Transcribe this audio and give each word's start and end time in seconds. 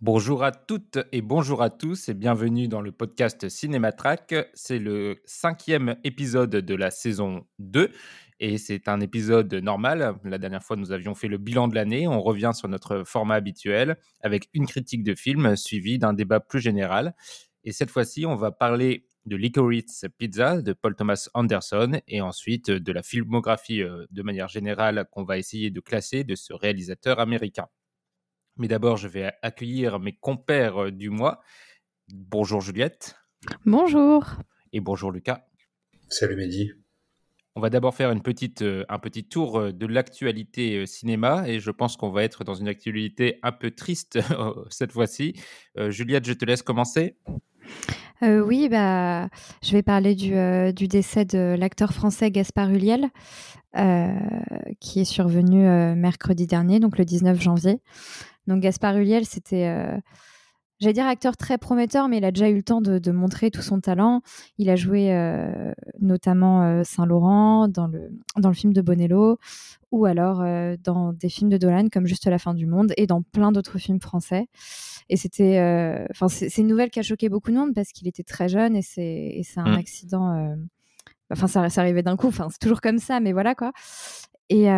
Bonjour 0.00 0.44
à 0.44 0.52
toutes 0.52 1.00
et 1.10 1.22
bonjour 1.22 1.60
à 1.60 1.70
tous 1.70 2.08
et 2.08 2.14
bienvenue 2.14 2.68
dans 2.68 2.80
le 2.80 2.92
podcast 2.92 3.48
Cinématrack. 3.48 4.32
C'est 4.54 4.78
le 4.78 5.20
cinquième 5.24 5.96
épisode 6.04 6.50
de 6.50 6.74
la 6.76 6.92
saison 6.92 7.44
2 7.58 7.90
et 8.38 8.58
c'est 8.58 8.86
un 8.86 9.00
épisode 9.00 9.52
normal. 9.54 10.14
La 10.22 10.38
dernière 10.38 10.62
fois, 10.62 10.76
nous 10.76 10.92
avions 10.92 11.16
fait 11.16 11.26
le 11.26 11.36
bilan 11.36 11.66
de 11.66 11.74
l'année. 11.74 12.06
On 12.06 12.22
revient 12.22 12.52
sur 12.54 12.68
notre 12.68 13.02
format 13.02 13.34
habituel 13.34 13.96
avec 14.20 14.48
une 14.54 14.66
critique 14.68 15.02
de 15.02 15.16
film 15.16 15.56
suivie 15.56 15.98
d'un 15.98 16.12
débat 16.12 16.38
plus 16.38 16.60
général. 16.60 17.16
Et 17.64 17.72
cette 17.72 17.90
fois-ci, 17.90 18.24
on 18.24 18.36
va 18.36 18.52
parler 18.52 19.08
de 19.26 19.34
Licorice 19.34 20.06
Pizza 20.16 20.62
de 20.62 20.74
Paul 20.74 20.94
Thomas 20.94 21.28
Anderson 21.34 22.00
et 22.06 22.20
ensuite 22.20 22.70
de 22.70 22.92
la 22.92 23.02
filmographie 23.02 23.82
euh, 23.82 24.06
de 24.12 24.22
manière 24.22 24.46
générale 24.46 25.08
qu'on 25.10 25.24
va 25.24 25.38
essayer 25.38 25.72
de 25.72 25.80
classer 25.80 26.22
de 26.22 26.36
ce 26.36 26.52
réalisateur 26.52 27.18
américain. 27.18 27.66
Mais 28.58 28.66
d'abord, 28.66 28.96
je 28.96 29.06
vais 29.06 29.32
accueillir 29.42 30.00
mes 30.00 30.12
compères 30.12 30.84
euh, 30.84 30.90
du 30.90 31.10
mois. 31.10 31.40
Bonjour 32.08 32.60
Juliette. 32.60 33.14
Bonjour. 33.64 34.24
Et 34.72 34.80
bonjour 34.80 35.12
Lucas. 35.12 35.46
Salut 36.08 36.34
Mehdi. 36.34 36.72
On 37.54 37.60
va 37.60 37.70
d'abord 37.70 37.94
faire 37.94 38.10
une 38.10 38.22
petite, 38.22 38.62
euh, 38.62 38.84
un 38.88 38.98
petit 38.98 39.24
tour 39.24 39.58
euh, 39.58 39.72
de 39.72 39.86
l'actualité 39.86 40.86
cinéma 40.86 41.48
et 41.48 41.60
je 41.60 41.70
pense 41.70 41.96
qu'on 41.96 42.10
va 42.10 42.24
être 42.24 42.42
dans 42.42 42.54
une 42.54 42.68
actualité 42.68 43.38
un 43.44 43.52
peu 43.52 43.70
triste 43.70 44.18
cette 44.70 44.92
fois-ci. 44.92 45.34
Juliette, 45.76 46.26
je 46.26 46.32
te 46.32 46.44
laisse 46.44 46.62
commencer. 46.62 47.16
Euh, 48.22 48.40
oui, 48.40 48.68
bah, 48.68 49.28
je 49.62 49.72
vais 49.72 49.82
parler 49.82 50.14
du, 50.14 50.34
euh, 50.34 50.72
du 50.72 50.88
décès 50.88 51.24
de 51.24 51.56
l'acteur 51.58 51.92
français 51.92 52.30
Gaspard 52.30 52.70
Huliel, 52.70 53.08
euh, 53.76 54.08
qui 54.80 55.00
est 55.00 55.04
survenu 55.04 55.64
mercredi 55.94 56.46
dernier, 56.46 56.80
donc 56.80 56.98
le 56.98 57.04
19 57.04 57.40
janvier. 57.40 57.80
Donc 58.48 58.60
Gaspard 58.60 58.96
Huliel, 58.96 59.24
c'était 59.24 60.00
j'allais 60.80 60.92
dire 60.92 61.06
acteur 61.06 61.36
très 61.36 61.58
prometteur, 61.58 62.08
mais 62.08 62.18
il 62.18 62.24
a 62.24 62.30
déjà 62.30 62.48
eu 62.48 62.56
le 62.56 62.62
temps 62.62 62.80
de, 62.80 63.10
montrer 63.10 63.50
tout 63.50 63.62
son 63.62 63.80
talent. 63.80 64.22
Il 64.58 64.70
a 64.70 64.76
joué 64.76 65.12
euh, 65.12 65.72
notamment 66.00 66.62
euh, 66.62 66.82
Saint-Laurent 66.84 67.68
dans 67.68 67.86
le, 67.86 68.10
dans 68.36 68.48
le 68.48 68.54
film 68.54 68.72
de 68.72 68.80
Bonello, 68.80 69.38
ou 69.90 70.04
alors 70.04 70.40
euh, 70.40 70.76
dans 70.82 71.12
des 71.12 71.28
films 71.28 71.50
de 71.50 71.56
Dolan 71.56 71.88
comme 71.92 72.06
Juste 72.06 72.26
la 72.26 72.38
fin 72.38 72.54
du 72.54 72.66
monde, 72.66 72.92
et 72.96 73.06
dans 73.06 73.22
plein 73.22 73.52
d'autres 73.52 73.78
films 73.78 74.00
français. 74.00 74.46
Et 75.08 75.16
c'était, 75.16 76.06
enfin, 76.10 76.28
c'est 76.28 76.58
une 76.58 76.66
nouvelle 76.66 76.90
qui 76.90 76.98
a 76.98 77.02
choqué 77.02 77.30
beaucoup 77.30 77.50
de 77.50 77.56
monde 77.56 77.74
parce 77.74 77.92
qu'il 77.92 78.06
était 78.08 78.22
très 78.22 78.48
jeune 78.48 78.76
et 78.76 78.82
c'est 78.82 79.42
un 79.56 79.70
mmh. 79.70 79.78
accident. 79.78 80.56
Enfin, 81.30 81.46
ça, 81.46 81.70
ça 81.70 81.80
arrivait 81.80 82.02
d'un 82.02 82.16
coup. 82.16 82.26
Enfin, 82.26 82.48
c'est 82.50 82.58
toujours 82.58 82.82
comme 82.82 82.98
ça, 82.98 83.18
mais 83.18 83.32
voilà 83.32 83.54
quoi. 83.54 83.72
Et 84.50 84.68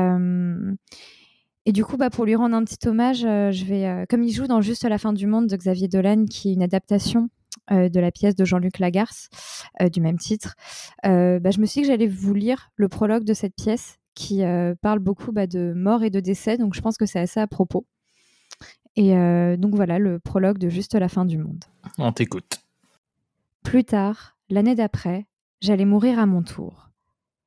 et 1.66 1.72
du 1.72 1.84
coup, 1.84 1.96
bah, 1.96 2.10
pour 2.10 2.24
lui 2.24 2.34
rendre 2.34 2.56
un 2.56 2.64
petit 2.64 2.88
hommage, 2.88 3.24
euh, 3.24 3.50
je 3.50 3.64
vais, 3.64 3.86
euh, 3.86 4.04
comme 4.08 4.22
il 4.22 4.32
joue 4.32 4.46
dans 4.46 4.60
Juste 4.60 4.84
la 4.84 4.98
fin 4.98 5.12
du 5.12 5.26
monde 5.26 5.46
de 5.46 5.56
Xavier 5.56 5.88
Dolan, 5.88 6.24
qui 6.24 6.50
est 6.50 6.52
une 6.54 6.62
adaptation 6.62 7.28
euh, 7.70 7.88
de 7.88 8.00
la 8.00 8.10
pièce 8.10 8.34
de 8.34 8.44
Jean-Luc 8.44 8.78
Lagarce 8.78 9.28
du 9.92 10.00
même 10.00 10.18
titre, 10.18 10.54
bah, 11.02 11.50
je 11.50 11.60
me 11.60 11.66
suis 11.66 11.80
dit 11.80 11.86
que 11.86 11.92
j'allais 11.92 12.06
vous 12.06 12.34
lire 12.34 12.70
le 12.76 12.88
prologue 12.88 13.24
de 13.24 13.34
cette 13.34 13.54
pièce 13.54 13.98
qui 14.14 14.42
parle 14.82 14.98
beaucoup 14.98 15.32
bah, 15.32 15.46
de 15.46 15.72
mort 15.74 16.02
et 16.02 16.10
de 16.10 16.20
décès, 16.20 16.58
donc 16.58 16.74
je 16.74 16.80
pense 16.80 16.96
que 16.96 17.06
c'est 17.06 17.18
assez 17.18 17.40
à 17.40 17.46
propos. 17.46 17.86
Et 18.96 19.14
donc 19.56 19.74
voilà 19.74 19.98
le 19.98 20.18
prologue 20.18 20.58
de 20.58 20.68
Juste 20.68 20.94
la 20.94 21.08
fin 21.08 21.24
du 21.24 21.38
monde. 21.38 21.64
On 21.98 22.12
t'écoute. 22.12 22.60
Plus 23.62 23.84
tard, 23.84 24.36
l'année 24.50 24.74
d'après, 24.74 25.26
j'allais 25.60 25.86
mourir 25.86 26.18
à 26.18 26.26
mon 26.26 26.42
tour. 26.42 26.90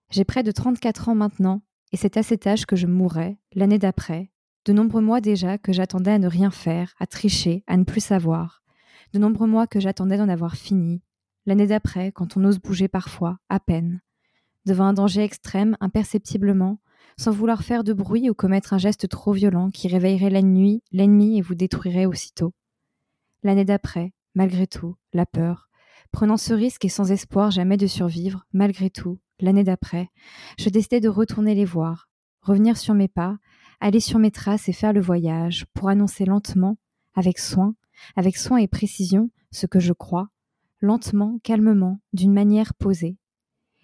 J'ai 0.10 0.24
près 0.24 0.42
de 0.42 0.52
34 0.52 1.10
ans 1.10 1.16
maintenant 1.16 1.62
et 1.94 1.98
c'est 1.98 2.18
à 2.18 2.24
cet 2.24 2.48
âge 2.48 2.66
que 2.66 2.76
je 2.76 2.88
mourrai, 2.88 3.38
l'année 3.54 3.78
d'après, 3.78 4.32
de 4.66 4.74
nombreux 4.74 5.02
mois 5.02 5.22
déjà 5.22 5.60
que 5.60 5.72
j'attendais 5.72 6.12
à 6.12 6.20
ne 6.20 6.28
rien 6.28 6.50
faire, 6.50 6.96
à 7.00 7.06
tricher, 7.06 7.64
à 7.68 7.78
ne 7.78 7.84
plus 7.84 8.02
savoir, 8.02 8.64
de 9.14 9.20
nombreux 9.20 9.48
mois 9.48 9.68
que 9.68 9.80
j'attendais 9.80 10.18
d'en 10.18 10.28
avoir 10.28 10.56
fini, 10.56 11.04
l'année 11.46 11.68
d'après, 11.68 12.12
quand 12.12 12.36
on 12.36 12.44
ose 12.46 12.60
bouger 12.60 12.88
parfois, 12.88 13.38
à 13.48 13.60
peine, 13.60 14.02
devant 14.66 14.86
un 14.86 14.94
danger 14.94 15.24
extrême, 15.24 15.78
imperceptiblement, 15.82 16.80
sans 17.16 17.32
vouloir 17.32 17.62
faire 17.62 17.84
de 17.84 17.94
bruit 17.94 18.28
ou 18.28 18.34
commettre 18.34 18.74
un 18.74 18.80
geste 18.80 19.08
trop 19.08 19.32
violent 19.32 19.70
qui 19.70 19.88
réveillerait 19.88 20.32
la 20.32 20.42
nuit, 20.42 20.82
l'ennemi 20.92 21.38
et 21.38 21.42
vous 21.42 21.54
détruirait 21.54 22.08
aussitôt. 22.08 22.54
L'année 23.44 23.66
d'après, 23.66 24.14
malgré 24.34 24.66
tout, 24.66 24.96
la 25.14 25.28
peur, 25.28 25.70
prenant 26.12 26.38
ce 26.38 26.56
risque 26.56 26.86
et 26.86 26.90
sans 26.90 27.12
espoir 27.12 27.52
jamais 27.52 27.78
de 27.78 27.86
survivre, 27.86 28.48
malgré 28.52 28.90
tout, 28.90 29.20
l'année 29.44 29.64
d'après, 29.64 30.10
je 30.58 30.70
décidai 30.70 31.02
de 31.02 31.10
retourner 31.10 31.54
les 31.54 31.66
voir, 31.66 32.10
revenir 32.42 32.78
sur 32.78 32.94
mes 32.94 33.10
pas, 33.10 33.38
aller 33.80 34.00
sur 34.00 34.18
mes 34.18 34.32
traces 34.32 34.70
et 34.70 34.74
faire 34.74 34.94
le 34.94 35.02
voyage 35.02 35.66
pour 35.74 35.90
annoncer 35.90 36.26
lentement, 36.26 36.78
avec 37.14 37.38
soin, 37.38 37.76
avec 38.16 38.38
soin 38.38 38.58
et 38.58 38.68
précision, 38.68 39.30
ce 39.52 39.68
que 39.68 39.82
je 39.82 39.92
crois, 39.94 40.30
lentement, 40.80 41.40
calmement, 41.44 42.00
d'une 42.14 42.34
manière 42.34 42.74
posée. 42.74 43.18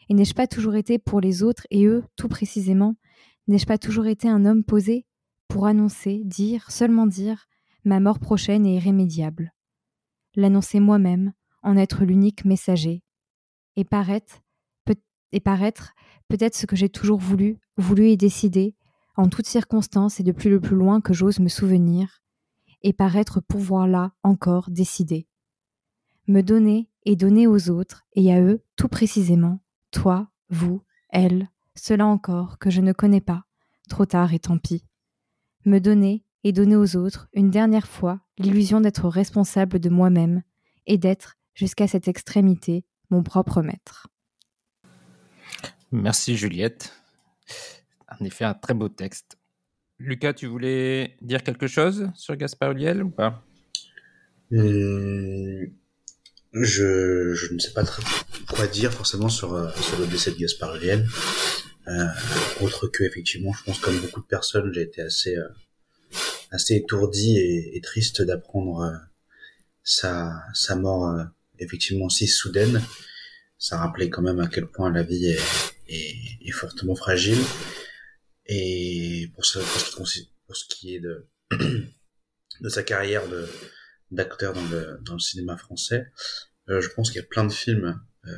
Et 0.08 0.14
n'ai-je 0.14 0.34
pas 0.34 0.48
toujours 0.48 0.76
été 0.76 0.98
pour 0.98 1.20
les 1.20 1.44
autres 1.44 1.68
et 1.70 1.86
eux, 1.86 2.04
tout 2.16 2.30
précisément, 2.30 2.96
n'ai-je 3.48 3.66
pas 3.66 3.78
toujours 3.78 4.08
été 4.08 4.30
un 4.30 4.46
homme 4.46 4.64
posé 4.64 5.06
pour 5.50 5.66
annoncer, 5.66 6.22
dire, 6.24 6.72
seulement 6.72 7.06
dire, 7.06 7.46
ma 7.84 8.00
mort 8.00 8.20
prochaine 8.20 8.66
et 8.66 8.78
irrémédiable? 8.78 9.54
L'annoncer 10.36 10.80
moi-même, 10.80 11.34
en 11.64 11.76
être 11.76 12.06
l'unique 12.06 12.46
messager, 12.46 13.04
et 13.76 13.84
paraître, 13.84 14.42
et 15.32 15.40
paraître 15.40 15.94
peut-être 16.28 16.56
ce 16.56 16.66
que 16.66 16.76
j'ai 16.76 16.90
toujours 16.90 17.20
voulu, 17.20 17.60
voulu 17.78 18.10
et 18.10 18.18
décidé, 18.18 18.76
en 19.16 19.28
toutes 19.28 19.48
circonstances 19.48 20.20
et 20.20 20.24
depuis 20.24 20.50
le 20.50 20.60
plus 20.60 20.76
loin 20.76 21.02
que 21.02 21.14
j'ose 21.14 21.40
me 21.40 21.50
souvenir, 21.50 22.22
et 22.84 22.94
paraître 22.94 23.42
pouvoir 23.42 23.88
là 23.88 24.14
encore 24.24 24.70
décider. 24.70 25.28
Me 26.28 26.42
donner 26.42 26.90
et 27.06 27.16
donner 27.16 27.48
aux 27.48 27.70
autres, 27.70 28.06
et 28.14 28.32
à 28.34 28.42
eux 28.42 28.62
tout 28.76 28.88
précisément, 28.88 29.60
toi, 29.92 30.30
vous, 30.50 30.82
elle, 31.10 31.50
cela 31.76 32.06
encore 32.06 32.60
que 32.60 32.70
je 32.70 32.82
ne 32.82 32.94
connais 32.94 33.22
pas, 33.22 33.46
trop 33.90 34.06
tard 34.06 34.34
et 34.34 34.40
tant 34.40 34.58
pis. 34.58 34.86
Me 35.66 35.80
donner 35.80 36.24
et 36.44 36.54
donner 36.54 36.76
aux 36.76 36.96
autres 36.96 37.28
une 37.34 37.50
dernière 37.50 37.88
fois 37.88 38.22
l'illusion 38.38 38.80
d'être 38.80 39.10
responsable 39.10 39.80
de 39.80 39.90
moi-même 39.90 40.44
et 40.86 40.98
d'être, 40.98 41.36
jusqu'à 41.54 41.88
cette 41.88 42.08
extrémité, 42.08 42.86
mon 43.10 43.24
propre 43.24 43.62
maître. 43.62 44.08
Merci 45.92 46.38
Juliette. 46.38 46.94
En 48.08 48.24
effet, 48.24 48.46
un 48.46 48.54
très 48.54 48.74
beau 48.74 48.90
texte. 48.90 49.38
Lucas, 49.98 50.34
tu 50.34 50.48
voulais 50.48 51.18
dire 51.22 51.44
quelque 51.44 51.68
chose 51.68 52.10
sur 52.16 52.36
Gaspard 52.36 52.72
Ulliel 52.72 53.04
ou 53.04 53.10
pas? 53.10 53.44
Hmm, 54.52 55.66
je, 56.54 57.54
ne 57.54 57.60
sais 57.60 57.74
pas 57.74 57.84
très 57.84 58.02
quoi 58.48 58.68
dire 58.68 58.94
forcément 58.94 59.30
sur, 59.30 59.54
euh, 59.54 59.70
sur 59.82 60.00
le 60.00 60.08
décès 60.08 60.32
de 60.32 60.38
Gaspard 60.38 60.76
Ulliel. 60.76 61.08
Euh, 61.88 62.06
autre 62.62 62.88
que, 62.88 63.04
effectivement, 63.04 63.52
je 63.52 63.64
pense 63.64 63.80
comme 63.80 64.00
beaucoup 64.00 64.22
de 64.22 64.26
personnes, 64.26 64.72
j'ai 64.74 64.84
été 64.84 65.02
assez, 65.02 65.36
euh, 65.36 65.48
assez 66.52 66.76
étourdi 66.76 67.38
et, 67.38 67.82
triste 67.82 68.22
d'apprendre 68.22 69.02
sa, 69.84 70.44
sa 70.54 70.76
mort 70.76 71.14
effectivement 71.58 72.10
si 72.10 72.28
soudaine. 72.28 72.82
Ça 73.58 73.78
rappelait 73.78 74.10
quand 74.10 74.22
même 74.22 74.40
à 74.40 74.48
quel 74.48 74.68
point 74.68 74.92
la 74.92 75.04
vie 75.04 75.26
est, 75.26 75.42
est, 75.90 76.52
fortement 76.52 76.96
fragile. 76.96 77.40
Et 78.46 79.30
pour, 79.36 79.46
ce, 79.46 79.60
pour, 79.96 80.08
ce 80.56 80.66
qui, 80.70 80.96
est 80.96 81.00
de, 81.00 81.28
de 81.52 82.70
sa 82.70 82.84
carrière 82.84 83.28
de 83.28 83.48
d'acteur 84.12 84.54
dans 84.54 84.68
le, 84.70 84.98
dans 85.04 85.14
le 85.14 85.20
cinéma 85.20 85.56
français, 85.56 86.08
euh, 86.70 86.82
je 86.82 86.90
pense 86.90 87.12
qu'il 87.12 87.22
y 87.22 87.24
a 87.24 87.28
plein 87.28 87.46
de 87.46 87.52
films, 87.52 88.02
euh, 88.26 88.32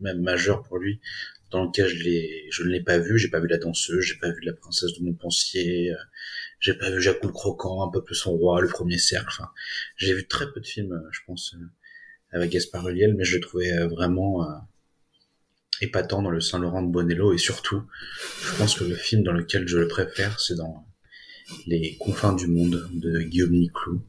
même 0.00 0.22
majeurs 0.22 0.62
pour 0.62 0.78
lui, 0.78 1.02
dans 1.50 1.66
lesquels 1.66 1.88
je, 1.88 2.02
l'ai, 2.02 2.46
je 2.50 2.62
ne 2.62 2.68
l'ai 2.68 2.82
pas 2.82 2.98
vu. 2.98 3.18
J'ai 3.18 3.28
pas 3.28 3.38
vu 3.38 3.48
La 3.48 3.58
Danseuse, 3.58 4.02
j'ai 4.02 4.16
pas 4.16 4.30
vu 4.30 4.40
La 4.40 4.54
Princesse 4.54 4.94
de 4.98 5.04
Montpensier, 5.04 5.92
euh, 5.92 5.96
j'ai 6.58 6.72
pas 6.72 6.90
vu 6.90 7.02
Jacques 7.02 7.22
le 7.22 7.28
Croquant, 7.30 7.86
Un 7.86 7.90
peu 7.90 8.02
plus 8.02 8.14
son 8.14 8.32
roi, 8.32 8.62
Le 8.62 8.68
Premier 8.68 8.96
Cercle. 8.96 9.42
J'ai 9.96 10.14
vu 10.14 10.26
très 10.26 10.50
peu 10.50 10.60
de 10.60 10.66
films, 10.66 11.02
je 11.12 11.20
pense, 11.26 11.54
avec 12.32 12.50
Gaspard 12.50 12.88
Ulliel, 12.88 13.14
mais 13.14 13.24
je 13.24 13.36
le 13.36 13.42
trouvais 13.42 13.86
vraiment 13.86 14.42
épatant 15.80 16.22
dans 16.22 16.30
le 16.30 16.40
Saint-Laurent 16.40 16.82
de 16.82 16.90
Bonello 16.90 17.32
et 17.32 17.38
surtout, 17.38 17.82
je 18.42 18.54
pense 18.56 18.78
que 18.78 18.84
le 18.84 18.96
film 18.96 19.22
dans 19.22 19.32
lequel 19.32 19.66
je 19.68 19.78
le 19.78 19.88
préfère, 19.88 20.40
c'est 20.40 20.56
dans 20.56 20.86
Les 21.66 21.96
confins 21.96 22.32
du 22.32 22.46
monde 22.46 22.88
de 22.92 23.20
Guillaume 23.20 23.52
Niclou, 23.52 24.02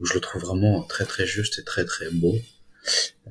où 0.00 0.06
je 0.06 0.14
le 0.14 0.20
trouve 0.20 0.42
vraiment 0.42 0.82
très 0.82 1.04
très 1.04 1.26
juste 1.26 1.58
et 1.58 1.64
très 1.64 1.84
très 1.84 2.10
beau. 2.10 2.36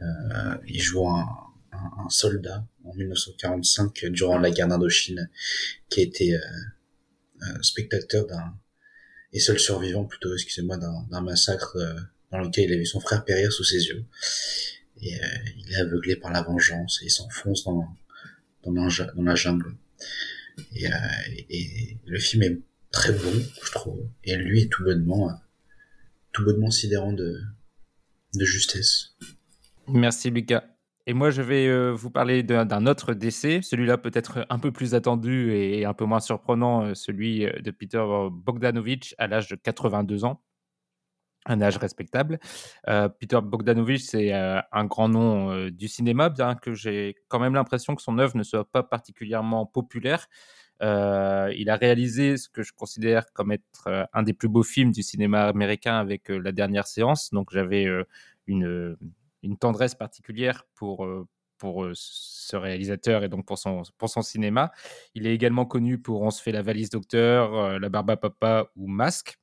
Euh, 0.02 0.56
il 0.68 0.82
joue 0.82 1.08
un, 1.08 1.28
un, 1.72 2.10
soldat 2.10 2.66
en 2.84 2.94
1945 2.94 4.06
durant 4.08 4.38
la 4.38 4.52
guerre 4.52 4.68
d'Indochine 4.68 5.30
qui 5.90 6.02
a 6.02 6.04
été 6.04 6.36
euh, 6.36 7.62
spectateur 7.62 8.26
d'un 8.26 8.56
et 9.34 9.40
seul 9.40 9.60
survivant 9.60 10.06
plutôt, 10.06 10.34
excusez-moi, 10.34 10.78
d'un 10.78 11.22
massacre 11.22 11.76
euh, 11.78 12.00
dans 12.32 12.40
lequel 12.40 12.70
il 12.70 12.74
a 12.74 12.78
vu 12.78 12.86
son 12.86 13.00
frère 13.00 13.26
périr 13.26 13.52
sous 13.52 13.64
ses 13.64 13.88
yeux. 13.88 14.06
Et 15.02 15.16
euh, 15.16 15.28
il 15.58 15.72
est 15.72 15.78
aveuglé 15.78 16.16
par 16.16 16.32
la 16.32 16.42
vengeance 16.42 17.02
et 17.02 17.06
il 17.06 17.10
s'enfonce 17.10 17.64
dans, 17.64 17.96
la 18.66 19.36
jungle. 19.36 19.76
Et, 20.76 20.88
euh, 20.88 20.92
et, 21.50 21.98
le 22.06 22.20
film 22.20 22.44
est 22.44 22.60
très 22.92 23.12
bon, 23.12 23.34
je 23.64 23.72
trouve. 23.72 24.08
Et 24.24 24.36
lui 24.36 24.62
est 24.62 24.72
tout 24.72 24.84
bonnement, 24.84 25.32
tout 26.32 26.46
bonnement 26.46 26.72
sidérant 26.72 27.14
de, 27.14 27.42
de 28.36 28.46
justesse. 28.46 29.16
Merci 29.88 30.30
Lucas. 30.30 30.64
Et 31.06 31.14
moi, 31.14 31.32
je 31.32 31.42
vais 31.42 31.68
euh, 31.68 31.92
vous 31.92 32.10
parler 32.10 32.44
d'un 32.44 32.86
autre 32.86 33.14
décès, 33.14 33.62
celui-là 33.62 33.98
peut-être 33.98 34.46
un 34.50 34.58
peu 34.58 34.72
plus 34.72 34.96
attendu 34.96 35.52
et 35.54 35.84
un 35.84 35.94
peu 35.94 36.06
moins 36.06 36.22
surprenant, 36.22 36.84
euh, 36.84 36.94
celui 36.94 37.46
euh, 37.46 37.60
de 37.60 37.72
Peter 37.72 38.04
Bogdanovich 38.32 39.14
à 39.18 39.28
l'âge 39.28 39.50
de 39.50 39.56
82 39.56 40.24
ans, 40.24 40.42
un 41.46 41.62
âge 41.62 41.78
respectable. 41.78 42.40
Peter 43.20 43.40
Bogdanovich, 43.44 44.04
c'est 44.04 44.32
un 44.32 44.86
grand 44.86 45.10
nom 45.10 45.68
du 45.70 45.88
cinéma, 45.88 46.30
bien 46.30 46.56
que 46.56 46.74
j'ai 46.74 47.16
quand 47.28 47.40
même 47.40 47.54
l'impression 47.54 47.96
que 47.96 48.02
son 48.02 48.18
œuvre 48.18 48.38
ne 48.38 48.44
soit 48.44 48.70
pas 48.70 48.84
particulièrement 48.84 49.66
populaire. 49.66 50.28
il 50.82 51.70
a 51.70 51.76
réalisé 51.76 52.38
ce 52.38 52.50
que 52.50 52.64
je 52.64 52.74
considère 52.74 53.32
comme 53.34 53.52
être 53.52 54.08
un 54.14 54.24
des 54.24 54.34
plus 54.34 54.50
beaux 54.50 54.64
films 54.64 54.92
du 54.92 55.04
cinéma 55.04 55.48
américain 55.48 55.96
avec 55.96 56.30
La 56.30 56.52
Dernière 56.52 56.88
Séance, 56.88 57.30
donc 57.32 57.50
j'avais 57.52 57.88
une 58.48 58.98
une 59.44 59.58
tendresse 59.58 59.94
particulière 59.94 60.66
pour, 60.74 61.06
euh, 61.06 61.28
pour 61.58 61.84
euh, 61.84 61.92
ce 61.96 62.56
réalisateur 62.56 63.24
et 63.24 63.30
donc 63.30 63.46
pour 63.46 63.58
son, 63.58 63.84
pour 63.98 64.10
son 64.10 64.22
cinéma. 64.22 64.72
Il 65.14 65.28
est 65.28 65.36
également 65.36 65.66
connu 65.66 66.00
pour 66.00 66.22
On 66.24 66.32
se 66.32 66.42
fait 66.42 66.52
la 66.52 66.62
valise 66.62 66.90
docteur, 66.90 67.54
euh, 67.54 67.80
La 67.80 67.90
barbe 67.90 68.10
à 68.12 68.18
papa 68.18 68.72
ou 68.76 68.88
Masque. 68.88 69.38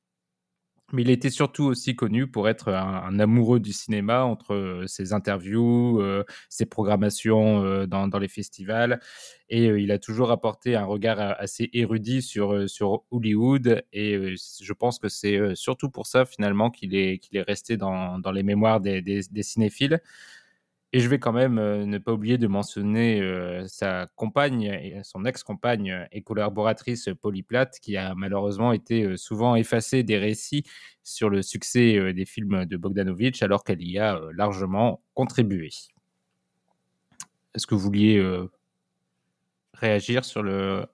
Mais 0.93 1.03
il 1.03 1.09
était 1.09 1.29
surtout 1.29 1.65
aussi 1.65 1.95
connu 1.95 2.27
pour 2.27 2.49
être 2.49 2.69
un, 2.69 3.19
amoureux 3.19 3.59
du 3.59 3.73
cinéma 3.73 4.23
entre 4.23 4.83
ses 4.87 5.13
interviews, 5.13 6.01
ses 6.49 6.65
programmations 6.65 7.85
dans, 7.85 8.07
dans, 8.07 8.19
les 8.19 8.27
festivals. 8.27 8.99
Et 9.49 9.65
il 9.65 9.91
a 9.91 9.99
toujours 9.99 10.31
apporté 10.31 10.75
un 10.75 10.85
regard 10.85 11.19
assez 11.39 11.69
érudit 11.73 12.21
sur, 12.21 12.69
sur 12.69 13.03
Hollywood. 13.11 13.83
Et 13.93 14.35
je 14.35 14.73
pense 14.73 14.99
que 14.99 15.09
c'est 15.09 15.55
surtout 15.55 15.89
pour 15.89 16.07
ça, 16.07 16.25
finalement, 16.25 16.69
qu'il 16.69 16.95
est, 16.95 17.19
qu'il 17.19 17.37
est 17.37 17.43
resté 17.43 17.77
dans, 17.77 18.19
dans 18.19 18.31
les 18.31 18.43
mémoires 18.43 18.79
des 18.79 19.23
cinéphiles. 19.41 20.01
Et 20.93 20.99
je 20.99 21.07
vais 21.07 21.19
quand 21.19 21.31
même 21.31 21.57
euh, 21.57 21.85
ne 21.85 21.97
pas 21.99 22.11
oublier 22.11 22.37
de 22.37 22.47
mentionner 22.47 23.21
euh, 23.21 23.65
sa 23.67 24.07
compagne, 24.15 25.01
son 25.03 25.23
ex-compagne 25.23 26.05
et 26.11 26.21
collaboratrice 26.21 27.09
Polly 27.21 27.43
Platt, 27.43 27.79
qui 27.79 27.95
a 27.95 28.13
malheureusement 28.13 28.73
été 28.73 29.03
euh, 29.03 29.15
souvent 29.15 29.55
effacée 29.55 30.03
des 30.03 30.17
récits 30.17 30.63
sur 31.01 31.29
le 31.29 31.41
succès 31.41 32.13
des 32.13 32.25
films 32.25 32.65
de 32.65 32.77
Bogdanovich, 32.77 33.41
alors 33.41 33.63
qu'elle 33.63 33.81
y 33.81 33.97
a 33.99 34.19
largement 34.35 35.01
contribué. 35.13 35.69
Est-ce 37.55 37.65
que 37.65 37.73
vous 37.73 37.81
vouliez 37.81 38.23
réagir 39.73 40.23
sur 40.23 40.43
le, 40.43 40.85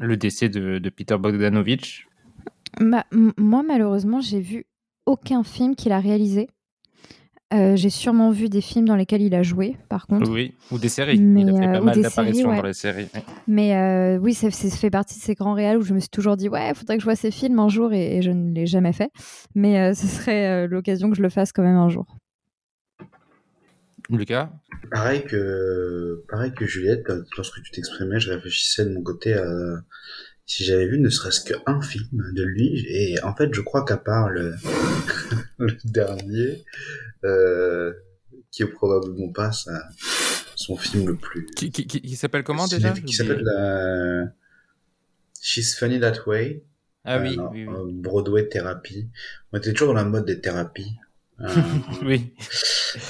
décès 0.00 0.48
de, 0.48 0.78
de 0.78 0.88
Peter 0.88 1.18
Bogdanovich? 1.18 2.08
Bah, 2.80 3.04
Moi, 3.12 3.62
malheureusement, 3.62 4.22
j'ai 4.22 4.40
vu 4.40 4.64
aucun 5.04 5.42
film 5.42 5.76
qu'il 5.76 5.92
a 5.92 6.00
réalisé. 6.00 6.48
Euh, 7.52 7.76
j'ai 7.76 7.90
sûrement 7.90 8.30
vu 8.30 8.48
des 8.48 8.60
films 8.60 8.86
dans 8.86 8.96
lesquels 8.96 9.20
il 9.20 9.34
a 9.34 9.42
joué, 9.42 9.76
par 9.88 10.06
contre. 10.06 10.30
Oui, 10.30 10.54
ou 10.70 10.78
des 10.78 10.88
séries. 10.88 11.16
il 11.16 11.48
a 11.50 11.52
fait 11.52 11.72
pas 11.72 11.78
euh, 11.78 11.82
mal 11.82 12.00
d'apparitions 12.00 12.54
dans 12.54 12.62
les 12.62 12.72
séries. 12.72 13.08
Mais 13.46 13.76
euh, 13.76 14.18
oui, 14.18 14.32
ça, 14.32 14.50
fait 14.50 14.90
partie 14.90 15.18
de 15.18 15.22
ces 15.22 15.34
grands 15.34 15.52
réals 15.52 15.76
où 15.76 15.82
je 15.82 15.92
me 15.92 16.00
suis 16.00 16.08
toujours 16.08 16.36
dit, 16.36 16.48
ouais, 16.48 16.70
il 16.70 16.74
faudrait 16.74 16.96
que 16.96 17.02
je 17.02 17.06
vois 17.06 17.16
ces 17.16 17.30
films 17.30 17.58
un 17.58 17.68
jour 17.68 17.92
et, 17.92 18.22
je 18.22 18.30
ne 18.30 18.54
l'ai 18.54 18.66
jamais 18.66 18.92
fait. 18.92 19.10
Mais 19.54 19.92
ce 19.94 20.06
serait 20.06 20.66
l'occasion 20.66 21.10
que 21.10 21.16
je 21.16 21.22
le 21.22 21.28
fasse 21.28 21.52
quand 21.52 21.62
même 21.62 21.76
un 21.76 21.88
jour. 21.88 22.06
Lucas? 24.08 24.50
Pareil 24.90 25.24
que, 25.24 26.24
pareil 26.28 26.52
que 26.52 26.66
Juliette, 26.66 27.10
lorsque 27.36 27.62
tu 27.62 27.70
t'exprimais, 27.70 28.18
je 28.18 28.32
réfléchissais 28.32 28.84
de 28.84 28.94
mon 28.94 29.02
côté 29.02 29.34
à 29.34 29.44
si 30.46 30.64
j'avais 30.64 30.86
vu 30.86 30.98
ne 30.98 31.08
serait-ce 31.08 31.44
qu'un 31.44 31.80
film 31.80 32.32
de 32.34 32.42
lui. 32.42 32.84
Et 32.88 33.22
en 33.22 33.34
fait, 33.34 33.52
je 33.52 33.60
crois 33.60 33.84
qu'à 33.84 33.96
part 33.96 34.28
le, 34.28 34.54
le 35.58 35.76
dernier, 35.84 36.64
euh, 37.24 37.92
qui 38.50 38.62
est 38.62 38.66
probablement 38.66 39.32
pas 39.32 39.50
son 40.54 40.76
film 40.76 41.08
le 41.08 41.16
plus. 41.16 41.46
Qui, 41.56 41.70
qui, 41.70 41.86
qui, 41.86 42.16
s'appelle 42.16 42.44
comment 42.44 42.66
déjà 42.66 42.92
Qui 42.92 43.14
s'appelle 43.14 43.42
la... 43.42 44.32
She's 45.40 45.74
Funny 45.74 45.98
That 45.98 46.26
Way. 46.26 46.62
Ah 47.04 47.18
oui, 47.18 47.36
euh, 47.38 47.48
oui, 47.50 47.66
oui. 47.66 47.92
Broadway 47.94 48.48
thérapie. 48.48 49.08
On 49.52 49.58
était 49.58 49.72
toujours 49.72 49.88
dans 49.88 50.00
la 50.00 50.04
mode 50.04 50.24
des 50.24 50.40
thérapies. 50.40 50.96
Euh, 51.40 51.48
oui. 52.02 52.32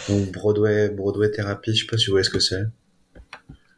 Donc 0.09 0.33
Broadway, 0.33 0.89
Broadway 0.89 1.31
thérapie, 1.31 1.75
je 1.75 1.83
sais 1.83 1.87
pas 1.87 1.99
si 1.99 2.07
vous 2.07 2.13
voyez 2.13 2.25
ce 2.25 2.31
que 2.31 2.41
c'est. 2.41 2.65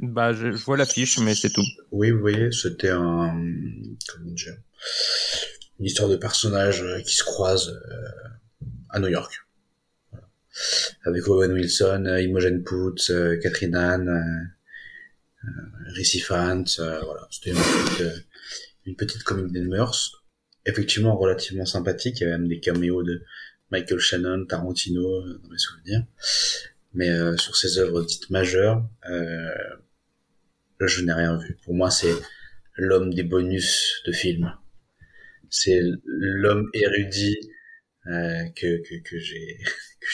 Bah, 0.00 0.32
je, 0.32 0.52
je 0.52 0.64
vois 0.64 0.76
l'affiche, 0.76 1.18
mais 1.18 1.34
c'est 1.34 1.50
tout. 1.50 1.64
Oui, 1.90 2.10
vous 2.10 2.20
voyez, 2.20 2.50
c'était 2.52 2.90
un, 2.90 3.40
comment 4.08 4.30
dire, 4.32 4.56
une 5.78 5.86
histoire 5.86 6.08
de 6.08 6.16
personnages 6.16 6.84
qui 7.04 7.14
se 7.14 7.24
croisent 7.24 7.78
à 8.90 9.00
New 9.00 9.08
York. 9.08 9.44
Avec 11.04 11.26
Owen 11.28 11.52
Wilson, 11.52 12.04
euh, 12.06 12.22
Imogen 12.22 12.62
Poots, 12.62 13.10
euh, 13.10 13.36
Catherine 13.42 13.74
Anne, 13.74 14.52
euh, 15.44 15.48
Ricci 15.88 16.20
Fant, 16.20 16.64
voilà, 16.78 17.26
c'était 17.30 17.50
une 17.50 17.56
petite, 17.56 18.24
une 18.86 18.96
petite 18.96 19.24
comédie 19.24 19.60
de 19.60 19.66
mœurs, 19.66 20.24
effectivement 20.64 21.16
relativement 21.16 21.66
sympathique, 21.66 22.20
il 22.20 22.22
y 22.22 22.26
avait 22.26 22.38
même 22.38 22.48
des 22.48 22.60
caméos 22.60 23.02
de 23.02 23.22
Michael 23.70 23.98
Shannon, 23.98 24.46
Tarantino, 24.46 25.22
dans 25.22 25.48
mes 25.48 25.58
souvenirs, 25.58 26.04
mais 26.94 27.10
sur 27.36 27.56
ses 27.56 27.78
œuvres 27.78 28.02
dites 28.02 28.30
majeures, 28.30 28.82
je 30.86 31.04
n'ai 31.04 31.12
rien 31.12 31.36
vu. 31.36 31.56
Pour 31.64 31.74
moi, 31.74 31.90
c'est 31.90 32.14
l'homme 32.76 33.12
des 33.12 33.22
bonus 33.22 34.02
de 34.06 34.12
films. 34.12 34.52
C'est 35.50 35.80
l'homme 36.04 36.68
érudit 36.74 37.38
euh, 38.06 38.44
que, 38.54 38.82
que, 38.82 38.96
que 39.02 39.18
j'ai 39.18 39.58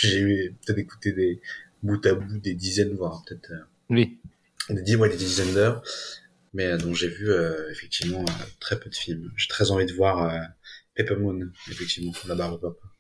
peut-être 0.65 0.79
écouté 0.79 1.12
des 1.12 1.43
bout 1.83 2.05
à 2.07 2.15
bout 2.15 2.39
des 2.39 2.55
dizaines 2.55 2.95
voire 2.95 3.25
peut-être 3.27 3.50
euh, 3.50 3.65
oui 3.89 4.21
des 4.69 4.83
dizaines 4.83 5.09
des 5.09 5.17
dizaines 5.17 5.55
d'heures 5.55 5.83
mais 6.55 6.67
euh, 6.67 6.79
dont 6.79 6.95
j'ai 6.95 7.09
vu 7.09 7.33
effectivement 7.69 8.25
très 8.61 8.79
peu 8.79 8.91
de 8.91 8.95
films 8.95 9.33
j'ai 9.37 9.49
très 9.49 9.73
envie 9.73 9.87
de 9.87 9.93
voir 9.93 10.41
Pepper 10.95 11.17
Moon 11.17 11.50
effectivement 11.69 12.12
la 12.29 12.37
barbe 12.37 12.61
papa 12.61 12.95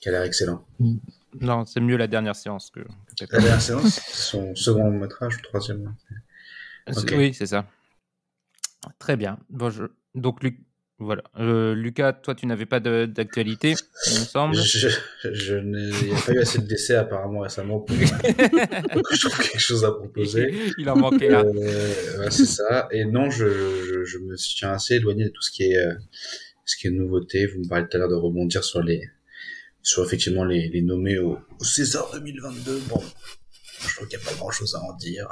qui 0.00 0.08
a 0.08 0.12
l'air 0.12 0.22
excellent 0.22 0.66
mm. 0.80 0.96
non 1.40 1.64
c'est 1.64 1.80
mieux 1.80 1.96
la 1.96 2.08
dernière 2.08 2.34
séance 2.34 2.72
que, 2.72 2.80
que 2.80 3.36
la 3.36 3.38
dernière 3.38 3.62
séance 3.62 4.00
son 4.12 4.56
second 4.56 4.90
métrage 4.90 5.36
ou 5.36 5.42
oui 7.12 7.34
c'est 7.34 7.46
ça 7.46 7.66
très 8.98 9.16
bien 9.16 9.38
bon, 9.48 9.70
je... 9.70 9.84
donc 10.14 10.42
Luc 10.42 10.58
voilà. 11.00 11.24
Euh, 11.40 11.74
Lucas, 11.74 12.12
toi, 12.12 12.36
tu 12.36 12.46
n'avais 12.46 12.66
pas 12.66 12.78
d'actualité, 12.78 13.74
il 14.06 14.20
me 14.20 14.24
semble. 14.24 14.54
Je, 14.54 14.88
je 15.24 15.56
n'ai 15.56 15.90
pas 16.24 16.32
eu 16.32 16.38
assez 16.38 16.60
de 16.60 16.66
décès 16.66 16.94
apparemment 16.94 17.40
récemment 17.40 17.80
pour, 17.80 17.96
que 17.98 18.04
je 18.04 19.28
trouve 19.28 19.38
quelque 19.38 19.58
chose 19.58 19.84
à 19.84 19.90
proposer. 19.90 20.54
Il 20.78 20.88
en 20.88 20.96
manquait 20.96 21.34
un. 21.34 21.44
Euh, 21.44 22.30
c'est 22.30 22.46
ça. 22.46 22.88
Et 22.92 23.04
non, 23.04 23.28
je, 23.28 24.04
je, 24.04 24.18
me 24.18 24.36
tiens 24.36 24.72
assez 24.72 24.94
éloigné 24.94 25.24
de 25.24 25.30
tout 25.30 25.42
ce 25.42 25.50
qui 25.50 25.64
est, 25.64 25.76
euh, 25.76 25.94
ce 26.64 26.76
qui 26.76 26.86
est 26.86 26.90
nouveauté. 26.90 27.46
Vous 27.46 27.58
me 27.58 27.68
parlez 27.68 27.86
tout 27.88 27.96
à 27.96 28.00
l'heure 28.00 28.08
de 28.08 28.14
rebondir 28.14 28.62
sur 28.62 28.80
les, 28.80 29.02
sur 29.82 30.04
effectivement 30.04 30.44
les, 30.44 30.68
les 30.68 30.82
nommés 30.82 31.18
au, 31.18 31.38
César 31.60 32.08
2022. 32.12 32.82
Bon, 32.88 33.02
je 33.80 33.96
trouve 33.96 34.06
qu'il 34.06 34.18
n'y 34.18 34.24
a 34.24 34.28
pas 34.28 34.36
grand 34.36 34.52
chose 34.52 34.76
à 34.76 34.80
en 34.80 34.94
dire. 34.96 35.26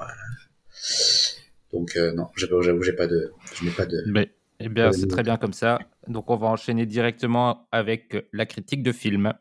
Donc, 1.72 1.96
non, 2.14 2.26
j'avoue, 2.36 2.82
j'ai 2.82 2.92
pas 2.92 3.06
de, 3.06 3.32
je 3.54 3.64
n'ai 3.64 3.70
pas 3.70 3.86
de. 3.86 4.02
Mais 4.06 4.30
eh 4.60 4.68
bien, 4.68 4.92
c'est 4.92 5.06
très 5.06 5.22
bien 5.22 5.36
comme 5.36 5.52
ça. 5.52 5.78
Donc, 6.06 6.30
on 6.30 6.36
va 6.36 6.48
enchaîner 6.48 6.86
directement 6.86 7.66
avec 7.72 8.28
la 8.32 8.46
critique 8.46 8.82
de 8.82 8.92
film. 8.92 9.32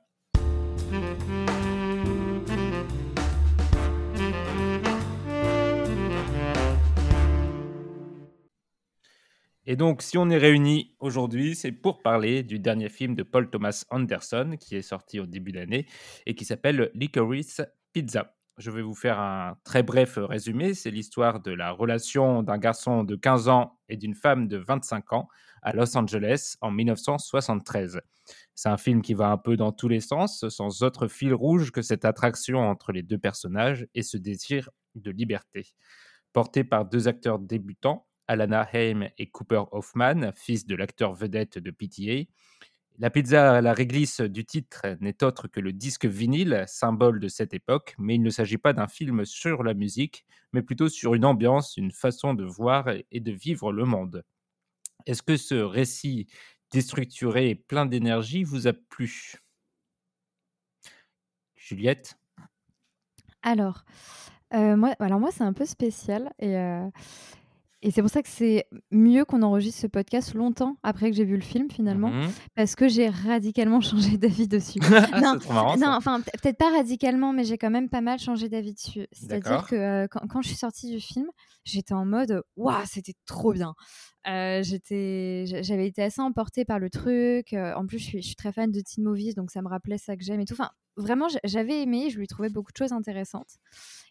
Et 9.68 9.76
donc, 9.76 10.02
si 10.02 10.18
on 10.18 10.30
est 10.30 10.38
réunis 10.38 10.96
aujourd'hui, 11.00 11.56
c'est 11.56 11.72
pour 11.72 12.02
parler 12.02 12.44
du 12.44 12.60
dernier 12.60 12.90
film 12.90 13.16
de 13.16 13.24
Paul 13.24 13.50
Thomas 13.50 13.86
Anderson 13.90 14.58
qui 14.60 14.76
est 14.76 14.82
sorti 14.82 15.20
au 15.20 15.26
début 15.26 15.52
d'année 15.52 15.86
et 16.26 16.36
qui 16.36 16.46
s'appelle 16.46 16.92
Licorice 16.94 17.62
Pizza. 17.94 18.34
Je 18.62 18.70
vais 18.70 18.84
vous 18.84 18.94
faire 18.94 19.20
un 19.20 19.58
très 19.64 19.82
bref 19.82 20.20
résumé. 20.22 20.76
C'est 20.76 20.92
l'histoire 20.92 21.40
de 21.40 21.52
la 21.52 21.72
relation 21.72 22.44
d'un 22.44 22.60
garçon 22.60 23.04
de 23.04 23.16
15 23.16 23.50
ans 23.50 23.80
et 23.90 23.98
d'une 23.98 24.14
femme 24.14 24.48
de 24.48 24.58
25 24.58 25.14
ans 25.14 25.28
à 25.64 25.74
Los 25.74 25.98
Angeles 25.98 26.58
en 26.62 26.70
1973. 26.70 28.02
C'est 28.54 28.70
un 28.70 28.78
film 28.78 29.02
qui 29.02 29.16
va 29.16 29.32
un 29.32 29.38
peu 29.38 29.58
dans 29.58 29.72
tous 29.72 29.88
les 29.88 30.00
sens, 30.00 30.48
sans 30.50 30.84
autre 30.84 31.08
fil 31.08 31.34
rouge 31.34 31.72
que 31.72 31.82
cette 31.82 32.06
attraction 32.06 32.60
entre 32.60 32.92
les 32.92 33.02
deux 33.02 33.18
personnages 33.18 33.88
et 33.96 34.04
ce 34.04 34.18
désir 34.18 34.70
de 34.94 35.10
liberté. 35.10 35.66
Porté 36.32 36.64
par 36.64 36.86
deux 36.86 37.08
acteurs 37.08 37.40
débutants, 37.40 38.06
Alana 38.28 38.70
Haim 38.74 39.10
et 39.18 39.32
Cooper 39.32 39.64
Hoffman, 39.72 40.34
fils 40.36 40.68
de 40.68 40.76
l'acteur 40.76 41.16
vedette 41.16 41.58
de 41.58 41.72
PTA, 41.72 42.30
la 43.00 43.10
pizza 43.10 43.56
à 43.56 43.62
la 43.62 43.74
réglisse 43.74 44.22
du 44.22 44.46
titre 44.46 44.98
n'est 45.00 45.24
autre 45.24 45.48
que 45.48 45.60
le 45.60 45.74
disque 45.74 46.06
vinyle, 46.06 46.64
symbole 46.68 47.20
de 47.20 47.28
cette 47.28 47.54
époque, 47.54 47.96
mais 47.98 48.16
il 48.16 48.22
ne 48.22 48.30
s'agit 48.30 48.58
pas 48.58 48.74
d'un 48.74 48.88
film 48.88 49.26
sur 49.26 49.64
la 49.64 49.74
musique, 49.74 50.26
mais 50.54 50.62
plutôt 50.62 50.90
sur 50.90 51.14
une 51.14 51.26
ambiance, 51.26 51.78
une 51.78 51.92
façon 51.92 52.34
de 52.34 52.44
voir 52.44 52.90
et 53.12 53.20
de 53.20 53.32
vivre 53.32 53.72
le 53.72 53.86
monde. 53.86 54.24
Est-ce 55.06 55.24
que 55.24 55.38
ce 55.38 55.56
récit 55.56 56.28
déstructuré 56.72 57.50
et 57.50 57.56
plein 57.56 57.86
d'énergie 57.86 58.44
vous 58.44 58.68
a 58.68 58.74
plu? 58.74 59.36
Juliette? 61.56 62.18
Alors, 63.44 63.84
euh, 64.54 64.76
moi, 64.76 64.96
moi 65.00 65.32
c'est 65.32 65.44
un 65.44 65.54
peu 65.54 65.66
spécial 65.66 66.32
et, 66.40 66.58
euh, 66.58 66.88
et 67.82 67.92
c'est 67.92 68.02
pour 68.02 68.10
ça 68.12 68.22
que 68.22 68.30
c'est 68.30 68.66
mieux 68.92 69.26
qu'on 69.26 69.42
enregistre 69.42 69.82
ce 69.82 69.88
podcast 69.88 70.34
longtemps 70.34 70.78
après 70.84 71.10
que 71.10 71.16
j'ai 71.18 71.26
vu 71.26 71.36
le 71.36 71.42
film 71.42 71.70
finalement, 71.72 72.10
Mmh 72.10 72.30
parce 72.56 72.76
que 72.76 72.88
j'ai 72.88 73.10
radicalement 73.10 73.82
changé 73.82 74.18
d'avis 74.18 74.48
dessus. 74.48 74.80
Non, 75.24 75.38
trop 75.40 75.54
marrant, 75.54 75.78
non, 75.78 75.90
enfin 75.90 76.22
peut- 76.22 76.32
peut-être 76.42 76.58
pas 76.58 76.70
radicalement, 76.72 77.34
mais 77.34 77.44
j'ai 77.44 77.58
quand 77.58 77.70
même 77.72 77.90
pas 77.90 78.02
mal 78.02 78.20
changé 78.20 78.50
d'avis 78.50 78.74
dessus. 78.74 79.08
C'est-à-dire 79.12 79.66
que 79.68 79.76
euh, 79.76 80.08
quand, 80.10 80.28
quand 80.28 80.42
je 80.42 80.48
suis 80.50 80.58
sortie 80.58 80.92
du 80.92 81.00
film, 81.00 81.28
j'étais 81.66 81.94
en 81.94 82.06
mode 82.06 82.44
waouh, 82.56 82.76
c'était 82.86 83.14
trop 83.26 83.54
bien. 83.54 83.74
Euh, 84.28 84.62
j'étais, 84.64 85.46
j'a- 85.48 85.62
j'avais 85.64 85.88
été 85.88 86.04
assez 86.04 86.22
emportée 86.22 86.64
par 86.66 86.78
le 86.80 86.90
truc. 86.90 87.54
euh, 87.54 87.74
en 87.76 87.86
plus, 87.88 87.98
je 88.00 88.04
suis, 88.04 88.22
je 88.22 88.28
suis 88.28 88.36
très 88.36 88.52
fan 88.52 88.72
de 88.72 88.80
teen 88.82 89.04
movies, 89.04 89.34
donc 89.36 89.50
ça 89.52 89.62
me 89.62 89.68
rappelait 89.68 89.98
ça 89.98 90.16
que 90.16 90.24
j'aime 90.24 90.40
et 90.40 90.46
tout. 90.46 90.54
Enfin, 90.54 90.70
vraiment, 90.98 91.28
j'a- 91.30 91.40
j'avais 91.44 91.82
aimé. 91.82 92.10
Je 92.10 92.18
lui 92.20 92.28
trouvais 92.28 92.50
beaucoup 92.50 92.72
de 92.72 92.78
choses 92.78 92.92
intéressantes. 92.92 93.50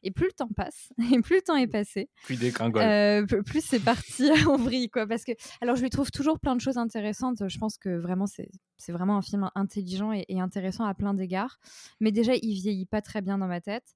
Et 0.02 0.10
plus 0.10 0.26
le 0.26 0.32
temps 0.32 0.48
passe, 0.56 0.88
et 1.18 1.20
plus 1.20 1.36
le 1.36 1.42
temps 1.42 1.56
est 1.56 1.66
passé, 1.66 2.08
dégringole. 2.28 2.82
euh, 2.82 3.26
plus 3.42 3.64
c'est 3.64 3.80
parti 3.80 4.30
en 4.48 4.56
vrille, 4.56 4.88
quoi. 4.90 5.06
Parce 5.06 5.24
que, 5.24 5.32
alors, 5.60 5.76
je 5.76 5.82
lui 5.82 5.90
trouve 5.90 6.10
toujours 6.10 6.38
plein 6.40 6.56
de 6.56 6.60
choses 6.60 6.78
intéressantes. 6.78 7.48
Je 7.48 7.58
pense 7.58 7.76
que 7.76 7.90
vraiment, 7.98 8.26
c'est, 8.26 8.48
c'est 8.80 8.92
vraiment 8.92 9.16
un 9.16 9.22
film 9.22 9.50
intelligent 9.54 10.12
et, 10.12 10.24
et 10.28 10.40
intéressant 10.40 10.84
à 10.84 10.94
plein 10.94 11.14
d'égards. 11.14 11.58
Mais 12.00 12.10
déjà, 12.10 12.32
il 12.34 12.54
vieillit 12.54 12.86
pas 12.86 13.02
très 13.02 13.20
bien 13.22 13.38
dans 13.38 13.46
ma 13.46 13.60
tête. 13.60 13.94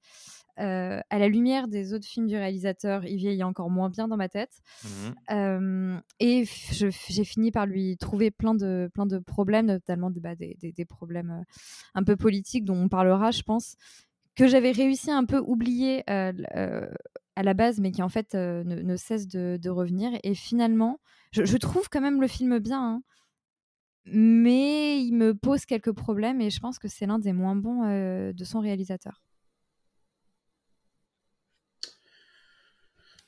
Euh, 0.57 1.01
à 1.09 1.19
la 1.19 1.27
lumière 1.27 1.67
des 1.67 1.93
autres 1.93 2.05
films 2.07 2.27
du 2.27 2.35
réalisateur, 2.35 3.03
il 3.05 3.17
vieillit 3.17 3.43
encore 3.43 3.69
moins 3.69 3.89
bien 3.89 4.07
dans 4.07 4.15
ma 4.15 4.29
tête. 4.29 4.61
Mhm. 4.85 5.15
Euh, 5.31 5.97
et 6.21 6.45
j'ai 6.71 7.23
fini 7.25 7.51
par 7.51 7.65
lui 7.65 7.97
trouver 7.97 8.31
plein 8.31 8.55
de, 8.55 8.89
plein 8.93 9.05
de 9.05 9.19
problèmes, 9.19 9.65
notamment 9.65 10.09
des, 10.11 10.21
bah, 10.21 10.35
des, 10.35 10.55
des- 10.61 10.71
des 10.71 10.85
problèmes 10.85 11.31
euh, 11.31 11.43
un 11.93 12.03
peu 12.03 12.15
politiques 12.15 12.63
dont 12.63 12.77
on 12.77 12.87
parlera, 12.87 13.31
je 13.31 13.41
pense, 13.41 13.75
que 14.35 14.47
j'avais 14.47 14.71
réussi 14.71 15.11
à 15.11 15.17
un 15.17 15.25
peu 15.25 15.39
oublier 15.39 16.03
euh, 16.09 16.31
à 17.35 17.43
la 17.43 17.53
base, 17.53 17.79
mais 17.81 17.91
qui 17.91 18.01
en 18.01 18.09
fait 18.09 18.33
ne, 18.33 18.63
ne 18.63 18.95
cesse 18.95 19.27
de, 19.27 19.57
de 19.61 19.69
revenir. 19.69 20.11
Et 20.23 20.35
finalement, 20.35 20.99
je, 21.31 21.43
je 21.43 21.57
trouve 21.57 21.89
quand 21.89 22.01
même 22.01 22.21
le 22.21 22.27
film 22.27 22.59
bien, 22.59 22.81
hein, 22.81 23.01
mais 24.05 25.03
il 25.03 25.13
me 25.13 25.33
pose 25.33 25.65
quelques 25.65 25.93
problèmes 25.93 26.41
et 26.41 26.49
je 26.49 26.59
pense 26.59 26.79
que 26.79 26.87
c'est 26.87 27.05
l'un 27.05 27.19
des 27.19 27.33
moins 27.33 27.55
bons 27.55 27.83
euh, 27.83 28.33
de 28.33 28.43
son 28.43 28.59
réalisateur. 28.59 29.21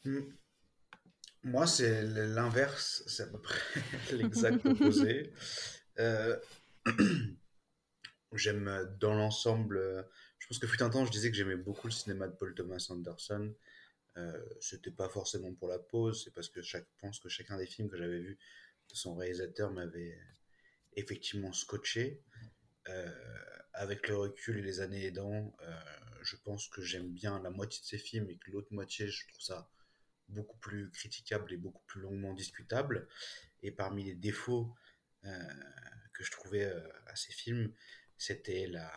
Hmm. 0.06 0.22
Moi, 1.44 1.66
c'est 1.66 2.04
l'inverse, 2.04 3.04
c'est 3.08 3.24
à 3.24 3.28
peu 3.28 3.40
près 3.40 3.60
l'exact 4.14 4.66
opposé. 4.66 5.32
Euh, 6.00 6.38
J'aime 8.34 8.96
dans 9.00 9.14
l'ensemble. 9.14 10.06
Je 10.38 10.48
pense 10.48 10.60
que 10.60 10.68
fut 10.68 10.84
un 10.84 10.90
temps, 10.90 11.06
je 11.06 11.12
disais 11.12 11.32
que 11.32 11.38
j'aimais 11.38 11.56
beaucoup 11.56 11.88
le 11.88 11.94
cinéma 11.94 12.28
de 12.28 12.34
Paul 12.34 12.54
Thomas 12.54 12.86
Anderson. 12.90 13.54
Euh, 14.18 14.46
C'était 14.60 14.92
pas 14.92 15.10
forcément 15.10 15.54
pour 15.54 15.68
la 15.68 15.80
pause, 15.80 16.24
c'est 16.24 16.34
parce 16.34 16.50
que 16.50 16.62
je 16.62 16.78
pense 17.00 17.20
que 17.20 17.30
chacun 17.30 17.58
des 17.58 17.66
films 17.66 17.90
que 17.90 17.98
j'avais 17.98 18.20
vus 18.20 18.38
de 18.90 18.96
son 18.96 19.16
réalisateur 19.16 19.72
m'avait 19.72 20.18
effectivement 20.98 21.54
scotché. 21.54 22.22
Euh, 22.90 23.12
avec 23.74 24.08
le 24.08 24.18
recul 24.18 24.58
et 24.58 24.62
les 24.62 24.80
années 24.80 25.06
aidant, 25.06 25.56
euh, 25.62 25.80
je 26.24 26.36
pense 26.36 26.68
que 26.68 26.82
j'aime 26.82 27.14
bien 27.14 27.40
la 27.44 27.52
moitié 27.52 27.80
de 27.82 27.86
ses 27.86 27.98
films 28.00 28.30
et 28.30 28.38
que 28.38 28.50
l'autre 28.50 28.74
moitié, 28.74 29.08
je 29.08 29.28
trouve 29.28 29.42
ça 29.42 29.70
beaucoup 30.30 30.58
plus 30.58 30.90
critiquable 30.92 31.54
et 31.54 31.58
beaucoup 31.58 31.84
plus 31.86 32.02
longuement 32.02 32.34
discutable. 32.34 33.08
Et 33.62 33.72
parmi 33.72 34.04
les 34.04 34.16
défauts 34.16 34.74
euh, 35.26 35.54
que 36.14 36.24
je 36.24 36.32
trouvais 36.32 36.66
à 37.06 37.16
ces 37.16 37.34
films, 37.34 37.72
c'était 38.18 38.68
la, 38.68 38.92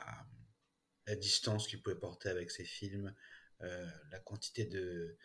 distance 1.16 1.66
qu'il 1.66 1.83
pouvait 1.83 1.99
porter 1.99 2.28
avec 2.28 2.52
ses 2.52 2.64
films, 2.64 3.12
la 3.59 4.21
quantité 4.21 4.64
de, 4.64 5.19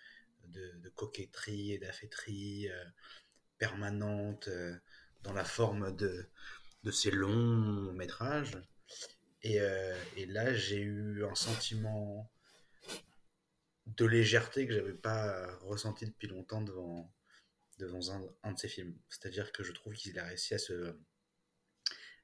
de, 0.48 0.72
de 0.77 0.89
coquetterie 0.89 1.74
et 1.74 1.77
d'affêterie 1.77 2.70
euh, 2.70 2.86
permanente 3.58 4.50
dans 5.24 5.34
la 5.34 5.46
forme 5.46 5.96
de, 5.96 6.27
de 6.86 6.92
ces 6.92 7.12
longs 7.12 7.92
métrages. 7.94 8.58
Et, 9.42 9.60
euh, 9.60 9.96
et 10.15 10.25
là, 10.25 10.54
j'ai 10.54 10.80
eu 10.82 11.25
un 11.25 11.36
sentiment 11.36 12.32
de 13.88 14.06
légèreté 14.06 14.65
que 14.68 14.74
j'avais 14.74 14.94
pas 14.94 15.56
ressenti 15.58 16.06
depuis 16.06 16.27
longtemps 16.27 16.62
devant, 16.62 17.12
devant 17.77 18.10
un, 18.12 18.22
un 18.44 18.54
de 18.54 18.60
ces 18.60 18.68
films. 18.68 18.96
C'est-à-dire 19.10 19.51
que 19.51 19.63
je 19.63 19.72
trouve 19.72 19.94
qu'il 19.94 20.18
a 20.20 20.24
réussi 20.25 20.54
à 20.54 20.58
se 20.58 20.96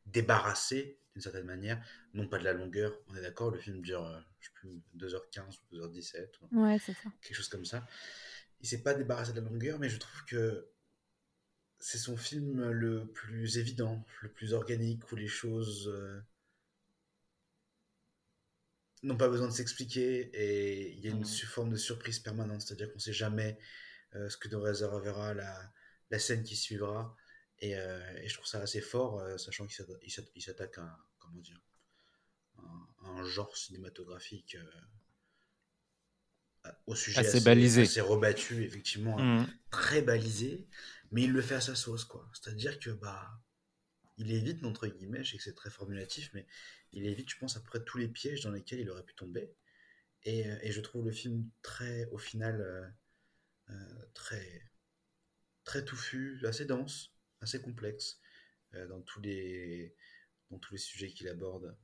débarrasser 0.06 0.98
d'une 1.14 1.22
certaine 1.22 1.46
manière, 1.46 1.84
non 2.14 2.28
pas 2.28 2.40
de 2.40 2.44
la 2.46 2.54
longueur, 2.54 2.98
on 3.10 3.16
est 3.16 3.22
d'accord, 3.22 3.52
le 3.52 3.60
film 3.60 3.82
dure, 3.82 4.06
euh, 4.06 4.20
je 4.40 4.48
sais 4.48 4.54
plus, 4.56 4.82
2h15 4.96 5.58
ou 5.72 5.76
2h17, 5.76 6.30
ou 6.52 6.64
Ouais, 6.64 6.78
c'est 6.80 6.94
ça. 6.94 7.10
quelque 7.22 7.36
chose 7.36 7.50
comme 7.50 7.66
ça. 7.66 7.86
Il 8.62 8.68
s'est 8.68 8.82
pas 8.82 8.94
débarrassé 8.94 9.34
de 9.34 9.42
la 9.42 9.50
longueur, 9.50 9.78
mais 9.78 9.90
je 9.90 9.98
trouve 9.98 10.24
que 10.26 10.70
c'est 11.82 11.98
son 11.98 12.16
film 12.16 12.70
le 12.72 13.06
plus 13.08 13.58
évident, 13.58 14.06
le 14.22 14.32
plus 14.32 14.54
organique, 14.54 15.12
où 15.12 15.18
les 15.18 15.28
choses 15.28 15.90
euh, 15.90 16.22
n'ont 19.04 19.18
pas 19.18 19.30
besoin 19.30 19.48
de 19.48 19.54
s'expliquer 19.54 20.30
et 20.34 20.92
il 20.94 21.00
y 21.04 21.08
a 21.08 21.12
une 21.12 21.26
su- 21.26 21.46
forme 21.46 21.72
de 21.72 21.76
surprise 21.78 22.20
permanente, 22.20 22.62
c'est-à-dire 22.62 22.92
qu'on 22.94 23.00
sait 23.00 23.14
jamais 23.14 23.58
euh, 24.16 24.30
ce 24.30 24.38
que 24.38 24.50
nous 24.50 24.62
réservera 24.62 25.34
la, 25.34 25.72
la 26.12 26.20
scène 26.20 26.44
qui 26.44 26.56
suivra. 26.56 27.16
Et, 27.60 27.78
euh, 27.78 28.02
et 28.22 28.28
je 28.30 28.34
trouve 28.36 28.48
ça 28.48 28.60
assez 28.62 28.82
fort, 28.82 29.22
sachant 29.40 29.66
qu'il 29.68 29.76
s'atta- 29.76 30.00
il 30.04 30.12
s'atta- 30.12 30.32
il 30.36 30.42
s'attaque 30.44 30.78
à, 30.80 30.84
un- 30.84 31.00
comment 31.20 31.40
dire, 31.40 31.62
un, 32.60 32.88
un 33.10 33.24
genre 33.26 33.56
cinématographique 33.58 34.58
au 36.88 36.96
sujet 36.96 37.20
Assez 37.20 37.40
balisé. 37.42 37.82
assez 37.84 38.02
rebattu, 38.02 38.64
effectivement, 38.64 39.18
Mhm. 39.18 39.48
très 39.72 40.02
balisé, 40.02 40.68
mais 41.12 41.24
il 41.24 41.32
le 41.32 41.42
fait 41.42 41.56
à 41.56 41.62
sa 41.62 41.76
sauce, 41.76 42.06
quoi. 42.06 42.30
C'est-à-dire 42.34 42.80
que, 42.80 42.90
bah, 42.90 43.42
il 44.18 44.32
évite, 44.32 44.64
entre 44.64 44.88
guillemets, 44.88 45.24
je 45.24 45.32
sais 45.32 45.38
que 45.38 45.44
c'est 45.44 45.56
très 45.56 45.70
formulatif, 45.70 46.32
mais 46.34 46.46
il 46.94 47.06
évite, 47.06 47.30
je 47.30 47.38
pense, 47.38 47.58
à 47.58 47.60
peu 47.60 47.68
près 47.68 47.84
tous 47.84 47.98
les 47.98 48.08
pièges 48.08 48.42
dans 48.42 48.52
lesquels 48.52 48.80
il 48.80 48.90
aurait 48.90 49.04
pu 49.04 49.16
tomber. 49.16 49.54
Et, 50.24 50.48
euh, 50.48 50.58
je 50.64 50.82
trouve 50.82 51.06
le 51.06 51.12
film 51.12 51.50
très, 51.62 52.06
au 52.08 52.18
final, 52.18 52.62
euh, 52.62 52.88
euh, 53.72 54.06
très, 54.14 54.70
très 55.64 55.84
touffu, 55.84 56.40
assez 56.46 56.66
dense, 56.66 57.14
assez 57.42 57.62
complexe, 57.62 58.20
dans 58.88 59.02
tous 59.02 59.20
les, 59.20 59.94
dans 60.50 60.58
tous 60.58 60.74
les 60.74 60.80
sujets 60.80 61.10
qu'il 61.12 61.28
aborde. 61.28 61.76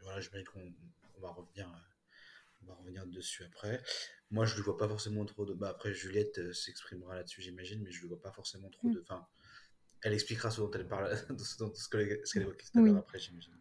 Voilà, 0.00 0.20
j'imagine 0.20 0.46
qu'on 0.46 0.74
on 1.16 1.20
va 1.20 1.30
revenir, 1.32 1.68
on 2.62 2.66
va 2.66 2.74
revenir 2.74 3.06
dessus 3.06 3.44
après. 3.44 3.82
Moi, 4.34 4.46
je 4.46 4.58
ne 4.58 4.62
vois 4.62 4.76
pas 4.76 4.88
forcément 4.88 5.24
trop 5.24 5.44
de. 5.46 5.54
Bah, 5.54 5.68
après, 5.68 5.94
Juliette 5.94 6.38
euh, 6.40 6.52
s'exprimera 6.52 7.14
là-dessus, 7.14 7.40
j'imagine, 7.40 7.80
mais 7.84 7.92
je 7.92 8.02
ne 8.02 8.08
vois 8.08 8.20
pas 8.20 8.32
forcément 8.32 8.68
trop 8.68 8.90
de. 8.90 9.00
Enfin, 9.00 9.24
elle 10.02 10.12
expliquera 10.12 10.50
ce 10.50 10.60
dont 10.60 10.70
elle 10.72 10.88
parle, 10.88 11.08
ce 11.38 11.56
dont- 11.58 11.72
ce 11.72 11.88
qu'elle 11.88 12.18
ce 12.24 12.34
qu'elle 12.34 12.42
évoquait 12.42 12.64
tout 12.72 12.78
à 12.80 12.82
Oui. 12.82 12.90
l'heure 12.90 12.98
après, 12.98 13.20
j'imagine. 13.20 13.54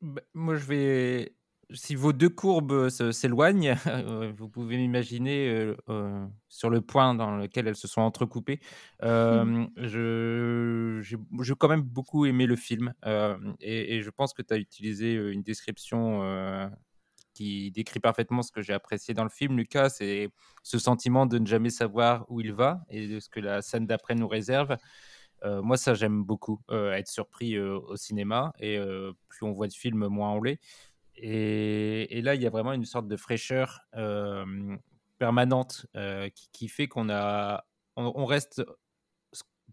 Bah, 0.00 0.22
moi, 0.32 0.56
je 0.56 0.64
vais. 0.64 1.36
Si 1.74 1.94
vos 1.94 2.12
deux 2.14 2.28
courbes 2.30 2.88
se- 2.88 3.12
s'éloignent, 3.12 3.74
euh, 3.86 4.32
vous 4.36 4.48
pouvez 4.48 4.76
m'imaginer 4.78 5.48
euh, 5.50 5.76
euh, 5.90 6.26
sur 6.48 6.70
le 6.70 6.80
point 6.80 7.14
dans 7.14 7.36
lequel 7.36 7.68
elles 7.68 7.76
se 7.76 7.88
sont 7.88 8.00
entrecoupées. 8.02 8.60
Euh, 9.02 9.66
je, 9.76 11.00
j'ai 11.02 11.54
quand 11.58 11.68
même 11.68 11.82
beaucoup 11.82 12.24
aimé 12.26 12.46
le 12.46 12.56
film 12.56 12.92
euh, 13.06 13.38
et, 13.60 13.96
et 13.96 14.02
je 14.02 14.10
pense 14.10 14.32
que 14.34 14.40
tu 14.42 14.52
as 14.52 14.58
utilisé 14.58 15.16
euh, 15.16 15.32
une 15.32 15.42
description 15.42 16.22
euh, 16.24 16.68
qui 17.34 17.70
décrit 17.70 18.00
parfaitement 18.00 18.42
ce 18.42 18.52
que 18.52 18.62
j'ai 18.62 18.72
apprécié 18.72 19.14
dans 19.14 19.24
le 19.24 19.30
film, 19.30 19.56
Lucas. 19.56 19.90
C'est 19.90 20.30
ce 20.62 20.78
sentiment 20.78 21.26
de 21.26 21.38
ne 21.38 21.46
jamais 21.46 21.70
savoir 21.70 22.24
où 22.28 22.40
il 22.40 22.52
va 22.52 22.84
et 22.88 23.08
de 23.08 23.20
ce 23.20 23.28
que 23.28 23.40
la 23.40 23.62
scène 23.62 23.86
d'après 23.86 24.14
nous 24.14 24.28
réserve. 24.28 24.76
Euh, 25.44 25.62
moi, 25.62 25.76
ça, 25.76 25.94
j'aime 25.94 26.22
beaucoup, 26.22 26.60
euh, 26.70 26.92
être 26.92 27.08
surpris 27.08 27.56
euh, 27.56 27.78
au 27.78 27.96
cinéma. 27.96 28.52
Et 28.58 28.78
plus 29.28 29.44
on 29.46 29.52
voit 29.52 29.68
de 29.68 29.72
films, 29.72 30.06
moins 30.06 30.32
on 30.32 30.42
l'est. 30.42 30.60
Et, 31.16 32.20
là, 32.22 32.34
il 32.34 32.42
y 32.42 32.46
a 32.46 32.50
vraiment 32.50 32.72
une 32.72 32.84
sorte 32.84 33.08
de 33.08 33.16
fraîcheur 33.16 33.80
permanente 35.18 35.86
qui, 36.52 36.68
fait 36.68 36.88
qu'on 36.88 37.10
a, 37.10 37.64
on 37.96 38.24
reste 38.24 38.62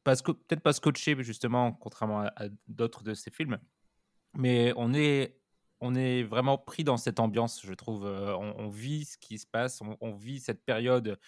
peut-être 0.04 0.62
pas 0.62 0.74
scotché, 0.74 1.16
justement, 1.20 1.74
contrairement 1.74 2.22
à, 2.36 2.46
d'autres 2.68 3.04
de 3.04 3.13
ces 3.13 3.32
films. 3.32 3.60
Mais 4.34 4.74
on 4.75 4.94
est, 4.94 5.38
on 5.81 5.95
est 5.95 6.24
vraiment 6.24 6.57
pris 6.57 6.83
dans 6.83 6.98
cette 6.98 7.19
ambiance, 7.19 7.62
je 7.65 7.74
trouve. 7.74 8.05
On, 8.05 8.67
vit 8.67 9.05
ce 9.05 9.17
qui 9.17 9.38
se 9.38 9.48
passe, 9.48 9.81
on, 10.01 10.13
vit 10.13 10.39
cette 10.39 10.63
période 10.63 11.19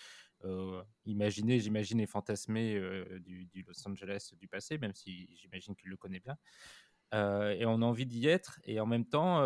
imaginée, 1.06 1.60
j'imagine, 1.60 2.00
et 2.00 2.08
fantasmée 2.08 2.80
du, 3.20 3.46
du, 3.46 3.64
Los 3.64 3.88
Angeles 3.88 4.32
du 4.40 4.48
passé, 4.48 4.78
même 4.78 4.94
si 4.94 5.30
j'imagine 5.36 5.76
qu'il 5.76 5.90
le 5.90 5.98
connaît 5.98 6.20
bien. 6.22 6.38
et 7.14 7.66
on 7.66 7.82
a 7.82 7.86
envie 7.86 8.06
d'y 8.06 8.28
être, 8.28 8.60
et 8.66 8.80
en 8.80 8.86
même 8.86 9.06
temps, 9.06 9.42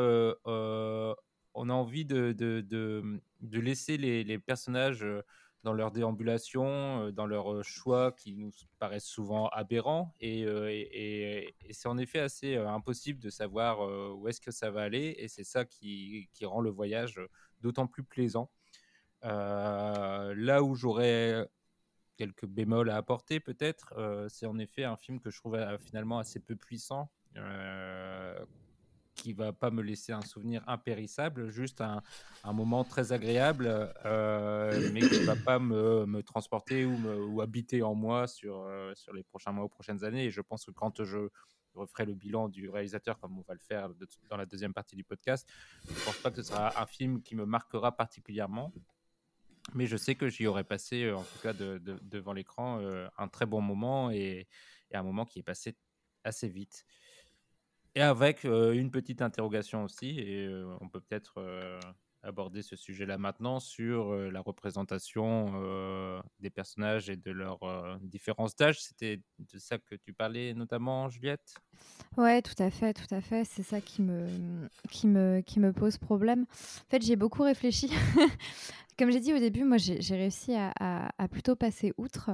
on 0.45 1.69
a 1.69 1.73
envie 1.73 2.05
de, 2.05 3.19
laisser 3.41 3.97
les 3.97 4.39
personnages 4.39 5.05
dans 5.65 5.73
leur 5.73 5.91
déambulation, 5.91 7.09
dans 7.09 7.25
leurs 7.25 7.63
choix 7.63 8.11
qui 8.11 8.35
nous 8.35 8.51
paraissent 8.77 9.07
souvent 9.07 9.47
aberrants. 9.47 10.13
Et, 10.21 10.45
c'est 11.71 11.89
en 11.89 11.97
effet 11.97 12.19
assez 12.19 12.55
impossible 12.55 13.19
de 13.19 13.31
savoir 13.31 13.79
où 14.15 14.27
est-ce 14.27 14.39
que 14.39 14.51
ça 14.51 14.69
va 14.69 14.83
aller. 14.83 15.15
Et 15.17 15.27
c'est 15.27 15.43
ça 15.43 15.65
qui, 15.65 16.29
qui, 16.33 16.45
rend 16.45 16.61
le 16.61 16.69
voyage 16.69 17.19
d'autant 17.61 17.87
plus 17.87 18.03
plaisant. 18.03 18.51
là 19.23 20.61
où 20.61 20.75
j'aurais 20.75 21.49
quelques 22.15 22.45
bémols 22.45 22.91
à 22.91 22.97
apporter 22.97 23.39
peut-être, 23.39 24.27
c'est 24.29 24.45
en 24.45 24.59
effet 24.59 24.83
un 24.83 24.97
film 24.97 25.19
que 25.19 25.31
je 25.31 25.39
trouve 25.39 25.57
finalement 25.79 26.19
assez 26.19 26.39
peu 26.39 26.55
puissant 26.55 27.09
qui 29.15 29.33
va 29.33 29.53
pas 29.53 29.71
me 29.71 29.81
laisser 29.81 30.11
un 30.11 30.21
souvenir 30.21 30.63
impérissable, 30.67 31.49
juste 31.49 31.81
un, 31.81 32.01
moment 32.53 32.83
très 32.83 33.11
agréable, 33.11 33.67
euh, 34.05 34.89
mais 34.93 34.99
qui 35.01 35.23
va 35.23 35.35
pas 35.35 35.57
me, 35.57 36.05
me 36.05 36.21
transporter 36.21 36.85
ou, 36.85 37.41
habiter 37.41 37.81
en 37.81 37.95
moi 37.95 38.27
sur, 38.27 38.61
euh, 38.61 38.93
sur 38.95 39.13
les 39.13 39.23
prochains 39.23 39.51
mois 39.51 39.65
ou 39.65 39.69
prochaines 39.69 40.03
années. 40.03 40.25
Et 40.25 40.31
je 40.31 40.41
pense 40.41 40.65
que 40.65 40.71
quand 40.71 41.03
je 41.03 41.29
referai 41.73 42.05
le 42.05 42.13
bilan 42.13 42.49
du 42.49 42.69
réalisateur, 42.69 43.19
comme 43.19 43.37
on 43.37 43.43
va 43.47 43.53
le 43.53 43.59
faire 43.59 43.89
dans 44.29 44.37
la 44.37 44.45
deuxième 44.45 44.73
partie 44.73 44.95
du 44.95 45.03
podcast, 45.03 45.47
je 45.87 45.93
ne 45.93 45.99
pense 46.05 46.17
pas 46.17 46.31
que 46.31 46.37
ce 46.37 46.43
sera 46.43 46.81
un 46.81 46.85
film 46.85 47.21
qui 47.21 47.35
me 47.35 47.45
marquera 47.45 47.95
particulièrement. 47.95 48.71
Mais 49.73 49.87
je 49.87 49.97
sais 49.97 50.15
que 50.15 50.29
j'y 50.29 50.45
aurais 50.45 50.63
passé, 50.63 51.11
en 51.11 51.23
tout 51.23 51.39
cas 51.41 51.53
de, 51.53 51.79
devant 52.03 52.33
l'écran, 52.33 52.79
euh, 52.81 53.07
un 53.17 53.27
très 53.27 53.45
bon 53.45 53.61
moment 53.61 54.11
et, 54.11 54.47
un 54.93 55.03
moment 55.03 55.25
qui 55.25 55.39
est 55.39 55.43
passé 55.43 55.75
assez 56.23 56.47
vite. 56.47 56.85
Et 57.95 58.01
avec 58.01 58.43
une 58.43 58.91
petite 58.91 59.21
interrogation 59.21 59.83
aussi, 59.85 60.19
et 60.19 60.49
on 60.81 60.89
peut 60.89 60.99
peut-être 60.99 61.39
aborder 62.25 62.61
ce 62.61 62.75
sujet-là 62.75 63.17
maintenant 63.17 63.59
sur 63.59 64.13
la 64.13 64.41
représentation 64.41 66.21
des 66.39 66.49
personnages 66.49 67.09
et 67.09 67.15
de 67.15 67.31
leurs 67.31 67.59
différences 68.01 68.55
d'âge. 68.55 68.81
C'était 68.81 69.21
de 69.39 69.57
ça 69.57 69.77
que 69.77 69.95
tu 69.95 70.11
parlais 70.11 70.53
notamment, 70.53 71.07
Juliette? 71.09 71.55
Ouais, 72.17 72.41
tout 72.41 72.61
à 72.61 72.69
fait, 72.69 72.93
tout 72.93 73.13
à 73.13 73.21
fait. 73.21 73.45
C'est 73.45 73.63
ça 73.63 73.79
qui 73.79 74.01
me, 74.01 74.27
qui, 74.89 75.07
me, 75.07 75.41
qui 75.41 75.59
me 75.59 75.71
pose 75.71 75.97
problème. 75.97 76.45
En 76.51 76.89
fait, 76.89 77.01
j'ai 77.01 77.15
beaucoup 77.15 77.43
réfléchi. 77.43 77.89
Comme 78.97 79.11
j'ai 79.11 79.19
dit 79.19 79.33
au 79.33 79.39
début, 79.39 79.63
moi, 79.63 79.77
j'ai 79.77 80.15
réussi 80.15 80.53
à, 80.55 81.27
plutôt 81.31 81.55
passer 81.55 81.93
outre. 81.97 82.31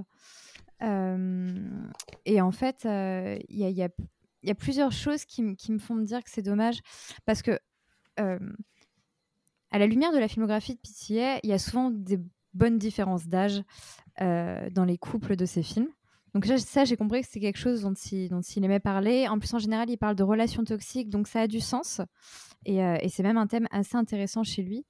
et 0.81 2.41
en 2.41 2.51
fait, 2.51 2.85
il 2.85 3.69
y 3.69 3.83
a 3.83 3.89
il 4.43 4.49
y 4.49 4.51
a 4.51 4.55
plusieurs 4.55 4.91
choses 4.91 5.25
qui, 5.25 5.41
me 5.43 5.79
font 5.79 5.95
me 5.95 6.05
dire 6.05 6.23
que 6.23 6.29
c'est 6.29 6.41
dommage 6.41 6.79
parce 7.25 7.41
que 7.41 7.59
à 8.17 9.79
la 9.79 9.87
lumière 9.87 10.11
de 10.11 10.19
la 10.19 10.27
filmographie 10.27 10.75
de 10.75 10.79
Pitié, 10.79 11.39
il 11.43 11.49
y 11.49 11.53
a 11.53 11.57
souvent 11.57 11.89
des 11.89 12.19
bonnes 12.53 12.77
différences 12.77 13.27
d'âge 13.27 13.63
dans 14.19 14.85
les 14.85 14.97
couples 14.97 15.35
de 15.35 15.45
ces 15.45 15.63
films. 15.63 15.89
Donc 16.33 16.45
ça, 16.45 16.85
j'ai 16.85 16.95
compris 16.95 17.21
que 17.21 17.27
c'est 17.29 17.41
quelque 17.41 17.57
chose 17.57 17.81
dont 17.81 17.93
il, 17.93 18.63
aimait 18.63 18.79
parler. 18.79 19.27
En 19.27 19.37
plus, 19.37 19.53
en 19.53 19.59
général, 19.59 19.89
il 19.89 19.97
parle 19.97 20.15
de 20.15 20.23
relations 20.23 20.63
toxiques, 20.63 21.09
donc 21.09 21.27
ça 21.27 21.41
a 21.41 21.47
du 21.47 21.59
sens. 21.59 21.99
Et, 22.65 22.77
et 22.77 23.09
c'est 23.09 23.23
même 23.23 23.37
un 23.37 23.47
thème 23.47 23.67
assez 23.71 23.97
intéressant 23.97 24.43
chez 24.43 24.61
lui. 24.61 24.85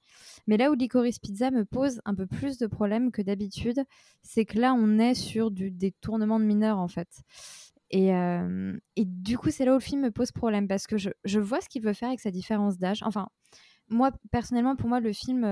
Mais 0.46 0.56
là 0.56 0.70
où 0.70 0.74
Licorice 0.74 1.18
Pizza 1.18 1.50
me 1.50 1.64
pose 1.64 2.00
un 2.04 2.14
peu 2.14 2.26
plus 2.26 2.58
de 2.58 2.66
problèmes 2.66 3.10
que 3.10 3.22
d'habitude, 3.22 3.82
c'est 4.22 4.44
que 4.44 4.58
là, 4.58 4.74
on 4.74 4.98
est 4.98 5.14
sur 5.14 5.50
du 5.50 5.70
détournement 5.70 6.38
de 6.38 6.44
mineurs, 6.44 6.78
en 6.78 6.88
fait. 6.88 7.08
Et, 7.92 8.08
et, 8.96 9.04
du 9.04 9.36
coup, 9.36 9.50
c'est 9.50 9.66
là 9.66 9.72
où 9.72 9.74
le 9.74 9.80
film 9.80 10.00
me 10.00 10.10
pose 10.10 10.32
problème 10.32 10.66
parce 10.66 10.86
que 10.86 10.96
je, 10.96 11.10
je 11.24 11.38
vois 11.38 11.60
ce 11.60 11.68
qu'il 11.68 11.82
veut 11.82 11.92
faire 11.92 12.08
avec 12.08 12.20
sa 12.20 12.30
différence 12.30 12.78
d'âge. 12.78 13.02
Enfin, 13.02 13.28
moi, 13.88 14.10
personnellement, 14.30 14.76
pour 14.76 14.88
moi, 14.88 14.98
le 15.00 15.12
film, 15.12 15.44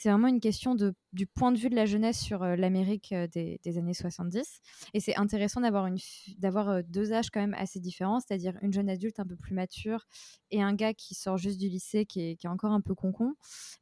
c'est 0.00 0.08
vraiment 0.08 0.28
une 0.28 0.40
question 0.40 0.74
de, 0.74 0.94
du 1.12 1.26
point 1.26 1.52
de 1.52 1.58
vue 1.58 1.68
de 1.68 1.74
la 1.74 1.84
jeunesse 1.84 2.18
sur 2.18 2.42
euh, 2.42 2.56
l'Amérique 2.56 3.12
euh, 3.12 3.26
des, 3.26 3.58
années 3.76 3.92
70. 3.92 4.60
Et 4.94 5.00
c'est 5.00 5.14
intéressant 5.16 5.60
d'avoir, 5.60 5.84
une, 5.84 5.98
d'avoir 6.38 6.70
euh, 6.70 6.80
deux 6.88 7.12
âges 7.12 7.28
quand 7.30 7.40
même 7.40 7.52
assez 7.52 7.80
différents, 7.80 8.18
c'est-à-dire 8.18 8.54
une 8.62 8.72
jeune 8.72 8.88
adulte 8.88 9.20
un 9.20 9.26
peu 9.26 9.36
plus 9.36 9.52
mature 9.52 10.06
et 10.50 10.62
un 10.62 10.72
gars 10.72 10.94
qui 10.94 11.14
sort 11.14 11.36
juste 11.36 11.60
du 11.60 11.68
lycée 11.68 12.06
qui 12.06 12.30
est, 12.30 12.36
qui 12.36 12.46
est 12.46 12.48
encore 12.48 12.72
un 12.72 12.80
peu 12.80 12.94
concon. 12.94 13.34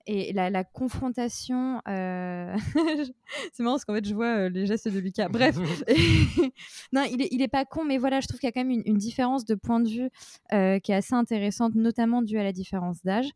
Et 0.07 0.33
la, 0.33 0.65
confrontation, 0.65 1.81
c'est 1.87 3.61
marrant 3.61 3.75
parce 3.77 3.85
qu'en 3.85 3.95
fait 3.95 4.05
je 4.05 4.15
vois 4.15 4.49
les 4.49 4.67
gestes 4.67 4.89
de 4.89 4.99
Lucas. 4.99 5.29
Bref, 5.29 5.57
non, 6.93 7.05
il 7.13 7.23
est, 7.23 7.29
il 7.31 7.43
est 7.43 7.49
pas 7.49 7.65
con, 7.65 7.85
mais 7.85 7.99
voilà, 7.99 8.21
je 8.21 8.27
trouve 8.27 8.41
qu'il 8.41 8.49
y 8.49 8.51
a 8.51 8.53
quand 8.53 8.65
même 8.65 8.71
une, 8.71 8.83
une 8.87 8.99
différence 8.99 9.45
de 9.45 9.55
point 9.55 9.79
de 9.79 9.89
vue 9.89 10.11
qui 10.51 10.91
est 10.91 10.97
assez 10.97 11.15
intéressante, 11.15 11.77
notamment 11.77 12.23
due 12.23 12.41
à 12.41 12.43
la 12.43 12.53
différence 12.53 13.05
d'âge 13.05 13.31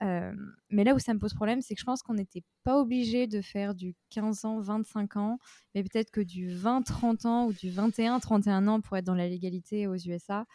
mais 0.00 0.84
là 0.84 0.94
où 0.94 0.98
ça 0.98 1.12
me 1.14 1.18
pose 1.18 1.34
problème, 1.34 1.60
c'est 1.62 1.74
que 1.74 1.80
je 1.80 1.84
pense 1.84 2.02
qu'on 2.02 2.14
n'était 2.14 2.42
pas 2.64 2.78
obligé 2.80 3.26
de 3.26 3.40
faire 3.40 3.74
du 3.74 3.94
15 4.10 4.44
ans, 4.44 4.60
25 4.60 5.16
ans, 5.16 5.38
mais 5.74 5.82
peut-être 5.82 6.10
que 6.10 6.20
du 6.20 6.48
20-30 6.48 7.26
ans 7.26 7.46
ou 7.46 7.52
du 7.52 7.70
21-31 7.70 8.66
ans 8.68 8.80
pour 8.80 8.96
être 8.96 9.04
dans 9.04 9.14
la 9.14 9.28
légalité 9.28 9.86
aux 9.86 9.96
USA 9.96 10.46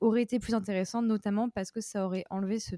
aurait 0.00 0.22
été 0.22 0.38
plus 0.38 0.54
intéressant, 0.54 1.02
notamment 1.02 1.48
parce 1.50 1.70
que 1.70 1.80
ça 1.80 2.04
aurait 2.04 2.24
enlevé 2.30 2.60
ce 2.60 2.76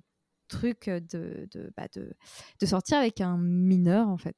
truc 0.49 0.88
de, 0.88 1.49
bah 1.77 1.87
de, 1.94 2.12
de 2.61 2.66
sortir 2.66 2.99
avec 2.99 3.20
un 3.20 3.38
mineur, 3.38 4.09
en 4.09 4.16
fait 4.16 4.37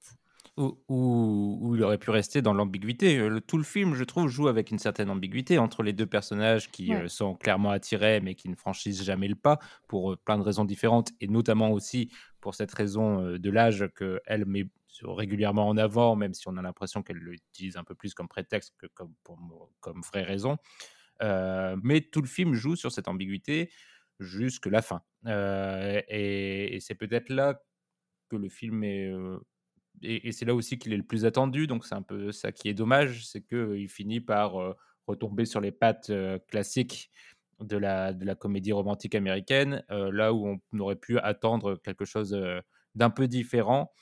où, 0.58 1.72
il 1.74 1.82
aurait 1.82 1.98
pu 1.98 2.10
rester 2.10 2.42
dans 2.42 2.52
l'ambiguïté. 2.52 3.18
Euh, 3.18 3.40
tout 3.40 3.56
le 3.56 3.64
film, 3.64 3.94
je 3.94 4.04
trouve, 4.04 4.28
joue 4.28 4.48
avec 4.48 4.70
une 4.70 4.78
certaine 4.78 5.08
ambiguïté 5.08 5.58
entre 5.58 5.82
les 5.82 5.92
deux 5.92 6.06
personnages 6.06 6.70
qui 6.70 6.92
euh, 6.92 7.08
sont 7.08 7.34
clairement 7.34 7.70
attirés 7.70 8.20
mais 8.20 8.34
qui 8.34 8.48
ne 8.48 8.54
franchissent 8.54 9.02
jamais 9.02 9.28
le 9.28 9.34
pas 9.34 9.58
pour 9.88 10.12
euh, 10.12 10.16
plein 10.16 10.36
de 10.36 10.42
raisons 10.42 10.64
différentes 10.64 11.10
et 11.20 11.28
notamment 11.28 11.70
aussi 11.70 12.10
pour 12.40 12.54
cette 12.54 12.72
raison 12.74 13.38
de 13.38 13.50
l'âge 13.50 13.88
qu'elle 13.96 14.46
met 14.46 14.66
régulièrement 15.02 15.68
en 15.68 15.76
avant, 15.76 16.16
même 16.16 16.34
si 16.34 16.48
on 16.48 16.56
a 16.56 16.62
l'impression 16.62 17.02
qu'elle 17.02 17.18
l'utilise 17.18 17.76
un 17.76 17.84
peu 17.84 17.94
plus 17.94 18.14
comme 18.14 18.28
prétexte 18.28 18.74
que 18.78 18.86
comme, 18.94 19.14
comme 19.80 20.00
vraie 20.12 20.24
raison. 20.24 20.56
mais 21.20 22.00
tout 22.00 22.20
le 22.20 22.26
film 22.26 22.52
joue 22.54 22.74
sur 22.74 22.90
cette 22.90 23.06
ambiguïté 23.06 23.70
jusque 24.18 24.66
la 24.66 24.82
fin. 24.82 25.02
et, 25.24 26.74
et 26.74 26.80
c'est 26.80 26.96
peut-être 26.96 27.28
là 27.28 27.62
que 28.28 28.34
le 28.34 28.48
film 28.48 28.82
est 28.82 29.12
et, 30.02 30.32
c'est 30.32 30.44
là 30.44 30.54
aussi 30.54 30.78
qu'il 30.78 30.92
est 30.92 30.96
le 30.96 31.02
plus 31.02 31.24
attendu, 31.24 31.66
donc 31.66 31.84
c'est 31.84 31.94
un 31.94 32.02
peu 32.02 32.32
ça 32.32 32.52
qui 32.52 32.68
est 32.68 32.74
dommage, 32.74 33.26
c'est 33.26 33.42
qu'il 33.42 33.88
finit 33.88 34.20
par 34.20 34.76
retomber 35.06 35.44
sur 35.44 35.60
les 35.60 35.72
pattes 35.72 36.12
classiques 36.48 37.10
de 37.60 37.76
la, 37.76 38.12
de 38.12 38.24
la 38.24 38.34
comédie 38.34 38.72
romantique 38.72 39.14
américaine, 39.14 39.84
là 39.88 40.32
où 40.32 40.60
on 40.72 40.78
aurait 40.78 40.96
pu 40.96 41.18
attendre 41.18 41.76
quelque 41.76 42.04
chose 42.04 42.36
d'un 42.94 43.10
peu 43.10 43.28
différent. 43.28 43.92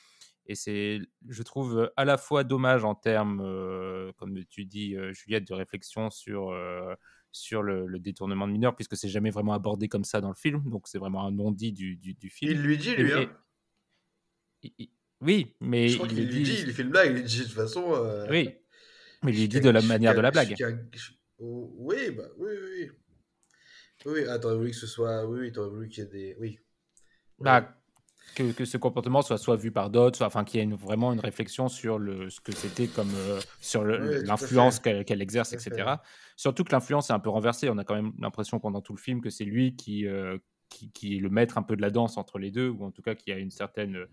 Et 0.47 0.55
c'est, 0.55 1.01
je 1.29 1.43
trouve, 1.43 1.93
à 1.97 2.05
la 2.05 2.19
fois 2.19 2.45
dommage 2.45 2.85
en 2.85 2.95
termes, 2.95 3.39
comme 4.17 4.45
tu 4.47 4.65
dis, 4.65 4.97
Juliette, 5.13 5.47
de 5.47 5.55
réflexion 5.55 6.11
sur, 6.11 6.55
sur 7.33 7.63
le, 7.63 7.99
détournement 7.99 8.47
de 8.47 8.53
mineurs, 8.53 8.75
puisque 8.75 8.97
c'est 8.97 9.09
jamais 9.09 9.31
vraiment 9.31 9.53
abordé 9.53 9.89
comme 9.89 10.05
ça 10.05 10.21
dans 10.21 10.29
le 10.29 10.35
film, 10.35 10.69
donc 10.71 10.89
c'est 10.89 10.99
vraiment 10.99 11.27
un 11.27 11.31
non-dit 11.31 11.73
du, 11.73 11.97
du, 11.97 12.31
film. 12.31 12.53
Il 12.53 12.63
lui 12.63 12.79
dit, 12.79 12.95
lui, 12.97 13.13
hein. 13.13 13.31
Oui, 15.21 15.55
mais. 15.61 15.89
Je 15.89 15.97
crois 15.97 16.09
qu'il 16.09 16.27
lui 16.27 16.43
dit, 16.43 16.63
il 16.67 16.73
fait 16.73 16.83
une 16.83 16.91
blague, 16.91 17.17
il 17.19 17.25
dit 17.25 17.39
de 17.41 17.45
toute 17.45 17.53
façon. 17.53 17.93
Euh, 17.95 18.27
oui. 18.31 18.55
Mais 19.23 19.33
il 19.33 19.41
lui 19.41 19.49
dit 19.49 19.61
de 19.61 19.71
la 19.71 19.83
manière 19.83 20.15
de 20.15 20.21
la 20.21 20.31
blague. 20.31 20.57
Oh, 21.39 21.73
oui, 21.79 22.11
bah, 22.11 22.25
oui, 22.39 22.51
oui. 22.53 22.91
Oui, 24.07 24.21
ah, 24.29 24.39
t'aurais 24.39 24.57
voulu 24.57 24.71
que 24.71 24.77
ce 24.77 24.87
soit. 24.87 25.27
Oui, 25.27 25.41
oui, 25.41 25.53
t'aurais 25.53 25.69
voulu 25.69 25.89
qu'il 25.89 26.05
y 26.05 26.07
ait 26.07 26.11
des. 26.11 26.37
Oui. 26.39 26.59
Bah, 27.39 27.77
que, 28.35 28.53
que, 28.53 28.65
ce 28.65 28.77
comportement 28.77 29.23
soit 29.23 29.39
soit 29.39 29.57
vu 29.57 29.71
par 29.71 29.91
d'autres, 29.91 30.17
soit 30.19 30.27
enfin 30.27 30.45
qu'il 30.45 30.59
y 30.59 30.61
ait 30.61 30.65
une, 30.65 30.75
vraiment 30.75 31.13
une 31.13 31.21
réflexion 31.21 31.69
sur 31.69 31.99
le, 31.99 32.31
ce 32.31 32.41
que 32.41 32.53
c'était 32.53 32.87
comme 32.87 33.13
euh, 33.15 33.41
sur 33.61 33.85
l'influence 33.85 34.79
qu'elle 34.79 35.23
exerce, 35.23 35.53
etc. 35.53 35.95
Surtout 36.37 36.65
que 36.65 36.73
l'influence 36.73 37.11
est 37.11 37.13
un 37.13 37.19
peu 37.19 37.31
renversée. 37.31 37.69
On 37.71 37.79
a 37.79 37.85
quand 37.85 37.97
même 37.97 38.13
l'impression 38.19 38.61
pendant 38.61 38.81
tout 38.81 38.95
le 38.95 39.01
film 39.01 39.21
que 39.21 39.31
c'est 39.31 39.45
lui 39.45 39.77
qui, 39.77 40.07
euh, 40.07 40.39
qui, 40.69 40.91
qui, 40.93 41.17
est 41.17 41.21
le 41.21 41.29
maître 41.29 41.59
un 41.59 41.63
peu 41.63 41.77
de 41.77 41.83
la 41.83 41.91
danse 41.91 42.17
entre 42.17 42.39
les 42.39 42.51
deux, 42.51 42.69
ou 42.69 42.85
en 42.85 42.91
tout 42.91 43.03
cas 43.03 43.15
qui 43.15 43.33
a 43.33 43.39
une 43.39 43.51
certaine 43.51 44.07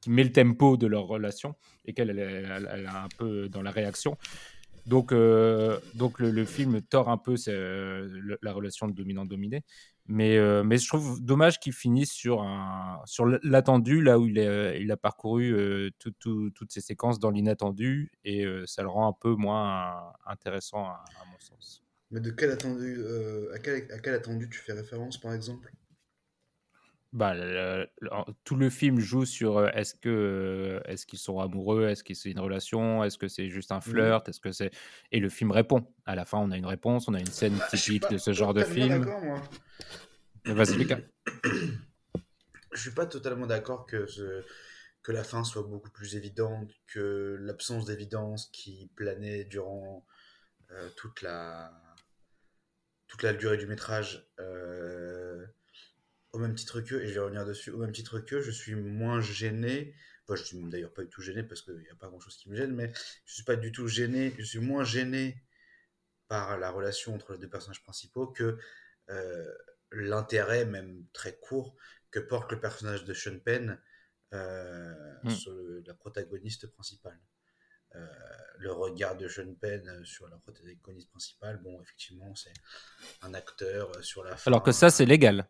qui 0.00 0.10
met 0.10 0.24
le 0.24 0.32
tempo 0.32 0.76
de 0.76 0.86
leur 0.86 1.06
relation 1.06 1.54
et 1.84 1.92
qu'elle 1.92 2.10
elle, 2.10 2.84
est 2.84 2.86
un 2.86 3.08
peu 3.16 3.48
dans 3.48 3.62
la 3.62 3.70
réaction. 3.70 4.16
Donc, 4.86 5.12
euh, 5.12 5.78
donc 5.94 6.18
le, 6.18 6.44
film 6.46 6.80
tord 6.80 7.10
un 7.10 7.18
peu 7.18 7.34
la 8.42 8.52
relation 8.52 8.88
de 8.88 8.92
dominant-dominé. 8.92 9.62
Mais, 10.10 10.38
euh, 10.38 10.64
mais 10.64 10.78
je 10.78 10.88
trouve 10.88 11.22
dommage 11.22 11.60
qu'il 11.60 11.74
finisse 11.74 12.10
sur, 12.10 12.42
sur 13.04 13.26
l'attendu, 13.42 14.00
là 14.00 14.18
où 14.18 14.26
il, 14.26 14.38
il 14.38 14.90
a 14.90 14.96
parcouru 14.96 15.52
euh, 15.52 15.90
tout- 15.98 16.14
tout- 16.18 16.50
toutes 16.50 16.72
ces 16.72 16.80
séquences 16.80 17.18
dans 17.18 17.30
l'inattendu, 17.30 18.10
et 18.24 18.46
euh, 18.46 18.64
ça 18.64 18.82
le 18.82 18.88
rend 18.88 19.06
un 19.06 19.12
peu 19.12 19.34
moins 19.34 20.14
intéressant 20.26 20.86
à, 20.86 21.04
mon 21.30 21.38
sens. 21.38 21.82
Mais 22.10 22.20
de 22.20 22.30
quel 22.30 22.50
attendu, 22.50 22.96
euh, 23.00 23.52
à, 23.54 23.58
quel, 23.58 23.92
à 23.92 23.98
quel 23.98 24.14
attendu 24.14 24.48
tu 24.48 24.58
fais 24.58 24.72
référence, 24.72 25.20
par 25.20 25.34
exemple? 25.34 25.70
Bah, 27.14 27.32
le- 27.34 27.88
le- 28.00 28.12
en- 28.12 28.26
tout 28.44 28.54
le 28.54 28.68
film 28.68 28.98
joue 29.00 29.24
sur 29.24 29.56
euh, 29.56 29.68
est-ce 29.72 29.94
que 29.94 30.08
euh, 30.10 30.80
est-ce 30.84 31.06
qu'ils 31.06 31.18
sont 31.18 31.40
amoureux, 31.40 31.88
est-ce 31.88 32.04
que 32.04 32.12
c'est 32.12 32.30
une 32.30 32.38
relation, 32.40 33.02
est-ce 33.02 33.16
que 33.16 33.28
c'est 33.28 33.48
juste 33.48 33.72
un 33.72 33.80
flirt, 33.80 34.28
est-ce 34.28 34.40
que 34.40 34.52
c'est 34.52 34.70
et 35.10 35.18
le 35.18 35.30
film 35.30 35.50
répond. 35.50 35.90
À 36.04 36.14
la 36.14 36.26
fin, 36.26 36.36
on 36.38 36.50
a 36.50 36.56
une 36.58 36.66
réponse, 36.66 37.08
on 37.08 37.14
a 37.14 37.18
une 37.20 37.24
scène 37.26 37.56
suis 37.74 37.94
typique 37.94 38.10
de 38.10 38.18
ce 38.18 38.32
genre 38.34 38.52
de 38.52 38.62
film. 38.62 38.98
d'accord, 39.00 39.22
moi. 39.22 39.42
Mais 40.44 40.52
Vas-y, 40.52 40.76
Lucas. 40.76 40.98
Je 42.72 42.80
suis 42.80 42.90
pas 42.90 43.06
totalement 43.06 43.46
d'accord 43.46 43.86
que, 43.86 44.06
ce- 44.06 44.44
que 45.02 45.10
la 45.10 45.24
fin 45.24 45.42
soit 45.44 45.62
beaucoup 45.62 45.90
plus 45.90 46.14
évidente 46.16 46.70
que 46.86 47.38
l'absence 47.40 47.86
d'évidence 47.86 48.48
qui 48.52 48.90
planait 48.94 49.44
durant 49.44 50.04
euh, 50.72 50.90
toute 50.96 51.22
la 51.22 51.72
toute 53.06 53.22
la 53.22 53.32
durée 53.32 53.56
du 53.56 53.66
métrage. 53.66 54.28
euh, 54.38 55.46
au 56.32 56.38
même 56.38 56.54
titre 56.54 56.80
que, 56.80 56.94
et 56.96 57.08
je 57.08 57.14
vais 57.14 57.20
revenir 57.20 57.44
dessus, 57.46 57.70
au 57.70 57.78
même 57.78 57.92
titre 57.92 58.18
que, 58.20 58.40
je 58.40 58.50
suis 58.50 58.74
moins 58.74 59.20
gêné. 59.20 59.94
Enfin, 60.24 60.36
je 60.36 60.44
suis 60.44 60.62
d'ailleurs 60.64 60.92
pas 60.92 61.02
du 61.02 61.08
tout 61.08 61.22
gêné 61.22 61.42
parce 61.42 61.62
qu'il 61.62 61.74
n'y 61.78 61.88
a 61.88 61.94
pas 61.94 62.08
grand 62.08 62.20
chose 62.20 62.36
qui 62.36 62.50
me 62.50 62.56
gêne, 62.56 62.74
mais 62.74 62.92
je 63.24 63.34
suis 63.34 63.44
pas 63.44 63.56
du 63.56 63.72
tout 63.72 63.88
gêné. 63.88 64.34
Je 64.38 64.44
suis 64.44 64.58
moins 64.58 64.84
gêné 64.84 65.42
par 66.28 66.58
la 66.58 66.70
relation 66.70 67.14
entre 67.14 67.32
les 67.32 67.38
deux 67.38 67.48
personnages 67.48 67.82
principaux 67.82 68.26
que 68.26 68.58
euh, 69.08 69.54
l'intérêt, 69.92 70.66
même 70.66 71.06
très 71.14 71.38
court, 71.38 71.74
que 72.10 72.20
porte 72.20 72.52
le 72.52 72.60
personnage 72.60 73.04
de 73.04 73.14
Sean 73.14 73.38
Penn 73.38 73.80
euh, 74.34 74.94
Mm. 75.24 75.30
sur 75.30 75.52
le- 75.52 75.82
la 75.86 75.94
protagoniste 75.94 76.66
principale. 76.66 77.18
Euh, 77.94 78.06
le 78.58 78.70
regard 78.70 79.16
de 79.16 79.26
Sean 79.28 79.54
Penn 79.54 80.04
sur 80.04 80.28
la 80.28 80.36
protagoniste 80.36 81.08
principale, 81.08 81.56
bon, 81.62 81.80
effectivement, 81.80 82.34
c'est 82.34 82.52
un 83.22 83.32
acteur 83.32 83.90
sur 84.04 84.22
la 84.24 84.36
fin. 84.36 84.50
Alors 84.50 84.62
que 84.62 84.72
ça, 84.72 84.90
c'est 84.90 85.06
légal. 85.06 85.48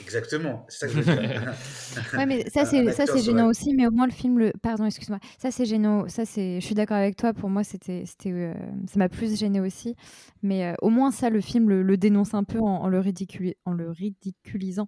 Exactement, 0.00 0.64
c'est 0.68 0.78
ça 0.78 0.86
que 0.86 0.92
je 0.92 0.98
veux 1.00 1.04
dire. 1.04 1.54
Ouais, 2.16 2.26
mais 2.26 2.48
ça 2.50 2.64
c'est 2.64 2.90
ça 2.92 3.06
c'est 3.06 3.20
gênant 3.22 3.48
aussi, 3.48 3.74
mais 3.74 3.86
au 3.86 3.90
moins 3.90 4.06
le 4.06 4.12
film 4.12 4.38
le 4.38 4.52
pardon 4.62 4.84
excuse-moi 4.84 5.18
ça 5.38 5.50
c'est 5.50 5.66
gênant 5.66 6.08
ça 6.08 6.24
c'est 6.24 6.60
je 6.60 6.64
suis 6.66 6.74
d'accord 6.74 6.96
avec 6.96 7.16
toi 7.16 7.32
pour 7.34 7.50
moi 7.50 7.64
c'était 7.64 8.04
c'était 8.06 8.32
euh, 8.32 8.54
ça 8.86 8.98
m'a 8.98 9.08
plus 9.08 9.38
gêné 9.38 9.60
aussi, 9.60 9.94
mais 10.42 10.66
euh, 10.66 10.74
au 10.82 10.90
moins 10.90 11.10
ça 11.10 11.30
le 11.30 11.40
film 11.40 11.68
le, 11.68 11.82
le 11.82 11.96
dénonce 11.96 12.34
un 12.34 12.44
peu 12.44 12.58
en, 12.58 12.82
en 12.82 12.88
le 12.88 13.00
ridiculi- 13.00 13.56
en 13.64 13.72
le 13.72 13.90
ridiculisant. 13.90 14.86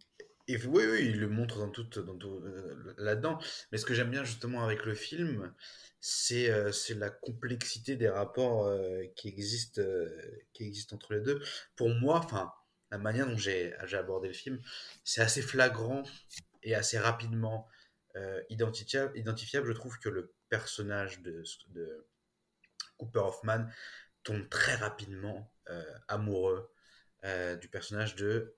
Et 0.48 0.56
oui, 0.66 0.84
oui, 0.90 0.98
il 1.10 1.20
le 1.20 1.28
montre 1.28 1.58
dans 1.58 1.68
tout, 1.70 1.84
dans 2.02 2.16
tout, 2.16 2.40
euh, 2.44 2.94
là-dedans. 2.98 3.38
Mais 3.70 3.78
ce 3.78 3.84
que 3.86 3.94
j'aime 3.94 4.10
bien 4.10 4.24
justement 4.24 4.64
avec 4.64 4.84
le 4.84 4.94
film, 4.94 5.52
c'est 6.00 6.50
euh, 6.50 6.72
c'est 6.72 6.94
la 6.94 7.10
complexité 7.10 7.94
des 7.94 8.08
rapports 8.08 8.66
euh, 8.66 9.04
qui, 9.14 9.28
existent, 9.28 9.80
euh, 9.80 10.08
qui 10.52 10.64
existent 10.64 10.96
entre 10.96 11.12
les 11.14 11.20
deux. 11.20 11.40
Pour 11.76 11.88
moi, 11.90 12.18
enfin, 12.24 12.50
la 12.90 12.98
manière 12.98 13.26
dont 13.26 13.36
j'ai 13.36 13.74
abordé 13.94 14.28
le 14.28 14.34
film, 14.34 14.60
c'est 15.04 15.20
assez 15.22 15.42
flagrant 15.42 16.02
et 16.62 16.74
assez 16.74 16.98
rapidement 16.98 17.68
euh, 18.16 18.42
identifiable, 18.50 19.16
identifiable. 19.18 19.68
Je 19.68 19.72
trouve 19.72 19.98
que 19.98 20.08
le 20.08 20.32
personnage 20.48 21.20
de, 21.22 21.42
de 21.68 22.06
Cooper 22.98 23.20
Hoffman 23.20 23.66
tombe 24.22 24.48
très 24.48 24.74
rapidement 24.76 25.52
euh, 25.70 25.84
amoureux 26.08 26.70
euh, 27.24 27.56
du 27.56 27.68
personnage 27.68 28.16
de 28.16 28.54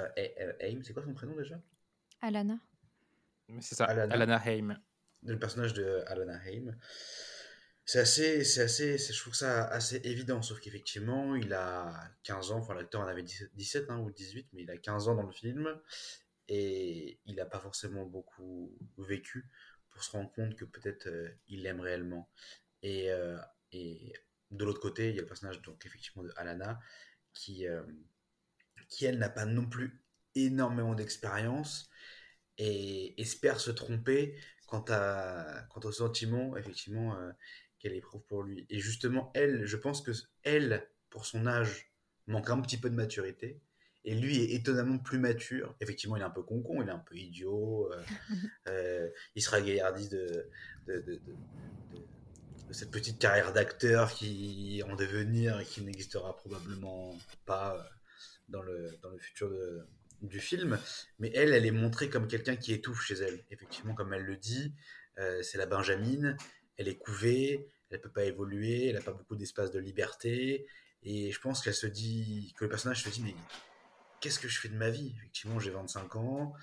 euh, 0.00 0.08
A- 0.16 0.42
A- 0.42 0.66
Aim. 0.68 0.80
C'est 0.84 0.92
quoi 0.94 1.02
son 1.04 1.14
prénom 1.14 1.36
déjà? 1.36 1.60
Alana. 2.20 2.60
C'est 3.60 3.74
ça, 3.74 3.84
Alana. 3.86 4.14
Alana 4.14 4.36
Haim. 4.44 4.76
le 5.22 5.38
personnage 5.38 5.74
de 5.74 6.02
Alana 6.06 6.38
Haim. 6.46 6.76
C'est 7.88 8.00
assez, 8.00 8.42
c'est 8.42 8.62
assez, 8.62 8.98
je 8.98 9.20
trouve 9.20 9.34
ça 9.34 9.64
assez 9.66 10.00
évident, 10.02 10.42
sauf 10.42 10.58
qu'effectivement, 10.58 11.36
il 11.36 11.52
a 11.52 12.10
15 12.24 12.50
ans, 12.50 12.58
enfin 12.58 12.74
l'acteur 12.74 13.00
en 13.02 13.06
avait 13.06 13.22
17 13.22 13.52
17 13.54 13.90
hein, 13.90 13.98
ou 14.00 14.10
18, 14.10 14.48
mais 14.52 14.62
il 14.62 14.70
a 14.72 14.76
15 14.76 15.06
ans 15.08 15.14
dans 15.14 15.22
le 15.22 15.32
film, 15.32 15.68
et 16.48 17.20
il 17.26 17.36
n'a 17.36 17.46
pas 17.46 17.60
forcément 17.60 18.04
beaucoup 18.04 18.76
vécu 18.98 19.48
pour 19.90 20.02
se 20.02 20.10
rendre 20.10 20.32
compte 20.32 20.56
que 20.56 20.64
peut-être 20.64 21.06
euh, 21.06 21.28
il 21.46 21.62
l'aime 21.62 21.80
réellement. 21.80 22.28
Et, 22.82 23.12
euh, 23.12 23.38
et 23.70 24.12
de 24.50 24.64
l'autre 24.64 24.80
côté, 24.80 25.10
il 25.10 25.14
y 25.14 25.18
a 25.18 25.22
le 25.22 25.28
personnage 25.28 25.62
donc 25.62 25.86
effectivement 25.86 26.24
de 26.24 26.32
Alana, 26.36 26.80
qui, 27.34 27.68
euh, 27.68 27.82
qui 28.88 29.04
elle 29.06 29.18
n'a 29.18 29.30
pas 29.30 29.46
non 29.46 29.64
plus 29.64 30.02
énormément 30.34 30.96
d'expérience, 30.96 31.88
et 32.58 33.20
espère 33.20 33.60
se 33.60 33.70
tromper 33.70 34.36
quant, 34.66 34.84
à, 34.88 35.62
quant 35.70 35.80
au 35.84 35.92
sentiment 35.92 36.56
effectivement 36.56 37.16
qu'elle 37.78 37.94
éprouve 37.94 38.22
pour 38.26 38.42
lui. 38.42 38.66
Et 38.70 38.78
justement, 38.78 39.30
elle, 39.34 39.64
je 39.66 39.76
pense 39.76 40.00
que 40.02 40.12
elle, 40.42 40.88
pour 41.10 41.26
son 41.26 41.46
âge, 41.46 41.90
manque 42.26 42.50
un 42.50 42.60
petit 42.60 42.78
peu 42.78 42.90
de 42.90 42.94
maturité. 42.94 43.60
Et 44.04 44.14
lui 44.14 44.38
est 44.40 44.54
étonnamment 44.54 44.98
plus 44.98 45.18
mature. 45.18 45.74
Effectivement, 45.80 46.16
il 46.16 46.20
est 46.20 46.24
un 46.24 46.30
peu 46.30 46.42
concon, 46.42 46.80
il 46.82 46.88
est 46.88 46.92
un 46.92 46.98
peu 47.00 47.16
idiot. 47.16 47.90
euh, 47.92 48.02
euh, 48.68 49.08
il 49.34 49.42
sera 49.42 49.60
gaillardi 49.60 50.08
de, 50.08 50.48
de, 50.86 50.94
de, 51.00 51.00
de- 51.00 51.16
de- 51.16 52.06
de 52.68 52.72
cette 52.72 52.90
petite 52.90 53.18
carrière 53.20 53.52
d'acteur 53.52 54.12
qui 54.12 54.82
en 54.88 54.96
devenir 54.96 55.60
et 55.60 55.64
qui 55.64 55.82
n'existera 55.82 56.36
probablement 56.36 57.16
pas 57.44 57.76
euh, 57.76 57.82
dans 58.48 58.62
le, 58.62 58.90
dans 59.02 59.10
le 59.10 59.18
futur 59.18 59.50
du 60.22 60.40
film. 60.40 60.78
Mais 61.18 61.30
elle, 61.34 61.52
elle 61.52 61.66
est 61.66 61.70
montrée 61.70 62.08
comme 62.08 62.26
quelqu'un 62.26 62.56
qui 62.56 62.72
étouffe 62.72 63.02
chez 63.02 63.14
elle. 63.14 63.44
Effectivement, 63.50 63.94
comme 63.94 64.12
elle 64.12 64.22
le 64.24 64.36
dit, 64.36 64.72
euh, 65.18 65.42
c'est 65.42 65.58
la 65.58 65.66
Benjamine, 65.66 66.36
elle 66.76 66.88
est 66.88 66.98
couvée, 66.98 67.68
elle 67.90 68.00
peut 68.00 68.10
pas 68.10 68.24
évoluer, 68.24 68.88
elle 68.88 68.94
n'a 68.96 69.02
pas 69.02 69.12
beaucoup 69.12 69.36
d'espace 69.36 69.70
de 69.70 69.78
liberté. 69.78 70.66
Et 71.02 71.30
je 71.30 71.40
pense 71.40 71.62
qu'elle 71.62 71.74
se 71.74 71.86
dit, 71.86 72.52
que 72.56 72.64
le 72.64 72.70
personnage 72.70 73.02
se 73.04 73.08
dit, 73.08 73.22
mais 73.22 73.36
qu'est-ce 74.20 74.38
que 74.38 74.48
je 74.48 74.58
fais 74.60 74.68
de 74.68 74.76
ma 74.76 74.90
vie? 74.90 75.14
Effectivement, 75.18 75.58
j'ai 75.58 75.70
25 75.70 76.16
ans, 76.16 76.54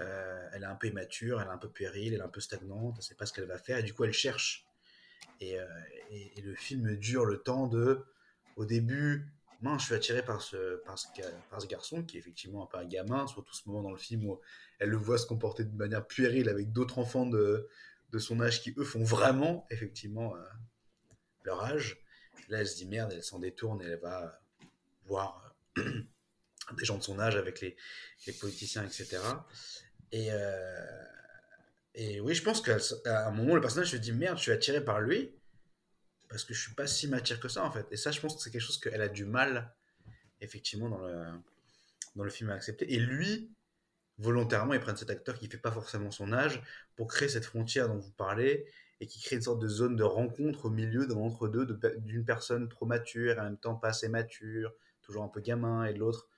euh, 0.00 0.48
elle 0.52 0.62
est 0.62 0.66
un 0.66 0.74
peu 0.76 0.88
immature, 0.88 1.40
elle 1.40 1.48
est 1.48 1.50
un 1.50 1.58
peu 1.58 1.70
puérile, 1.70 2.14
elle 2.14 2.20
est 2.20 2.24
un 2.24 2.28
peu 2.28 2.40
stagnante, 2.40 2.96
elle 2.98 3.04
sait 3.04 3.14
pas 3.14 3.26
ce 3.26 3.32
qu'elle 3.32 3.46
va 3.46 3.58
faire, 3.58 3.78
et 3.78 3.82
du 3.82 3.94
coup, 3.94 4.04
elle 4.04 4.12
cherche. 4.12 4.66
Et, 5.40 5.58
euh, 5.58 5.66
et- 6.10 6.40
le 6.42 6.54
film 6.54 6.96
dure 6.96 7.24
le 7.24 7.38
temps 7.42 7.66
de, 7.66 8.04
au 8.56 8.64
début, 8.64 9.26
mince, 9.60 9.82
je 9.82 9.86
suis 9.86 9.94
attiré 9.94 10.24
par 10.24 10.40
ce, 10.42 10.76
par, 10.84 10.98
ce, 10.98 11.08
par 11.50 11.60
ce 11.62 11.66
garçon 11.66 12.02
qui 12.04 12.16
est 12.16 12.20
effectivement 12.20 12.64
un 12.64 12.66
peu 12.66 12.78
un 12.78 12.86
gamin, 12.86 13.26
surtout 13.26 13.54
ce 13.54 13.68
moment 13.68 13.82
dans 13.82 13.90
le 13.92 13.98
film 13.98 14.26
où 14.26 14.40
elle 14.78 14.90
le 14.90 14.96
voit 14.96 15.18
se 15.18 15.26
comporter 15.26 15.64
de 15.64 15.76
manière 15.76 16.06
puérile 16.06 16.48
avec 16.48 16.72
d'autres 16.72 16.98
enfants 16.98 17.26
de, 17.26 17.68
de 18.12 18.18
son 18.18 18.40
âge 18.40 18.60
qui, 18.62 18.74
eux, 18.76 18.84
font 18.84 19.02
vraiment, 19.02 19.66
effectivement, 19.70 20.36
euh, 20.36 20.44
leur 21.44 21.64
âge. 21.64 21.98
Là, 22.48 22.60
elle 22.60 22.68
se 22.68 22.76
dit 22.76 22.86
merde, 22.86 23.12
elle 23.12 23.22
s'en 23.22 23.38
détourne 23.38 23.82
et 23.82 23.86
elle 23.86 24.00
va 24.00 24.40
voir 25.06 25.54
euh, 25.78 26.02
des 26.76 26.84
gens 26.84 26.98
de 26.98 27.02
son 27.02 27.18
âge 27.18 27.36
avec 27.36 27.60
les, 27.60 27.76
les 28.26 28.32
politiciens, 28.32 28.84
etc. 28.84 29.18
Et, 30.12 30.28
euh, 30.30 31.04
et 31.94 32.20
oui, 32.20 32.34
je 32.34 32.42
pense 32.42 32.60
qu'à 32.60 33.26
un 33.26 33.30
moment, 33.30 33.54
le 33.54 33.60
personnage 33.60 33.90
se 33.90 33.96
dit 33.96 34.12
merde, 34.12 34.36
je 34.36 34.42
suis 34.42 34.52
attiré 34.52 34.84
par 34.84 35.00
lui 35.00 35.34
parce 36.28 36.44
que 36.44 36.54
je 36.54 36.60
suis 36.60 36.74
pas 36.74 36.86
si 36.86 37.08
mature 37.08 37.40
que 37.40 37.48
ça 37.48 37.64
en 37.64 37.70
fait. 37.70 37.86
Et 37.90 37.96
ça, 37.96 38.10
je 38.10 38.20
pense 38.20 38.36
que 38.36 38.42
c'est 38.42 38.50
quelque 38.50 38.62
chose 38.62 38.80
qu'elle 38.80 39.02
a 39.02 39.08
du 39.08 39.24
mal, 39.24 39.74
effectivement, 40.40 40.88
dans 40.88 41.00
le, 41.06 41.26
dans 42.16 42.24
le 42.24 42.30
film 42.30 42.50
à 42.50 42.54
accepter. 42.54 42.92
Et 42.92 42.98
lui, 42.98 43.54
volontairement, 44.18 44.74
ils 44.74 44.80
prennent 44.80 44.96
cet 44.96 45.10
acteur 45.10 45.38
qui 45.38 45.48
fait 45.48 45.58
pas 45.58 45.72
forcément 45.72 46.10
son 46.10 46.32
âge 46.32 46.62
pour 46.96 47.08
créer 47.08 47.28
cette 47.28 47.44
frontière 47.44 47.88
dont 47.88 47.98
vous 47.98 48.12
parlez 48.12 48.66
et 49.00 49.06
qui 49.06 49.20
crée 49.20 49.36
une 49.36 49.42
sorte 49.42 49.60
de 49.60 49.68
zone 49.68 49.96
de 49.96 50.04
rencontre 50.04 50.66
au 50.66 50.70
milieu, 50.70 51.06
de 51.06 51.72
pe- 51.74 51.96
d'une 51.98 52.24
personne 52.24 52.68
trop 52.68 52.86
mature 52.86 53.36
et 53.36 53.40
en 53.40 53.44
même 53.44 53.58
temps 53.58 53.74
pas 53.74 53.88
assez 53.88 54.08
mature, 54.08 54.72
toujours 55.02 55.24
un 55.24 55.28
peu 55.28 55.40
gamin, 55.40 55.84
et 55.86 55.94
de 55.94 55.98
l'autre 55.98 56.28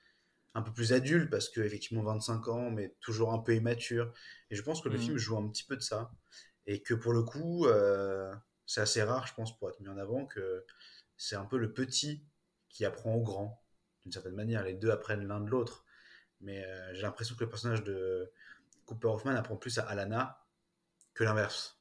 un 0.55 0.61
peu 0.61 0.71
plus 0.71 0.93
adulte 0.93 1.29
parce 1.29 1.49
que 1.49 1.61
effectivement 1.61 2.03
25 2.03 2.47
ans, 2.47 2.71
mais 2.71 2.95
toujours 3.01 3.33
un 3.33 3.39
peu 3.39 3.55
immature. 3.55 4.11
Et 4.49 4.55
je 4.55 4.61
pense 4.63 4.81
que 4.81 4.89
le 4.89 4.97
Mhm. 4.97 5.01
film 5.05 5.17
joue 5.17 5.37
un 5.37 5.47
petit 5.49 5.63
peu 5.65 5.75
de 5.75 5.81
ça 5.81 6.11
et 6.67 6.81
que 6.81 6.93
pour 6.93 7.13
le 7.13 7.23
coup, 7.23 7.65
euh, 7.67 8.33
c'est 8.65 8.81
assez 8.81 9.03
rare, 9.03 9.27
je 9.27 9.33
pense, 9.35 9.57
pour 9.57 9.69
être 9.69 9.79
mis 9.81 9.89
en 9.89 9.97
avant 9.97 10.25
que 10.25 10.65
c'est 11.17 11.35
un 11.35 11.45
peu 11.45 11.57
le 11.57 11.73
petit 11.73 12.25
qui 12.69 12.85
apprend 12.85 13.15
au 13.15 13.21
grand 13.23 13.63
d'une 14.03 14.11
certaine 14.11 14.35
manière. 14.35 14.63
Les 14.63 14.73
deux 14.75 14.91
apprennent 14.91 15.27
l'un 15.27 15.41
de 15.41 15.49
l'autre. 15.49 15.84
Mais 16.41 16.63
euh, 16.63 16.93
j'ai 16.93 17.01
l'impression 17.01 17.35
que 17.35 17.43
le 17.43 17.49
personnage 17.49 17.83
de 17.83 18.31
Cooper 18.85 19.07
Hoffman 19.07 19.35
apprend 19.35 19.55
plus 19.55 19.77
à 19.77 19.83
Alana 19.83 20.45
que 21.13 21.23
l'inverse. 21.23 21.79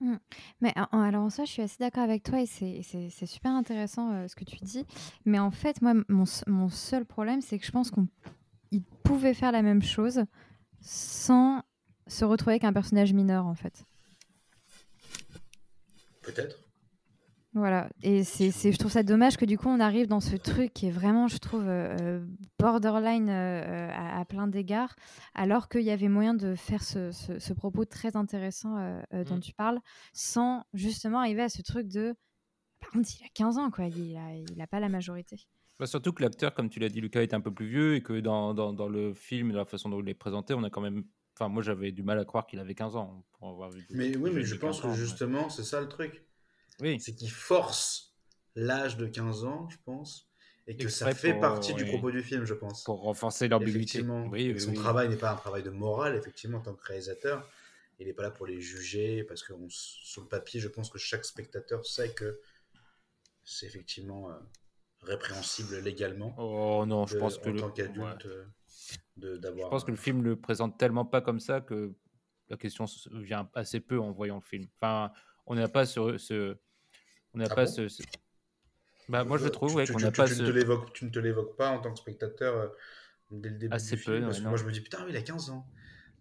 Mm. 0.00 0.16
Mais 0.60 0.72
alors 0.76 1.22
en 1.22 1.30
ça, 1.30 1.44
je 1.44 1.52
suis 1.52 1.62
assez 1.62 1.76
d'accord 1.78 2.02
avec 2.02 2.24
toi 2.24 2.40
et 2.40 2.46
c'est- 2.46 3.26
super 3.26 3.52
intéressant 3.52 4.12
euh, 4.12 4.28
ce 4.28 4.34
que 4.34 4.44
tu 4.44 4.56
dis. 4.56 4.84
Mais 5.24 5.38
en 5.38 5.50
fait, 5.50 5.80
moi, 5.80 5.94
mon, 6.08 6.68
seul 6.68 7.04
problème, 7.04 7.40
c'est 7.40 7.58
que 7.58 7.64
je 7.64 7.70
pense 7.70 7.90
qu'on 7.90 8.08
il 8.72 8.82
pouvait 8.82 9.34
faire 9.34 9.52
la 9.52 9.62
même 9.62 9.82
chose 9.82 10.24
sans 10.80 11.62
se 12.08 12.24
retrouver 12.24 12.54
avec 12.54 12.64
un 12.64 12.72
personnage 12.72 13.12
mineur, 13.12 13.46
en 13.46 13.54
fait. 13.54 13.84
Peut-être. 16.22 16.61
Voilà, 17.54 17.90
et 18.02 18.24
c'est, 18.24 18.50
je 18.72 18.78
trouve 18.78 18.90
ça 18.90 19.02
dommage 19.02 19.36
que 19.36 19.44
du 19.44 19.58
coup 19.58 19.68
on 19.68 19.78
arrive 19.78 20.06
dans 20.06 20.20
ce 20.20 20.36
truc 20.36 20.72
qui 20.72 20.86
est 20.86 20.90
vraiment, 20.90 21.28
je 21.28 21.36
trouve, 21.36 21.68
euh, 21.68 21.94
euh, 22.00 22.26
borderline 22.58 23.28
euh, 23.28 23.90
à, 23.92 24.20
à 24.20 24.24
plein 24.24 24.46
d'égards, 24.46 24.96
alors 25.34 25.68
qu'il 25.68 25.82
y 25.82 25.90
avait 25.90 26.08
moyen 26.08 26.32
de 26.32 26.54
faire 26.54 26.82
ce, 26.82 27.10
ce, 27.12 27.38
ce 27.38 27.52
propos 27.52 27.84
très 27.84 28.16
intéressant 28.16 28.78
euh, 28.78 29.02
euh, 29.12 29.24
dont 29.24 29.36
Mm. 29.36 29.40
tu 29.40 29.52
parles, 29.52 29.78
sans 30.14 30.64
justement 30.72 31.18
arriver 31.18 31.42
à 31.42 31.50
ce 31.50 31.60
truc 31.60 31.88
de... 31.88 32.14
Par 32.80 32.90
contre, 32.90 33.10
il 33.20 33.24
a 33.24 33.28
15 33.34 33.58
ans, 33.58 33.70
quoi, 33.70 33.84
il 33.84 34.16
a, 34.16 34.34
il 34.34 34.60
a 34.60 34.66
pas 34.66 34.80
la 34.80 34.88
majorité. 34.88 35.36
Bah, 35.78 35.86
surtout 35.86 36.12
que 36.14 36.22
l'acteur, 36.22 36.54
comme 36.54 36.70
tu 36.70 36.80
l'as 36.80 36.88
dit, 36.88 37.00
Lucas, 37.02 37.20
est 37.22 37.34
un 37.34 37.40
peu 37.42 37.52
plus 37.52 37.66
vieux 37.68 37.96
et 37.96 38.02
que 38.02 38.18
dans, 38.20 38.54
dans, 38.54 38.72
dans 38.72 38.88
le 38.88 39.12
film, 39.12 39.52
de 39.52 39.56
la 39.58 39.64
façon 39.66 39.90
dont 39.90 40.00
il 40.00 40.08
est 40.08 40.14
présenté, 40.14 40.54
on 40.54 40.62
a 40.64 40.70
quand 40.70 40.80
même. 40.80 41.04
Enfin, 41.36 41.48
moi, 41.48 41.62
j'avais 41.62 41.92
du 41.92 42.02
mal 42.02 42.18
à 42.18 42.24
croire 42.24 42.46
qu'il 42.46 42.58
avait 42.60 42.74
15 42.74 42.96
ans 42.96 43.24
pour 43.32 43.48
avoir 43.50 43.70
vu. 43.70 43.80
des- 43.90 43.94
Mais 43.96 44.16
oui, 44.16 44.30
mais 44.34 44.42
je 44.42 44.54
pense 44.54 44.80
15 44.80 44.90
que 44.90 44.96
justement, 44.98 45.48
c'est 45.48 45.64
ça 45.64 45.80
le 45.80 45.88
truc. 45.88 46.24
Oui. 46.82 47.00
C'est 47.00 47.14
qu'il 47.14 47.30
force 47.30 48.14
l'âge 48.56 48.96
de 48.98 49.06
15 49.06 49.44
ans, 49.44 49.68
je 49.70 49.76
pense, 49.84 50.28
et 50.66 50.76
que 50.76 50.88
ça 50.88 51.14
fait 51.14 51.32
pour, 51.32 51.40
partie 51.40 51.72
du 51.74 51.86
propos 51.86 52.10
du 52.10 52.22
film, 52.22 52.44
je 52.44 52.54
pense. 52.54 52.84
Pour 52.84 53.00
renforcer 53.02 53.48
l'ambiguïté. 53.48 54.02
Oui, 54.30 54.60
son 54.60 54.74
travail 54.74 55.08
n'est 55.08 55.16
pas 55.16 55.30
un 55.32 55.36
travail 55.36 55.62
de 55.62 55.70
morale, 55.70 56.16
effectivement, 56.16 56.58
en 56.58 56.62
tant 56.62 56.74
que 56.74 56.84
réalisateur. 56.84 57.48
Il 57.98 58.06
n'est 58.08 58.12
pas 58.14 58.22
là 58.24 58.30
pour 58.30 58.46
les 58.46 58.60
juger, 58.60 59.22
parce 59.24 59.42
que 59.44 59.52
on 59.52 59.66
sur 59.68 60.22
le 60.22 60.28
papier, 60.28 60.58
je 60.60 60.68
pense 60.68 60.90
que 60.90 60.98
chaque 60.98 61.24
spectateur 61.24 61.86
sait 61.86 62.12
que 62.12 62.40
c'est 63.44 63.66
effectivement 63.66 64.30
euh, 64.30 64.34
répréhensible 65.02 65.78
légalement. 65.78 66.34
Oh 66.38 66.84
non, 66.86 67.06
je 67.06 67.14
de- 67.14 67.20
pense 67.20 67.38
que 67.38 67.48
en 67.48 67.52
le- 67.52 67.60
tant 67.60 67.70
qu'adulte, 67.70 68.24
ouais. 68.24 68.32
euh, 69.22 69.38
d'avoir. 69.38 69.66
Je 69.68 69.70
pense 69.70 69.84
que 69.84 69.90
le 69.92 69.96
film 69.96 70.22
le 70.22 70.36
présente 70.36 70.78
tellement 70.78 71.04
pas 71.04 71.20
comme 71.20 71.38
ça 71.40 71.60
que 71.60 71.92
la 72.48 72.56
question 72.56 72.86
vient 73.12 73.48
assez 73.54 73.80
peu 73.80 74.00
en 74.00 74.10
voyant 74.10 74.36
le 74.36 74.42
film. 74.42 74.66
Enfin, 74.80 75.12
on 75.46 75.54
n'a 75.54 75.68
pas 75.68 75.86
ce, 75.86 76.18
ce- 76.18 76.56
on 77.34 77.38
n'a 77.38 77.46
Ah 77.50 77.54
pas 77.54 77.64
bon 77.64 77.70
ce, 77.70 77.88
ce- 77.88 78.02
Bah, 79.08 79.24
moi 79.24 79.36
je 79.38 79.46
Euh, 79.46 79.50
trouve 79.50 79.70
tu- 79.70 79.76
ouais, 79.76 79.84
tu- 79.86 79.92
qu'on 79.92 80.00
n'a 80.00 80.12
pas 80.12 80.26
tu 80.28 80.34
ce. 80.34 80.42
ne 80.42 80.46
te 80.46 80.52
l'évoques- 80.52 80.92
tu 80.92 81.04
ne 81.04 81.10
te 81.10 81.18
l'évoques 81.18 81.56
pas 81.56 81.70
en 81.70 81.80
tant 81.80 81.92
que 81.92 81.98
spectateur 81.98 82.56
euh, 82.56 82.68
dès 83.30 83.50
le 83.50 83.56
début 83.56 83.74
Assez 83.74 83.96
du 83.96 84.02
peu, 84.02 84.12
film, 84.12 84.14
ouais, 84.16 84.26
parce 84.26 84.40
que 84.40 84.48
moi 84.48 84.56
je 84.56 84.64
me 84.64 84.72
dis 84.72 84.80
putain, 84.80 85.04
il 85.08 85.16
a 85.16 85.22
15 85.22 85.50
ans. 85.50 85.66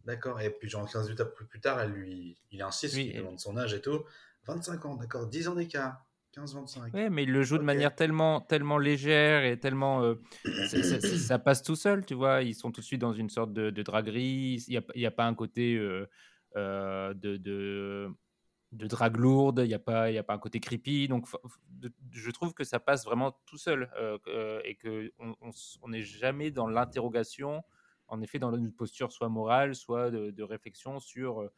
D'accord. 0.06 0.42
Et 0.42 0.50
puis 0.50 0.68
genre 0.68 0.90
15 0.92 1.06
minutes 1.10 1.24
plus, 1.36 1.46
plus 1.46 1.62
tard, 1.62 1.80
elle 1.80 1.92
lui, 1.92 2.38
il 2.50 2.62
insiste, 2.62 2.96
Oui, 2.96 3.08
il 3.12 3.16
et- 3.16 3.20
demande 3.20 3.40
son 3.40 3.56
âge 3.58 3.74
et 3.74 3.82
tout. 3.82 4.04
25 4.48 4.84
ans, 4.86 4.96
d'accord, 4.96 5.28
10 5.28 5.48
ans 5.48 5.56
d'écart. 5.56 6.04
15-25. 6.32 6.94
Ouais, 6.94 7.10
mais 7.10 7.24
il 7.24 7.32
le 7.32 7.44
joue 7.44 7.58
de 7.58 7.62
Ok. 7.62 7.66
manière 7.66 7.94
tellement, 7.94 8.40
tellement 8.40 8.78
légère 8.78 9.44
et 9.44 9.60
tellement. 9.60 10.02
euh, 10.04 10.16
ça, 10.68 11.02
ça- 11.02 11.40
passe 11.40 11.62
tout 11.62 11.76
seul, 11.76 12.06
tu 12.06 12.14
vois. 12.14 12.42
Ils 12.42 12.56
sont 12.56 12.72
tout 12.72 12.80
de 12.82 12.86
suite 12.86 13.02
dans 13.02 13.12
une 13.14 13.30
sorte 13.30 13.52
de, 13.54 13.70
de 13.70 13.84
draguerie. 13.84 14.64
Il 14.68 14.82
n'y 14.96 15.06
a, 15.06 15.10
a 15.10 15.12
pas 15.12 15.26
un 15.26 15.36
côté 15.36 15.76
euh, 15.76 16.08
euh, 16.56 17.14
de, 17.14 17.36
de, 17.36 18.08
de 18.72 18.88
drague 18.88 19.18
lourde, 19.18 19.62
il 19.64 19.68
n'y 19.68 19.74
a, 19.74 19.80
pas- 19.80 20.06
a 20.06 20.24
pas 20.24 20.34
un 20.34 20.40
côté 20.40 20.60
creepy. 20.60 21.08
Donc, 21.08 21.28
je 22.12 22.32
trouve 22.32 22.54
que 22.54 22.64
ça 22.64 22.80
passe 22.80 23.06
vraiment 23.06 23.38
tout 23.46 23.58
seul 23.58 23.92
euh, 23.98 24.18
euh, 24.28 24.62
et 24.64 24.76
qu'on 24.76 25.90
n'est 25.90 26.02
jamais 26.02 26.52
dans 26.52 26.68
l'interrogation, 26.68 27.64
en 28.08 28.22
effet, 28.22 28.40
dans 28.40 28.56
une 28.56 28.72
posture 28.72 29.12
soit 29.12 29.30
morale, 29.30 29.76
soit 29.76 30.12
de, 30.12 30.44
réflexion 30.44 31.00
sur. 31.00 31.42
euh, 31.42 31.54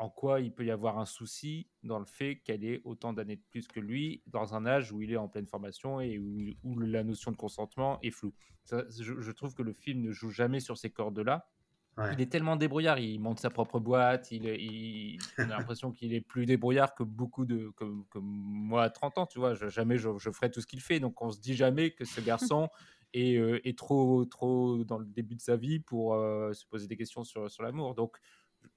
en 0.00 0.10
quoi 0.10 0.40
il 0.40 0.52
peut 0.52 0.64
y 0.64 0.72
avoir 0.72 0.98
un 0.98 1.06
souci 1.06 1.68
dans 1.84 2.00
le 2.00 2.04
fait 2.04 2.40
qu'elle 2.44 2.64
ait 2.64 2.80
autant 2.84 3.12
d'années 3.12 3.36
de 3.36 3.44
plus 3.48 3.68
que 3.68 3.78
lui, 3.78 4.22
dans 4.26 4.54
un 4.54 4.66
âge 4.66 4.92
où 4.92 5.00
il 5.00 5.12
est 5.12 5.16
en 5.16 5.28
pleine 5.28 5.46
formation 5.46 6.00
et 6.00 6.18
où, 6.18 6.80
la 6.80 7.04
notion 7.04 7.30
de 7.30 7.36
consentement 7.36 8.00
est 8.02 8.10
floue. 8.10 8.34
Je 8.70 9.30
trouve 9.30 9.54
que 9.54 9.62
le 9.62 9.72
film 9.72 10.02
ne 10.02 10.10
joue 10.10 10.30
jamais 10.30 10.58
sur 10.58 10.76
ces 10.76 10.90
cordes-là. 10.90 11.48
Ouais. 11.96 12.12
Il 12.14 12.20
est 12.20 12.26
tellement 12.30 12.56
débrouillard, 12.56 12.98
il 12.98 13.20
monte 13.20 13.38
sa 13.38 13.50
propre 13.50 13.78
boîte, 13.78 14.30
il, 14.32 15.28
on 15.38 15.44
a 15.44 15.46
l'impression 15.58 15.92
qu'il 15.92 16.12
est 16.12 16.20
plus 16.20 16.44
débrouillard 16.44 16.94
que 16.94 17.04
beaucoup 17.04 17.44
de 17.44 17.68
comme 17.70 18.04
moi 18.26 18.82
à 18.82 18.90
30 18.90 19.16
ans, 19.18 19.26
tu 19.26 19.38
vois. 19.38 19.54
Je- 19.54 19.68
jamais 19.68 19.96
je, 19.96 20.08
je 20.18 20.30
ferai 20.30 20.50
tout 20.50 20.60
ce 20.60 20.66
qu'il 20.66 20.80
fait, 20.80 20.98
donc 21.00 21.22
on 21.22 21.30
se 21.30 21.40
dit 21.40 21.54
jamais 21.54 21.92
que 21.92 22.04
ce 22.04 22.20
garçon 22.20 22.68
est, 23.14 23.36
euh, 23.36 23.60
est 23.66 23.78
trop 23.78 24.24
trop 24.24 24.82
dans 24.84 24.98
le 24.98 25.06
début 25.06 25.36
de 25.36 25.40
sa 25.40 25.56
vie 25.56 25.78
pour 25.78 26.14
euh, 26.14 26.52
se 26.52 26.66
poser 26.66 26.88
des 26.88 26.96
questions 26.96 27.22
sur, 27.22 27.48
sur 27.50 27.62
l'amour. 27.62 27.94
Donc 27.94 28.16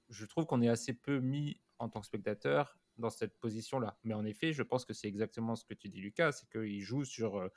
je 0.08 0.24
trouve 0.26 0.46
qu'on 0.46 0.62
est 0.62 0.68
assez 0.68 0.94
peu 0.94 1.18
mis 1.20 1.60
en 1.78 1.88
tant 1.88 2.00
que 2.00 2.06
spectateur 2.06 2.78
dans 2.98 3.10
cette 3.10 3.38
position-là. 3.38 3.98
Mais 4.04 4.14
en 4.14 4.24
effet, 4.24 4.52
je 4.52 4.62
pense 4.62 4.84
que 4.84 4.92
c'est 4.92 5.08
exactement 5.08 5.54
ce 5.56 5.64
que 5.64 5.74
tu 5.74 5.88
dis, 5.88 6.00
Lucas, 6.00 6.32
c'est 6.32 6.48
qu'il 6.50 6.80
joue 6.80 7.04
sur. 7.04 7.36
euh, 7.38 7.48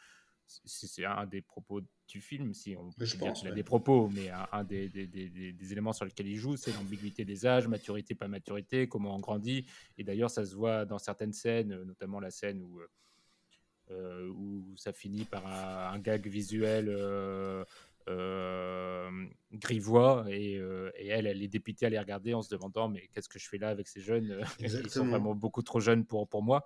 c'est 0.66 1.06
un 1.06 1.26
des 1.26 1.42
propos 1.42 1.82
du 2.08 2.22
film, 2.22 2.54
si 2.54 2.76
on 2.76 2.92
peut 2.92 3.06
je 3.06 3.16
dire 3.18 3.34
qu'il 3.34 3.48
a 3.48 3.52
ouais. 3.52 3.56
des 3.56 3.64
propos, 3.64 4.10
mais 4.10 4.30
un, 4.30 4.48
un 4.52 4.64
des, 4.64 4.90
des- 4.90 5.08
des- 5.08 5.30
des- 5.30 5.54
des 5.54 5.72
éléments 5.72 5.94
sur 5.94 6.06
lesquels 6.06 6.28
il 6.28 6.36
joue, 6.38 6.58
c'est 6.58 6.74
l'ambiguïté 6.74 7.24
des 7.26 7.46
âges, 7.46 7.68
maturité, 7.68 8.16
pas 8.16 8.28
maturité, 8.28 8.88
comment 8.88 9.16
on 9.16 9.20
grandit. 9.20 9.66
Et 9.98 10.04
d'ailleurs, 10.04 10.30
ça 10.30 10.46
se 10.46 10.56
voit 10.56 10.86
dans 10.86 11.00
certaines 11.00 11.34
scènes, 11.34 11.84
notamment 11.84 12.20
la 12.20 12.32
scène 12.32 12.62
où, 12.62 12.80
euh, 12.82 12.88
euh, 13.92 14.28
où 14.30 14.76
ça 14.78 14.94
finit 14.94 15.26
par 15.26 15.46
un, 15.48 15.94
un 15.94 16.00
gag 16.00 16.28
visuel 16.28 16.88
euh, 16.90 17.64
euh, 18.08 19.10
grivois 19.54 20.26
et, 20.30 20.58
euh, 20.58 20.92
et 20.96 21.08
elle, 21.08 21.28
elle 21.28 21.42
est 21.42 21.48
dépitée 21.48 21.86
à 21.86 21.90
les 21.90 22.00
regarder 22.00 22.34
en 22.34 22.42
se 22.42 22.50
demandant 22.50 22.90
mais 22.90 23.08
qu'est-ce 23.14 23.30
que 23.30 23.38
je 23.40 23.48
fais 23.48 23.58
là 23.58 23.70
avec 23.70 23.88
ces 23.88 24.02
jeunes? 24.02 24.42
Ils 24.60 24.90
sont 24.90 25.06
vraiment 25.08 25.36
beaucoup 25.36 25.62
trop 25.62 25.80
jeunes 25.80 26.06
pour, 26.06 26.28
pour 26.28 26.42
moi. 26.44 26.64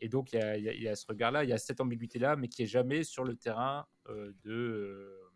Et 0.00 0.08
donc, 0.08 0.32
il 0.32 0.36
y 0.38 0.42
a, 0.42 0.56
il 0.58 0.64
y 0.64 0.68
a- 0.68 0.72
il 0.74 0.82
y 0.82 0.88
a 0.88 0.96
ce 0.96 1.06
regard-là, 1.06 1.44
il 1.44 1.50
y 1.50 1.52
a 1.52 1.58
cette 1.58 1.80
ambiguïté-là, 1.80 2.36
mais 2.36 2.48
qui 2.48 2.62
est 2.62 2.66
jamais 2.66 3.02
sur 3.04 3.24
le 3.24 3.36
terrain 3.36 3.86
euh, 4.08 4.32
de, 4.44 4.52
euh, 4.52 5.30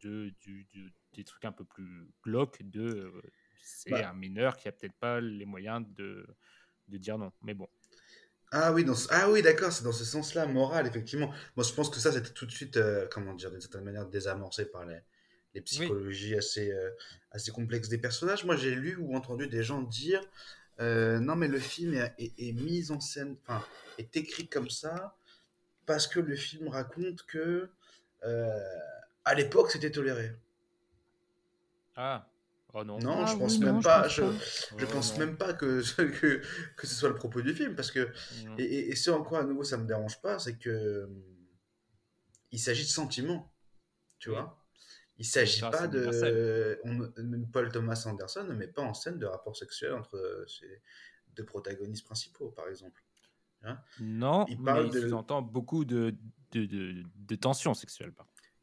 de, 0.00 0.30
du, 0.40 0.64
du- 0.66 0.92
des 1.14 1.24
trucs 1.24 1.44
un 1.44 1.52
peu 1.52 1.64
plus 1.64 2.08
glauques 2.24 2.62
de 2.62 2.82
euh, 2.82 3.22
c'est 3.62 3.90
Bah. 3.90 4.10
un 4.10 4.14
mineur 4.14 4.56
qui 4.56 4.68
a 4.68 4.72
peut-être 4.72 4.96
pas 4.98 5.20
les 5.20 5.44
moyens 5.46 5.84
de, 5.96 6.26
de 6.88 6.98
dire 6.98 7.18
non. 7.18 7.32
Mais 7.42 7.54
bon. 7.54 7.68
Ah 8.50 8.72
oui, 8.72 8.84
dans 8.84 8.94
ce- 8.94 9.08
ah 9.10 9.30
oui, 9.30 9.42
d'accord, 9.42 9.72
c'est 9.72 9.84
dans 9.84 9.92
ce 9.92 10.04
sens-là, 10.04 10.46
moral, 10.46 10.86
effectivement. 10.86 11.30
Moi, 11.56 11.64
je 11.64 11.72
pense 11.74 11.90
que 11.90 11.98
ça, 12.00 12.12
c'était 12.12 12.30
tout 12.32 12.46
de 12.46 12.50
suite, 12.50 12.76
euh, 12.78 13.06
comment 13.10 13.34
dire, 13.34 13.50
d'une 13.50 13.60
certaine 13.60 13.84
manière, 13.84 14.06
désamorcé 14.06 14.64
par 14.66 14.86
les, 14.86 14.98
les 15.54 15.60
psychologies 15.60 16.34
assez, 16.34 16.72
euh, 16.72 16.90
assez 17.30 17.50
complexes 17.50 17.88
des 17.90 17.98
personnages. 17.98 18.44
Moi, 18.44 18.56
j'ai 18.56 18.74
lu 18.74 18.96
ou 18.96 19.14
entendu 19.14 19.48
des 19.48 19.62
gens 19.62 19.82
dire, 19.82 20.22
euh, 20.80 21.18
non, 21.20 21.36
mais 21.36 21.48
le 21.48 21.58
film 21.58 21.94
est, 21.94 22.14
est- 22.18 22.34
est 22.48 22.52
mis 22.52 22.90
en 22.90 23.00
scène, 23.00 23.36
enfin, 23.42 23.64
est 23.98 24.16
écrit 24.16 24.48
comme 24.48 24.70
ça 24.70 25.16
parce 25.86 26.06
que 26.08 26.20
le 26.20 26.36
film 26.36 26.68
raconte 26.68 27.22
que, 27.26 27.70
euh, 28.24 28.60
à 29.24 29.34
l'époque, 29.34 29.70
c'était 29.72 29.90
toléré. 29.92 30.32
Ah, 31.96 32.26
oh 32.72 32.82
non. 32.84 33.04
Non, 33.04 33.24
Ah 33.24 33.26
je 33.26 33.36
oui, 33.36 33.36
pense 33.36 33.60
non, 33.60 33.62
même 33.62 33.80
je 33.80 33.90
pas. 33.90 34.08
pense 34.08 34.08
je, 34.08 34.22
pas. 34.22 34.42
je 34.76 34.84
Oh, 34.84 34.86
pense 34.86 35.16
même 35.16 35.36
pas 35.36 35.52
que, 35.52 35.82
que, 36.20 36.42
que 36.76 36.86
ce 36.86 36.94
soit 36.94 37.08
le 37.08 37.14
propos 37.14 37.40
du 37.42 37.54
film, 37.54 37.76
parce 37.76 37.90
que 37.92 38.10
et, 38.56 38.64
et, 38.64 38.90
et 38.90 38.96
ce 38.96 39.10
en 39.10 39.22
quoi 39.22 39.40
à 39.40 39.44
nouveau 39.44 39.62
ça 39.64 39.76
me 39.78 39.86
dérange 39.86 40.20
pas, 40.20 40.38
c'est 40.38 40.58
que 40.58 41.08
il 42.52 42.58
s'agit 42.60 42.82
de 42.84 42.88
sentiments, 42.90 43.50
tu 44.18 44.30
Oui. 44.30 44.36
vois. 44.36 44.57
Il 45.18 45.24
s'agit 45.26 45.58
Ça, 45.60 45.70
pas 45.70 45.88
de 45.88 46.80
on, 46.84 47.10
Paul 47.52 47.72
Thomas 47.72 48.02
Anderson 48.06 48.44
ne 48.44 48.54
met 48.54 48.68
pas 48.68 48.82
en 48.82 48.94
scène 48.94 49.18
de 49.18 49.26
rapport 49.26 49.56
sexuel 49.56 49.92
entre 49.94 50.16
euh, 50.16 50.46
ces 50.46 50.80
deux 51.34 51.44
protagonistes 51.44 52.04
principaux, 52.04 52.50
par 52.50 52.68
exemple. 52.68 53.02
Hein? 53.62 53.78
Non, 54.00 54.46
Il 54.48 54.58
mais 54.58 54.64
parle 54.64 54.86
il 54.86 54.92
de- 54.92 55.00
sous-entend 55.00 55.42
beaucoup 55.42 55.84
de, 55.84 56.14
de, 56.52 56.64
de, 56.66 57.02
de 57.16 57.34
tensions 57.34 57.74
sexuelles. 57.74 58.12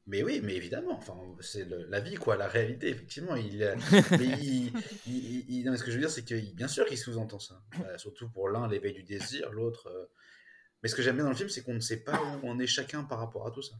Mais 0.08 0.24
oui, 0.24 0.40
mais 0.44 0.56
évidemment, 0.56 0.96
enfin, 0.98 1.18
c'est 1.42 1.68
la 1.68 2.00
vie, 2.00 2.16
quoi, 2.16 2.38
la 2.38 2.48
réalité, 2.48 2.90
effectivement. 2.90 3.36
Il, 3.36 3.62
euh, 3.64 3.76
mais 4.12 4.26
il, 4.40 4.68
il, 5.08 5.16
il- 5.16 5.46
il- 5.50 5.66
non, 5.66 5.72
mais 5.72 5.78
ce 5.78 5.84
que 5.84 5.90
je 5.92 5.96
veux 5.98 6.02
dire, 6.02 6.12
c'est 6.12 6.24
que 6.24 6.36
bien 6.54 6.68
sûr 6.68 6.86
qu'il 6.86 6.98
sous-entend 6.98 7.40
ça. 7.40 7.62
Euh, 7.82 7.98
surtout 7.98 8.30
pour 8.30 8.48
l'un, 8.50 8.68
l'éveil 8.70 8.94
du 8.94 9.04
désir, 9.04 9.52
l'autre. 9.52 9.88
euh, 9.88 10.06
Mais 10.84 10.90
ce 10.90 10.96
que 10.96 11.02
j'aime 11.02 11.16
bien 11.16 11.26
dans 11.26 11.32
le 11.32 11.36
film, 11.36 11.50
c'est 11.50 11.64
qu'on 11.64 11.74
ne 11.74 11.80
sait 11.82 12.04
pas 12.04 12.22
où 12.22 12.40
on 12.44 12.60
est 12.60 12.68
chacun 12.68 13.04
par 13.04 13.20
rapport 13.20 13.46
à 13.48 13.52
tout 13.52 13.64
ça. 13.64 13.76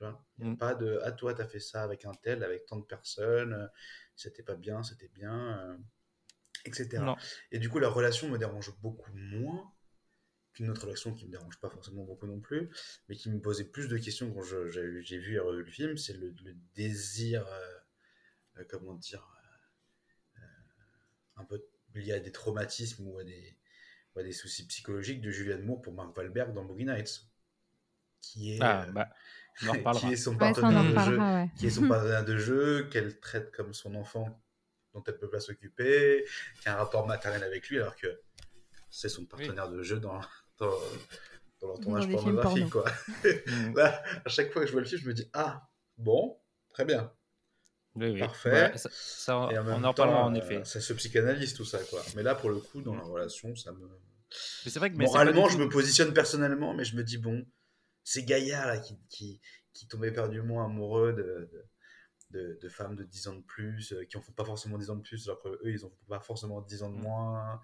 Tu 0.00 0.04
vois 0.06 0.24
Il 0.38 0.44
n'y 0.44 0.46
a 0.48 0.52
Mm. 0.52 0.56
pas 0.56 0.74
de 0.74 0.98
Ah, 1.04 1.12
toi, 1.12 1.34
t'as 1.34 1.46
fait 1.46 1.60
ça 1.60 1.82
avec 1.82 2.06
un 2.06 2.14
tel, 2.14 2.42
avec 2.42 2.64
tant 2.66 2.76
de 2.78 2.84
personnes, 2.86 3.52
euh, 3.52 3.66
c'était 4.16 4.42
pas 4.42 4.54
bien, 4.56 4.82
c'était 4.82 5.08
bien, 5.08 5.58
euh, 5.60 5.76
etc. 6.64 7.04
Non. 7.06 7.16
Et 7.52 7.58
du 7.58 7.68
coup, 7.68 7.78
la 7.80 7.90
relation 7.90 8.28
me 8.30 8.38
dérange 8.38 8.72
beaucoup 8.80 9.12
moins 9.14 9.72
qu'une 10.54 10.70
autre 10.70 10.84
relation 10.84 11.14
qui 11.14 11.26
me 11.26 11.32
dérange 11.32 11.58
pas 11.60 11.70
forcément 11.70 12.04
beaucoup 12.04 12.26
non 12.26 12.40
plus, 12.40 12.70
mais 13.08 13.16
qui 13.16 13.30
me 13.30 13.40
posait 13.40 13.64
plus 13.66 13.88
de 13.88 13.98
questions 13.98 14.32
quand 14.32 14.42
j'ai 14.42 15.18
vu 15.18 15.34
et 15.36 15.40
revu 15.40 15.64
le 15.64 15.70
film, 15.70 15.96
c'est 15.98 16.14
le, 16.14 16.34
le 16.44 16.54
désir, 16.74 17.46
euh, 17.48 17.78
euh, 18.58 18.64
comment 18.70 18.94
dire, 18.94 19.28
euh, 20.38 20.40
euh, 20.40 21.42
un 21.42 21.44
peu 21.44 21.62
lié 21.94 22.12
à 22.12 22.20
des 22.20 22.32
traumatismes 22.32 23.06
ou 23.08 23.18
à 23.18 23.24
des, 23.24 23.56
ou 24.16 24.20
à 24.20 24.22
des 24.24 24.32
soucis 24.32 24.66
psychologiques 24.66 25.20
de 25.22 25.30
Julianne 25.30 25.62
Moore 25.64 25.82
pour 25.82 25.94
Mark 25.94 26.16
Wahlberg 26.16 26.54
dans 26.54 26.64
Boogie 26.64 26.86
Nights, 26.86 27.22
qui 28.20 28.58
est, 28.58 28.68
Ah, 28.68 28.86
euh, 28.88 28.92
bah. 28.92 29.08
Qui 30.00 30.12
est 30.12 30.16
son 30.16 30.36
partenaire 30.36 30.80
en 30.80 30.90
de 30.90 30.98
jeu, 31.10 31.18
ouais. 31.18 31.50
qui 31.56 31.66
est 31.66 31.70
son 31.70 31.86
partenaire 31.88 32.24
de 32.24 32.36
jeu, 32.38 32.88
qu'elle 32.90 33.18
traite 33.20 33.50
comme 33.52 33.72
son 33.74 33.94
enfant 33.94 34.42
dont 34.94 35.02
elle 35.06 35.18
peut 35.18 35.30
pas 35.30 35.40
s'occuper, 35.40 36.24
qui 36.60 36.68
a 36.68 36.74
un 36.74 36.76
rapport 36.76 37.06
maternel 37.06 37.44
avec 37.44 37.68
lui 37.68 37.78
alors 37.78 37.94
que 37.96 38.20
c'est 38.90 39.08
son 39.08 39.24
partenaire 39.24 39.68
de 39.68 39.82
jeu 39.82 40.00
dans, 40.00 40.20
dans, 40.58 40.72
dans 41.60 41.68
leur 41.68 41.80
tournage 41.80 42.04
films 42.04 42.16
pornographique. 42.16 42.70
porno. 42.70 42.82
Quoi. 42.82 42.92
Mm. 43.46 43.76
Là, 43.76 44.02
à 44.24 44.28
chaque 44.28 44.52
fois 44.52 44.62
que 44.62 44.66
je 44.66 44.72
vois 44.72 44.80
le 44.80 44.86
film, 44.88 45.00
je 45.02 45.06
me 45.08 45.14
dis 45.14 45.28
Ah, 45.32 45.68
bon, 45.96 46.36
très 46.72 46.84
bien. 46.84 47.12
Oui, 47.96 48.08
oui. 48.10 48.20
Parfait. 48.20 48.50
Voilà, 48.50 48.76
ça, 48.76 48.88
ça, 48.92 49.48
Et 49.52 49.58
en 49.58 49.66
on 49.66 49.84
en 49.84 49.88
reparlera 49.90 50.24
en 50.24 50.34
euh, 50.34 50.38
effet. 50.38 50.62
ça 50.64 50.80
se 50.80 50.92
psychanalyse 50.92 51.54
tout 51.54 51.64
ça. 51.64 51.78
quoi. 51.90 52.02
Mais 52.16 52.22
là, 52.22 52.34
pour 52.34 52.50
le 52.50 52.56
coup, 52.58 52.80
dans 52.82 52.94
Mm. 52.94 52.98
la 52.98 53.04
relation, 53.04 53.54
ça 53.56 53.72
me, 53.72 53.78
Mais 54.64 54.70
c'est 54.70 54.78
vrai 54.80 54.90
que 54.92 54.96
moralement, 54.96 55.48
je 55.48 55.58
me 55.58 55.68
positionne 55.68 56.12
personnellement, 56.12 56.72
mais 56.74 56.84
je 56.84 56.96
me 56.96 57.02
dis 57.04 57.18
bon, 57.18 57.44
ces 58.04 58.24
gaillards 58.24 58.66
là 58.66 58.78
qui, 58.78 58.98
qui, 59.08 59.40
qui 59.72 59.86
tombaient 59.88 60.08
éperdument 60.08 60.64
amoureux 60.64 61.12
de, 61.12 61.50
de, 62.30 62.58
de, 62.60 62.68
femmes 62.68 62.96
de 62.96 63.04
10 63.04 63.28
ans 63.28 63.34
de 63.34 63.42
plus, 63.42 63.92
euh, 63.92 64.04
qui 64.04 64.16
en 64.16 64.20
font 64.20 64.32
pas 64.32 64.44
forcément 64.44 64.78
10 64.78 64.90
ans 64.90 64.96
de 64.96 65.02
plus, 65.02 65.28
alors 65.28 65.42
qu'eux, 65.42 65.58
ils 65.64 65.84
en 65.84 65.90
font 65.90 66.06
pas 66.08 66.20
forcément 66.20 66.60
10 66.60 66.82
ans 66.82 66.90
de 66.90 66.96
mm. 66.96 67.02
moins, 67.02 67.60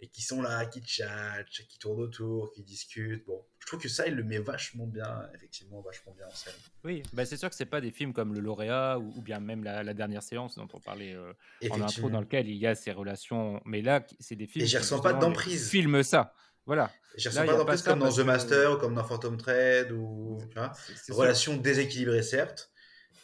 et 0.00 0.08
qui 0.08 0.22
sont 0.22 0.42
là, 0.42 0.66
qui 0.66 0.80
tchatchent, 0.80 1.66
qui 1.68 1.78
tournent 1.78 2.00
autour, 2.00 2.52
qui 2.52 2.62
discutent. 2.62 3.24
Bon, 3.26 3.42
je 3.58 3.66
trouve 3.66 3.80
que 3.80 3.88
ça, 3.88 4.06
il 4.06 4.14
le 4.14 4.24
met 4.24 4.38
vachement 4.38 4.86
bien, 4.86 5.28
effectivement, 5.34 5.80
vachement 5.80 6.12
bien 6.12 6.26
en 6.26 6.34
scène. 6.34 6.54
Oui, 6.84 7.02
bah 7.12 7.24
c'est 7.24 7.36
sûr 7.36 7.48
que 7.48 7.56
c'est 7.56 7.66
pas 7.66 7.80
des 7.80 7.90
films 7.90 8.12
comme 8.12 8.34
Le 8.34 8.40
Lauréat 8.40 8.98
ou, 8.98 9.22
bien 9.22 9.40
même 9.40 9.64
la, 9.64 9.94
dernière 9.94 10.22
séance 10.22 10.56
dont 10.56 10.68
on 10.72 10.80
parlait 10.80 11.14
euh, 11.14 11.32
en 11.70 11.80
intro, 11.80 12.10
dans 12.10 12.20
lequel 12.20 12.48
il 12.48 12.56
y 12.56 12.66
a 12.66 12.74
ces 12.74 12.92
relations. 12.92 13.60
Mais 13.64 13.80
là, 13.80 14.06
c'est 14.20 14.36
des 14.36 14.46
films. 14.46 14.64
Et 14.64 14.68
j'y 14.68 14.76
ressens 14.76 15.00
pas 15.00 15.14
d'emprise. 15.14 15.70
Filme 15.70 16.02
ça. 16.02 16.34
Voilà. 16.66 16.90
J'y 17.16 17.28
ressens 17.28 17.46
pas 17.46 17.56
d'emprise 17.56 17.82
comme 17.82 18.00
dans 18.00 18.12
The 18.12 18.20
Master 18.20 18.72
ou 18.72 18.76
comme 18.76 18.94
dans 18.94 19.04
Phantom 19.04 19.36
Thread 19.36 19.92
ou. 19.92 20.38
Tu 20.50 20.58
vois, 20.58 20.72
relation 21.10 21.56
déséquilibrée, 21.56 22.22
certes, 22.22 22.70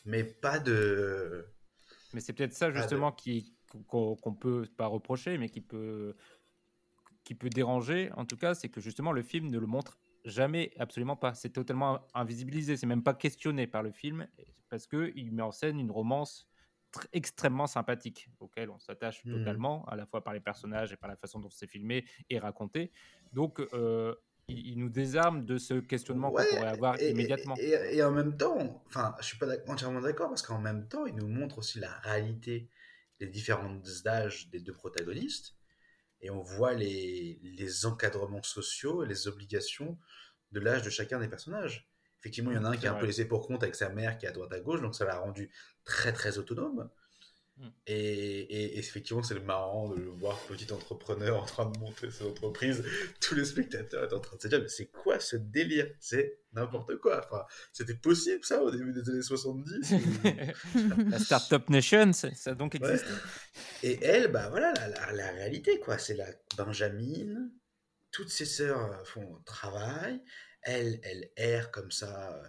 mais 0.07 0.25
pas 0.25 0.59
de. 0.59 1.47
Mais 2.15 2.21
c'est 2.21 2.33
peut-être 2.33 2.55
ça, 2.55 2.71
justement, 2.71 3.13
qui 3.13 3.55
qu'on 3.89 4.35
peut 4.39 4.67
pas 4.77 4.87
reprocher, 4.87 5.39
mais 5.39 5.49
qui 5.49 5.61
peut 5.61 6.15
qui 7.25 7.35
peut 7.35 7.51
déranger, 7.51 8.11
en 8.17 8.25
tout 8.25 8.37
cas, 8.37 8.55
c'est 8.55 8.69
que 8.69 8.81
justement 8.81 9.13
le 9.13 9.23
film 9.23 9.49
ne 9.49 9.59
le 9.59 9.67
montre 9.67 9.99
jamais, 10.25 10.73
absolument 10.79 11.17
pas. 11.17 11.35
C'est 11.35 11.51
totalement 11.51 12.07
invisibilisé, 12.15 12.77
c'est 12.77 12.87
même 12.87 13.03
pas 13.03 13.15
questionné 13.15 13.67
par 13.67 13.83
le 13.83 13.93
film, 13.93 14.27
parce 14.69 14.87
qu'il 14.87 15.33
met 15.33 15.43
en 15.43 15.53
scène 15.53 15.79
une 15.79 15.91
romance 15.91 16.49
extrêmement 17.13 17.67
sympathique, 17.67 18.29
auquel 18.41 18.71
on 18.71 18.79
s'attache 18.79 19.25
mmh. 19.25 19.39
totalement, 19.39 19.85
à 19.87 19.97
la 19.97 20.07
fois 20.07 20.23
par 20.23 20.35
les 20.35 20.41
personnages 20.41 20.93
et 20.93 20.97
par 20.97 21.09
la 21.09 21.17
façon 21.17 21.41
dont 21.41 21.51
c'est 21.51 21.67
filmé 21.67 22.05
et 22.31 22.39
raconté. 22.39 22.93
Donc, 23.33 23.61
euh, 23.73 24.15
il, 24.49 24.79
nous 24.79 24.89
désarme 24.89 25.45
de 25.45 25.57
ce 25.59 25.75
questionnement 25.75 26.31
qu'on 26.31 26.45
pourrait 26.45 26.67
avoir 26.67 27.01
immédiatement. 27.01 27.55
Et, 27.59 28.03
en 28.03 28.11
même 28.11 28.37
temps, 28.37 28.83
enfin, 28.87 29.15
je 29.21 29.27
suis 29.27 29.39
pas 29.39 29.47
entièrement 29.69 30.01
d'accord, 30.01 30.29
parce 30.29 30.43
qu'en 30.43 30.61
même 30.61 30.89
temps, 30.89 31.07
il 31.07 31.15
nous 31.15 31.29
montre 31.29 31.59
aussi 31.59 31.79
la 31.79 31.93
réalité 32.01 32.69
des 33.21 33.27
différents 33.29 33.81
âges 34.07 34.49
des 34.51 34.61
deux 34.61 34.73
protagonistes 34.73 35.57
et 36.21 36.31
on 36.31 36.43
voit 36.43 36.75
les, 36.75 37.39
les 37.43 37.87
encadrements 37.87 38.43
sociaux 38.43 39.05
et 39.05 39.09
les 39.09 39.29
obligations 39.29 39.99
de 40.53 40.61
l'âge 40.61 40.83
de 40.83 40.91
chacun 40.91 41.19
des 41.21 41.29
personnages. 41.29 41.89
Effectivement, 42.23 42.53
il 42.53 42.55
y 42.55 42.59
en 42.59 42.65
a 42.65 42.69
un 42.69 42.77
qui 42.77 42.87
est 42.87 42.89
un 42.89 42.95
peu 42.95 43.07
laissé 43.07 43.25
pour 43.25 43.45
compte 43.49 43.65
avec 43.65 43.75
sa 43.75 43.89
mère 43.89 44.17
qui 44.17 44.27
est 44.27 44.29
à 44.29 44.33
droite 44.33 44.53
à 44.53 44.61
gauche, 44.61 44.81
donc 44.81 44.95
ça 44.95 45.05
l'a 45.05 45.19
rendu 45.19 45.51
très 45.85 46.13
très 46.13 46.39
autonome. 46.39 46.89
Mm. 47.57 47.69
Et, 47.89 48.79
effectivement, 48.79 49.25
c'est 49.25 49.35
le 49.35 49.43
marrant 49.43 49.89
de 49.89 49.97
le 49.97 50.09
voir 50.11 50.39
petit 50.47 50.73
entrepreneur 50.73 51.43
en 51.43 51.45
train 51.45 51.67
de 51.69 51.77
monter 51.81 52.13
son 52.13 52.29
entreprise. 52.29 52.85
Tous 53.21 53.35
les 53.35 53.45
spectateurs 53.45 54.05
étaient 54.05 54.15
en 54.15 54.21
train 54.21 54.37
de 54.37 54.43
se 54.43 54.47
dire, 54.47 54.61
mais 54.61 54.69
c'est 54.69 54.87
quoi 54.87 55.19
ce 55.19 55.35
délire? 55.35 55.89
C'est 55.99 56.39
n'importe 56.53 56.97
quoi. 56.99 57.27
Enfin, 57.27 57.45
c'était 57.73 57.95
possible 57.95 58.45
ça 58.45 58.63
au 58.63 58.71
début 58.71 58.93
des 58.93 59.11
années 59.11 59.23
70 59.23 59.93
La 61.11 61.19
Startup 61.19 61.69
Nation, 61.71 62.13
ça 62.13 62.29
a 62.47 62.55
donc 62.55 62.77
existé. 62.77 63.11
Et 63.83 63.99
elle, 64.01 64.29
bah 64.29 64.49
voilà, 64.49 64.73
la, 64.75 65.13
la, 65.13 65.31
réalité, 65.33 65.81
quoi. 65.81 65.99
C'est 65.99 66.15
la 66.15 66.29
Benjamin, 66.57 67.51
toutes 68.13 68.31
ses 68.31 68.45
sœurs 68.45 69.05
font 69.07 69.41
travail, 69.45 70.23
elle, 70.63 71.01
elle 71.03 71.31
erre 71.37 71.71
comme 71.71 71.91
ça 71.91 72.41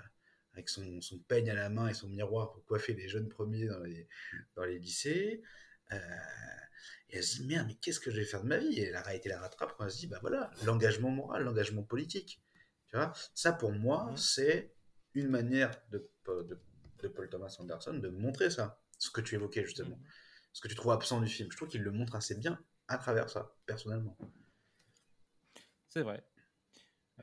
avec 0.54 0.70
son, 0.70 1.02
son, 1.02 1.20
peigne 1.20 1.50
à 1.50 1.56
la 1.56 1.70
main 1.70 1.88
et 1.88 1.94
son 1.94 2.10
miroir 2.10 2.52
pour 2.52 2.64
coiffer 2.66 2.94
les 2.94 3.10
jeunes 3.10 3.28
premiers 3.28 3.66
dans 3.66 3.80
les, 3.80 4.08
dans 4.56 4.64
les 4.64 4.80
lycées. 4.80 5.42
Euh, 5.92 5.98
et 7.10 7.18
elle 7.18 7.24
se 7.24 7.42
dit, 7.42 7.48
merde, 7.48 7.68
mais 7.68 7.76
qu'est-ce 7.76 8.00
que 8.00 8.12
je 8.12 8.18
vais 8.18 8.26
faire 8.26 8.44
de 8.44 8.48
ma 8.48 8.58
vie? 8.58 8.80
Et 8.80 8.92
la 8.92 9.02
réalité 9.02 9.30
la 9.30 9.40
rattrape 9.40 9.76
quand 9.78 9.86
elle 9.86 9.92
se 9.92 10.00
dit, 10.00 10.08
bah 10.08 10.20
voilà, 10.22 10.52
l'engagement 10.66 11.10
moral, 11.10 11.44
l'engagement 11.44 11.84
politique. 11.84 12.42
Tu 12.88 12.96
vois? 12.96 13.14
Ça, 13.34 13.52
pour 13.52 13.72
moi, 13.72 14.12
mmh. 14.12 14.18
c'est 14.18 14.74
une 15.16 15.30
manière 15.30 15.72
de, 15.92 16.10
de, 16.28 16.60
de, 17.02 17.08
Paul 17.08 17.30
Thomas 17.30 17.56
Anderson 17.60 17.94
de 17.94 18.10
montrer 18.10 18.50
ça. 18.50 18.80
Ce 18.98 19.10
que 19.10 19.22
tu 19.22 19.36
évoquais 19.36 19.66
justement. 19.66 19.98
Mmh. 19.98 20.06
Ce 20.54 20.62
que 20.62 20.68
tu 20.68 20.76
trouves 20.76 20.92
absent 20.92 21.20
du 21.20 21.28
film. 21.28 21.52
Je 21.52 21.58
trouve 21.58 21.68
qu'il 21.68 21.82
le 21.82 21.92
montre 21.92 22.16
assez 22.16 22.36
bien 22.36 22.64
à 22.88 22.98
travers 22.98 23.30
ça, 23.30 23.56
personnellement. 23.66 24.18
C'est 25.90 26.02
vrai. 26.02 26.24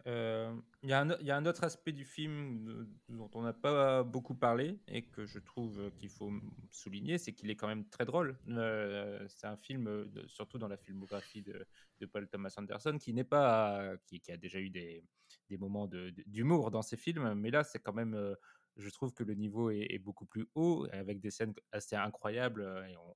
Euh, 0.06 0.54
il 0.82 0.88
y, 0.88 0.92
y, 0.92 1.30
a 1.30 1.36
un 1.36 1.46
autre 1.46 1.64
aspect 1.64 1.92
du 1.92 2.04
film 2.04 2.86
dont 3.08 3.30
on 3.34 3.42
n'a 3.42 3.52
pas 3.52 4.02
beaucoup 4.02 4.34
parlé 4.34 4.78
et 4.86 5.02
que 5.02 5.26
je 5.26 5.38
trouve 5.38 5.90
qu'il 5.96 6.08
faut 6.08 6.32
souligner, 6.70 7.18
c'est 7.18 7.32
qu'il 7.32 7.50
est 7.50 7.56
quand 7.56 7.66
même 7.66 7.88
très 7.88 8.04
drôle. 8.04 8.38
Euh, 8.48 9.26
c'est 9.28 9.46
un 9.46 9.56
film, 9.56 10.08
surtout 10.26 10.58
dans 10.58 10.68
la 10.68 10.76
filmographie 10.76 11.42
de, 11.42 11.66
de 12.00 12.06
Paul 12.06 12.28
Thomas 12.28 12.54
Anderson, 12.56 12.98
qui 12.98 13.12
n'est 13.12 13.24
pas, 13.24 13.96
qui, 14.06 14.22
a 14.30 14.36
déjà 14.36 14.60
eu 14.60 14.70
des, 14.70 15.02
des 15.48 15.58
moments 15.58 15.88
d'humour 16.26 16.70
dans 16.70 16.82
ses 16.82 16.96
films, 16.96 17.34
mais 17.34 17.50
là, 17.50 17.64
c'est 17.64 17.80
quand 17.80 17.92
même, 17.92 18.14
euh, 18.14 18.34
je 18.76 18.88
trouve 18.90 19.12
que 19.12 19.24
le 19.24 19.34
niveau 19.34 19.70
est, 19.70 19.98
beaucoup 19.98 20.26
plus 20.26 20.48
haut, 20.54 20.86
avec 20.92 21.20
des 21.20 21.30
scènes 21.30 21.54
assez 21.72 21.96
incroyables. 21.96 22.66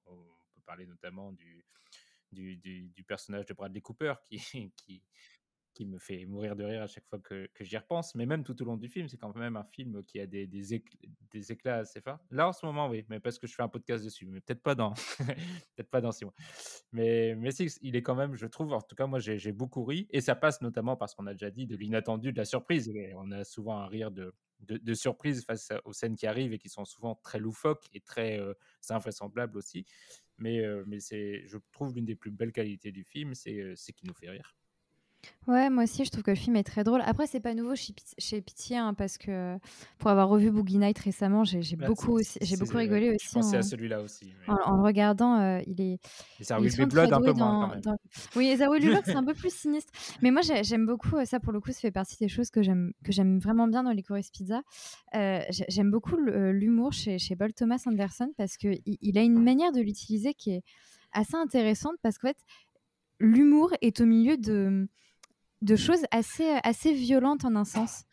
On, 0.07 0.17
peut 0.55 0.63
parler 0.67 0.87
notamment 0.87 1.33
du, 1.33 1.65
du, 2.33 3.05
personnage 3.07 3.47
de 3.47 3.55
Bradley 3.55 3.81
Cooper 3.81 4.15
qui, 4.25 4.39
qui 5.75 5.85
me 5.85 5.99
fait 5.99 6.25
mourir 6.27 6.57
de 6.57 6.65
rire 6.65 6.83
à 6.83 6.87
chaque 6.87 7.07
fois 7.07 7.19
que, 7.19 7.49
que 7.53 7.65
j'y 7.65 7.77
repense. 7.77 8.15
Mais 8.15 8.27
même 8.27 8.45
tout 8.45 8.61
au 8.63 8.65
long 8.65 8.77
du 8.77 8.89
film, 8.89 9.09
c'est 9.09 9.17
quand 9.17 9.35
même 9.37 9.57
un 9.57 9.65
film 9.65 10.03
qui 10.05 10.21
a 10.21 10.27
des, 10.27 10.47
des, 10.47 10.75
éclats, 11.53 11.79
assez 11.79 12.01
forts. 12.01 12.21
Là, 12.31 12.49
en 12.49 12.53
ce 12.53 12.65
moment, 12.65 12.89
oui, 12.89 13.05
mais 13.09 13.21
parce 13.21 13.39
que 13.39 13.47
je 13.47 13.55
fais 13.55 13.63
un 13.63 13.69
podcast 13.69 14.05
dessus, 14.05 14.27
mais 14.27 14.41
peut-être 14.41 14.63
pas 14.63 14.75
dans, 14.75 14.95
peut-être 15.77 15.91
pas 15.91 16.01
dans 16.01 16.13
six 16.13 16.25
mois. 16.25 16.35
Mais, 16.93 17.35
mais 17.35 17.51
si, 17.51 17.67
il 17.83 17.97
est 17.97 18.03
quand 18.03 18.15
même, 18.15 18.35
je 18.35 18.47
trouve, 18.47 18.73
en 18.73 18.81
tout 18.81 18.97
cas, 18.97 19.07
moi, 19.07 19.19
j'ai 19.19 19.53
beaucoup 19.53 19.85
ri. 19.85 20.07
Et 20.11 20.21
ça 20.21 20.35
passe 20.35 20.63
notamment 20.63 20.97
parce 20.97 21.15
qu'on 21.15 21.27
a 21.27 21.33
déjà 21.33 21.51
dit 21.51 21.67
de 21.67 21.77
l'inattendu, 21.77 22.33
de 22.33 22.39
la 22.39 22.45
surprise. 22.45 22.91
On 23.17 23.31
a 23.33 23.45
souvent 23.45 23.79
un 23.79 23.87
rire 23.87 24.11
de, 24.11 24.33
de, 24.61 24.95
surprise 24.95 25.45
face 25.45 25.73
aux 25.85 25.93
scènes 25.93 26.17
qui 26.17 26.27
arrivent 26.27 26.53
et 26.53 26.59
qui 26.59 26.69
sont 26.69 26.85
souvent 26.85 27.15
très 27.17 27.39
loufoques 27.39 27.87
et 27.93 28.01
très 28.01 28.41
euh, 28.41 28.55
invraisemblables 28.91 29.59
aussi. 29.59 29.85
Mais, 30.39 30.65
euh, 30.65 30.85
mais 30.87 30.99
je 31.01 31.59
trouve, 31.73 31.95
l'une 31.95 32.05
des 32.05 32.17
plus 32.17 32.31
belles 32.31 32.53
qualités 32.53 32.93
du 32.93 33.05
film, 33.05 33.35
c'est 33.35 33.61
euh, 33.61 33.75
qu'il 33.75 34.09
nous 34.09 34.15
fait 34.15 34.31
rire. 34.31 34.57
Ouais, 35.47 35.69
moi 35.69 35.85
aussi, 35.85 36.05
je 36.05 36.11
trouve 36.11 36.23
que 36.23 36.31
le 36.31 36.37
film 36.37 36.57
est 36.57 36.65
très 36.65 36.85
drôle. 36.85 37.03
Après, 37.05 37.27
c'est 37.27 37.41
pas 37.41 37.53
nouveau 37.53 37.75
chez, 37.75 37.93
chez 38.17 38.41
Pitié, 38.41 38.79
hein, 38.79 38.95
parce 38.95 39.19
que 39.19 39.59
pour 39.99 40.11
avoir 40.11 40.29
revu 40.29 40.51
Boogie 40.51 40.79
Night 40.79 40.99
récemment, 40.99 41.45
j'ai 41.45 41.61
bah, 41.77 41.87
beaucoup, 41.87 42.19
j'ai 42.41 42.57
beaucoup 42.57 42.79
rigolé 42.79 43.11
aussi. 43.11 43.29
Je 43.29 43.35
pensais 43.35 43.57
à 43.59 43.63
celui-là 43.63 44.01
aussi. 44.01 44.33
En, 44.49 44.77
le 44.77 44.83
regardant, 44.83 45.39
euh, 45.39 45.61
il 45.67 45.81
est. 45.81 45.99
Et 46.41 46.45
ça 46.45 46.59
Blood 46.59 47.13
un 47.13 47.21
peu 47.21 47.33
moins. 47.33 47.69
Quand 47.83 47.91
même. 47.91 47.97
Oui, 48.37 48.57
Zawi 48.57 48.81
Blood, 48.81 49.03
c'est 49.05 49.17
un 49.17 49.25
peu 49.25 49.35
plus 49.35 49.55
sinistre. 49.55 49.93
Mais 50.23 50.31
moi, 50.31 50.41
j'aime 50.43 50.87
beaucoup 50.87 51.17
euh, 51.17 51.25
ça. 51.27 51.41
Pour 51.41 51.53
le 51.53 51.61
coup, 51.61 51.73
ça 51.73 51.81
fait 51.81 51.91
partie 51.91 52.17
des 52.17 52.29
choses 52.29 52.51
que 52.51 52.63
j'aime 52.63 53.39
vraiment 53.39 53.69
bien 53.69 53.83
dans 53.83 53.93
les 53.93 54.03
Chorus 54.03 54.31
Pizza. 54.31 54.63
Euh, 55.15 55.41
j'aime 55.69 55.91
beaucoup 55.91 56.17
l'humour 56.17 56.93
chez, 56.93 57.19
chez 57.19 57.37
Paul 57.37 57.53
Thomas 57.53 57.83
Anderson 57.87 58.33
parce 58.37 58.57
que 58.57 58.69
il 58.87 59.19
a 59.19 59.23
une 59.23 59.43
manière 59.43 59.73
de 59.73 59.81
l'utiliser 59.81 60.33
qui 60.33 60.53
est 60.53 60.63
assez 61.13 61.37
intéressante 61.37 61.97
parce 62.03 62.19
qu'en 62.19 62.29
fait, 62.29 62.39
l'humour 63.21 63.73
est 63.81 64.01
au 64.01 64.07
milieu 64.07 64.37
de 64.37 64.89
de 65.65 65.77
choses 65.77 66.05
assez, 66.11 66.49
assez 66.63 66.93
violentes 66.93 67.45
en 67.45 67.57
un 67.57 67.65
sens. 67.65 68.05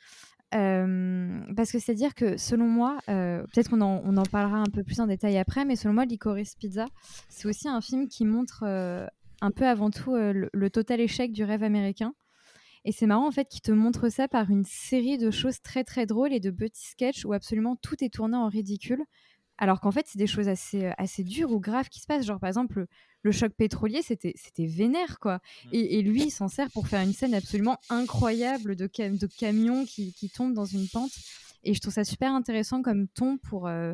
Euh, 0.54 1.40
parce 1.56 1.72
que 1.72 1.80
c'est-à-dire 1.80 2.14
que 2.14 2.36
selon 2.38 2.68
moi, 2.68 3.00
euh, 3.10 3.44
peut-être 3.54 3.70
qu'on 3.70 3.82
en, 3.82 4.02
on 4.04 4.18
en, 4.18 4.24
parlera 4.24 4.58
un 4.58 4.70
peu 4.74 4.84
plus 4.84 5.00
en 5.00 5.08
détail 5.08 5.38
après, 5.38 5.64
mais 5.64 5.76
selon 5.76 5.94
moi, 5.94 6.06
Licorice 6.06 6.56
Pizza, 6.56 6.86
c'est 7.30 7.48
aussi 7.48 7.70
un 7.70 7.80
film 7.80 8.08
qui 8.08 8.26
montre 8.26 8.64
euh, 8.66 9.06
un 9.42 9.52
peu 9.52 9.66
avant 9.66 9.92
tout 9.92 10.16
le, 10.16 10.70
total 10.70 11.00
échec 11.00 11.32
du 11.32 11.44
rêve 11.44 11.64
américain. 11.64 12.14
Et 12.84 12.92
c'est 12.92 13.06
marrant 13.06 13.28
en 13.28 13.32
fait 13.32 13.48
qu'il 13.48 13.62
te 13.62 13.72
montre 13.72 14.10
ça 14.10 14.28
par 14.28 14.50
une 14.50 14.64
série 14.66 15.18
de 15.18 15.30
choses 15.30 15.62
très 15.62 15.84
très 15.84 16.06
drôles 16.06 16.34
et 16.34 16.40
de 16.40 16.50
petits 16.50 16.88
sketchs 16.88 17.26
où 17.26 17.34
absolument 17.34 17.76
tout 17.76 18.04
est 18.04 18.12
tourné 18.12 18.36
en 18.36 18.48
ridicule 18.48 19.04
alors 19.62 19.80
qu'en 19.80 19.92
fait, 19.92 20.08
c'est 20.08 20.18
des 20.18 20.26
choses 20.26 20.48
assez, 20.48 20.92
assez 20.98 21.24
dures 21.24 21.52
ou 21.52 21.60
graves 21.60 21.88
qui 21.88 22.00
se 22.00 22.08
passent. 22.08 22.26
Genre, 22.26 22.40
par 22.40 22.48
exemple, 22.48 22.88
le, 23.24 23.32
choc 23.32 23.54
pétrolier, 23.54 24.02
c'était, 24.02 24.34
c'était 24.36 24.66
vénère, 24.66 25.20
quoi. 25.20 25.38
Mmh. 25.66 25.70
Et, 25.74 26.02
lui, 26.02 26.24
il 26.24 26.32
s'en 26.32 26.48
sert 26.48 26.70
pour 26.72 26.88
faire 26.88 27.02
une 27.02 27.14
scène 27.14 27.34
absolument 27.34 27.78
incroyable 27.90 28.76
de, 28.76 28.88
de 28.88 29.28
camions 29.28 29.86
qui, 29.86 30.14
qui 30.14 30.30
tombent 30.30 30.54
dans 30.54 30.66
une 30.66 30.88
pente. 30.88 31.12
Et 31.64 31.74
je 31.74 31.80
trouve 31.80 31.94
ça 31.94 32.04
super 32.04 32.34
intéressant 32.34 32.82
comme 32.82 33.08
ton 33.08 33.38
pour, 33.38 33.68
euh, 33.68 33.94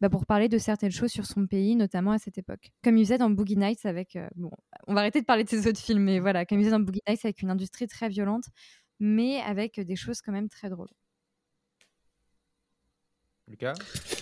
bah, 0.00 0.08
pour 0.08 0.26
parler 0.26 0.48
de 0.48 0.58
certaines 0.58 0.90
choses 0.90 1.10
sur 1.10 1.26
son 1.26 1.46
pays, 1.46 1.76
notamment 1.76 2.12
à 2.12 2.18
cette 2.18 2.38
époque. 2.38 2.72
Comme 2.82 2.96
il 2.96 3.04
faisait 3.04 3.18
dans 3.18 3.30
Boogie 3.30 3.56
Nights 3.56 3.84
avec... 3.84 4.16
Euh, 4.16 4.28
bon, 4.36 4.50
on 4.86 4.94
va 4.94 5.00
arrêter 5.00 5.20
de 5.20 5.26
parler 5.26 5.44
de 5.44 5.48
ses 5.48 5.66
autres 5.68 5.80
films, 5.80 6.02
mais 6.02 6.18
voilà, 6.18 6.46
comme 6.46 6.58
il 6.58 6.62
faisait 6.62 6.76
dans 6.76 6.80
Boogie 6.80 7.02
Nights 7.06 7.24
avec 7.24 7.42
une 7.42 7.50
industrie 7.50 7.86
très 7.86 8.08
violente, 8.08 8.44
mais 8.98 9.40
avec 9.40 9.78
des 9.78 9.96
choses 9.96 10.22
quand 10.22 10.32
même 10.32 10.48
très 10.48 10.70
drôles. 10.70 10.90
Lucas 13.52 13.74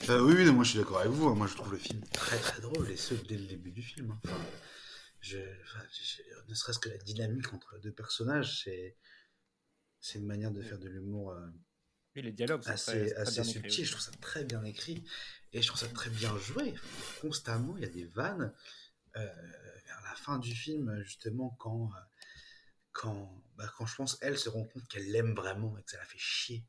euh, 0.08 0.20
oui, 0.22 0.34
oui, 0.36 0.50
moi 0.50 0.64
je 0.64 0.70
suis 0.70 0.78
d'accord 0.80 0.98
avec 0.98 1.12
vous. 1.12 1.28
Hein. 1.28 1.36
Moi 1.36 1.46
je 1.46 1.54
trouve 1.54 1.70
le 1.70 1.78
film 1.78 2.02
très 2.12 2.36
très 2.36 2.60
drôle 2.60 2.90
et 2.90 2.96
ce 2.96 3.14
dès 3.14 3.36
le 3.36 3.46
début 3.46 3.70
du 3.70 3.80
film. 3.80 4.18
Hein. 4.24 4.30
je, 5.20 5.38
ne 6.48 6.54
serait-ce 6.54 6.80
que 6.80 6.88
la 6.88 6.98
dynamique 6.98 7.52
entre 7.54 7.76
les 7.76 7.80
deux 7.80 7.92
personnages, 7.92 8.64
c'est 8.64 8.96
c'est 10.00 10.18
une 10.18 10.26
manière 10.26 10.50
de 10.50 10.60
faire 10.60 10.80
de 10.80 10.88
l'humour 10.88 11.30
euh, 11.30 11.46
les 12.16 12.32
dialogues 12.32 12.62
assez, 12.66 13.12
assez 13.14 13.44
subtil. 13.44 13.84
Je 13.84 13.92
trouve 13.92 14.02
ça 14.02 14.10
très 14.20 14.44
bien 14.44 14.64
écrit 14.64 15.04
et 15.52 15.62
je 15.62 15.66
trouve 15.68 15.78
ça 15.78 15.88
très 15.88 16.10
bien 16.10 16.36
joué. 16.38 16.74
Constamment, 17.20 17.76
il 17.76 17.84
y 17.84 17.86
a 17.86 17.90
des 17.90 18.06
vannes 18.06 18.52
euh, 19.16 19.26
vers 19.86 20.00
la 20.02 20.14
fin 20.16 20.38
du 20.40 20.56
film, 20.56 21.02
justement, 21.04 21.56
quand 21.60 21.88
quand, 22.90 23.32
bah, 23.56 23.72
quand 23.78 23.86
je 23.86 23.94
pense, 23.94 24.18
elle 24.22 24.36
se 24.36 24.48
rend 24.48 24.64
compte 24.64 24.88
qu'elle 24.88 25.08
l'aime 25.12 25.34
vraiment 25.34 25.78
et 25.78 25.84
que 25.84 25.90
ça 25.92 25.98
la 25.98 26.04
fait 26.04 26.18
chier 26.18 26.66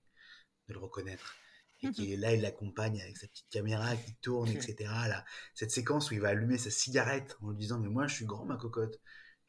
de 0.67 0.73
le 0.73 0.79
reconnaître. 0.79 1.35
Et 1.83 1.89
qu'il 1.91 2.11
est 2.11 2.17
là, 2.17 2.33
il 2.33 2.41
l'accompagne 2.41 3.01
avec 3.01 3.17
sa 3.17 3.27
petite 3.27 3.49
caméra 3.49 3.95
qui 3.95 4.13
tourne, 4.21 4.49
etc. 4.49 4.75
Là, 5.07 5.25
cette 5.55 5.71
séquence 5.71 6.11
où 6.11 6.13
il 6.13 6.21
va 6.21 6.29
allumer 6.29 6.57
sa 6.57 6.69
cigarette 6.69 7.37
en 7.41 7.49
lui 7.49 7.57
disant 7.57 7.79
Mais 7.79 7.89
moi, 7.89 8.07
je 8.07 8.15
suis 8.15 8.25
grand, 8.25 8.45
ma 8.45 8.57
cocotte. 8.57 8.99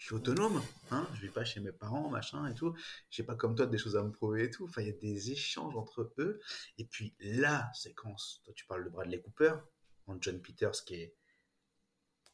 Je 0.03 0.07
suis 0.07 0.15
autonome, 0.17 0.61
hein, 0.91 1.07
je 1.15 1.21
vais 1.21 1.29
pas 1.29 1.45
chez 1.45 1.61
mes 1.61 1.71
parents, 1.71 2.11
machin 2.11 2.49
et 2.49 2.55
tout. 2.55 2.75
J'ai 3.09 3.23
pas 3.23 3.37
comme 3.37 3.55
toi 3.55 3.67
des 3.67 3.79
choses 3.79 3.97
à 3.97 4.03
me 4.03 4.11
prouver 4.11 4.45
et 4.45 4.51
tout. 4.51 4.65
Enfin, 4.65 4.83
il 4.83 4.89
y 4.89 4.91
a 4.91 4.95
des 4.95 5.31
échanges 5.31 5.77
entre 5.77 6.13
eux. 6.19 6.41
Et 6.77 6.85
puis 6.85 7.15
la 7.21 7.71
séquence, 7.73 8.41
toi 8.45 8.53
tu 8.53 8.67
parles 8.67 8.85
de 8.85 8.89
Bradley 8.89 9.21
Cooper, 9.21 9.55
en 10.09 10.21
John 10.21 10.43
Peters, 10.43 10.85
qui 10.85 10.95
est 10.95 11.15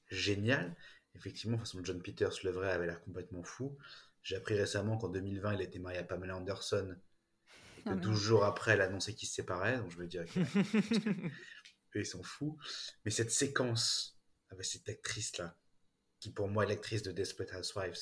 génial. 0.09 0.75
Effectivement, 1.15 1.57
de 1.57 1.63
toute 1.63 1.69
façon, 1.69 1.85
John 1.85 2.01
Peters, 2.01 2.33
le 2.45 2.53
vrai, 2.53 2.71
avait 2.71 2.87
l'air 2.87 3.03
complètement 3.03 3.43
fou. 3.43 3.77
J'ai 4.23 4.37
appris 4.37 4.59
récemment 4.59 4.97
qu'en 4.97 5.09
2020, 5.09 5.55
il 5.55 5.61
était 5.61 5.79
marié 5.79 5.99
à 5.99 6.05
Pamela 6.05 6.37
Anderson. 6.37 6.97
Et 7.79 7.83
que 7.83 7.91
Ah, 7.91 7.95
12 7.97 8.21
jours 8.21 8.45
après, 8.45 8.73
elle 8.73 8.81
a 8.81 8.85
annoncé 8.85 9.15
qu'ils 9.15 9.29
se 9.29 9.35
séparaient. 9.37 9.79
Donc 9.79 9.91
je 9.91 9.99
me 9.99 10.07
dis, 10.07 10.19
ok, 10.19 10.37
eux, 11.97 12.01
ils 12.01 12.07
sont 12.07 12.23
fous. 12.23 12.59
Mais 13.05 13.11
cette 13.11 13.31
séquence 13.31 14.19
avec 14.51 14.65
cette 14.65 14.89
actrice-là, 14.89 15.57
qui 16.21 16.31
pour 16.33 16.49
moi 16.49 16.65
est 16.65 16.69
l'actrice 16.69 17.03
de 17.03 17.13
Desperate 17.13 17.53
Housewives, 17.55 17.99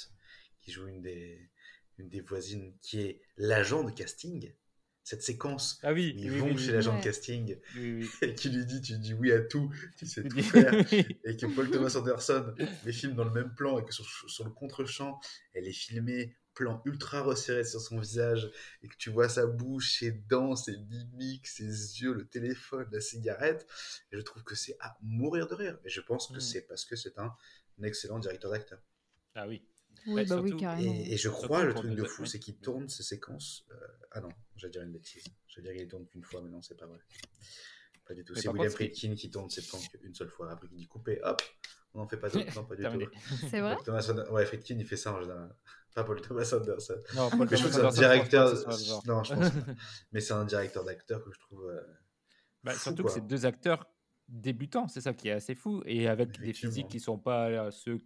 qui 0.61 0.73
joue 0.73 0.87
une 0.87 1.03
des, 1.03 1.51
une 1.99 2.09
des 2.09 2.21
voisines, 2.21 2.77
qui 2.81 3.01
est 3.01 3.23
l'agent 3.37 3.85
de 3.85 3.91
casting. 3.91 4.55
Cette 5.05 5.23
séquence 5.23 5.79
Ah 5.85 5.93
oui, 5.93 6.15
ils 6.19 6.33
oui, 6.33 6.39
vont 6.39 6.47
oui, 6.53 6.59
chez 6.59 6.67
oui. 6.69 6.73
l'agent 6.73 6.93
Ouais. 6.95 6.99
de 6.99 7.05
casting 7.05 7.57
Oui, 7.77 7.93
oui. 8.03 8.11
et 8.23 8.35
qui 8.35 8.49
lui 8.49 8.65
dit 8.67 8.81
tu 8.81 8.99
dis 8.99 9.15
oui 9.15 9.31
à 9.33 9.41
tout, 9.41 9.73
tu 9.97 10.05
sais 10.07 10.25
tout 10.25 10.43
faire, 10.43 10.73
et 10.93 11.37
que 11.37 11.47
Paul 11.55 11.71
Thomas 11.71 11.95
Anderson 11.97 12.55
les 12.85 12.93
filme 12.93 13.15
dans 13.15 13.25
le 13.25 13.31
même 13.31 13.55
plan 13.55 13.79
et 13.79 13.85
que 13.85 13.93
sur, 13.93 14.05
sur 14.29 14.45
le 14.45 14.51
contre-champ, 14.51 15.21
elle 15.55 15.69
est 15.69 15.73
filmée 15.73 16.37
plan 16.57 16.83
ultra 16.87 17.23
resserré 17.23 17.63
sur 17.65 17.81
son 17.81 18.01
visage 18.01 18.51
et 18.83 18.89
que 18.89 18.97
tu 18.97 19.11
vois 19.11 19.29
sa 19.29 19.47
bouche, 19.47 19.99
ses 20.01 20.11
dents, 20.11 20.57
ses 20.57 20.77
mimiques, 20.77 21.47
ses 21.47 22.01
yeux, 22.01 22.13
le 22.15 22.27
téléphone, 22.27 22.89
la 22.91 23.01
cigarette. 23.01 23.69
Et 24.11 24.17
je 24.17 24.23
trouve 24.23 24.43
que 24.43 24.57
c'est 24.57 24.77
à 24.81 24.97
mourir 25.03 25.47
de 25.47 25.55
rire. 25.55 25.79
Et 25.85 25.89
je 25.89 26.01
pense 26.01 26.27
que 26.29 26.39
Mm. 26.39 26.41
c'est 26.41 26.63
parce 26.63 26.85
que 26.85 26.97
c'est 26.97 27.17
un 27.19 27.33
excellent 27.85 28.19
directeur 28.19 28.51
d'acteur. 28.51 28.81
Ah 29.37 29.47
oui. 29.47 29.65
Oui, 30.07 30.15
Ouais, 30.15 30.25
bah 30.25 30.37
oui, 30.41 30.49
surtout- 30.51 30.61
carrément. 30.63 30.93
Et, 30.93 31.13
et 31.13 31.17
je 31.17 31.23
Surtout 31.23 31.47
crois, 31.47 31.65
le 31.65 31.73
pour 31.73 31.83
truc 31.83 31.95
de 31.95 32.05
fou, 32.05 32.25
c'est 32.27 32.39
qu'il 32.41 32.57
tourne 32.57 32.89
ces 32.89 33.03
séquences. 33.03 33.65
euh, 33.71 33.77
Ah 34.13 34.21
non, 34.21 34.29
j'allais 34.57 34.73
dire 34.73 34.83
une 34.83 34.93
bêtise. 34.93 35.25
J'allais 35.49 35.69
dire 35.71 35.79
qu'il 35.83 35.89
tourne 35.89 36.07
qu'une 36.07 36.25
fois, 36.25 36.41
mais 36.43 36.49
non, 36.51 36.63
c'est 36.63 36.77
pas 36.77 36.87
vrai. 36.87 36.99
Pas 38.07 38.15
du 38.15 38.25
tout. 38.25 38.35
C'est 38.35 38.49
William 38.49 38.71
Friedkin 38.71 39.15
qui 39.15 39.31
tourne 39.31 39.51
ses 39.51 39.63
plans 39.67 39.81
qu'une 39.81 40.15
seule 40.15 40.31
fois. 40.31 40.51
Après, 40.53 40.69
il 40.71 40.77
dit 40.77 40.87
couper, 40.87 41.21
hop, 41.23 41.43
on 41.93 41.99
n'en 41.99 42.09
fait 42.09 42.17
pas 42.19 42.31
d'autres. 42.31 42.47
Non, 42.57 42.65
pas 42.65 42.77
du 42.77 42.83
tout. 42.85 43.11
C'est 43.51 43.61
vrai? 43.61 43.77
Thomas 43.85 44.09
Ouais, 44.31 44.47
Friedkin, 44.47 44.79
il 44.79 44.87
fait 44.87 44.97
ça 44.97 45.13
en 45.13 45.21
général. 45.21 45.55
Pas 45.97 46.05
Paul 46.05 46.21
Thomas 46.21 46.53
Anderson. 46.53 47.01
Non, 47.15 47.31
Paul 47.31 47.49
Mais 47.51 47.57
je 47.57 47.63
Thomas 47.65 47.79
trouve 47.79 47.89
que 47.91 47.97
c'est 47.97 48.05
un 48.05 48.11
Anderson, 48.11 48.61
directeur. 48.71 49.03
Non, 49.07 49.25
je 49.25 49.35
pense 49.35 49.51
pas. 49.51 49.57
Mais 50.13 50.21
c'est 50.21 50.35
un 50.35 50.45
directeur 50.45 50.85
d'acteur 50.85 51.25
que 51.25 51.33
je 51.33 51.39
trouve. 51.41 51.65
euh, 51.71 51.81
Bah, 52.63 52.73
fou, 52.75 52.81
surtout 52.81 53.03
quoi. 53.03 53.11
que 53.11 53.15
c'est 53.15 53.27
deux 53.27 53.47
acteurs 53.47 53.87
débutants, 54.29 54.89
c'est 54.89 55.01
ça 55.01 55.15
qui 55.15 55.29
est 55.29 55.33
assez 55.33 55.55
fou, 55.55 55.83
et 55.87 56.07
avec 56.07 56.39
des 56.39 56.53
physiques 56.53 56.89
qui 56.89 57.01
sont 57.01 57.17
pas 57.19 57.49
euh, 57.49 57.71
ceux 57.71 57.99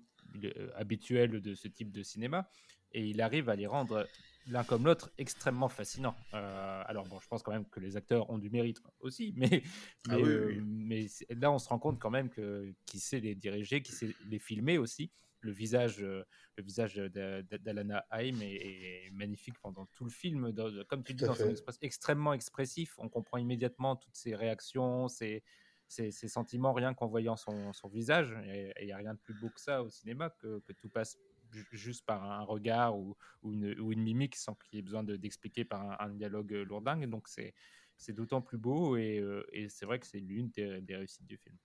euh, 0.45 0.71
habituels 0.77 1.41
de 1.41 1.55
ce 1.55 1.67
type 1.67 1.91
de 1.91 2.03
cinéma, 2.05 2.49
et 2.93 3.05
il 3.09 3.21
arrive 3.23 3.49
à 3.49 3.57
les 3.57 3.67
rendre 3.67 4.07
l'un 4.47 4.63
comme 4.63 4.85
l'autre 4.85 5.11
extrêmement 5.19 5.69
fascinants. 5.69 6.15
Euh, 6.35 6.83
alors 6.87 7.07
bon, 7.09 7.19
je 7.21 7.27
pense 7.27 7.43
quand 7.43 7.53
même 7.53 7.67
que 7.69 7.81
les 7.81 7.97
acteurs 7.97 8.31
ont 8.31 8.39
du 8.39 8.51
mérite 8.51 8.79
aussi, 9.01 9.33
mais, 9.37 9.63
Ah 10.09 10.17
mais, 10.17 10.23
oui, 10.23 10.29
euh, 10.29 10.47
oui. 10.49 10.61
mais 10.65 11.09
c'est- 11.09 11.27
là 11.35 11.51
on 11.51 11.59
se 11.59 11.69
rend 11.69 11.79
compte 11.81 11.99
quand 11.99 12.11
même 12.11 12.29
que 12.31 12.73
qui 12.87 13.01
sait 13.01 13.19
les 13.21 13.35
diriger, 13.35 13.83
qui 13.83 13.93
sait 13.93 14.15
les 14.29 14.39
filmer 14.39 14.79
aussi. 14.79 15.11
Le 15.43 15.53
visage, 15.53 16.03
euh, 16.03 16.25
le 16.57 16.63
visage 16.63 16.97
d'Alana 16.97 18.07
Haim 18.11 18.41
est, 18.43 19.07
est 19.07 19.11
magnifique 19.13 19.59
pendant 19.61 19.87
tout 19.87 20.05
le 20.05 20.11
film, 20.11 20.53
comme 20.89 21.03
tu 21.03 21.15
dis, 21.15 21.25
dans 21.25 21.35
son 21.35 21.49
express- 21.49 21.79
extrêmement 21.81 22.33
expressif. 22.35 22.95
On 22.99 23.09
comprend 23.09 23.39
immédiatement 23.39 23.97
toutes 23.97 24.17
ses 24.17 24.35
réactions, 24.35 25.09
ses, 25.09 25.43
ses, 25.89 26.11
ses 26.11 26.29
sentiments, 26.29 26.73
rien 26.73 26.95
qu'en 26.95 27.07
voyant 27.07 27.37
son, 27.37 27.73
son 27.73 27.89
visage. 27.89 28.37
Et 28.47 28.73
il 28.81 28.87
n'y 28.87 28.93
a 28.93 28.97
rien 28.99 29.15
de 29.15 29.19
plus 29.19 29.35
beau 29.35 29.51
que 29.51 29.61
ça 29.61 29.83
au 29.83 29.89
cinéma, 29.91 30.31
que, 30.31 30.61
que 30.61 30.73
tout 30.73 30.89
passe 30.89 31.17
ju- 31.51 31.67
juste 31.73 32.05
par 32.05 32.23
un 32.23 32.43
regard 32.43 32.99
ou, 32.99 33.17
ou, 33.43 33.53
une, 33.55 33.79
ou 33.81 33.93
une 33.93 34.03
mimique 34.03 34.37
sans 34.37 34.55
qu'il 34.55 34.77
y 34.77 34.79
ait 34.79 34.83
besoin 34.83 35.03
de- 35.05 35.17
d'expliquer 35.17 35.65
par 35.65 35.83
un, 35.83 35.97
un 36.07 36.15
dialogue 36.15 36.53
lourdingue. 36.53 37.07
Donc 37.09 37.29
c'est 37.29 38.13
d'autant 38.13 38.41
plus 38.43 38.59
beau 38.59 38.97
et, 38.97 39.19
euh, 39.19 39.45
et 39.53 39.69
c'est 39.69 39.87
vrai 39.87 39.99
que 39.99 40.07
c'est 40.07 40.21
l'une 40.21 40.51
des, 40.51 40.81
des 40.81 40.97
réussites 40.97 41.27
du 41.27 41.37
film. 41.37 41.57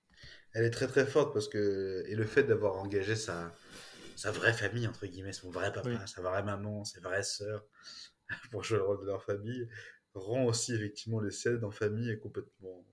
Elle 0.54 0.66
est 0.66 0.72
très 0.72 0.88
très 0.88 1.06
forte 1.06 1.34
parce 1.34 1.48
que. 1.48 2.04
Et 2.08 2.16
le 2.16 2.26
fait 2.26 2.44
d'avoir 2.44 2.76
engagé 2.78 3.16
sa... 3.16 3.54
sa 4.16 4.32
vraie 4.32 4.54
famille, 4.54 4.88
entre 4.88 5.06
guillemets, 5.08 5.34
son 5.34 5.52
vrai 5.52 5.72
papa, 5.74 5.90
Oui. 5.90 5.98
sa 6.08 6.22
vraie 6.22 6.44
maman, 6.44 6.86
ses 6.86 7.00
vraies 7.02 7.24
sœurs, 7.24 7.66
pour 8.52 8.64
jouer 8.64 8.78
le 8.78 8.84
rôle 8.86 9.02
de 9.02 9.06
leur 9.06 9.24
famille, 9.24 9.68
rend 10.14 10.46
aussi 10.46 10.74
effectivement 10.74 11.20
les 11.22 11.32
scènes 11.32 11.64
en 11.66 11.72
famille 11.72 12.18
complètement. 12.20 12.86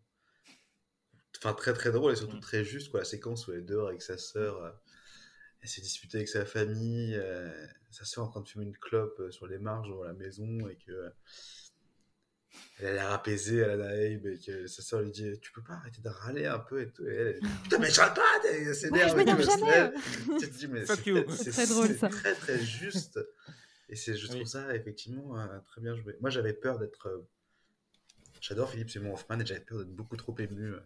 Enfin, 1.39 1.55
très 1.55 1.73
très 1.73 1.91
drôle 1.91 2.13
et 2.13 2.17
surtout 2.17 2.37
Mm. 2.37 2.41
très 2.41 2.65
juste, 2.65 2.91
quoi. 2.91 3.01
La 3.01 3.05
séquence 3.05 3.47
où 3.47 3.53
elle 3.53 3.61
est 3.61 3.63
dehors 3.63 3.89
avec 3.89 4.03
sa 4.03 4.17
sœur, 4.19 4.63
euh, 4.63 4.71
elle 5.61 5.69
s'est 5.69 5.81
disputée 5.81 6.19
avec 6.19 6.29
sa 6.29 6.45
famille, 6.45 7.15
euh, 7.17 7.51
sa 7.91 8.05
sœur 8.05 8.25
en 8.25 8.29
train 8.29 8.41
de 8.43 8.49
fumer 8.49 8.65
une 8.65 8.77
clope 8.77 9.19
euh, 9.21 9.31
sur 9.31 9.47
les 9.47 9.59
marges 9.59 9.89
devant 9.89 10.05
la 10.05 10.13
maison 10.15 10.69
et 10.69 10.77
que. 10.77 11.11
Elle 12.79 12.87
a 12.87 12.93
l'air 12.95 13.13
apaisée 13.13 13.63
à 13.65 13.69
la 13.69 13.77
naïve 13.77 14.27
et 14.27 14.39
que 14.39 14.67
sa 14.67 14.83
sœur 14.83 15.03
lui 15.03 15.11
dit 15.11 15.39
Tu 15.41 15.53
peux 15.53 15.63
pas 15.63 15.75
arrêter 15.75 16.01
de 16.03 16.09
râler 16.09 16.47
un 16.47 16.59
peu 16.59 16.81
et 16.83 16.89
tout. 16.91 17.05
Et 17.07 17.15
elle, 17.15 17.27
elle 17.29 17.41
dit 17.41 17.49
Putain, 17.65 17.79
mais 17.79 17.91
je 17.91 18.01
râle 18.01 18.15
pas 18.15 18.23
C'est 18.75 18.91
Ouais, 18.91 19.09
je 19.09 19.15
m'énerve 19.17 19.41
elle 19.41 19.47
jamais. 19.47 19.91
Tu 20.41 20.51
te 20.51 20.57
dis, 20.59 20.67
mais 20.69 20.85
c'est 20.87 20.97
très 21.51 21.67
drôle, 21.67 21.87
c'est 21.91 21.99
ça. 21.99 22.09
très 22.09 22.35
très 22.35 22.59
juste. 22.59 23.21
Et 23.89 23.95
c'est, 23.97 24.17
je 24.17 24.27
trouve 24.27 24.41
Oui. 24.41 24.47
ça 24.49 24.75
effectivement 24.75 25.39
euh, 25.39 25.47
très 25.67 25.81
bien 25.81 25.95
joué. 25.95 26.17
Moi 26.21 26.31
j'avais 26.31 26.53
peur 26.55 26.79
d'être. 26.79 27.07
euh, 27.09 27.29
J'adore 28.41 28.71
Philippe 28.71 28.91
Simon 28.91 29.13
Hoffman 29.15 29.39
et 29.39 29.47
j'avais 29.47 29.61
peur 29.61 29.79
d'être 29.79 29.91
beaucoup 29.95 30.17
trop 30.17 30.35
ému 30.39 30.73
euh, 30.73 30.81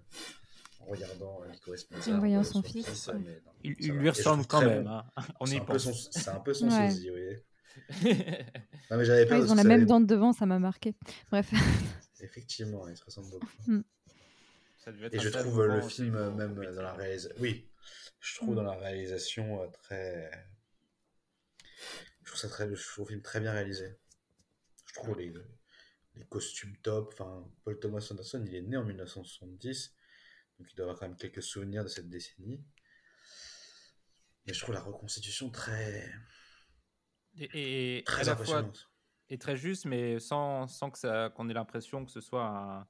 en 0.80 0.86
regardant 0.86 1.40
euh, 1.42 1.50
Licorice 1.52 1.84
Pizza. 1.84 2.10
En 2.12 2.18
voyant 2.18 2.40
euh, 2.40 2.44
son 2.44 2.62
fils, 2.62 3.06
ouais. 3.06 3.14
mais 3.24 3.40
non, 3.46 3.52
Il, 3.64 3.92
lui 3.92 4.10
ressemble 4.10 4.44
quand 4.46 4.60
même. 4.60 4.84
bon. 4.84 4.90
hein. 4.90 5.04
On 5.40 5.46
C'est 5.46 5.56
un, 6.28 6.34
un 6.34 6.40
peu 6.40 6.52
son 6.52 6.68
sosie, 6.70 7.08
vous 7.08 7.14
voyez. 7.14 7.42
Non, 8.90 8.98
mais 8.98 9.04
j'avais 9.04 9.26
peur 9.26 9.38
Ouais, 9.40 9.44
ils 9.44 9.50
ont 9.50 9.56
la 9.56 9.64
même 9.64 9.84
dent 9.84 10.00
de 10.00 10.06
devant, 10.06 10.32
ça 10.32 10.46
m'a 10.46 10.58
marqué. 10.58 10.94
Bref. 11.30 11.50
Effectivement, 12.20 12.88
ils 12.88 12.96
se 12.96 13.04
ressemblent 13.04 13.30
beaucoup. 13.30 13.48
Ça 14.78 14.92
devait 14.92 15.06
être 15.06 15.14
Et 15.14 15.18
un 15.18 15.20
je 15.22 15.28
trouve 15.30 15.60
euh, 15.60 15.66
le 15.76 15.80
film, 15.82 16.14
euh, 16.14 16.28
pour 16.28 16.36
même 16.36 16.58
euh, 16.58 16.72
dans 16.74 16.82
la 16.82 16.92
réalisation. 16.94 17.36
Oui, 17.40 17.68
je 18.20 18.36
trouve 18.36 18.52
Mm. 18.52 18.56
dans 18.56 18.62
la 18.62 18.74
réalisation 18.76 19.62
euh, 19.62 19.66
très. 19.82 20.30
Je 22.22 22.26
trouve 22.26 22.38
ça 22.38 22.48
très. 22.48 22.72
Je 22.74 22.88
trouve 22.92 23.06
le 23.06 23.10
film 23.14 23.22
très 23.22 23.40
bien 23.40 23.52
réalisé. 23.52 23.98
Je 24.86 24.94
trouve 24.94 25.18
les, 25.18 25.34
les 26.14 26.24
costumes 26.26 26.76
top. 26.82 27.12
Enfin, 27.14 27.44
Paul 27.64 27.78
Thomas 27.80 28.06
Anderson, 28.10 28.42
il 28.46 28.54
est 28.54 28.62
né 28.62 28.76
en 28.76 28.84
1970, 28.84 29.94
donc 30.58 30.68
il 30.70 30.76
doit 30.76 30.84
avoir 30.84 30.98
quand 30.98 31.08
même 31.08 31.16
quelques 31.16 31.42
souvenirs 31.42 31.82
de 31.82 31.88
cette 31.88 32.08
décennie. 32.08 32.64
Mais 34.46 34.52
je 34.54 34.60
trouve 34.60 34.74
la 34.74 34.80
reconstitution 34.80 35.50
très. 35.50 36.08
Et, 37.38 37.98
et 37.98 38.04
très 38.04 38.28
à 38.28 38.34
la 38.34 38.36
fois 38.36 38.64
et 39.28 39.38
très 39.38 39.56
juste, 39.56 39.84
mais 39.86 40.18
sans, 40.20 40.66
sans 40.68 40.90
que 40.90 40.98
ça 40.98 41.30
qu'on 41.34 41.48
ait 41.48 41.52
l'impression 41.54 42.04
que 42.04 42.10
ce 42.12 42.20
soit 42.20 42.46
un, 42.46 42.86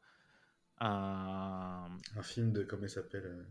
un, 0.81 1.89
Un 2.17 2.23
film 2.23 2.53
de. 2.53 2.63
Comment 2.63 2.85
il 2.85 2.91
s'appelle 2.91 3.25
euh, 3.25 3.43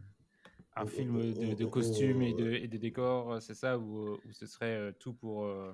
un 0.75 0.83
Oh, 0.83 0.87
film 0.87 1.15
oh, 1.17 1.21
de, 1.21 1.51
oh, 1.51 1.55
de 1.55 1.63
oh, 1.65 1.69
costumes 1.69 2.21
et, 2.21 2.33
de, 2.33 2.51
et 2.51 2.67
de 2.67 2.77
décors, 2.77 3.41
c'est 3.41 3.53
ça, 3.55 3.77
où, 3.79 4.13
où 4.13 4.31
ce 4.33 4.45
serait 4.45 4.75
euh, 4.77 4.91
tout 4.99 5.13
pour. 5.13 5.45
euh, 5.45 5.73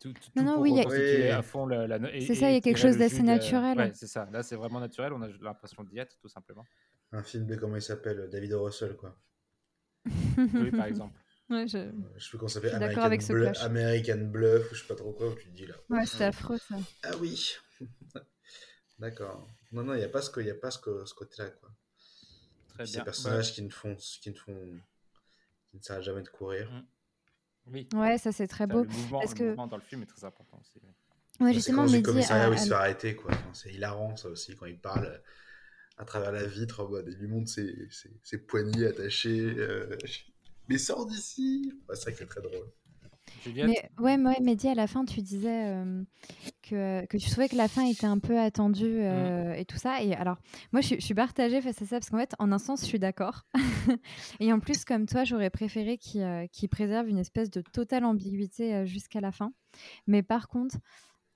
tout, 0.00 0.12
tout 0.12 0.30
Non, 0.36 0.42
non, 0.44 0.52
pour 0.54 0.62
oui, 0.62 0.70
il 0.72 0.76
y 0.76 0.80
a- 0.80 0.84
reconstituer 0.84 1.22
Oui. 1.24 1.28
à 1.30 1.42
fond 1.42 1.66
la. 1.66 1.98
C'est 2.20 2.34
ça, 2.34 2.50
il 2.50 2.54
y 2.54 2.56
a 2.56 2.60
quelque 2.60 2.78
chose 2.78 2.98
d'assez 2.98 3.20
de- 3.22 3.26
naturel. 3.26 3.78
Ouais, 3.78 3.92
c'est 3.94 4.06
ça. 4.06 4.28
Là, 4.30 4.42
c'est 4.42 4.56
vraiment 4.56 4.80
naturel. 4.80 5.12
On 5.14 5.22
a 5.22 5.28
l'impression 5.40 5.82
d'y 5.84 5.98
être, 5.98 6.18
tout 6.20 6.28
simplement. 6.28 6.64
Un 7.12 7.22
film 7.22 7.46
de. 7.46 7.56
Comment 7.56 7.76
il 7.76 7.82
s'appelle 7.82 8.28
David. 8.30 8.52
Russell, 8.54 8.96
quoi. 8.96 9.18
Oui, 10.36 10.70
par 10.70 10.86
exemple. 10.86 11.18
Ouais, 11.50 11.66
je... 11.66 11.78
Euh, 11.78 11.92
Je 12.16 12.24
sais 12.24 12.28
plus 12.30 12.38
comment 12.38 12.48
ça 12.48 12.54
s'appelle. 12.60 12.74
American, 12.74 13.02
avec 13.02 13.22
ce 13.22 13.32
Blu- 13.32 13.42
clash. 13.42 13.62
American 13.62 14.18
Bluff, 14.18 14.70
ou 14.70 14.74
je 14.74 14.80
sais 14.82 14.86
pas 14.86 14.94
trop 14.96 15.12
quoi, 15.12 15.28
où 15.30 15.34
tu 15.34 15.46
te 15.48 15.56
dis 15.56 15.66
là. 15.66 15.74
ouais 15.90 16.04
c'était 16.06 16.24
affreux 16.24 16.58
ça. 16.58 16.76
Ah 17.02 17.12
oui. 17.20 17.54
D'accord. 18.98 19.48
Non, 19.72 19.82
non, 19.84 19.94
il 19.94 19.98
n'y 19.98 20.04
a 20.04 20.08
pas 20.08 20.22
ce, 20.22 20.30
que- 20.30 20.40
y 20.40 20.50
a 20.50 20.54
pas 20.54 20.70
ce, 20.70 20.78
côté-là, 20.80 21.50
quoi. 21.50 21.70
Très 22.74 22.86
Ces 22.86 22.94
bien. 22.94 23.04
personnages 23.04 23.52
qui 23.54 23.62
ne 23.62 23.70
font, 23.70 23.94
qui 23.96 24.30
ne 24.30 24.34
font, 24.34 24.80
qui 25.70 25.76
ne 25.76 25.82
s'arrêtent 25.82 26.02
jamais 26.04 26.22
de 26.22 26.28
courir. 26.28 26.70
Mm. 26.70 26.86
Oui. 27.70 27.88
Ouais, 27.94 28.18
ça 28.18 28.32
c'est 28.32 28.48
très 28.48 28.66
beau. 28.66 28.82
le, 28.82 28.88
mouvement, 28.88 29.20
parce 29.20 29.32
le 29.32 29.38
que- 29.38 29.44
mouvement 29.44 29.66
dans 29.66 29.76
le 29.76 29.82
film 29.82 30.02
est 30.02 30.06
très 30.06 30.24
important 30.24 30.58
aussi. 30.60 30.80
oui. 30.82 30.90
Ouais, 31.40 31.52
justement, 31.54 31.84
Mehdi 31.84 32.02
commissariat 32.02 32.46
a- 32.46 32.50
où 32.50 32.52
il 32.54 32.58
se 32.58 32.66
fait 32.66 32.72
arrêter, 32.74 33.14
quoi. 33.14 33.30
Enfin, 33.32 33.54
c'est 33.54 33.72
hilarant, 33.72 34.16
ça 34.16 34.28
aussi, 34.28 34.56
quand 34.56 34.66
il 34.66 34.78
parle 34.80 35.22
à 35.96 36.04
travers 36.04 36.32
la 36.32 36.44
vitre, 36.44 36.80
en 36.82 36.88
mode, 36.88 37.06
il 37.08 37.14
lui 37.18 37.28
montre 37.28 37.48
ses, 37.48 37.88
ses, 37.92 38.10
ses 38.24 38.38
poignets 38.38 38.86
attachés. 38.88 39.40
euh, 39.56 39.96
mais 40.68 40.78
sors 40.78 41.06
d'ici 41.06 41.72
ouais, 41.88 41.96
C'est 41.96 42.02
vrai 42.02 42.12
que 42.12 42.18
c'est 42.18 42.26
très 42.26 42.42
drôle. 42.42 42.66
Juliette 43.44 43.66
Mais 43.66 43.90
ouais, 44.02 44.16
ouais, 44.18 44.40
Mehdi, 44.40 44.68
à 44.68 44.74
la 44.74 44.86
fin, 44.86 45.04
tu 45.04 45.20
disais 45.20 45.66
euh, 45.68 46.02
que, 46.62 47.04
que 47.06 47.16
tu 47.18 47.30
trouvais 47.30 47.48
que 47.48 47.56
la 47.56 47.68
fin 47.68 47.86
était 47.86 48.06
un 48.06 48.18
peu 48.18 48.38
attendue 48.38 49.00
euh, 49.02 49.52
et 49.54 49.64
tout 49.64 49.76
ça. 49.76 50.02
Et 50.02 50.14
alors, 50.14 50.38
moi, 50.72 50.80
je, 50.80 50.86
suis- 50.88 51.00
je 51.00 51.04
suis 51.04 51.14
partagée 51.14 51.60
face 51.60 51.80
à 51.82 51.86
ça 51.86 51.98
parce 51.98 52.10
qu'en 52.10 52.18
fait, 52.18 52.34
en 52.38 52.52
un 52.52 52.58
sens, 52.58 52.80
je 52.80 52.86
suis 52.86 52.98
d'accord. 52.98 53.42
et 54.40 54.52
en 54.52 54.60
plus, 54.60 54.84
comme 54.84 55.06
toi, 55.06 55.24
j'aurais 55.24 55.50
préféré 55.50 55.98
qu'il 55.98 56.22
euh, 56.22 56.46
préserve 56.70 57.08
une 57.08 57.18
espèce 57.18 57.50
de 57.50 57.60
totale 57.60 58.04
ambiguïté 58.04 58.74
euh, 58.74 58.86
jusqu'à 58.86 59.20
la 59.20 59.30
fin. 59.32 59.52
Mais 60.06 60.22
par 60.22 60.48
contre, 60.48 60.76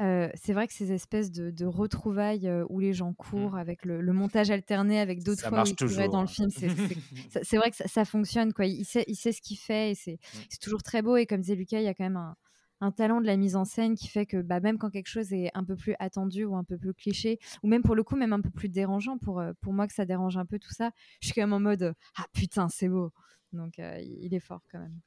euh, 0.01 0.28
c'est 0.34 0.53
vrai 0.53 0.66
que 0.66 0.72
ces 0.72 0.90
espèces 0.93 1.30
de, 1.30 1.51
de 1.51 1.64
retrouvailles 1.66 2.49
euh, 2.49 2.64
où 2.70 2.80
les 2.80 2.93
gens 2.93 3.12
courent 3.12 3.57
avec 3.57 3.84
le, 3.84 4.01
le 4.01 4.12
montage 4.12 4.51
alterné 4.51 4.99
avec 4.99 5.22
d'autres 5.22 5.43
fois 5.49 5.62
où 5.62 5.66
ils 5.66 5.76
toujours. 5.76 6.09
dans 6.11 6.20
le 6.22 6.26
film, 6.26 6.51
c'est- 7.43 7.57
vrai 7.57 7.70
que 7.70 7.76
ça, 7.76 7.86
ça 7.86 8.05
fonctionne. 8.05 8.53
Quoi. 8.53 8.66
Il, 8.66 8.84
sait, 8.84 9.05
il 9.07 9.14
sait 9.16 9.32
ce 9.32 9.40
qu'il 9.43 9.59
fait 9.59 9.90
et 9.93 9.95
c'est 9.95 10.18
c'est 10.49 10.59
toujours 10.61 10.82
très 10.82 11.03
beau. 11.03 11.16
Et 11.16 11.26
comme 11.26 11.40
disait 11.40 11.55
Lucas, 11.55 11.78
il 11.78 11.84
y 11.84 11.88
a 11.88 11.95
quand 11.95 12.05
même 12.05 12.16
un, 12.16 12.36
un 12.80 12.90
talent 12.90 13.20
de 13.20 13.26
la 13.26 13.36
mise 13.36 13.55
en 13.55 13.64
scène 13.64 13.95
qui 13.95 14.09
fait 14.09 14.26
que 14.26 14.43
bah, 14.43 14.59
même 14.59 14.76
quand 14.78 14.90
quelque 14.90 15.07
chose 15.09 15.32
est 15.32 15.51
un 15.55 15.62
peu 15.62 15.76
plus 15.76 15.95
attendu 16.01 16.45
ou 16.45 16.57
un 16.57 16.64
peu 16.64 16.76
plus 16.78 16.95
cliché, 16.95 17.38
ou 17.62 17.68
même 17.68 17.82
pour 17.82 17.95
le 17.95 18.03
coup, 18.03 18.16
même 18.16 18.32
un 18.32 18.40
peu 18.40 18.51
plus 18.51 18.68
dérangeant, 18.68 19.18
pour, 19.18 19.40
pour 19.61 19.72
moi 19.72 19.86
que 19.86 19.95
ça 19.95 20.05
dérange 20.05 20.36
un 20.36 20.47
peu 20.47 20.59
tout 20.59 20.72
ça, 20.72 20.90
je 21.20 21.26
suis 21.28 21.34
quand 21.34 21.43
même 21.43 21.53
en 21.53 21.61
mode 21.61 21.95
Ah 22.16 22.24
putain, 22.32 22.68
c'est 22.68 22.88
beau. 22.88 23.12
Donc 23.53 23.78
euh, 23.78 23.99
il 24.01 24.24
il 24.24 24.34
est 24.34 24.40
fort 24.40 24.62
quand 24.72 24.80
même. 24.80 24.99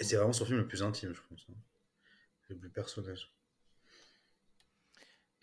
Et 0.00 0.04
c'est 0.04 0.16
vraiment 0.16 0.32
son 0.32 0.44
film 0.46 0.58
le 0.58 0.66
plus 0.66 0.82
intime, 0.82 1.12
je 1.14 1.20
pense. 1.28 1.46
hein. 1.50 1.54
Le 2.48 2.56
plus 2.56 2.70
personnage. 2.70 3.32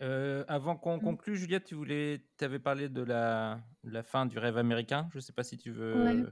Euh, 0.02 0.44
avant 0.48 0.76
qu'on 0.76 0.96
Mm. 0.96 1.02
conclue, 1.02 1.36
Juliette, 1.36 1.64
tu 1.64 1.74
voulais, 1.74 2.22
avais 2.40 2.58
parlé 2.58 2.88
de 2.88 3.02
la, 3.02 3.60
la 3.84 4.02
fin 4.02 4.24
du 4.26 4.38
rêve 4.38 4.56
américain. 4.56 5.08
Je 5.12 5.18
ne 5.18 5.20
sais 5.20 5.32
pas 5.32 5.42
si 5.42 5.56
tu 5.58 5.70
veux. 5.70 6.04
Ouais. 6.04 6.24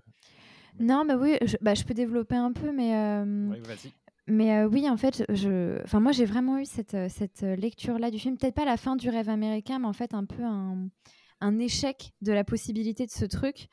Non, 0.81 1.05
bah 1.05 1.17
oui, 1.17 1.37
je, 1.43 1.57
bah, 1.61 1.75
je 1.75 1.85
peux 1.85 1.95
développer 1.95 2.37
un 2.37 2.53
peu, 2.53 2.73
mais. 2.73 2.95
euh, 2.97 3.49
Oui, 3.51 3.61
vas-y. 3.61 3.93
Mais 4.31 4.59
euh, 4.59 4.69
oui, 4.69 4.89
en 4.91 4.97
fait, 4.99 5.25
je... 5.31 5.83
enfin, 5.85 6.01
moi 6.01 6.13
j'ai 6.13 6.27
vraiment 6.27 6.59
eu 6.59 6.67
cette, 6.67 6.97
cette 7.09 7.41
lecture-là 7.41 8.11
du 8.11 8.19
film. 8.19 8.37
Peut-être 8.37 8.55
pas 8.55 8.67
la 8.67 8.77
fin 8.77 8.95
du 8.95 9.09
rêve 9.09 9.31
américain, 9.31 9.79
mais 9.79 9.87
en 9.87 9.95
fait 9.95 10.13
un 10.13 10.27
peu 10.27 10.43
un, 10.45 10.89
un 11.41 11.59
échec 11.59 12.13
de 12.21 12.33
la 12.33 12.45
possibilité 12.45 13.07
de 13.07 13.11
ce 13.11 13.25
truc. 13.25 13.69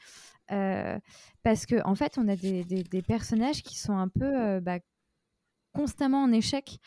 Euh, 0.52 0.98
parce 1.44 1.66
que 1.66 1.76
en 1.86 1.94
fait, 1.96 2.18
on 2.18 2.28
a 2.30 2.36
des, 2.38 2.64
des- 2.64 2.84
des 2.84 3.02
personnages 3.02 3.64
qui 3.64 3.78
sont 3.78 3.98
un 3.98 4.08
peu 4.08 4.24
euh, 4.26 4.62
bah, 4.62 4.80
constamment 5.76 6.24
en 6.24 6.32
échec. 6.32 6.80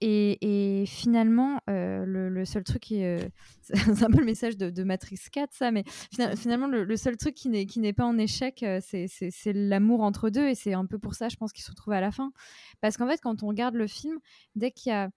Et, 0.00 0.82
et 0.82 0.86
finalement, 0.86 1.60
euh, 1.70 2.04
le, 2.04 2.44
seul 2.44 2.62
truc 2.62 2.82
qui 2.82 3.02
euh, 3.04 3.18
c'est 3.62 4.02
un 4.02 4.10
peu 4.10 4.18
le 4.18 4.24
message 4.24 4.56
de, 4.56 4.70
de 4.70 4.84
Matrix 4.84 5.18
4, 5.32 5.52
ça, 5.52 5.70
mais 5.70 5.84
fina- 6.12 6.36
finalement, 6.36 6.66
le, 6.66 6.96
seul 6.96 7.16
truc 7.16 7.34
qui 7.34 7.48
n'est 7.48 7.92
pas 7.92 8.04
en 8.04 8.18
échec, 8.18 8.62
euh, 8.62 8.80
c'est 8.82 9.52
l'amour 9.52 10.02
entre 10.02 10.30
deux. 10.30 10.46
Et 10.48 10.54
c'est 10.54 10.74
un 10.74 10.86
peu 10.86 10.98
pour 10.98 11.14
ça, 11.14 11.28
je 11.28 11.36
pense, 11.36 11.52
qu'ils 11.52 11.64
se 11.64 11.70
retrouvent 11.70 11.94
à 11.94 12.00
la 12.00 12.12
fin. 12.12 12.32
Parce 12.80 12.96
qu'en 12.96 13.08
fait, 13.08 13.20
quand 13.20 13.42
on 13.42 13.48
regarde 13.48 13.74
le 13.74 13.86
film, 13.86 14.18
dès 14.54 14.70
qu'il 14.70 14.90
y 14.90 14.94
a... 14.94 15.08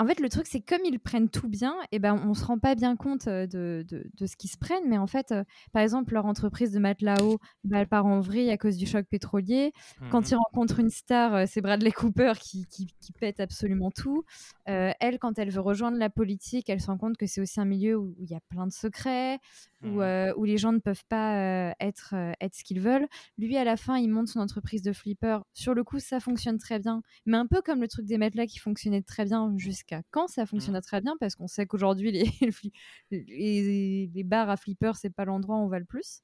En 0.00 0.06
fait, 0.06 0.18
le 0.18 0.30
truc, 0.30 0.46
c'est 0.46 0.60
comme 0.62 0.80
ils 0.84 0.98
prennent 0.98 1.28
tout 1.28 1.48
bien, 1.48 1.74
et 1.92 1.98
ben, 1.98 2.18
on 2.26 2.32
se 2.32 2.42
rend 2.44 2.58
pas 2.58 2.74
bien 2.74 2.96
compte 2.96 3.28
euh, 3.28 3.46
de, 3.46 3.84
de, 3.86 4.06
de 4.14 4.26
ce 4.26 4.34
qu'ils 4.36 4.48
se 4.50 4.56
prennent. 4.56 4.88
Mais 4.88 4.96
en 4.96 5.06
fait, 5.06 5.30
euh, 5.30 5.44
par 5.72 5.82
exemple, 5.82 6.14
leur 6.14 6.24
entreprise 6.24 6.72
de 6.72 6.78
matelas 6.78 7.16
bah, 7.64 7.78
elle 7.80 7.86
part 7.86 8.06
en 8.06 8.20
vrille 8.20 8.50
à 8.50 8.56
cause 8.56 8.76
du 8.78 8.86
choc 8.86 9.04
pétrolier. 9.06 9.72
Quand 10.10 10.22
Mhm. 10.22 10.26
ils 10.30 10.34
rencontrent 10.36 10.80
une 10.80 10.88
star, 10.90 11.34
euh, 11.34 11.44
c'est 11.46 11.60
Bradley 11.60 11.92
Cooper 11.92 12.32
qui, 12.40 12.66
qui, 12.66 12.86
qui 12.98 13.12
pète 13.12 13.40
absolument 13.40 13.90
tout. 13.90 14.24
Euh, 14.68 14.92
elle, 15.00 15.18
quand 15.18 15.38
elle 15.38 15.50
veut 15.50 15.60
rejoindre 15.60 15.98
la 15.98 16.08
politique, 16.08 16.70
elle 16.70 16.80
se 16.80 16.86
rend 16.86 16.96
compte 16.96 17.16
que 17.18 17.26
c'est 17.26 17.40
aussi 17.42 17.60
un 17.60 17.64
milieu 17.66 17.96
où 17.98 18.14
il 18.20 18.30
y 18.30 18.34
a 18.34 18.40
plein 18.48 18.66
de 18.66 18.72
secrets, 18.72 19.38
où, 19.82 20.00
euh, 20.02 20.32
où 20.36 20.44
les 20.44 20.56
gens 20.58 20.72
ne 20.72 20.78
peuvent 20.78 21.04
pas 21.08 21.74
être, 21.80 22.14
être 22.40 22.54
ce 22.54 22.64
qu'ils 22.64 22.80
veulent. 22.80 23.06
Lui, 23.38 23.56
à 23.56 23.64
la 23.64 23.76
fin, 23.76 23.96
il 23.98 24.08
monte 24.08 24.28
son 24.28 24.40
entreprise 24.40 24.82
de 24.82 24.92
flipper. 24.92 25.38
Sur 25.52 25.74
le 25.74 25.84
coup, 25.84 25.98
ça 25.98 26.20
fonctionne 26.20 26.58
très 26.58 26.78
bien, 26.78 27.02
mais 27.26 27.36
un 27.36 27.46
peu 27.46 27.60
comme 27.62 27.80
le 27.80 27.88
truc 27.88 28.06
des 28.06 28.18
matelas 28.18 28.46
qui 28.46 28.58
fonctionnait 28.58 29.02
très 29.02 29.24
bien 29.24 29.52
jusqu'à 29.56 29.89
quand 30.10 30.28
ça 30.28 30.46
fonctionnait 30.46 30.80
très 30.80 31.00
bien, 31.00 31.14
parce 31.20 31.34
qu'on 31.36 31.46
sait 31.46 31.66
qu'aujourd'hui, 31.66 32.12
les, 32.12 32.30
les, 33.10 34.10
les 34.12 34.24
bars 34.24 34.50
à 34.50 34.56
flipper, 34.56 34.92
c'est 34.96 35.10
pas 35.10 35.24
l'endroit 35.24 35.56
où 35.56 35.60
on 35.60 35.68
va 35.68 35.78
le 35.78 35.84
plus. 35.84 36.20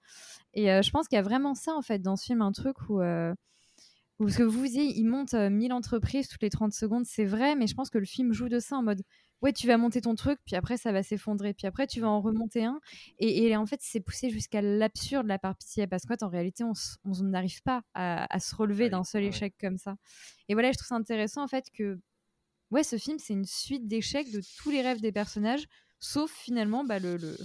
Et 0.55 0.73
euh, 0.73 0.83
je 0.83 0.91
pense 0.91 1.09
qu'il 1.09 1.17
y 1.17 1.19
a 1.19 1.23
vraiment 1.23 1.55
ça, 1.55 1.75
en 1.75 1.83
fait, 1.83 2.01
dans 2.01 2.17
ce 2.17 2.25
film, 2.27 2.43
un 2.43 2.53
truc 2.53 2.77
où... 2.89 3.01
euh, 3.01 3.35
où 4.19 4.29
ce 4.31 4.39
que 4.39 4.43
vous 4.45 4.63
disiez, 4.65 4.85
il 4.99 5.05
monte 5.05 5.35
euh, 5.35 5.51
1000 5.51 5.73
entreprises 5.75 6.29
toutes 6.29 6.43
les 6.43 6.51
30 6.51 6.73
secondes, 6.73 7.05
c'est 7.05 7.27
vrai, 7.27 7.55
mais 7.55 7.67
je 7.67 7.75
pense 7.75 7.91
que 7.91 7.99
le 7.99 8.07
film 8.07 8.33
joue 8.33 8.49
de 8.49 8.59
ça 8.59 8.77
en 8.77 8.83
mode 8.83 9.03
ouais, 9.43 9.53
tu 9.53 9.67
vas 9.67 9.77
monter 9.77 10.01
ton 10.01 10.15
truc, 10.15 10.39
puis 10.47 10.57
après 10.57 10.79
ça 10.79 10.93
va 10.93 11.03
s'effondrer, 11.03 11.53
puis 11.53 11.67
après 11.67 11.87
tu 11.87 12.01
vas 12.01 12.09
en 12.09 12.21
remonter 12.23 12.65
un. 12.65 12.81
Et, 13.19 13.47
et 13.47 13.57
en 13.57 13.67
fait, 13.67 13.79
c'est 13.83 14.01
poussé 14.01 14.31
jusqu'à 14.31 14.63
l'absurde 14.63 15.27
la 15.27 15.39
part 15.39 15.57
pitié, 15.57 15.87
parce 15.87 16.05
qu'en 16.05 16.17
en 16.27 16.29
réalité, 16.31 16.65
on 16.65 16.73
n'arrive 17.25 17.63
pas 17.63 17.83
à, 17.95 18.35
à 18.35 18.41
se 18.41 18.55
relever 18.57 18.89
d'un 18.89 19.05
seul 19.05 19.25
échec 19.25 19.55
comme 19.61 19.77
ça. 19.77 19.97
Et 20.49 20.55
voilà, 20.55 20.73
je 20.73 20.79
trouve 20.79 20.89
ça 20.89 20.95
intéressant 20.95 21.43
en 21.43 21.49
fait 21.49 21.67
que 21.75 22.01
ouais, 22.71 22.85
ce 22.85 22.99
film, 22.99 23.19
c'est 23.19 23.33
une 23.33 23.45
suite 23.45 23.87
d'échecs 23.87 24.31
de 24.33 24.41
tous 24.59 24.71
les 24.71 24.83
rêves 24.83 25.01
des 25.01 25.13
personnages, 25.13 25.67
sauf 25.99 26.33
finalement 26.33 26.85
bah, 26.85 26.99
le, 26.99 27.17
le, 27.17 27.37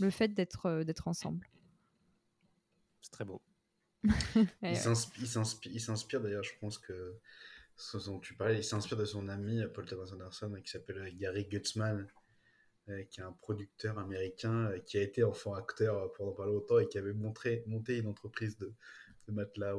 le 0.00 0.10
fait 0.10 0.28
d'être 0.28 0.66
euh, 0.66 0.84
d'être 0.84 1.08
ensemble. 1.08 1.48
C'est 3.02 3.10
très 3.12 3.24
beau. 3.24 3.42
Et 4.62 4.70
Il 4.70 4.76
s'inspire, 4.76 5.22
il 5.22 5.28
s'inspire, 5.28 5.72
il 5.72 5.80
s'inspire, 5.80 6.20
d'ailleurs, 6.20 6.44
je 6.44 6.52
pense 6.60 6.78
que 6.78 7.18
ce 7.76 7.96
dont 7.98 8.18
tu 8.18 8.34
parlais, 8.34 8.58
il 8.58 8.64
s'inspire 8.64 8.98
de 8.98 9.04
son 9.04 9.28
ami 9.28 9.60
euh, 9.62 9.68
Paul 9.68 9.86
Thomas 9.86 10.10
Anderson 10.12 10.52
euh, 10.54 10.60
qui 10.60 10.70
s'appelle 10.70 10.98
euh, 10.98 11.10
Gary 11.14 11.46
Gutzman, 11.46 12.06
euh, 12.88 13.04
qui 13.04 13.20
est 13.20 13.24
un 13.24 13.32
producteur 13.32 13.98
américain 13.98 14.70
euh, 14.70 14.78
qui 14.80 14.98
a 14.98 15.02
été 15.02 15.22
enfant 15.22 15.54
acteur 15.54 15.96
euh, 15.96 16.08
pendant 16.16 16.32
pas 16.32 16.46
longtemps 16.46 16.78
et 16.78 16.88
qui 16.88 16.98
avait 16.98 17.12
montré, 17.12 17.62
monté 17.66 17.98
une 17.98 18.06
entreprise 18.06 18.56
de, 18.58 18.72
de 19.28 19.32
matelas 19.32 19.76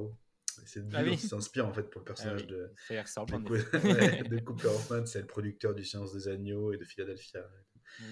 C'est 0.65 0.81
Ah 0.93 1.03
oui. 1.03 1.13
il 1.13 1.19
s'inspire 1.19 1.65
en 1.67 1.73
fait 1.73 1.83
pour 1.83 1.99
le 2.01 2.05
personnage 2.05 2.41
oui. 2.41 2.47
de, 2.47 2.71
Ça 3.05 3.25
de, 3.25 3.31
ouais, 4.21 4.23
de 4.23 4.39
Cooper 4.43 4.67
Hoffman, 4.67 5.05
c'est 5.05 5.21
le 5.21 5.27
producteur 5.27 5.73
du 5.73 5.83
Silence 5.83 6.13
des 6.13 6.27
Agneaux 6.27 6.73
et 6.73 6.77
de 6.77 6.85
Philadelphia. 6.85 7.47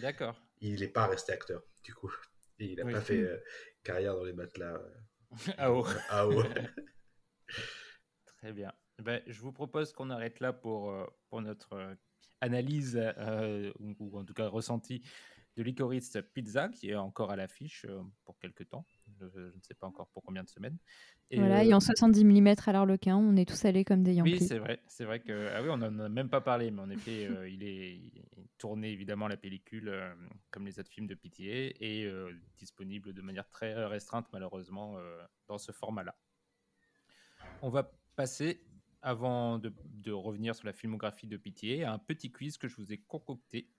D'accord. 0.02 0.42
Il 0.62 0.80
n'est 0.82 0.88
pas 0.88 1.08
resté 1.08 1.32
acteur, 1.32 1.64
du 1.84 1.94
coup. 1.94 2.14
Et 2.60 2.72
il 2.72 2.76
n'a 2.78 2.86
Oui. 2.86 2.92
pas 2.94 3.02
fait 3.02 3.22
euh, 3.24 3.40
carrière 3.84 4.16
dans 4.16 4.24
les 4.24 4.34
matelas. 4.34 4.76
euh, 4.82 5.44
à 5.58 5.72
eau. 6.28 6.44
Très 8.26 8.54
bien. 8.54 8.74
Ben, 9.02 9.22
je 9.28 9.40
vous 9.42 9.52
propose 9.52 9.94
qu'on 9.94 10.10
arrête 10.10 10.40
là 10.40 10.52
pour, 10.54 10.92
euh, 10.92 11.06
pour 11.30 11.42
notre 11.42 11.74
euh, 11.74 11.96
analyse, 12.42 12.98
ou, 13.80 13.96
ou 14.00 14.18
en 14.18 14.26
tout 14.26 14.34
cas 14.34 14.48
ressenti, 14.48 15.02
de 15.56 15.64
Licorice 15.64 16.18
Pizza, 16.34 16.70
qui 16.70 16.90
est 16.90 16.96
encore 16.96 17.32
à 17.32 17.36
l'affiche 17.36 17.86
pour 18.24 18.40
quelques 18.40 18.70
temps. 18.70 18.86
Je, 19.20 19.40
ne 19.40 19.62
sais 19.62 19.74
pas 19.74 19.88
encore 19.88 20.08
pour 20.10 20.24
combien 20.24 20.44
de 20.44 20.50
semaines. 20.50 20.78
Et, 21.32 21.38
Voilà, 21.38 21.60
euh, 21.60 21.64
et 21.64 21.74
en 21.74 21.80
70 21.80 22.24
mm 22.26 22.56
à 22.66 22.72
l'Arlequin, 22.72 23.18
on 23.18 23.36
est 23.36 23.48
tous 23.48 23.66
allés 23.66 23.84
comme 23.84 24.04
des 24.04 24.14
Yankees. 24.14 24.32
Oui, 24.32 24.40
c'est 24.40 24.58
vrai. 24.58 24.80
C'est 24.88 25.06
vrai 25.06 25.20
que 25.20 25.50
ah 25.54 25.62
oui, 25.62 25.70
on 25.70 25.78
n'en 25.78 26.00
a 26.00 26.10
même 26.10 26.30
pas 26.30 26.42
parlé, 26.42 26.72
mais 26.72 26.82
en 26.82 26.90
effet, 26.90 27.26
euh, 27.26 27.50
il, 27.50 27.64
est, 27.64 27.96
il 27.96 28.18
est 28.18 28.48
tourné 28.58 28.92
évidemment 28.92 29.28
la 29.28 29.38
pellicule 29.38 29.90
euh, 29.90 30.14
comme 30.52 30.66
les 30.66 30.80
autres 30.80 30.92
films 30.92 31.08
de 31.08 31.16
Pitié 31.16 31.76
et 31.80 32.12
disponible 32.58 33.14
de 33.14 33.22
manière 33.22 33.48
très 33.50 33.74
restreinte 33.86 34.28
malheureusement 34.34 34.98
dans 35.48 35.58
ce 35.58 35.72
format-là. 35.72 36.16
On 37.62 37.70
va 37.70 37.92
passer, 38.16 38.62
avant 39.02 39.60
de, 39.60 39.74
de 39.86 40.12
revenir 40.12 40.56
sur 40.56 40.66
la 40.66 40.74
filmographie 40.74 41.28
de 41.28 41.38
Pitié, 41.38 41.84
à 41.84 41.94
un 41.94 42.00
petit 42.00 42.32
quiz 42.32 42.58
que 42.58 42.68
je 42.68 42.76
vous 42.76 42.92
ai 42.92 42.98
concocté. 42.98 43.70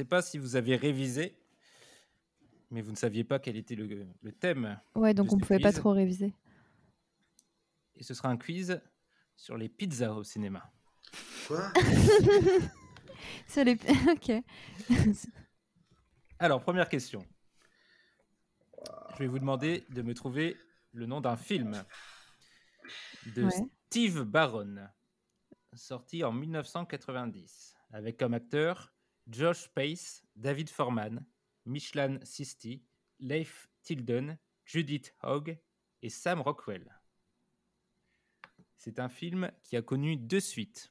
Sais 0.00 0.06
pas 0.06 0.22
si 0.22 0.38
vous 0.38 0.56
avez 0.56 0.76
révisé, 0.76 1.36
mais 2.70 2.80
vous 2.80 2.90
ne 2.90 2.96
saviez 2.96 3.22
pas 3.22 3.38
quel 3.38 3.56
était 3.56 3.74
le, 3.74 4.06
le 4.22 4.32
thème. 4.32 4.80
Ouais, 4.94 5.12
donc 5.12 5.30
on 5.30 5.38
ce 5.38 5.44
pouvait 5.44 5.58
pas 5.58 5.74
trop 5.74 5.90
réviser. 5.90 6.32
Et 7.96 8.02
ce 8.02 8.14
sera 8.14 8.30
un 8.30 8.38
quiz 8.38 8.80
sur 9.36 9.58
les 9.58 9.68
pizzas 9.68 10.14
au 10.14 10.24
cinéma. 10.24 10.72
Quoi? 11.46 11.70
C'est 13.46 13.64
les... 13.64 13.74
ok. 14.10 14.42
Alors, 16.38 16.62
première 16.62 16.88
question. 16.88 17.20
Je 19.12 19.18
vais 19.18 19.26
vous 19.26 19.38
demander 19.38 19.84
de 19.90 20.00
me 20.00 20.14
trouver 20.14 20.56
le 20.92 21.04
nom 21.04 21.20
d'un 21.20 21.36
film 21.36 21.84
de 23.36 23.44
Ouais. 23.44 23.68
Steve 23.88 24.22
Barron, 24.22 24.88
sorti 25.74 26.24
en 26.24 26.32
1990, 26.32 27.76
avec 27.90 28.16
comme 28.16 28.32
acteurs 28.32 28.94
Josh 29.30 29.68
Pace, 29.68 30.22
David 30.36 30.68
Foreman, 30.70 31.24
Michelin 31.66 32.18
Sisti, 32.24 32.82
Leif 33.20 33.68
Tilden, 33.82 34.38
Judith 34.64 35.14
Hogg 35.22 35.58
et 36.02 36.08
Sam 36.08 36.40
Rockwell. 36.40 36.90
C'est 38.76 38.98
un 38.98 39.08
film 39.08 39.50
qui 39.62 39.76
a 39.76 39.82
connu 39.82 40.16
deux 40.16 40.40
suites. 40.40 40.90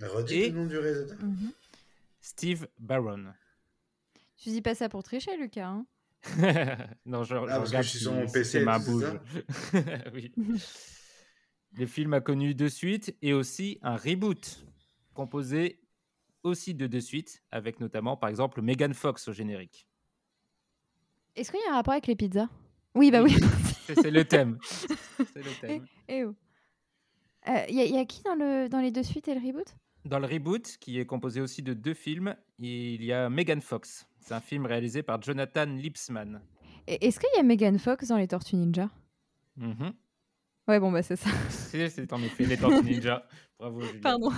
Redis 0.00 0.34
Et- 0.34 0.50
le 0.50 0.56
nom 0.56 0.66
du 0.66 0.78
réalisateur. 0.78 1.22
Mhm. 1.22 1.52
Steve 2.20 2.68
Barron. 2.78 3.34
Tu 4.36 4.48
dis 4.50 4.62
pas 4.62 4.74
ça 4.74 4.88
pour 4.88 5.02
tricher, 5.02 5.36
Lucas. 5.36 5.66
hein 5.68 5.86
non, 7.04 7.24
je, 7.24 7.34
je 7.34 7.34
Ah, 7.34 7.46
parce 7.58 7.62
que 7.64 7.66
regarde 7.68 7.84
je 7.84 7.88
suis 7.90 7.98
si- 7.98 8.04
sur 8.04 8.12
mon 8.12 8.26
si 8.26 8.32
PC, 8.32 8.64
c'est 8.64 8.84
bougent. 8.90 9.20
oui. 10.14 10.32
Le 11.74 11.86
film 11.86 12.12
a 12.14 12.20
connu 12.20 12.54
deux 12.54 12.68
suites 12.68 13.16
et 13.22 13.32
aussi 13.32 13.78
un 13.82 13.96
reboot, 13.96 14.64
composé 15.14 15.80
aussi 16.42 16.74
de 16.74 16.86
deux 16.86 17.00
suites, 17.00 17.42
avec 17.50 17.80
notamment, 17.80 18.16
par 18.16 18.30
exemple, 18.30 18.60
Megan 18.62 18.94
Fox 18.94 19.28
au 19.28 19.32
générique. 19.32 19.86
Est-ce 21.36 21.50
qu'il 21.50 21.60
y 21.60 21.68
a 21.68 21.72
un 21.72 21.76
rapport 21.76 21.92
avec 21.92 22.06
les 22.06 22.16
pizzas? 22.16 22.48
Oui, 22.94 23.10
bah 23.10 23.22
oui. 23.22 23.34
C'est 23.86 24.10
le 24.10 24.24
thème. 24.24 24.58
Le 25.34 25.60
thème. 25.60 25.86
Eh 26.08 26.24
oh. 26.24 26.34
Il 27.68 27.74
y, 27.74 27.80
a- 27.80 27.84
y 27.86 27.98
a 27.98 28.04
qui 28.04 28.22
dans, 28.22 28.34
le, 28.34 28.68
dans 28.68 28.80
les 28.80 28.90
deux 28.92 29.02
suites 29.02 29.26
et 29.28 29.34
le 29.34 29.40
reboot? 29.44 29.74
Dans 30.04 30.18
le 30.18 30.26
reboot, 30.26 30.76
qui 30.78 30.98
est 30.98 31.06
composé 31.06 31.40
aussi 31.40 31.62
de 31.62 31.74
deux 31.74 31.94
films, 31.94 32.36
il 32.58 33.02
y 33.04 33.12
a 33.12 33.28
Megan 33.30 33.60
Fox. 33.60 34.06
C'est 34.20 34.34
un 34.34 34.40
film 34.40 34.66
réalisé 34.66 35.02
par 35.02 35.20
Jonathan 35.22 35.64
Lipsman. 35.66 36.40
Et 36.86 37.06
Est-ce 37.06 37.18
qu'il 37.18 37.28
y 37.36 37.40
a 37.40 37.42
Megan 37.42 37.78
Fox 37.78 38.08
dans 38.08 38.16
les 38.16 38.28
Tortues 38.28 38.56
Ninja? 38.56 38.90
Mhm. 39.56 39.92
Ouais, 40.68 40.78
bon, 40.78 40.92
bah 40.92 41.02
c'est 41.02 41.16
ça. 41.16 41.30
C'est 41.48 42.12
en 42.12 42.22
effet 42.22 42.44
les 42.46 42.56
Tortues 42.56 42.84
Ninja. 42.84 43.26
Bravo, 43.58 43.80
Juliette. 43.80 44.00
Pardon. 44.02 44.30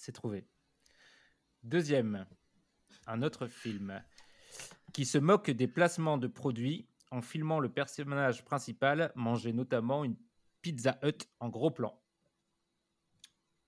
C'est 0.00 0.12
trouvé. 0.12 0.46
Deuxième, 1.62 2.26
un 3.06 3.22
autre 3.22 3.46
film 3.48 4.02
qui 4.94 5.04
se 5.04 5.18
moque 5.18 5.50
des 5.50 5.68
placements 5.68 6.16
de 6.16 6.26
produits 6.26 6.88
en 7.10 7.20
filmant 7.20 7.60
le 7.60 7.68
personnage 7.68 8.42
principal 8.42 9.12
manger 9.14 9.52
notamment 9.52 10.02
une 10.04 10.16
Pizza 10.62 10.98
Hut 11.02 11.26
en 11.38 11.50
gros 11.50 11.70
plan. 11.70 12.00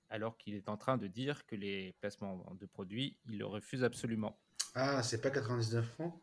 Alors 0.09 0.39
qu'il 0.39 0.55
est 0.55 0.71
en 0.71 0.79
train 0.79 0.97
de 0.97 1.07
dire 1.07 1.45
que 1.45 1.55
les 1.55 1.93
placements 2.01 2.43
de 2.59 2.65
produits, 2.65 3.19
il 3.27 3.37
le 3.37 3.45
refuse 3.45 3.85
absolument. 3.85 4.41
Ah, 4.75 5.03
c'est 5.03 5.21
pas 5.21 5.31
99 5.31 5.87
francs? 5.87 6.15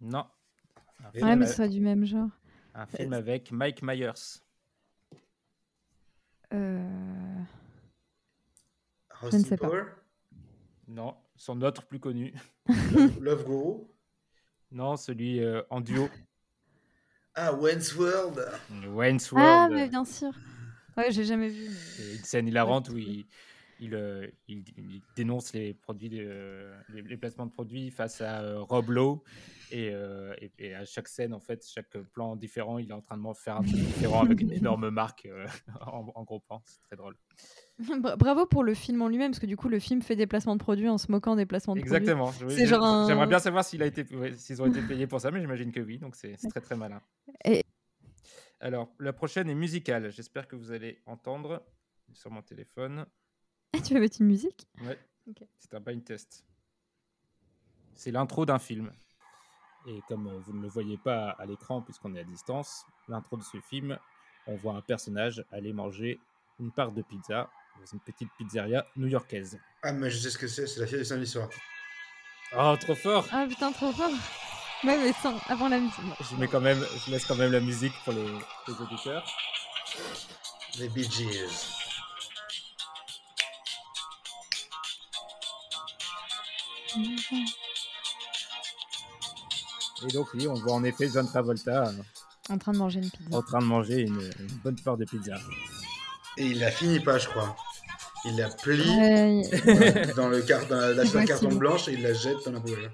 Non. 0.00 0.24
Ouais, 1.14 1.34
mais 1.34 1.46
a- 1.46 1.48
ce 1.48 1.54
soit 1.54 1.68
du 1.68 1.80
même 1.80 2.04
genre. 2.04 2.30
un 2.74 2.86
film 2.86 3.12
avec 3.12 3.50
Mike 3.50 3.82
Myers. 3.82 4.38
Euh... 6.52 7.21
Austin 9.26 9.38
ne 9.38 9.44
sais 9.44 9.56
pas. 9.56 9.68
Power 9.68 9.84
Non, 10.88 11.16
son 11.36 11.60
autre 11.62 11.84
plus 11.86 12.00
connu. 12.00 12.34
Love, 12.68 13.20
Love 13.20 13.44
Guru 13.44 13.74
Non, 14.70 14.96
celui 14.96 15.40
euh, 15.42 15.62
en 15.70 15.80
duo. 15.80 16.08
Ah, 17.34 17.52
Wayne's 17.54 17.94
World 17.96 18.46
Wayne's 18.88 19.30
Ah, 19.32 19.36
World. 19.36 19.72
mais 19.74 19.88
bien 19.88 20.04
sûr. 20.04 20.32
Ouais, 20.96 21.10
j'ai 21.10 21.24
jamais 21.24 21.48
vu. 21.48 21.68
mais- 21.68 21.74
C'est 21.74 22.12
une 22.16 22.24
scène 22.24 22.48
hilarante 22.48 22.88
où 22.90 22.98
il, 22.98 23.24
il, 23.82 23.94
euh, 23.94 24.26
il- 24.48 24.64
il 24.76 25.02
dénonce 25.16 25.52
les 25.52 25.74
produits, 25.74 26.08
de- 26.08 26.70
les, 26.90 27.02
les 27.02 27.16
placements 27.16 27.46
de 27.46 27.50
produits 27.50 27.90
face 27.90 28.20
à 28.20 28.40
euh, 28.42 28.60
Rob 28.60 28.90
Lowe. 28.90 29.22
Et, 29.72 29.90
euh, 29.92 30.34
et- 30.40 30.52
et 30.58 30.74
à 30.74 30.84
chaque 30.84 31.08
scène, 31.08 31.32
en 31.34 31.40
fait, 31.40 31.66
chaque 31.66 31.96
plan 32.12 32.36
différent, 32.36 32.78
il 32.78 32.90
est 32.90 32.94
en 32.94 33.00
train 33.00 33.16
de 33.16 33.22
m'en 33.22 33.34
faire 33.34 33.56
un 33.56 33.62
truc 33.62 33.74
différent 33.80 34.22
avec 34.24 34.40
une 34.40 34.52
énorme 34.52 34.90
marque 34.90 35.26
euh, 35.26 35.46
en, 35.80 36.12
en 36.14 36.22
gros 36.24 36.40
plan. 36.40 36.62
C'est 36.64 36.82
très 36.82 36.96
drôle. 36.96 37.16
Bra- 38.00 38.16
Bravo 38.16 38.46
pour 38.46 38.62
le 38.64 38.74
film 38.74 39.02
en 39.02 39.08
lui-même, 39.08 39.30
parce 39.32 39.40
que 39.40 39.46
du 39.46 39.56
coup, 39.56 39.68
le 39.68 39.78
film 39.80 40.02
fait 40.02 40.14
des 40.16 40.26
placements 40.26 40.54
de 40.56 40.60
produits 40.62 40.88
en 40.88 40.98
se 40.98 41.10
moquant 41.10 41.34
des 41.36 41.46
placements 41.46 41.74
de 41.74 41.80
Exactement. 41.80 42.30
produits. 42.32 42.62
Un- 42.74 43.06
J'aimerais 43.08 43.26
bien 43.26 43.38
savoir 43.40 43.64
ouais, 43.64 44.32
s'ils 44.36 44.62
ont 44.62 44.66
été 44.66 44.82
payés 44.82 45.06
pour 45.06 45.20
ça, 45.20 45.30
mais 45.30 45.40
j'imagine 45.40 45.72
que 45.72 45.80
oui. 45.80 45.98
Donc 45.98 46.14
c'est 46.16 46.34
c'est 46.38 46.48
très 46.48 46.60
très 46.60 46.76
malin. 46.76 47.00
Et- 47.44 47.64
Alors, 48.60 48.94
la 49.00 49.12
prochaine 49.12 49.48
est 49.50 49.54
musicale. 49.56 50.12
J'espère 50.12 50.46
que 50.46 50.54
vous 50.54 50.70
allez 50.70 51.00
entendre 51.06 51.64
sur 52.12 52.30
mon 52.30 52.42
téléphone. 52.42 53.06
tu 53.84 53.94
vas 53.94 54.00
mettre 54.00 54.20
une 54.20 54.26
musique 54.26 54.66
Ouais. 54.82 54.98
C'est 55.58 55.74
un 55.74 55.80
blind 55.80 56.04
test. 56.04 56.44
C'est 57.94 58.10
l'intro 58.10 58.44
d'un 58.44 58.58
film. 58.58 58.92
Et 59.86 60.00
comme 60.08 60.26
euh, 60.26 60.38
vous 60.44 60.52
ne 60.52 60.62
le 60.62 60.68
voyez 60.68 60.98
pas 60.98 61.30
à 61.30 61.46
l'écran 61.46 61.80
puisqu'on 61.80 62.14
est 62.14 62.20
à 62.20 62.24
distance, 62.24 62.84
l'intro 63.08 63.36
de 63.36 63.42
ce 63.42 63.60
film, 63.60 63.98
on 64.46 64.56
voit 64.56 64.74
un 64.74 64.80
personnage 64.80 65.44
aller 65.50 65.72
manger 65.72 66.20
une 66.60 66.70
part 66.70 66.92
de 66.92 67.02
pizza 67.02 67.50
dans 67.78 67.86
une 67.92 68.00
petite 68.00 68.28
pizzeria 68.36 68.86
new-yorkaise. 68.96 69.58
Ah, 69.82 69.92
mais 69.92 70.10
je 70.10 70.18
sais 70.18 70.30
ce 70.30 70.38
que 70.38 70.48
c'est, 70.48 70.66
c'est 70.66 70.80
la 70.80 70.86
fille 70.86 70.98
du 70.98 71.04
samedi 71.04 71.26
soir. 71.26 71.48
Oh, 72.56 72.76
trop 72.78 72.94
fort 72.94 73.26
Ah 73.32 73.46
putain, 73.48 73.72
trop 73.72 73.92
fort 73.92 74.10
Ouais, 74.84 74.98
mais 74.98 75.12
sans... 75.14 75.38
avant 75.48 75.68
la 75.68 75.78
musique. 75.78 75.98
Je 76.20 76.36
mets 76.36 76.48
quand 76.48 76.60
même, 76.60 76.84
je 77.06 77.10
laisse 77.10 77.24
quand 77.24 77.36
même 77.36 77.52
la 77.52 77.60
musique 77.60 77.94
pour 78.04 78.12
les, 78.12 78.26
les 78.68 78.74
auditeurs. 78.80 79.24
Les 80.78 80.88
Bee 80.88 81.08
Gees. 81.10 81.81
Et 90.04 90.12
donc 90.12 90.28
oui, 90.34 90.46
on 90.48 90.54
voit 90.54 90.72
en 90.74 90.84
effet 90.84 91.08
John 91.12 91.26
Travolta 91.26 91.88
euh, 91.88 91.92
En 92.52 92.58
train 92.58 92.72
de 92.72 92.78
manger 92.78 92.98
une 93.00 93.10
pizza. 93.10 93.36
en 93.36 93.42
train 93.42 93.60
de 93.60 93.64
manger 93.64 94.00
une, 94.02 94.20
une 94.40 94.46
bonne 94.64 94.76
part 94.80 94.96
de 94.96 95.04
pizza. 95.04 95.36
Et 96.36 96.46
il 96.46 96.58
la 96.60 96.70
finit 96.70 97.00
pas, 97.00 97.18
je 97.18 97.28
crois. 97.28 97.54
Il 98.24 98.36
la 98.36 98.48
plie 98.48 98.80
Ouais, 98.88 99.42
euh, 99.66 100.14
dans, 100.14 100.28
le 100.28 100.42
car- 100.42 100.66
dans 100.66 100.76
la, 100.76 100.92
la 101.14 101.24
carton 101.26 101.54
blanche 101.54 101.88
et 101.88 101.92
il 101.94 102.02
la 102.02 102.14
jette 102.14 102.36
dans 102.44 102.52
la 102.52 102.60
poubelle. 102.60 102.90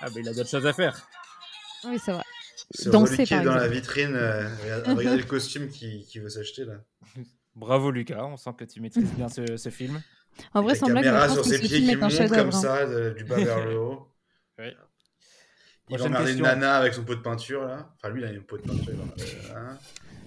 Ah 0.00 0.06
ben 0.10 0.20
il 0.20 0.28
a 0.28 0.32
d'autres 0.34 0.50
choses 0.50 0.66
à 0.66 0.72
faire. 0.72 1.06
Oui, 1.84 1.98
c'est 2.04 2.12
vrai. 2.12 2.22
C'est 2.70 2.90
Danser, 2.90 3.24
qui 3.24 3.30
par 3.34 3.42
est 3.42 3.44
dans 3.44 3.54
la 3.54 3.68
vitrine, 3.68 4.14
euh, 4.14 4.48
regarde- 4.62 4.86
regardez 4.98 5.18
le 5.18 5.24
costume 5.28 5.68
qu'il 5.68 6.04
qu'il 6.06 6.22
veut 6.22 6.28
s'acheter 6.30 6.64
là. 6.64 6.74
Bravo 7.54 7.90
Lucas, 7.92 8.24
on 8.24 8.36
sent 8.36 8.50
que 8.58 8.64
tu 8.64 8.80
maîtrises 8.80 9.12
bien 9.12 9.28
ce, 9.28 9.56
ce 9.56 9.68
film. 9.70 10.02
En 10.52 10.62
vrai, 10.62 10.74
sans 10.74 10.88
la 10.88 11.00
blague, 11.00 11.04
je 11.04 11.34
sur 11.34 11.36
pense 11.42 11.48
que 11.48 11.50
ses 11.50 11.56
ce 11.56 11.60
pieds 11.60 11.76
film 11.78 11.84
qui 11.84 11.90
est 11.92 12.02
un 12.02 12.08
monte 12.08 12.28
comme 12.36 12.48
hein. 12.48 12.52
ça, 12.52 12.86
de- 12.86 13.10
du 13.10 13.24
bas 13.24 13.36
vers 13.36 13.64
le 13.64 13.78
haut. 13.78 14.08
Ouais. 14.58 14.76
Il 15.90 15.98
va 15.98 16.08
question. 16.08 16.44
nana 16.44 16.76
avec 16.76 16.94
son 16.94 17.04
pot 17.04 17.14
de 17.14 17.20
peinture 17.20 17.64
là. 17.64 17.92
Enfin, 17.96 18.08
lui, 18.08 18.22
il 18.22 18.24
a 18.24 18.32
une 18.32 18.42
pot 18.42 18.56
de 18.56 18.62
peinture. 18.62 18.94
la 19.48 19.54
nana. 19.54 19.78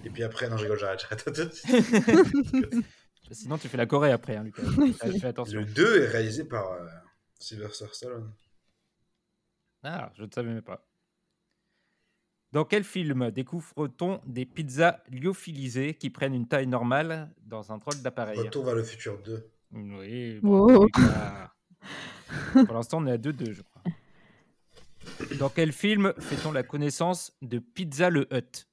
Et 0.04 0.10
puis 0.10 0.22
après, 0.22 0.48
non, 0.48 0.56
je 0.56 0.62
rigole, 0.62 0.78
j'arrête, 0.78 1.00
j'arrête. 1.00 1.54
Sinon 3.30 3.58
tu 3.58 3.68
fais 3.68 3.76
la 3.76 3.86
Corée 3.86 4.12
après, 4.12 4.36
hein, 4.36 4.44
Lucas. 4.44 4.62
Oui, 4.78 4.94
Fais 4.94 5.26
attention. 5.26 5.58
Le 5.58 5.66
2 5.66 6.02
est 6.02 6.08
réalisé 6.08 6.44
par 6.44 6.72
euh, 6.72 6.86
Sylvester 7.38 7.86
Stallone. 7.92 8.32
Ah, 9.82 10.10
je 10.16 10.24
ne 10.24 10.30
savais 10.30 10.48
même 10.48 10.62
pas. 10.62 10.86
Dans 12.52 12.64
quel 12.64 12.84
film 12.84 13.30
découvre-t-on 13.30 14.20
des 14.26 14.46
pizzas 14.46 15.02
lyophilisées 15.10 15.94
qui 15.94 16.08
prennent 16.08 16.34
une 16.34 16.48
taille 16.48 16.66
normale 16.66 17.30
dans 17.42 17.72
un 17.72 17.76
drôle 17.78 18.00
d'appareil? 18.00 18.38
Retour 18.38 18.64
vers 18.64 18.74
le 18.74 18.82
futur 18.82 19.18
2. 19.22 19.50
Oui, 19.72 20.38
Wow. 20.42 20.66
bravo, 20.66 20.84
Lucas. 20.86 21.52
Pour 22.66 22.74
l'instant, 22.74 22.98
on 23.02 23.06
est 23.06 23.12
à 23.12 23.18
2-2, 23.18 23.52
je 23.52 23.62
crois. 23.62 23.82
Dans 25.38 25.48
quel 25.48 25.72
film 25.72 26.12
fait-on 26.18 26.52
la 26.52 26.62
connaissance 26.62 27.32
de 27.42 27.58
Pizza 27.58 28.10
le 28.10 28.26
Hut? 28.32 28.66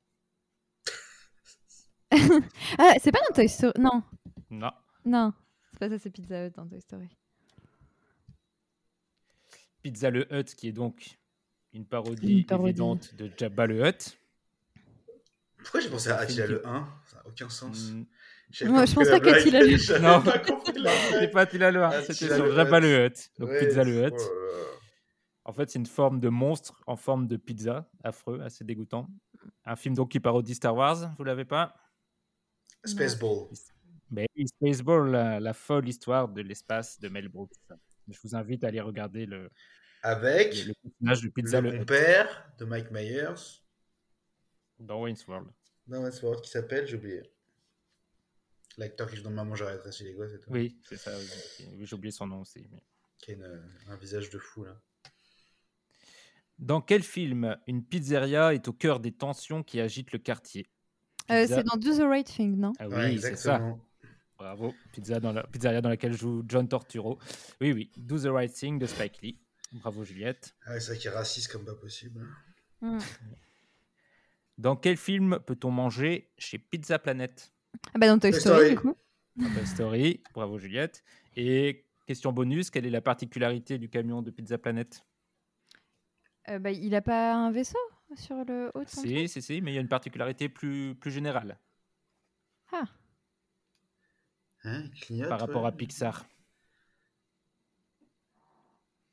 Ah, 2.77 2.93
c'est 3.01 3.11
pas 3.11 3.19
dans 3.27 3.33
Toy 3.35 3.47
Story. 3.49 3.73
Non, 3.79 4.03
Non. 4.49 4.71
non. 5.05 5.33
C'est 5.71 5.79
pas 5.79 5.89
ça, 5.89 5.97
c'est 5.99 6.09
Pizza 6.09 6.47
Hut 6.47 6.51
dans 6.51 6.67
Toy 6.67 6.79
Story. 6.81 7.09
Pizza 9.81 10.09
le 10.09 10.31
Hut, 10.33 10.45
qui 10.55 10.69
est 10.69 10.73
donc 10.73 11.17
une 11.73 11.85
parodie, 11.85 12.39
Une 12.39 12.45
parodie. 12.45 12.69
évidente 12.69 13.15
de 13.15 13.29
Jabba 13.37 13.67
le 13.67 13.85
Hut. 13.87 14.17
Pourquoi 15.57 15.79
j'ai 15.81 15.89
pensé 15.89 16.09
à 16.09 16.17
Attila 16.19 16.47
le 16.47 16.65
1 16.67 16.87
Ça 17.05 17.17
n'a 17.17 17.27
aucun 17.27 17.49
sens. 17.49 17.91
Moi, 18.65 18.79
pas 18.81 18.85
je 18.85 18.95
compris 18.95 18.95
pensais 18.95 19.11
la 19.11 19.19
blague, 19.19 19.35
qu'Attila 19.35 19.59
le- 19.63 19.77
j'avais 19.77 19.99
Non. 20.01 20.21
pas 20.21 20.41
C'est 20.65 20.73
blague. 20.73 21.31
pas 21.31 21.39
1, 21.41 21.43
Attila 21.43 22.01
c'était 22.03 22.35
sur. 22.35 22.55
Jabba 22.55 22.79
le 22.79 23.05
Hut. 23.07 23.29
Donc 23.39 23.49
Pizza 23.59 23.83
le 23.83 23.91
Hut. 23.91 24.01
là 24.01 24.09
là. 24.09 24.65
En 25.47 25.53
fait, 25.53 25.69
c'est 25.69 25.77
une 25.79 25.85
forme 25.85 26.19
de 26.19 26.29
monstre 26.29 26.81
en 26.87 26.95
forme 26.95 27.27
de 27.27 27.37
pizza, 27.37 27.87
affreux, 28.03 28.41
assez 28.41 28.63
dégoûtant. 28.63 29.07
Un 29.65 29.75
film 29.75 29.93
donc 29.93 30.09
qui 30.11 30.19
parodie 30.19 30.55
Star 30.55 30.75
Wars, 30.75 31.13
vous 31.17 31.23
l'avez 31.23 31.45
pas? 31.45 31.75
Spaceball. 32.83 33.49
Mais 34.11 34.25
oui, 34.35 34.47
Spaceball, 34.47 35.11
la, 35.11 35.39
la 35.39 35.53
folle 35.53 35.87
histoire 35.87 36.27
de 36.29 36.41
l'espace 36.41 36.99
de 36.99 37.09
Mel 37.09 37.27
Brooks. 37.29 37.51
Je 38.07 38.17
vous 38.23 38.35
invite 38.35 38.63
à 38.63 38.67
aller 38.67 38.81
regarder 38.81 39.25
le, 39.25 39.49
Avec 40.03 40.55
le, 40.65 40.69
le 40.69 40.73
personnage 40.89 41.21
de 41.21 41.29
Pizza 41.29 41.61
le 41.61 41.71
le, 41.71 41.77
compère 41.79 42.51
de 42.59 42.65
Mike 42.65 42.91
Myers 42.91 43.61
dans 44.79 45.01
Wayne's 45.01 45.27
World. 45.27 45.47
dans 45.87 46.03
Westworld 46.03 46.41
qui 46.41 46.49
s'appelle, 46.51 46.85
j'ai 46.87 46.97
oublié. 46.97 47.21
L'acteur 48.77 49.09
qui 49.09 49.15
joue 49.17 49.23
dans 49.23 49.31
Maman, 49.31 49.55
j'arrête 49.55 49.83
de 49.85 50.03
les 50.03 50.13
gosses 50.13 50.33
et 50.33 50.39
tout. 50.39 50.49
Oui, 50.51 50.77
c'est 50.83 50.97
ça. 50.97 51.11
oui. 51.17 51.77
J'ai 51.85 51.95
oublié 51.95 52.11
son 52.11 52.27
nom 52.27 52.41
aussi. 52.41 52.67
mais- 52.71 52.83
Qui 53.19 53.31
a 53.31 53.33
une- 53.35 53.63
un 53.87 53.95
visage 53.95 54.29
de 54.29 54.37
fou 54.37 54.65
là. 54.65 54.79
Dans 56.59 56.81
quel 56.81 57.03
film 57.03 57.57
une 57.67 57.83
pizzeria 57.83 58.53
est 58.53 58.67
au 58.67 58.73
cœur 58.73 58.99
des 58.99 59.11
tensions 59.11 59.63
qui 59.63 59.79
agitent 59.79 60.11
le 60.11 60.19
quartier? 60.19 60.69
Euh, 61.31 61.45
c'est 61.47 61.63
dans 61.63 61.75
Do 61.77 61.93
the 61.97 62.01
Right 62.07 62.27
Thing, 62.27 62.55
non? 62.57 62.73
Ah 62.79 62.87
oui, 62.87 62.95
Ouais, 62.95 63.11
c'est 63.17 63.19
ça. 63.21 63.29
exactement. 63.29 63.81
Bravo. 64.37 64.73
Pizza 64.91 65.19
dans 65.19 65.31
la, 65.31 65.43
pizzeria 65.47 65.81
dans 65.81 65.89
laquelle 65.89 66.13
joue 66.13 66.43
John 66.47 66.67
Torturo. 66.67 67.17
Oui, 67.61 67.71
oui. 67.71 67.91
Do 67.97 68.17
the 68.19 68.27
Right 68.31 68.53
Thing 68.53 68.77
de 68.77 68.85
Spike 68.85 69.21
Lee. 69.21 69.39
Bravo 69.73 70.03
Juliette. 70.03 70.55
Ah, 70.65 70.79
c'est 70.79 70.91
vrai 70.91 70.97
qu'il 70.99 71.09
est 71.09 71.13
raciste 71.13 71.51
comme 71.51 71.65
pas 71.65 71.73
possible. 71.75 72.25
Mm. 72.81 72.99
Dans 74.57 74.75
quel 74.75 74.95
film 74.97 75.39
peut-on 75.45 75.71
manger 75.71 76.31
chez 76.37 76.57
Pizza 76.59 76.99
Planet 76.99 77.53
Ah 77.93 77.97
bah 77.99 78.07
dans 78.07 78.19
Toy 78.19 78.31
Toy 78.31 78.39
Story, 78.39 78.55
Story. 78.57 78.69
du 78.71 78.77
coup. 78.79 78.95
Toy 79.39 79.65
Story. 79.67 80.23
Bravo 80.33 80.57
Juliette. 80.57 81.03
Et 81.35 81.85
question 82.05 82.31
bonus, 82.33 82.69
quelle 82.69 82.85
est 82.85 82.89
la 82.91 83.01
particularité 83.01 83.77
du 83.77 83.89
camion 83.89 84.21
de 84.21 84.31
Pizza 84.31 84.57
Planet? 84.57 85.05
Euh, 86.49 86.59
bah, 86.59 86.71
il 86.71 86.93
a 86.95 87.01
pas 87.01 87.33
un 87.33 87.51
vaisseau 87.51 87.79
sur 88.15 88.35
le 88.45 88.71
haut 88.75 88.83
de 88.83 88.89
son 88.89 89.01
Si, 89.01 89.27
si, 89.27 89.41
si, 89.41 89.61
mais 89.61 89.71
il 89.71 89.75
y 89.75 89.77
a 89.77 89.81
une 89.81 89.87
particularité 89.87 90.47
plus, 90.47 90.95
plus 90.95 91.11
générale 91.11 91.57
Ah, 92.71 92.83
Hein, 94.63 94.89
clignote, 94.99 95.29
par 95.29 95.39
rapport 95.39 95.65
à. 95.65 95.71
Pixar. 95.71 96.25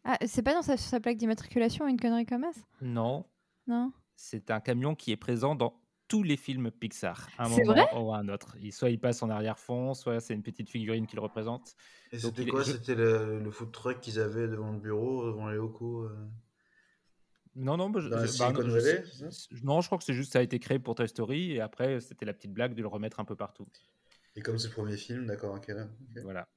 Ah, 0.04 0.18
c'est 0.26 0.42
pas 0.42 0.54
dans 0.54 0.62
sa, 0.62 0.76
sa 0.76 0.98
plaque 1.00 1.16
d'immatriculation 1.16 1.86
une 1.86 2.00
connerie 2.00 2.26
comme 2.26 2.42
ça? 2.52 2.60
Non, 2.80 3.24
Non? 3.66 3.92
C'est 4.16 4.50
un 4.50 4.60
camion 4.60 4.94
qui 4.94 5.12
est 5.12 5.16
présent 5.16 5.54
dans 5.54 5.74
tous 6.08 6.22
les 6.22 6.36
films 6.36 6.70
Pixar, 6.70 7.28
à 7.38 7.46
un 7.46 7.48
moment 7.48 8.04
ou 8.04 8.12
à 8.12 8.18
un 8.18 8.28
autre. 8.28 8.56
Il- 8.60 8.72
soit 8.72 8.90
il 8.90 8.98
passe 8.98 9.22
en 9.22 9.30
arrière-fond, 9.30 9.94
soit 9.94 10.20
c'est 10.20 10.34
une 10.34 10.42
petite 10.42 10.68
figurine 10.68 11.06
qui 11.06 11.16
le 11.16 11.22
représente. 11.22 11.74
Et 12.12 12.18
c'était 12.18 12.46
quoi? 12.46 12.62
je- 12.62 12.72
C'était 12.72 12.94
le, 12.94 13.40
le 13.40 13.50
food 13.50 13.72
truck 13.72 14.00
qu'ils 14.00 14.20
avaient 14.20 14.48
devant 14.48 14.72
le 14.72 14.78
bureau, 14.78 15.26
devant 15.26 15.48
les 15.48 15.56
locaux 15.56 16.04
euh? 16.04 16.28
Non, 17.54 17.76
non, 17.76 17.90
bah, 17.90 18.00
je- 18.00 18.08
bah, 18.08 18.16
non, 18.16 18.62
je 18.70 18.80
sais- 18.80 19.04
non, 19.62 19.80
je 19.82 19.86
crois 19.86 19.98
que 19.98 20.04
c'est 20.04 20.14
juste 20.14 20.32
ça 20.32 20.38
a 20.38 20.42
été 20.42 20.58
créé 20.58 20.78
pour 20.78 20.94
Toy 20.94 21.06
Story 21.08 21.52
et 21.52 21.60
après 21.60 22.00
c'était 22.00 22.24
la 22.24 22.32
petite 22.32 22.52
blague 22.52 22.74
de 22.74 22.80
le 22.80 22.88
remettre 22.88 23.20
un 23.20 23.26
peu 23.26 23.36
partout. 23.36 23.66
Et 24.36 24.40
comme 24.40 24.58
c'est 24.58 24.68
le 24.68 24.74
premier 24.74 24.96
film, 24.96 25.26
d'accord, 25.26 25.54
ok. 25.56 25.68
là, 25.68 25.84
ok. 25.84 26.22
Voilà. 26.22 26.48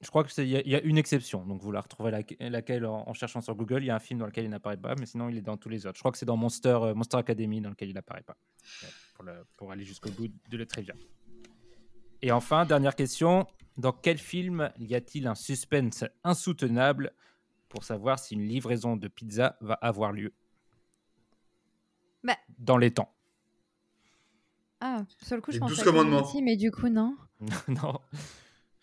Je 0.00 0.08
crois 0.10 0.22
qu'il 0.24 0.46
y, 0.48 0.56
a- 0.56 0.60
il 0.60 0.68
y 0.70 0.76
a 0.76 0.80
une 0.82 0.96
exception, 0.96 1.44
donc 1.44 1.60
vous 1.60 1.72
la 1.72 1.80
retrouvez 1.80 2.12
laque- 2.12 2.36
laquelle 2.38 2.86
en, 2.86 3.02
en 3.08 3.14
cherchant 3.14 3.40
sur 3.40 3.56
Google. 3.56 3.82
Il 3.82 3.86
y 3.86 3.90
a 3.90 3.96
un 3.96 4.00
film 4.00 4.20
dans 4.20 4.26
lequel 4.26 4.44
il 4.44 4.50
n'apparaît 4.50 4.76
pas, 4.76 4.94
mais 4.94 5.06
sinon 5.06 5.28
il 5.28 5.36
est 5.36 5.42
dans 5.42 5.56
tous 5.56 5.68
les 5.68 5.86
autres. 5.86 5.96
Je 5.96 6.00
crois 6.02 6.12
que 6.12 6.18
c'est 6.18 6.26
dans 6.26 6.36
Monster, 6.36 6.78
euh, 6.80 6.94
Monster 6.94 7.16
Academy 7.16 7.60
dans 7.60 7.70
lequel 7.70 7.88
il 7.88 7.94
n'apparaît 7.94 8.22
pas, 8.22 8.36
pour, 9.14 9.24
le- 9.24 9.44
pour 9.56 9.72
aller 9.72 9.84
jusqu'au 9.84 10.10
bout 10.10 10.28
de 10.28 10.56
la 10.56 10.66
trivia. 10.66 10.94
Et 12.22 12.30
enfin, 12.32 12.64
dernière 12.64 12.94
question. 12.94 13.46
Dans 13.76 13.92
quel 13.92 14.18
film 14.18 14.72
y 14.78 14.94
a-t-il 14.94 15.26
un 15.26 15.34
suspense 15.36 16.04
insoutenable 16.24 17.12
pour 17.68 17.82
savoir 17.84 18.18
si 18.18 18.34
une 18.34 18.42
livraison 18.46 18.96
de 18.96 19.08
pizza 19.08 19.56
va 19.60 19.74
avoir 19.74 20.12
lieu? 20.12 20.32
Bah. 22.24 22.36
Dans 22.58 22.76
les 22.76 22.92
temps. 22.92 23.12
Ah, 24.80 25.04
sur 25.22 25.34
le 25.36 25.42
coup, 25.42 25.50
je 25.52 25.58
Les 25.58 25.80
à 25.80 25.84
commandements. 25.84 26.22
Community, 26.22 26.42
mais 26.42 26.56
du 26.56 26.70
coup, 26.70 26.88
non. 26.88 27.16
non, 27.68 28.00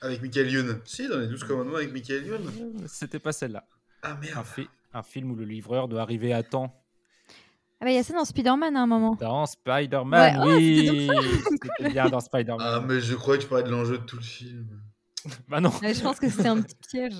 Avec 0.05 0.21
Michael 0.21 0.49
Youn. 0.51 0.79
Si, 0.85 1.07
dans 1.07 1.17
les 1.17 1.27
12 1.27 1.43
commandements 1.43 1.75
avec 1.77 1.91
Michael 1.91 2.25
Youn. 2.25 2.41
c'était 2.87 3.19
pas 3.19 3.31
celle-là. 3.31 3.65
Ah 4.03 4.11
Un, 4.11 4.15
merde. 4.17 4.45
fi- 4.45 4.69
un 4.93 5.03
film 5.03 5.31
où 5.31 5.35
le 5.35 5.45
livreur 5.45 5.87
doit 5.87 6.01
arriver 6.01 6.31
à 6.33 6.43
temps 6.43 6.73
Ah, 7.81 7.85
bah, 7.85 7.91
il 7.91 7.95
y 7.95 7.97
a 7.97 8.03
ça 8.03 8.13
dans 8.13 8.23
Spider-Man 8.25 8.75
à 8.77 8.81
un 8.81 8.87
moment. 8.87 9.15
Dans 9.15 9.45
Spider-Man, 9.45 10.39
Ouais, 10.39 10.43
oh, 10.45 10.55
oui 10.57 11.07
c'était 11.09 11.67
C'était 11.77 11.89
bien 11.89 12.09
dans 12.09 12.19
Spider-Man. 12.19 12.59
Ah, 12.61 12.81
mais 12.85 12.99
je 13.01 13.15
croyais 13.15 13.39
que 13.39 13.43
tu 13.43 13.49
parlais 13.49 13.63
de 13.65 13.69
l'enjeu 13.71 13.97
de 13.97 14.03
tout 14.03 14.17
le 14.17 14.21
film. 14.21 14.67
Bah 15.47 15.59
non 15.59 15.71
Ouais, 15.81 15.93
je 15.93 16.01
pense 16.01 16.19
que 16.19 16.29
c'était 16.29 16.47
un 16.49 16.61
petit 16.61 16.75
piège. 16.87 17.19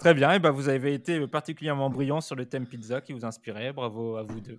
Très 0.00 0.14
bien, 0.14 0.32
et 0.32 0.38
ben 0.40 0.50
vous 0.50 0.68
avez 0.68 0.94
été 0.94 1.24
particulièrement 1.28 1.88
brillant 1.90 2.20
sur 2.20 2.34
le 2.34 2.46
thème 2.46 2.66
pizza 2.66 3.00
qui 3.00 3.12
vous 3.12 3.24
inspirait. 3.24 3.72
Bravo 3.72 4.16
à 4.16 4.22
vous 4.24 4.40
deux. 4.40 4.58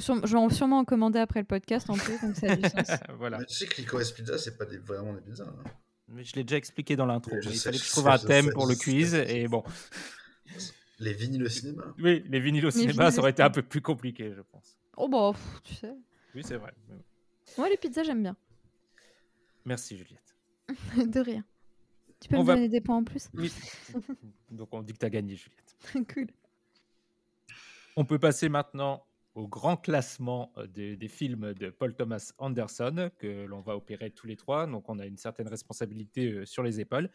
Sur- 0.00 0.26
Je 0.26 0.32
vais 0.32 0.38
en- 0.38 0.48
sûrement 0.50 0.78
en 0.78 0.84
commander 0.84 1.18
après 1.18 1.40
le 1.40 1.46
podcast 1.46 1.88
en 1.90 1.94
plus, 1.94 2.20
donc 2.20 2.36
ça 2.36 2.50
a 2.52 2.56
du 2.56 2.62
sens. 2.68 2.98
voilà. 3.18 3.38
Mais 3.38 3.44
tu 3.46 3.54
sais 3.54 3.66
que 3.66 3.76
Licorice 3.80 4.12
Pizza, 4.12 4.38
c'est 4.38 4.56
pas 4.56 4.64
des- 4.64 4.78
vraiment 4.78 5.12
des 5.12 5.20
pizzas. 5.20 5.44
hein. 5.44 5.64
Mais 6.08 6.24
je 6.24 6.34
l'ai 6.36 6.44
déjà 6.44 6.56
expliqué 6.56 6.94
dans 6.96 7.06
l'intro. 7.06 7.32
Il 7.42 7.58
fallait 7.58 7.78
que 7.78 7.84
je 7.84 7.90
trouve 7.90 8.08
un 8.08 8.18
thème 8.18 8.46
sais, 8.46 8.52
pour 8.52 8.66
le 8.66 8.74
quiz. 8.74 9.14
Et 9.14 9.48
bon, 9.48 9.62
Les 10.98 11.12
vinyles 11.14 11.44
au 11.44 11.48
cinéma. 11.48 11.84
oui, 11.98 12.22
les 12.28 12.40
vinyles 12.40 12.66
au 12.66 12.70
cinéma, 12.70 13.10
ça 13.10 13.18
au 13.18 13.20
aurait 13.20 13.30
été 13.30 13.42
un 13.42 13.50
peu 13.50 13.62
plus 13.62 13.80
compliqué, 13.80 14.32
je 14.34 14.42
pense. 14.42 14.78
Oh 14.96 15.08
bah, 15.08 15.32
pff, 15.32 15.62
tu 15.64 15.74
sais. 15.74 15.94
Oui, 16.34 16.42
c'est 16.44 16.56
vrai. 16.56 16.72
Moi, 17.56 17.68
les 17.70 17.76
pizzas, 17.76 18.02
j'aime 18.02 18.22
bien. 18.22 18.36
Merci 19.64 19.96
Juliette. 19.96 20.36
de 21.12 21.20
rien. 21.20 21.44
Tu 22.20 22.28
peux 22.28 22.36
On 22.36 22.42
me 22.42 22.46
va- 22.46 22.54
donner 22.54 22.68
des 22.68 22.80
points 22.80 22.96
en 22.96 23.04
plus 23.04 23.28
Oui. 23.34 23.52
Donc 24.50 24.68
on 24.72 24.82
dit 24.82 24.92
que 24.92 24.98
tu 24.98 25.06
as 25.06 25.10
gagné, 25.10 25.34
Juliette. 25.36 26.06
Cool. 26.14 26.28
On 27.96 28.04
peut 28.04 28.18
passer 28.18 28.48
maintenant 28.48 29.04
au 29.34 29.48
grand 29.48 29.76
classement 29.76 30.52
euh, 30.58 30.66
des, 30.66 31.08
films 31.08 31.54
de 31.54 31.70
Paul 31.70 31.94
Thomas 31.94 32.32
Anderson 32.38 33.10
que 33.18 33.46
l'on 33.46 33.60
va 33.60 33.76
opérer 33.76 34.10
tous 34.10 34.26
les 34.26 34.36
trois. 34.36 34.66
Donc 34.66 34.88
on 34.88 34.98
a 34.98 35.06
une 35.06 35.16
certaine 35.16 35.48
responsabilité 35.48 36.32
euh, 36.32 36.46
sur 36.46 36.62
les 36.62 36.80
épaules. 36.80 37.10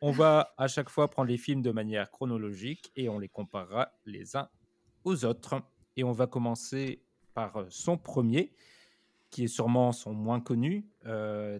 On 0.00 0.10
va 0.10 0.54
à 0.56 0.66
chaque 0.66 0.88
fois 0.88 1.10
prendre 1.10 1.28
les 1.28 1.38
films 1.38 1.62
de 1.62 1.70
manière 1.70 2.10
chronologique 2.10 2.90
et 2.96 3.08
on 3.08 3.18
les 3.18 3.28
comparera 3.28 3.92
les 4.04 4.36
uns 4.36 4.48
aux 5.04 5.24
autres. 5.24 5.62
Et 5.96 6.04
on 6.04 6.12
va 6.12 6.26
commencer 6.26 7.02
par 7.34 7.56
euh, 7.56 7.66
son 7.68 7.98
premier, 7.98 8.52
qui 9.30 9.44
est 9.44 9.48
sûrement 9.48 9.92
son 9.92 10.12
moins 10.12 10.40
connu, 10.40 10.86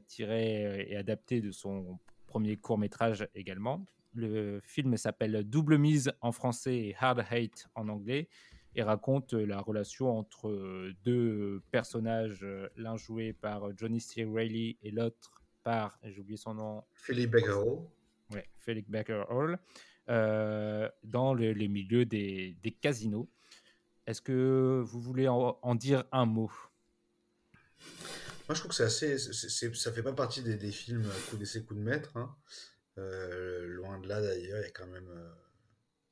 tiré 0.06 0.86
et 0.90 0.94
adapté 0.94 1.40
de 1.40 1.50
son 1.50 1.98
premier 2.26 2.58
court 2.58 2.76
métrage 2.76 3.26
également. 3.34 3.86
Le 4.12 4.60
film 4.62 4.98
s'appelle 4.98 5.42
Double 5.48 5.78
mise 5.78 6.12
en 6.20 6.32
français 6.32 6.76
et 6.76 6.96
Hard 7.00 7.24
Hate 7.30 7.68
en 7.74 7.88
anglais 7.88 8.28
et 8.74 8.82
raconte 8.82 9.34
euh, 9.34 9.44
la 9.44 9.60
relation 9.60 10.16
entre 10.18 10.48
euh, 10.48 10.94
deux 11.04 11.62
personnages, 11.70 12.40
euh, 12.42 12.68
l'un 12.76 12.96
joué 12.96 13.32
par 13.32 13.76
Johnny 13.76 14.00
C. 14.00 14.24
Reilly 14.24 14.78
et 14.82 14.90
l'autre 14.90 15.42
par, 15.62 15.98
j'ai 16.02 16.20
oublié 16.20 16.36
son 16.36 16.54
nom, 16.54 16.84
Philip 16.94 17.30
Becquerel. 17.30 17.78
ouais, 18.30 18.48
Felix 18.58 18.88
Baker 18.88 19.24
Hall, 19.28 19.58
euh, 20.08 20.88
dans 21.04 21.34
le- 21.34 21.52
les 21.52 21.68
milieux 21.68 22.04
des, 22.04 22.56
des 22.62 22.72
casinos. 22.72 23.28
Est-ce 24.06 24.20
que 24.20 24.82
vous 24.84 25.00
voulez 25.00 25.28
en, 25.28 25.58
en 25.62 25.74
dire 25.74 26.04
un 26.10 26.26
mot? 26.26 26.50
Moi, 28.48 28.54
je 28.54 28.60
trouve 28.60 28.70
que 28.70 28.74
c'est 28.74 28.84
assez. 28.84 29.18
ça 29.18 29.92
fait 29.92 30.02
pas 30.02 30.12
partie 30.12 30.42
des, 30.42 30.56
des 30.56 30.72
films 30.72 31.08
coup 31.30 31.36
d'essai, 31.36 31.62
coup 31.64 31.74
de 31.74 31.80
maître. 31.80 32.16
hein. 32.16 32.34
Euh, 32.98 33.66
loin 33.66 33.98
de 34.00 34.08
là, 34.08 34.20
d'ailleurs, 34.20 34.58
il 34.60 34.64
y 34.64 34.66
a 34.66 34.70
quand 34.70 34.86
même 34.86 35.08
euh, 35.08 35.30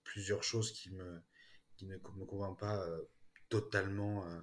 plusieurs 0.04 0.42
choses 0.42 0.72
qui, 0.72 0.90
me, 0.90 1.20
qui 1.80 1.86
ne 1.86 1.94
me 1.94 2.26
convainquent 2.26 2.58
pas 2.58 2.84
euh, 2.84 3.02
totalement 3.48 4.26
euh, 4.26 4.40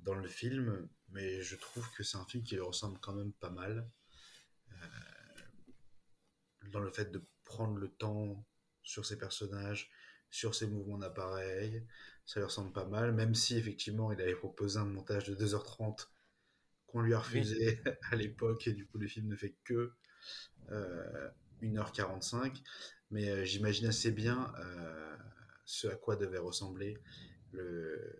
dans 0.00 0.14
le 0.14 0.26
film. 0.26 0.88
Mais 1.10 1.42
je 1.42 1.54
trouve 1.54 1.86
que 1.92 2.02
c'est 2.02 2.16
un 2.16 2.24
film 2.24 2.42
qui 2.42 2.54
lui 2.54 2.62
ressemble 2.62 2.98
quand 3.00 3.12
même 3.12 3.32
pas 3.34 3.50
mal. 3.50 3.86
Euh, 4.72 4.86
dans 6.70 6.80
le 6.80 6.90
fait 6.90 7.12
de 7.12 7.22
prendre 7.44 7.76
le 7.76 7.88
temps 7.88 8.44
sur 8.82 9.04
ses 9.04 9.18
personnages, 9.18 9.90
sur 10.30 10.54
ses 10.54 10.66
mouvements 10.66 10.96
d'appareil. 10.96 11.86
Ça 12.24 12.40
lui 12.40 12.46
ressemble 12.46 12.72
pas 12.72 12.86
mal, 12.86 13.12
même 13.12 13.34
si 13.34 13.56
effectivement 13.56 14.10
il 14.10 14.20
avait 14.20 14.34
proposé 14.34 14.78
un 14.78 14.86
montage 14.86 15.24
de 15.28 15.34
2h30 15.34 16.08
qu'on 16.86 17.02
lui 17.02 17.12
a 17.12 17.18
refusé 17.18 17.82
à 18.10 18.16
l'époque 18.16 18.66
et 18.66 18.72
du 18.72 18.86
coup 18.86 18.96
le 18.96 19.06
film 19.06 19.28
ne 19.28 19.36
fait 19.36 19.54
que 19.62 19.92
euh, 20.70 21.30
1h45 21.62 22.62
mais 23.10 23.28
euh, 23.28 23.44
j'imagine 23.44 23.86
assez 23.86 24.10
bien 24.10 24.52
euh, 24.58 25.16
ce 25.66 25.88
à 25.88 25.96
quoi 25.96 26.16
devait 26.16 26.38
ressembler 26.38 26.96
le, 27.52 28.18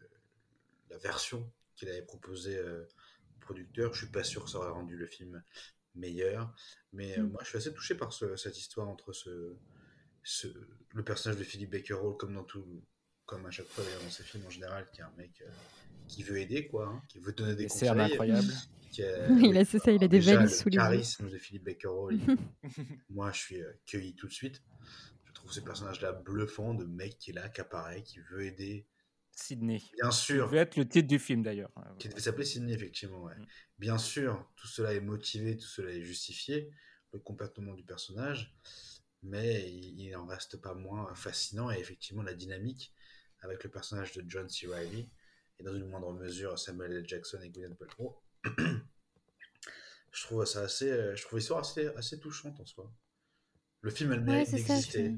la 0.91 0.99
version 0.99 1.51
qu'il 1.77 1.89
avait 1.89 2.03
proposée 2.03 2.57
euh, 2.59 2.85
au 3.37 3.41
producteur 3.41 3.93
je 3.95 3.99
suis 4.05 4.13
pas 4.13 4.25
sûr 4.25 4.45
que 4.45 4.51
ça 4.51 4.59
aurait 4.59 4.71
rendu 4.71 4.97
le 4.97 5.07
film 5.07 5.43
meilleur 5.95 6.55
mais 6.93 7.19
euh, 7.19 7.23
Mm. 7.23 7.31
moi 7.31 7.41
je 7.43 7.49
suis 7.49 7.59
assez 7.59 7.73
touché 7.73 7.95
par 7.95 8.13
ce- 8.13 8.37
cette 8.37 8.59
histoire 8.59 8.89
entre 8.89 9.13
ce, 9.13 9.57
ce, 10.23 10.49
le 10.95 11.03
personnage 11.05 11.39
de 11.39 11.45
Philippe 11.45 11.71
Baker 11.71 11.95
Hall 11.95 12.17
comme 12.17 12.35
dans 12.35 12.45
tout 12.45 12.83
comme 13.25 13.47
à 13.47 13.51
chaque 13.51 13.67
fois 13.67 13.83
d'ailleurs 13.85 14.03
dans 14.03 14.11
ses 14.11 14.23
films 14.23 14.45
en 14.47 14.51
général 14.51 14.89
qui 14.93 15.01
est 15.01 15.05
un 15.05 15.13
mec 15.17 15.43
euh, 15.43 15.51
qui 16.09 16.23
veut 16.23 16.39
aider 16.39 16.67
quoi 16.69 16.87
hein, 16.89 17.03
qui 17.09 17.19
veut 17.21 17.33
donner 17.33 17.55
des 17.57 17.67
conseils 17.67 17.89
qui 18.91 19.03
a- 19.03 19.29
Il 19.51 19.57
a- 19.59 19.65
c'est 19.65 19.79
ça, 19.81 19.91
il 19.93 20.03
a 20.05 20.09
des 20.09 20.19
déjà, 20.19 20.37
valises 20.37 20.53
le 20.53 20.57
sous 20.59 20.69
les 20.69 20.75
yeux. 20.77 20.81
charisme 20.83 21.29
de 21.31 21.39
Philippe 21.39 21.65
Baker 21.65 21.89
Hall 21.89 22.15
il- 22.15 22.37
moi 23.11 23.31
je 23.33 23.39
suis 23.39 23.63
euh, 23.63 23.73
cueilli 23.87 24.15
tout 24.15 24.27
de 24.29 24.33
suite 24.33 24.63
trouve 25.37 25.53
ce 25.53 25.61
personnage 25.61 26.01
là 26.01 26.13
bluffant 26.13 26.75
de 26.75 26.85
mec 26.85 27.19
qui 27.19 27.31
est 27.31 27.35
là 27.35 27.49
qui 27.49 27.61
apparaît 27.61 28.03
qui 28.03 28.19
veut 28.21 28.45
aider 28.45 28.87
Sydney. 29.33 29.83
bien 29.95 30.11
Ça 30.11 30.19
sûr 30.19 30.47
devait 30.47 30.59
être 30.59 30.77
le 30.77 30.89
titre 30.89 31.09
du 31.09 31.19
film 31.19 31.43
d'ailleurs. 31.43 31.71
qui 31.99 32.09
devait 32.09 32.21
s'appeler 32.21 32.45
Sydney, 32.47 32.73
effectivement. 32.73 33.23
ouais. 33.25 33.35
Mm. 33.37 33.47
Bien 33.79 33.99
sûr, 33.99 34.51
tout 34.57 34.67
cela 34.67 34.95
est 34.95 35.01
motivé, 35.01 35.57
tout 35.59 35.67
cela 35.67 35.91
est 35.91 36.03
justifié, 36.03 36.71
le 37.13 37.19
comportement 37.19 37.75
du 37.75 37.85
personnage, 37.85 38.57
mais 39.23 39.71
il, 39.71 40.01
il 40.01 40.17
en 40.17 40.25
reste 40.27 40.57
pas 40.61 40.75
moins 40.75 41.15
fascinant 41.15 41.71
et 41.71 41.79
effectivement 41.79 42.23
la 42.23 42.33
dynamique 42.35 42.95
avec 43.41 43.63
le 43.65 43.71
personnage 43.71 44.13
de 44.13 44.25
John 44.27 44.49
C. 44.49 44.67
Reilly 44.69 45.11
et 45.59 45.63
dans 45.63 45.75
une 45.75 45.87
moindre 45.89 46.13
mesure 46.15 46.59
Samuel 46.59 46.93
L. 46.93 47.07
Jackson 47.07 47.39
et 47.43 47.51
Gwyneth 47.51 47.77
Paltrow. 47.79 48.19
je 50.13 50.23
trouve 50.25 50.45
ça 50.47 50.61
assez, 50.63 50.91
euh, 50.91 51.15
je 51.15 51.23
trouve 51.25 51.39
l'histoire 51.39 51.61
assez, 51.61 51.89
assez 51.89 52.19
touchante 52.19 52.59
en 52.61 52.65
soi. 52.65 52.91
Le 53.83 53.91
film 53.91 54.13
a 54.13 54.17
le 54.17 54.23
Ouais, 54.23 54.45
mérite 54.45 54.49
ça. 54.49 54.57
je 54.57 54.63
d'exister. 54.65 55.15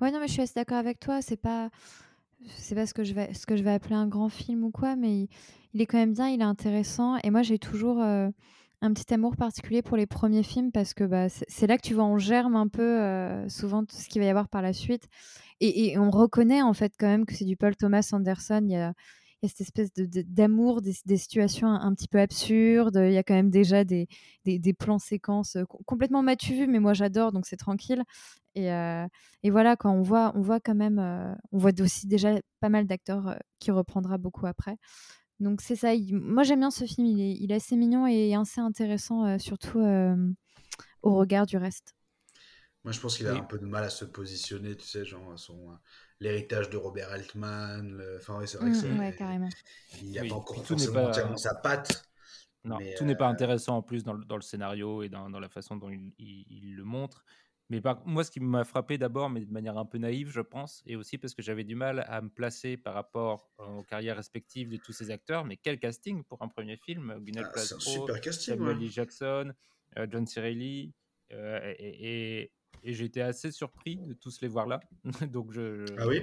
Ouais, 0.00 0.10
non, 0.10 0.20
mais 0.20 0.28
je 0.28 0.32
suis 0.32 0.42
assez 0.42 0.54
d'accord 0.54 0.78
avec 0.78 1.00
toi. 1.00 1.22
C'est 1.22 1.36
pas, 1.36 1.70
c'est 2.56 2.74
pas 2.74 2.86
ce 2.86 2.94
que 2.94 3.04
je 3.04 3.14
vais, 3.14 3.32
ce 3.34 3.46
que 3.46 3.56
je 3.56 3.62
vais 3.62 3.72
appeler 3.72 3.94
un 3.94 4.06
grand 4.06 4.28
film 4.28 4.64
ou 4.64 4.70
quoi, 4.70 4.96
mais 4.96 5.28
il, 5.74 5.80
est 5.80 5.86
quand 5.86 5.98
même 5.98 6.12
bien, 6.12 6.28
il 6.28 6.40
est 6.40 6.44
intéressant. 6.44 7.16
Et 7.24 7.30
moi, 7.30 7.42
j'ai 7.42 7.58
toujours 7.58 8.00
euh, 8.02 8.28
un 8.80 8.92
petit 8.92 9.12
amour 9.12 9.36
particulier 9.36 9.82
pour 9.82 9.96
les 9.96 10.06
premiers 10.06 10.42
films 10.42 10.72
parce 10.72 10.94
que 10.94 11.04
bah, 11.04 11.28
c'est 11.28 11.66
là 11.66 11.76
que 11.76 11.82
tu 11.82 11.94
vois 11.94 12.04
en 12.04 12.18
germe 12.18 12.56
un 12.56 12.68
peu 12.68 12.82
euh, 12.82 13.48
souvent 13.48 13.84
tout 13.84 13.96
ce 13.96 14.08
qu'il 14.08 14.20
va 14.20 14.26
y 14.26 14.30
avoir 14.30 14.48
par 14.48 14.62
la 14.62 14.72
suite. 14.72 15.08
Et, 15.60 15.90
et 15.92 15.98
on 15.98 16.10
reconnaît 16.10 16.62
en 16.62 16.72
fait 16.72 16.92
quand 16.98 17.08
même 17.08 17.26
que 17.26 17.34
c'est 17.34 17.44
du 17.44 17.56
Paul 17.56 17.74
Thomas 17.76 18.08
Anderson. 18.12 18.92
Y 19.42 19.46
a 19.46 19.48
cette 19.48 19.60
espèce 19.60 19.92
de, 19.92 20.22
d'amour, 20.22 20.82
des, 20.82 20.94
des, 21.06 21.16
situations 21.16 21.68
un, 21.68 21.94
petit 21.94 22.08
peu 22.08 22.18
absurdes. 22.20 23.00
Il 23.04 23.12
y 23.12 23.18
a 23.18 23.22
quand 23.22 23.34
même 23.34 23.50
déjà 23.50 23.84
des, 23.84 24.08
des, 24.44 24.58
des 24.58 24.72
plans 24.72 24.98
séquences 24.98 25.56
complètement 25.86 26.22
matu 26.22 26.54
vu, 26.54 26.66
mais 26.66 26.80
moi 26.80 26.94
j'adore, 26.94 27.32
donc 27.32 27.46
c'est 27.46 27.56
tranquille. 27.56 28.02
Et, 28.54 28.68
et, 29.44 29.50
voilà, 29.50 29.76
quand 29.76 29.92
on 29.92 30.02
voit, 30.02 30.32
on 30.34 30.40
voit 30.40 30.58
quand 30.58 30.74
même, 30.74 30.98
on 31.52 31.58
voit 31.58 31.70
aussi 31.80 32.08
déjà 32.08 32.40
pas 32.60 32.68
mal 32.68 32.86
d'acteurs 32.86 33.38
qui 33.60 33.70
reprendra 33.70 34.18
beaucoup 34.18 34.46
après. 34.46 34.76
Donc 35.38 35.60
c'est 35.60 35.76
ça. 35.76 35.92
moi 36.10 36.42
j'aime 36.42 36.60
bien 36.60 36.72
ce 36.72 36.84
film. 36.84 37.06
Il 37.06 37.20
est, 37.20 37.36
il 37.40 37.52
est, 37.52 37.56
assez 37.56 37.76
mignon 37.76 38.08
et 38.08 38.34
assez 38.34 38.60
intéressant, 38.60 39.38
surtout 39.38 39.80
au 41.02 41.14
regard 41.14 41.46
du 41.46 41.56
reste. 41.56 41.94
Moi, 42.84 42.92
je 42.92 43.00
pense 43.00 43.16
qu'il 43.16 43.26
a 43.26 43.34
un 43.34 43.42
peu 43.42 43.58
de 43.58 43.66
mal 43.66 43.84
à 43.84 43.90
se 43.90 44.04
positionner, 44.04 44.76
tu 44.76 44.86
sais, 44.86 45.04
genre 45.04 45.38
son 45.38 45.76
l'héritage 46.20 46.70
de 46.70 46.76
Robert 46.76 47.10
Altman. 47.10 48.02
Enfin, 48.16 48.44
c'est 48.46 48.58
vrai 48.58 48.70
que 48.70 48.86
mmh, 48.86 48.98
ouais, 48.98 49.14
carrément. 49.16 49.48
Il 50.02 50.12
n'a 50.12 50.24
pas 50.24 50.34
encore 50.34 50.64
forcément 50.64 51.10
pas... 51.10 51.36
sa 51.36 51.54
patte. 51.54 52.04
Non, 52.64 52.78
tout 52.96 53.04
n'est 53.04 53.16
pas 53.16 53.28
intéressant 53.28 53.76
en 53.76 53.82
plus 53.82 54.04
dans 54.04 54.12
le, 54.12 54.24
dans 54.24 54.36
le 54.36 54.42
scénario 54.42 55.02
et 55.02 55.08
dans, 55.08 55.30
dans, 55.30 55.40
la 55.40 55.48
façon 55.48 55.76
dont 55.76 55.90
il, 55.90 56.12
il, 56.18 56.74
le 56.74 56.84
montre. 56.84 57.24
Mais 57.70 57.80
par, 57.80 58.04
moi, 58.06 58.24
ce 58.24 58.30
qui 58.30 58.40
m'a 58.40 58.64
frappé 58.64 58.98
d'abord, 58.98 59.30
mais 59.30 59.40
de 59.40 59.52
manière 59.52 59.78
un 59.78 59.84
peu 59.84 59.98
naïve, 59.98 60.30
je 60.30 60.40
pense, 60.40 60.82
et 60.86 60.96
aussi 60.96 61.18
parce 61.18 61.34
que 61.34 61.42
j'avais 61.42 61.64
du 61.64 61.76
mal 61.76 62.04
à 62.08 62.20
me 62.20 62.28
placer 62.28 62.76
par 62.76 62.94
rapport 62.94 63.50
aux 63.58 63.82
carrières 63.84 64.16
respectives 64.16 64.70
de 64.70 64.76
tous 64.76 64.92
ces 64.92 65.10
acteurs. 65.10 65.44
Mais 65.44 65.56
quel 65.56 65.78
casting 65.78 66.24
pour 66.24 66.42
un 66.42 66.48
premier 66.48 66.76
film 66.76 67.14
Gwyneth 67.20 67.46
ah, 67.48 67.52
Paltrow, 67.54 68.32
Samuel. 68.32 68.88
Jackson, 68.90 69.52
John 70.10 70.26
C. 70.26 70.40
Reilly, 70.40 70.94
euh, 71.32 71.74
et, 71.78 72.40
et, 72.40 72.52
et 72.84 72.92
été 73.02 73.22
assez 73.22 73.50
surpris 73.50 73.96
de 73.96 74.14
tous 74.14 74.40
les 74.40 74.48
voir 74.48 74.66
là. 74.66 74.80
Donc 75.32 75.52
je, 75.52 75.84
ah 75.98 76.06
oui? 76.06 76.22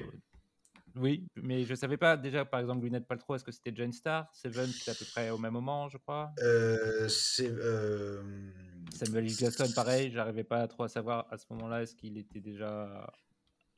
Oui, 0.97 1.27
mais 1.35 1.65
je 1.65 1.75
savais 1.75 1.97
pas 1.97 2.15
déjà, 2.15 2.45
par 2.45 2.61
exemple, 2.61 2.79
Gwyneth 2.79 3.05
Paltrow, 3.05 3.35
est-ce 3.35 3.43
que 3.43 3.51
c'était 3.51 3.73
Jane 3.75 3.91
Star? 3.91 4.29
Seven, 4.33 4.67
c'était 4.67 4.91
à 4.91 4.93
peu 4.93 5.05
près 5.11 5.29
au 5.29 5.37
même 5.37 5.51
moment, 5.51 5.89
je 5.89 5.97
crois 5.97 6.31
euh, 6.41 7.09
euh... 7.41 8.23
Samuel 8.91 9.25
L. 9.25 9.29
Jackson, 9.29 9.67
pareil, 9.75 10.11
j'arrivais 10.13 10.45
pas 10.45 10.65
trop 10.69 10.83
à 10.83 10.87
savoir 10.87 11.27
à 11.31 11.37
ce 11.37 11.45
moment-là, 11.49 11.83
est-ce 11.83 11.95
qu'il 11.95 12.17
était 12.17 12.39
déjà 12.39 13.13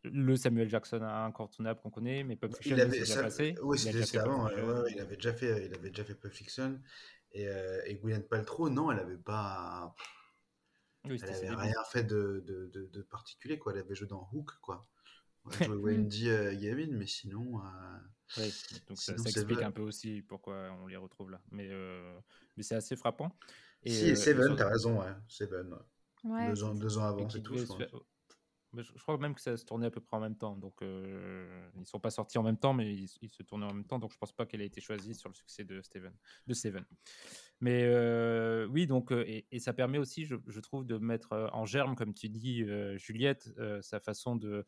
le 0.03 0.35
Samuel 0.35 0.69
Jackson 0.69 1.01
incontournable 1.01 1.79
qu'on 1.81 1.89
connaît, 1.89 2.23
mais 2.23 2.35
Pulp 2.35 2.55
Fiction, 2.55 2.75
il 2.75 2.81
avait 2.81 2.99
déjà 2.99 3.23
passé. 3.23 3.55
Oui, 3.63 3.79
c'était 3.79 4.19
avant, 4.19 4.45
ouais, 4.45 4.53
il, 4.91 4.99
avait 4.99 5.15
déjà 5.15 5.33
fait, 5.33 5.65
il 5.65 5.73
avait 5.73 5.89
déjà 5.89 6.03
fait 6.03 6.15
Pulp 6.15 6.33
Fiction. 6.33 6.79
Et, 7.33 7.47
euh, 7.47 7.81
et 7.85 7.95
Gwyneth 7.95 8.29
Paltrow, 8.29 8.69
non, 8.69 8.91
elle 8.91 8.99
avait 8.99 9.17
pas 9.17 9.93
elle 11.09 11.29
avait 11.29 11.55
rien 11.55 11.83
fait 11.91 12.03
de, 12.03 12.43
de, 12.45 12.67
de, 12.67 12.85
de, 12.85 13.01
particulier, 13.01 13.57
quoi. 13.57 13.73
Elle 13.73 13.79
avait 13.79 13.95
joué 13.95 14.07
dans 14.07 14.29
Hook, 14.33 14.51
quoi. 14.61 14.87
Elle 15.59 15.67
joué 15.67 15.77
Wendy 15.77 16.29
euh, 16.29 16.55
Gavin, 16.55 16.91
mais 16.91 17.07
sinon. 17.07 17.59
Euh... 17.59 17.97
Oui, 18.37 18.53
donc 18.89 18.97
sinon, 18.97 19.17
ça, 19.17 19.29
ça 19.29 19.39
explique 19.39 19.61
un 19.61 19.71
peu 19.71 19.83
aussi 19.83 20.21
pourquoi 20.21 20.69
on 20.81 20.87
les 20.87 20.97
retrouve 20.97 21.31
là. 21.31 21.41
Mais, 21.51 21.69
euh, 21.71 22.19
mais 22.57 22.63
c'est 22.63 22.75
assez 22.75 22.97
frappant. 22.97 23.31
Et, 23.83 23.91
si, 23.91 24.11
euh, 24.11 24.15
Seven, 24.15 24.55
t'as 24.57 24.69
raison, 24.69 24.99
ouais. 24.99 25.13
Seven, 25.29 25.73
ouais. 26.25 26.49
Deux, 26.49 26.63
ans, 26.63 26.75
deux 26.75 26.97
ans 26.97 27.03
avant, 27.03 27.29
c'est 27.29 27.41
tout. 27.41 27.57
Je 27.57 27.65
Je 28.81 29.01
crois 29.01 29.17
même 29.17 29.33
que 29.33 29.41
ça 29.41 29.57
se 29.57 29.65
tournait 29.65 29.87
à 29.87 29.91
peu 29.91 30.01
près 30.01 30.17
en 30.17 30.19
même 30.19 30.35
temps. 30.35 30.55
Donc, 30.55 30.81
euh, 30.81 31.69
ils 31.75 31.81
ne 31.81 31.85
sont 31.85 31.99
pas 31.99 32.09
sortis 32.09 32.37
en 32.37 32.43
même 32.43 32.57
temps, 32.57 32.73
mais 32.73 32.93
ils, 32.93 33.07
se 33.07 33.43
tournaient 33.43 33.65
en 33.65 33.73
même 33.73 33.85
temps. 33.85 33.99
Donc, 33.99 34.11
je 34.11 34.15
ne 34.15 34.19
pense 34.19 34.33
pas 34.33 34.45
qu'elle 34.45 34.61
ait 34.61 34.67
été 34.67 34.81
choisie 34.81 35.15
sur 35.15 35.29
le 35.29 35.35
succès 35.35 35.63
de 35.63 35.81
Steven. 35.81 36.13
De 36.45 36.53
Steven. 36.53 36.85
Mais 37.59 37.83
euh, 37.85 38.67
oui, 38.67 38.85
donc, 38.85 39.11
euh, 39.11 39.25
et, 39.27 39.59
ça 39.59 39.73
permet 39.73 39.97
aussi, 39.97 40.25
je, 40.25 40.59
trouve, 40.59 40.85
de 40.85 40.97
mettre 40.97 41.49
en 41.53 41.65
germe, 41.65 41.95
comme 41.95 42.13
tu 42.13 42.29
dis, 42.29 42.65
Juliette, 42.97 43.49
sa 43.81 43.99
façon 43.99 44.35
de 44.35 44.65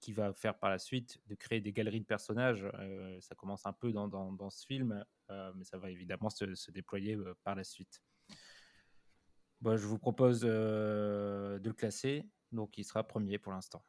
qui 0.00 0.12
va 0.12 0.32
faire 0.32 0.56
par 0.56 0.70
la 0.70 0.78
suite 0.78 1.18
de 1.26 1.34
créer 1.34 1.60
des 1.60 1.72
galeries 1.72 2.00
de 2.00 2.06
personnages. 2.06 2.64
ça 3.20 3.34
commence 3.34 3.66
un 3.66 3.72
peu 3.72 3.92
dans, 3.92 4.50
ce 4.50 4.64
film, 4.64 5.04
mais 5.28 5.64
ça 5.64 5.78
va 5.78 5.90
évidemment 5.90 6.30
se, 6.30 6.70
déployer 6.70 7.16
par 7.44 7.54
la 7.54 7.64
suite. 7.64 8.02
Bon, 9.60 9.76
je 9.76 9.86
vous 9.86 9.98
propose 9.98 10.40
de 10.40 11.60
le 11.62 11.72
classer. 11.72 12.24
Donc, 12.52 12.78
il 12.78 12.84
sera 12.84 13.02
premier 13.02 13.38
pour 13.38 13.52
l'instant. 13.52 13.84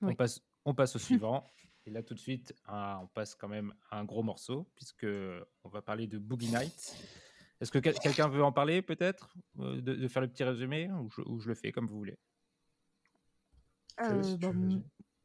Oui. 0.00 0.12
On, 0.12 0.14
passe, 0.14 0.40
on 0.64 0.74
passe 0.74 0.96
au 0.96 0.98
suivant. 0.98 1.50
Et 1.84 1.90
là, 1.90 2.02
tout 2.02 2.14
de 2.14 2.20
suite, 2.20 2.54
on 2.68 3.08
passe 3.08 3.34
quand 3.34 3.48
même 3.48 3.74
à 3.90 3.98
un 3.98 4.04
gros 4.04 4.22
morceau, 4.22 4.70
puisque 4.76 5.06
on 5.64 5.68
va 5.68 5.82
parler 5.82 6.06
de 6.06 6.18
Boogie 6.18 6.50
Nights. 6.50 6.96
Est-ce 7.60 7.70
que 7.70 7.78
quel 7.78 7.98
quelqu'un 7.98 8.28
veut 8.28 8.42
en 8.42 8.52
parler, 8.52 8.82
peut-être 8.82 9.36
de, 9.54 9.80
de, 9.80 10.08
faire 10.08 10.22
le 10.22 10.28
petit 10.28 10.42
résumé, 10.42 10.90
ou 10.90 11.08
je, 11.10 11.20
ou 11.22 11.38
je, 11.38 11.48
le 11.48 11.54
fais 11.54 11.70
comme 11.70 11.86
vous 11.86 11.96
voulez? 11.96 12.18
Euh, 14.00 14.36
bah, 14.38 14.52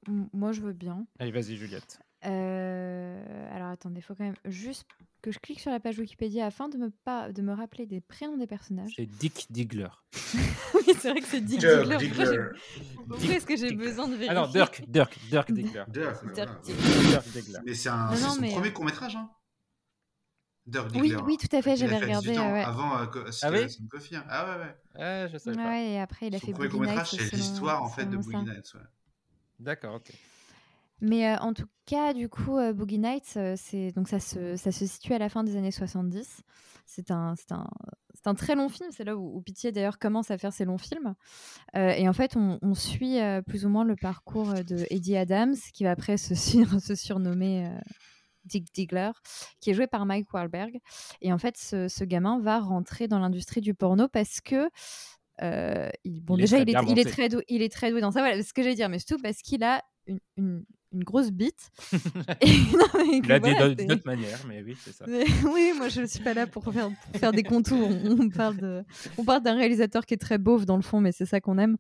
Moi, 0.07 0.51
je 0.51 0.61
veux 0.61 0.73
bien. 0.73 1.07
Allez, 1.19 1.32
vas-y, 1.32 1.55
Juliette. 1.57 1.99
Euh, 2.28 3.55
alors, 3.55 3.69
attendez, 3.69 3.99
il 3.99 4.01
faut 4.01 4.15
quand 4.15 4.25
même 4.25 4.36
juste 4.45 4.86
que 5.21 5.32
je 5.32 5.39
clique 5.39 5.59
sur 5.59 5.71
la 5.71 5.80
page 5.80 5.97
Wikipédia 5.97 6.45
afin 6.45 6.67
de 6.69 6.78
me, 6.78 6.89
pas, 6.89 7.32
de 7.32 7.41
me 7.41 7.53
rappeler 7.53 7.86
des 7.86 8.01
prénoms 8.01 8.38
des 8.38 8.47
personnages. 8.47 8.93
C'est 8.95 9.05
Dick 9.05 9.47
Diggler. 9.49 9.88
oui, 10.73 10.93
c'est 10.99 11.09
vrai 11.09 11.21
que 11.21 11.28
c'est 11.28 11.41
Dick 11.41 11.59
Diggler. 11.59 11.97
Diggler. 11.97 12.47
Pourquoi 13.07 13.34
est-ce 13.34 13.45
que 13.45 13.55
j'ai 13.55 13.73
besoin 13.73 14.07
de 14.07 14.13
vérifier 14.13 14.30
Alors, 14.30 14.49
Dirk, 14.49 14.84
Dirk, 14.88 15.17
Dirk 15.30 15.51
Diggler. 15.51 15.86
Dirk, 15.88 16.23
Diggler. 17.34 17.59
Mais 17.65 17.73
c'est 17.73 17.89
un, 17.89 18.15
son 18.15 18.41
mais... 18.41 18.51
premier 18.51 18.73
court-métrage, 18.73 19.15
hein 19.15 19.30
Dirk 20.65 20.91
Diggler. 20.91 21.15
Oui, 21.15 21.21
oui, 21.25 21.38
tout 21.38 21.55
à 21.55 21.61
fait, 21.61 21.78
j'avais 21.78 21.97
regardé. 21.97 22.38
Ouais. 22.38 22.63
Avant, 22.63 22.99
euh, 22.99 23.32
ah 23.41 23.51
oui 23.51 23.67
Coffee. 23.89 24.17
Hein. 24.17 24.25
Ah 24.30 24.45
ouais, 24.45 24.63
ouais. 24.63 25.01
Ouais, 25.01 25.30
je 25.32 25.38
savais 25.38 25.55
pas. 25.55 25.82
Et 25.82 25.99
après, 25.99 26.28
il 26.28 26.36
a 26.36 26.39
son 26.39 26.47
fait 26.47 26.51
premier 26.51 26.69
court-métrage, 26.69 27.11
c'est 27.11 27.32
l'histoire, 27.34 27.82
en 27.84 27.89
fait, 27.89 28.05
de 28.05 28.17
Boogie 28.17 28.43
Nights. 28.43 28.73
D'accord, 29.59 29.95
ok. 29.95 30.11
Mais 31.02 31.28
euh, 31.28 31.38
en 31.38 31.54
tout 31.54 31.68
cas, 31.86 32.14
du 32.14 32.28
coup, 32.28 32.58
euh, 32.58 32.74
Boogie 32.74 32.98
Nights, 32.98 33.34
euh, 33.38 33.56
c'est 33.56 33.91
donc 33.91 34.08
ça 34.08 34.20
se, 34.20 34.56
ça 34.56 34.72
se 34.72 34.86
situe 34.86 35.14
à 35.14 35.20
la 35.20 35.30
fin 35.30 35.43
des 35.43 35.56
années 35.56 35.72
70. 35.72 36.41
C'est 36.86 37.12
un, 37.12 37.36
c'est 37.36 37.52
un, 37.52 37.68
un 38.26 38.36
très 38.36 38.56
long 38.56 38.70
film. 38.70 38.89
C'est 38.91 39.04
là 39.04 39.16
où, 39.16 39.38
où 39.38 39.41
Pitié 39.41 39.72
d'ailleurs 39.72 40.00
commence 40.00 40.32
à 40.32 40.38
faire 40.38 40.54
ses 40.54 40.66
longs 40.66 40.78
films. 40.78 41.16
Et 41.76 42.08
en 42.08 42.14
fait, 42.14 42.36
on, 42.36 42.60
on 42.62 42.74
suit 42.74 43.18
plus 43.45 43.66
ou 43.66 43.70
moins 43.70 43.84
le 43.84 43.95
parcours 43.95 44.54
de 44.54 44.86
Eddie 44.89 45.18
Adams, 45.18 45.56
qui 45.74 45.84
va 45.84 45.91
après 45.91 46.18
se, 46.18 46.34
sur, 46.34 46.66
se 46.82 46.95
surnommer 46.95 47.70
Dick 48.45 48.74
Diggler, 48.74 49.12
qui 49.60 49.70
est 49.72 49.74
joué 49.74 49.86
par 49.86 50.06
Mike 50.06 50.34
Wahlberg. 50.34 50.80
Et 51.22 51.34
en 51.34 51.38
fait, 51.38 51.58
ce, 51.58 51.89
ce 51.89 52.06
gamin 52.06 52.39
va 52.39 52.60
rentrer 52.60 53.10
dans 53.10 53.20
l'industrie 53.20 53.62
du 53.62 53.74
porno 53.74 54.08
parce 54.08 54.39
que 54.39 54.70
il, 55.41 56.22
bon, 56.22 56.38
Il 56.38 56.41
déjà, 56.41 56.60
il 56.60 56.70
est, 56.70 56.76
il 56.88 57.00
est 57.00 57.10
très 57.10 57.28
doué, 57.28 57.43
il 57.50 57.62
est 57.62 57.72
très 57.72 57.91
doué 57.91 58.00
dans 58.00 58.12
ça. 58.12 58.22
Voilà, 58.22 58.41
ce 58.41 58.54
que 58.54 58.64
j'allais 58.64 58.76
dire, 58.76 58.88
mais 58.89 59.00
surtout 59.00 59.22
parce 59.22 59.41
qu'il 59.41 59.64
a 59.64 59.84
une, 60.08 60.20
une, 60.38 60.64
une 60.94 61.04
grosse 61.04 61.32
bite. 61.32 61.70
Et- 62.42 62.48
non, 62.74 62.86
mais 62.96 63.18
Il 63.18 63.28
l'a 63.28 63.40
dit 63.40 63.52
voilà, 63.52 63.76
d'une 63.76 63.92
autre 63.92 64.06
manière, 64.06 64.40
mais 64.48 64.64
oui, 64.64 64.76
c'est 64.80 64.94
ça. 64.94 65.06
mais 65.08 65.26
oui, 65.54 65.72
moi 65.78 65.90
je 65.90 66.02
ne 66.02 66.06
suis 66.06 66.24
pas 66.24 66.34
là 66.34 66.48
pour 66.48 66.64
faire, 66.72 66.90
pour 67.12 67.20
faire 67.20 67.32
des 67.32 67.44
contours. 67.44 67.90
On, 67.90 68.20
on 68.22 68.30
parle 68.30 68.58
de, 68.58 68.84
on 69.18 69.24
parle 69.26 69.44
d'un 69.44 69.56
réalisateur 69.56 70.06
qui 70.06 70.14
est 70.14 70.18
très 70.18 70.38
beauf 70.38 70.66
dans 70.66 70.76
le 70.78 70.82
fond, 70.82 71.02
mais 71.02 71.12
c'est 71.12 71.26
ça 71.26 71.42
qu'on 71.42 71.58
aime. 71.58 71.78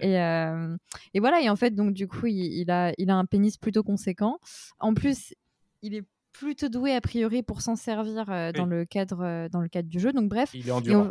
Et, 0.00 0.18
euh, 0.20 0.76
et 1.14 1.20
voilà. 1.20 1.40
Et 1.42 1.48
en 1.50 1.56
fait, 1.56 1.70
donc 1.74 1.92
du 1.92 2.08
coup, 2.08 2.26
il, 2.26 2.36
il 2.60 2.70
a, 2.70 2.92
il 2.98 3.10
a 3.10 3.16
un 3.16 3.24
pénis 3.26 3.56
plutôt 3.56 3.82
conséquent. 3.82 4.38
En 4.78 4.94
plus, 4.94 5.34
il 5.82 5.94
est 5.94 6.04
plutôt 6.32 6.68
doué 6.68 6.92
a 6.94 7.00
priori 7.00 7.42
pour 7.42 7.62
s'en 7.62 7.74
servir 7.76 8.30
euh, 8.30 8.52
dans 8.52 8.64
Oui. 8.64 8.70
le 8.70 8.84
cadre, 8.84 9.20
euh, 9.24 9.48
dans 9.48 9.60
le 9.60 9.68
cadre 9.68 9.88
du 9.88 9.98
jeu. 9.98 10.12
Donc 10.12 10.28
bref, 10.28 10.50
Il 10.54 10.68
est 10.68 10.70
endurant. 10.70 11.10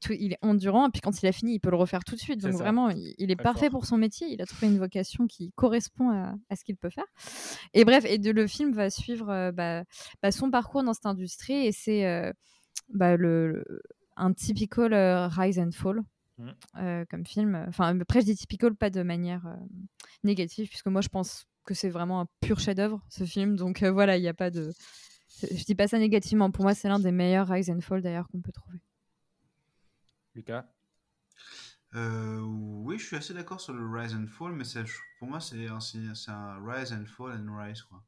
Tout- 0.00 0.12
il 0.12 0.32
est 0.34 0.38
endurant, 0.42 0.86
et 0.88 0.90
puis 0.90 1.00
quand 1.00 1.22
il 1.22 1.26
a 1.26 1.32
fini, 1.32 1.54
il 1.54 1.58
peut 1.60 1.70
le 1.70 1.76
refaire 1.76 2.04
tout 2.04 2.14
de 2.14 2.20
suite. 2.20 2.40
Donc 2.40 2.52
vraiment, 2.64 2.88
il, 2.90 3.14
il 3.18 3.30
est 3.30 3.36
parfait 3.36 3.66
fort. 3.66 3.80
pour 3.80 3.86
son 3.86 3.96
métier. 3.98 4.28
Il 4.28 4.40
a 4.40 4.46
trouvé 4.46 4.68
une 4.68 4.78
vocation 4.78 5.26
qui 5.26 5.52
correspond 5.56 6.10
à, 6.10 6.34
à 6.50 6.56
ce 6.56 6.64
qu'il 6.64 6.76
peut 6.76 6.90
faire. 6.90 7.04
Et 7.74 7.84
bref, 7.84 8.04
et 8.06 8.18
de, 8.18 8.30
le 8.30 8.46
film 8.46 8.72
va 8.72 8.90
suivre 8.90 9.28
euh, 9.30 9.52
bah, 9.52 9.82
bah, 10.22 10.30
son 10.30 10.50
parcours 10.50 10.82
dans 10.84 10.94
cette 10.94 11.06
industrie, 11.06 11.66
et 11.66 11.72
c'est 11.72 12.06
euh, 12.06 12.32
bah, 12.94 13.16
le, 13.16 13.48
le- 13.52 13.82
un 14.16 14.32
typical 14.32 14.92
euh, 14.94 15.26
rise 15.28 15.58
and 15.58 15.72
fall. 15.72 16.00
Euh, 16.78 17.04
comme 17.08 17.24
film. 17.24 17.64
Enfin, 17.66 17.98
après, 17.98 18.20
je 18.20 18.26
dis 18.26 18.36
typical 18.36 18.74
pas 18.74 18.90
de 18.90 19.02
manière 19.02 19.46
négative, 20.22 20.68
puisque 20.68 20.86
moi, 20.88 21.00
je 21.00 21.08
pense 21.08 21.46
que 21.64 21.72
c'est 21.74 21.88
vraiment 21.88 22.20
un 22.20 22.26
pur 22.40 22.60
chef-d'œuvre, 22.60 23.00
ce 23.08 23.24
film. 23.24 23.56
Donc 23.56 23.82
voilà, 23.82 24.16
il 24.18 24.20
n'y 24.20 24.28
a 24.28 24.34
pas 24.34 24.50
de. 24.50 24.70
Je 25.42 25.64
dis 25.64 25.74
pas 25.74 25.88
ça 25.88 25.98
négativement. 25.98 26.50
Pour 26.50 26.64
moi, 26.64 26.74
c'est 26.74 26.88
l'un 26.88 26.98
des 27.00 27.10
meilleurs 27.10 27.48
rise 27.48 27.70
and 27.70 27.80
fall 27.80 28.02
d'ailleurs 28.02 28.28
qu'on 28.28 28.40
peut 28.40 28.52
trouver. 28.52 28.78
Lucas 30.36 30.66
Euh, 31.94 32.40
oui, 32.40 32.98
je 32.98 33.06
suis 33.06 33.16
assez 33.16 33.32
d'accord 33.32 33.60
sur 33.60 33.72
le 33.72 33.88
Rise 33.88 34.14
and 34.14 34.26
Fall, 34.26 34.52
mais 34.52 34.64
c'est- 34.64 34.84
pour 35.18 35.28
moi, 35.28 35.40
c'est 35.40 35.66
un, 35.68 35.78
un 36.28 36.66
Rise 36.70 36.92
and 36.92 37.06
Fall 37.06 37.40
and 37.40 37.56
Rise, 37.56 37.82
quoi. 37.82 38.04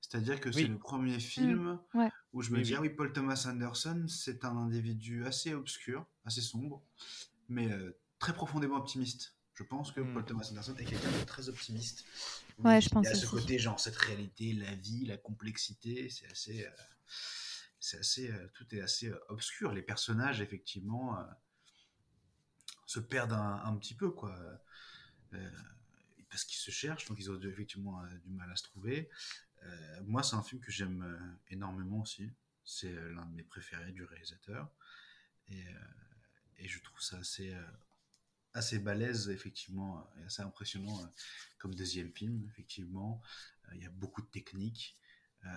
C'est-à-dire 0.00 0.40
que 0.40 0.50
c'est 0.50 0.62
Oui. 0.62 0.68
le 0.68 0.78
premier 0.78 1.20
film 1.20 1.78
ouais. 1.94 2.10
où 2.32 2.42
je 2.42 2.50
me 2.50 2.56
Oui, 2.56 2.62
dis, 2.64 2.70
oui. 2.72 2.76
ah 2.78 2.80
oui, 2.80 2.88
Paul 2.88 3.12
Thomas 3.12 3.44
Anderson, 3.48 4.06
c'est 4.08 4.44
un 4.44 4.56
individu 4.56 5.24
assez 5.26 5.54
obscur, 5.54 6.06
assez 6.24 6.40
sombre, 6.40 6.82
mais 7.48 7.70
euh, 7.70 7.96
très 8.18 8.32
profondément 8.32 8.76
optimiste. 8.76 9.36
Je 9.54 9.62
pense 9.62 9.92
que 9.92 10.00
Mm. 10.00 10.14
Paul 10.14 10.24
Thomas 10.24 10.48
Anderson 10.50 10.74
est 10.78 10.84
quelqu'un 10.86 11.10
de 11.12 11.24
très 11.24 11.48
optimiste. 11.48 12.04
Ouais, 12.58 12.80
je 12.80 12.86
il 12.86 12.90
pense 12.90 13.06
a 13.06 13.14
ce 13.14 13.26
côté, 13.26 13.58
genre, 13.58 13.78
cette 13.78 13.96
réalité, 13.96 14.54
la 14.54 14.74
vie, 14.74 15.04
la 15.04 15.18
complexité, 15.18 16.08
c'est 16.08 16.26
assez. 16.32 16.66
euh, 16.66 16.70
c'est 17.78 17.98
assez. 17.98 18.30
euh, 18.30 18.48
tout 18.54 18.74
est 18.74 18.80
assez 18.80 19.08
euh, 19.10 19.18
obscur. 19.28 19.72
Les 19.72 19.82
personnages, 19.82 20.40
effectivement. 20.40 21.16
Euh, 22.90 23.00
se 23.00 23.00
perdent 23.00 23.32
un, 23.32 23.76
petit 23.76 23.94
peu 23.94 24.10
quoi. 24.10 24.36
Euh, 25.34 25.50
parce 26.28 26.44
qu'ils 26.44 26.58
se 26.58 26.70
cherchent, 26.70 27.06
donc 27.06 27.18
ils 27.18 27.30
ont 27.30 27.40
effectivement 27.40 28.02
du 28.24 28.30
mal 28.30 28.50
à 28.50 28.56
se 28.56 28.62
trouver. 28.64 29.10
moi, 30.04 30.22
c'est 30.22 30.36
un 30.36 30.42
film 30.42 30.60
que 30.60 30.70
j'aime 30.70 31.38
énormément 31.48 32.02
aussi. 32.02 32.30
C'est 32.64 32.92
l'un 32.92 33.26
de 33.26 33.34
mes 33.34 33.42
préférés 33.42 33.90
du 33.92 34.04
réalisateur. 34.04 34.70
Et, 35.48 35.64
et 36.58 36.68
je 36.68 36.80
trouve 36.80 37.00
ça 37.00 37.18
assez, 37.18 37.52
assez 38.54 38.78
balèze, 38.78 39.28
effectivement, 39.28 40.08
et 40.20 40.24
assez 40.24 40.42
impressionnant 40.42 41.12
comme 41.58 41.74
deuxième 41.74 42.12
film, 42.12 42.46
effectivement. 42.48 43.20
Il 43.72 43.82
y 43.82 43.86
a 43.86 43.90
beaucoup 43.90 44.22
de 44.22 44.28
techniques. 44.28 44.96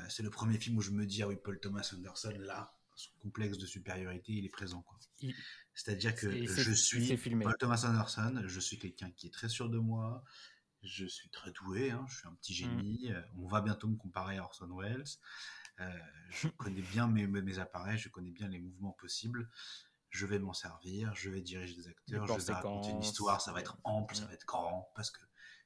c'est 0.09 0.23
le 0.23 0.31
premier 0.31 0.57
film 0.57 0.77
où 0.77 0.81
je 0.81 0.89
me 0.89 1.05
dis, 1.05 1.21
ah 1.21 1.27
oui, 1.27 1.35
Paul 1.35 1.59
Thomas 1.59 1.87
Anderson, 1.93 2.35
là, 2.39 2.75
son 2.95 3.11
complexe 3.19 3.57
de 3.57 3.65
supériorité, 3.65 4.33
il 4.33 4.45
est 4.45 4.49
présent. 4.49 4.85
C'est-à-dire 5.73 6.15
que 6.15 6.45
je 6.45 6.71
suis 6.71 7.17
Paul 7.17 7.55
Thomas 7.57 7.83
Anderson, 7.85 8.43
je 8.45 8.59
suis 8.59 8.77
quelqu'un 8.77 9.11
qui 9.11 9.27
est 9.27 9.31
très 9.31 9.49
sûr 9.49 9.69
de 9.69 9.77
moi, 9.77 10.23
je 10.83 11.05
suis 11.05 11.29
très 11.29 11.51
doué, 11.51 11.91
hein, 11.91 12.05
je 12.09 12.17
suis 12.17 12.27
un 12.27 12.33
petit 12.35 12.53
génie, 12.53 13.11
on 13.37 13.47
va 13.47 13.61
bientôt 13.61 13.87
me 13.87 13.95
comparer 13.95 14.37
à 14.37 14.43
Orson 14.43 14.69
Welles, 14.77 15.03
je 16.29 16.47
connais 16.49 16.81
bien 16.81 17.07
mes, 17.07 17.27
mes, 17.27 17.59
appareils, 17.59 17.97
je 17.97 18.09
connais 18.09 18.31
bien 18.31 18.47
les 18.47 18.59
mouvements 18.59 18.91
possibles, 18.91 19.49
je 20.09 20.25
vais 20.25 20.39
m'en 20.39 20.53
servir, 20.53 21.13
je 21.15 21.29
vais 21.29 21.41
diriger 21.41 21.75
des 21.75 21.87
acteurs, 21.87 22.27
je 22.27 22.45
vais 22.45 22.53
raconter 22.53 22.89
une 22.89 23.01
histoire, 23.01 23.41
ça 23.41 23.51
va 23.51 23.61
être 23.61 23.77
ample, 23.83 24.15
ça 24.15 24.25
va 24.25 24.33
être 24.33 24.45
grand, 24.45 24.91
parce 24.95 25.09
que 25.09 25.21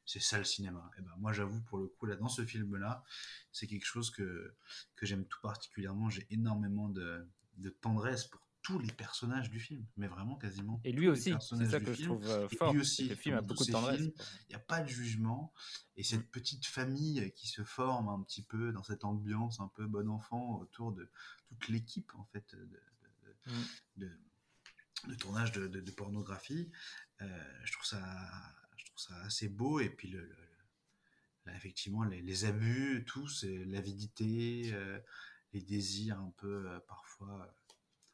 c'est 0.07 0.21
ça 0.21 0.39
le 0.39 0.45
cinéma. 0.45 0.89
Et 0.97 1.01
ben 1.01 1.13
moi 1.19 1.33
j'avoue 1.33 1.61
pour 1.61 1.77
le 1.77 1.87
coup 1.87 2.07
là 2.07 2.15
dans 2.15 2.29
ce 2.29 2.43
film 2.43 2.75
là, 2.77 3.03
c'est 3.51 3.67
quelque 3.67 3.85
chose 3.85 4.09
que 4.09 4.55
que 4.95 5.05
j'aime 5.05 5.25
tout 5.25 5.39
particulièrement. 5.41 6.09
J'ai 6.09 6.25
énormément 6.31 6.89
de, 6.89 7.27
de, 7.57 7.69
tendresse 7.69 8.25
pour 8.25 8.41
tous 8.63 8.79
les 8.79 8.91
personnages 8.91 9.49
du 9.49 9.59
film, 9.59 9.85
mais 9.97 10.07
vraiment 10.07 10.35
quasiment. 10.35 10.81
Et 10.83 10.91
lui 10.91 11.07
aussi, 11.07 11.33
c'est 11.39 11.69
ça 11.69 11.79
que 11.79 11.93
je 11.93 12.03
trouve 12.03 12.25
euh, 12.25 12.49
fort. 12.49 12.73
Lui 12.73 12.81
aussi, 12.81 13.07
le 13.07 13.15
film 13.15 13.35
a 13.35 13.41
beaucoup 13.41 13.65
de 13.65 13.71
tendresse. 13.71 14.01
Il 14.01 14.49
n'y 14.49 14.55
a 14.55 14.59
pas 14.59 14.81
de 14.81 14.87
jugement 14.87 15.53
et 15.97 16.03
cette 16.03 16.21
mm. 16.21 16.31
petite 16.31 16.65
famille 16.65 17.31
qui 17.35 17.47
se 17.47 17.63
forme 17.63 18.07
un 18.07 18.23
petit 18.23 18.41
peu 18.41 18.71
dans 18.71 18.83
cette 18.83 19.03
ambiance 19.03 19.59
un 19.59 19.67
peu 19.75 19.85
bon 19.85 20.09
enfant 20.09 20.57
autour 20.59 20.93
de 20.93 21.09
toute 21.49 21.67
l'équipe 21.67 22.13
en 22.15 22.23
fait 22.25 22.55
de, 22.55 22.79
de, 23.97 24.07
mm 24.07 24.07
de 25.05 25.15
tournage 25.15 25.51
de, 25.51 25.91
pornographie. 25.91 26.69
Euh, 27.21 27.43
je, 27.63 27.71
trouve 27.73 27.85
ça, 27.85 28.01
trouve 28.97 29.15
ça 29.15 29.21
assez 29.23 29.49
beau. 29.49 29.79
Et 29.79 29.89
puis, 29.89 30.09
le, 30.09 30.29
effectivement, 31.55 32.03
les, 32.03 32.45
abus, 32.45 33.03
tout, 33.05 33.27
c'est 33.27 33.65
l'avidité, 33.65 34.71
euh, 34.73 34.99
les 35.53 35.61
désirs 35.61 36.19
un 36.19 36.33
peu 36.37 36.69
euh, 36.69 36.79
parfois 36.87 37.53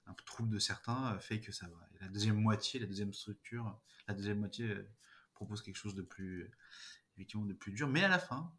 un 0.05 0.13
peu 0.13 0.23
troubles 0.25 0.49
de 0.49 0.59
certains 0.59 1.17
fait 1.19 1.39
que 1.39 1.53
ça 1.53 1.65
va. 1.67 1.87
la 2.01 2.09
deuxième 2.09 2.35
moitié, 2.35 2.77
la 2.77 2.87
deuxième 2.87 3.13
structure, 3.13 3.79
la 4.09 4.13
deuxième 4.13 4.39
moitié 4.39 4.75
propose 5.33 5.61
quelque 5.61 5.77
chose 5.77 5.95
de 5.95 6.01
plus, 6.01 6.51
effectivement, 7.15 7.45
de 7.45 7.53
plus 7.53 7.71
dur. 7.71 7.87
Mais 7.87 8.03
à 8.03 8.09
la 8.09 8.19
fin, 8.19 8.53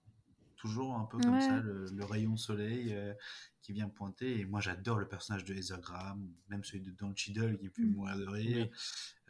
toujours 0.64 0.94
un 0.96 1.04
peu 1.04 1.18
comme 1.18 1.40
ça, 1.42 1.60
le, 1.60 2.04
rayon 2.04 2.32
de 2.32 2.38
soleil 2.38 2.94
euh, 2.94 3.12
qui 3.60 3.74
vient 3.74 3.88
pointer. 3.88 4.40
Et 4.40 4.44
moi, 4.46 4.60
j'adore 4.60 4.98
le 4.98 5.06
personnage 5.06 5.44
de 5.44 5.52
Heather 5.52 5.78
Graham, 5.78 6.26
même 6.48 6.64
celui 6.64 6.80
de 6.80 6.90
Don 6.90 7.14
Cheadle 7.14 7.58
qui 7.58 7.66
me 7.66 7.70
fait 7.70 7.82
mmh. 7.82 7.94
mourir 7.94 8.16
de 8.16 8.26
rire. 8.26 8.68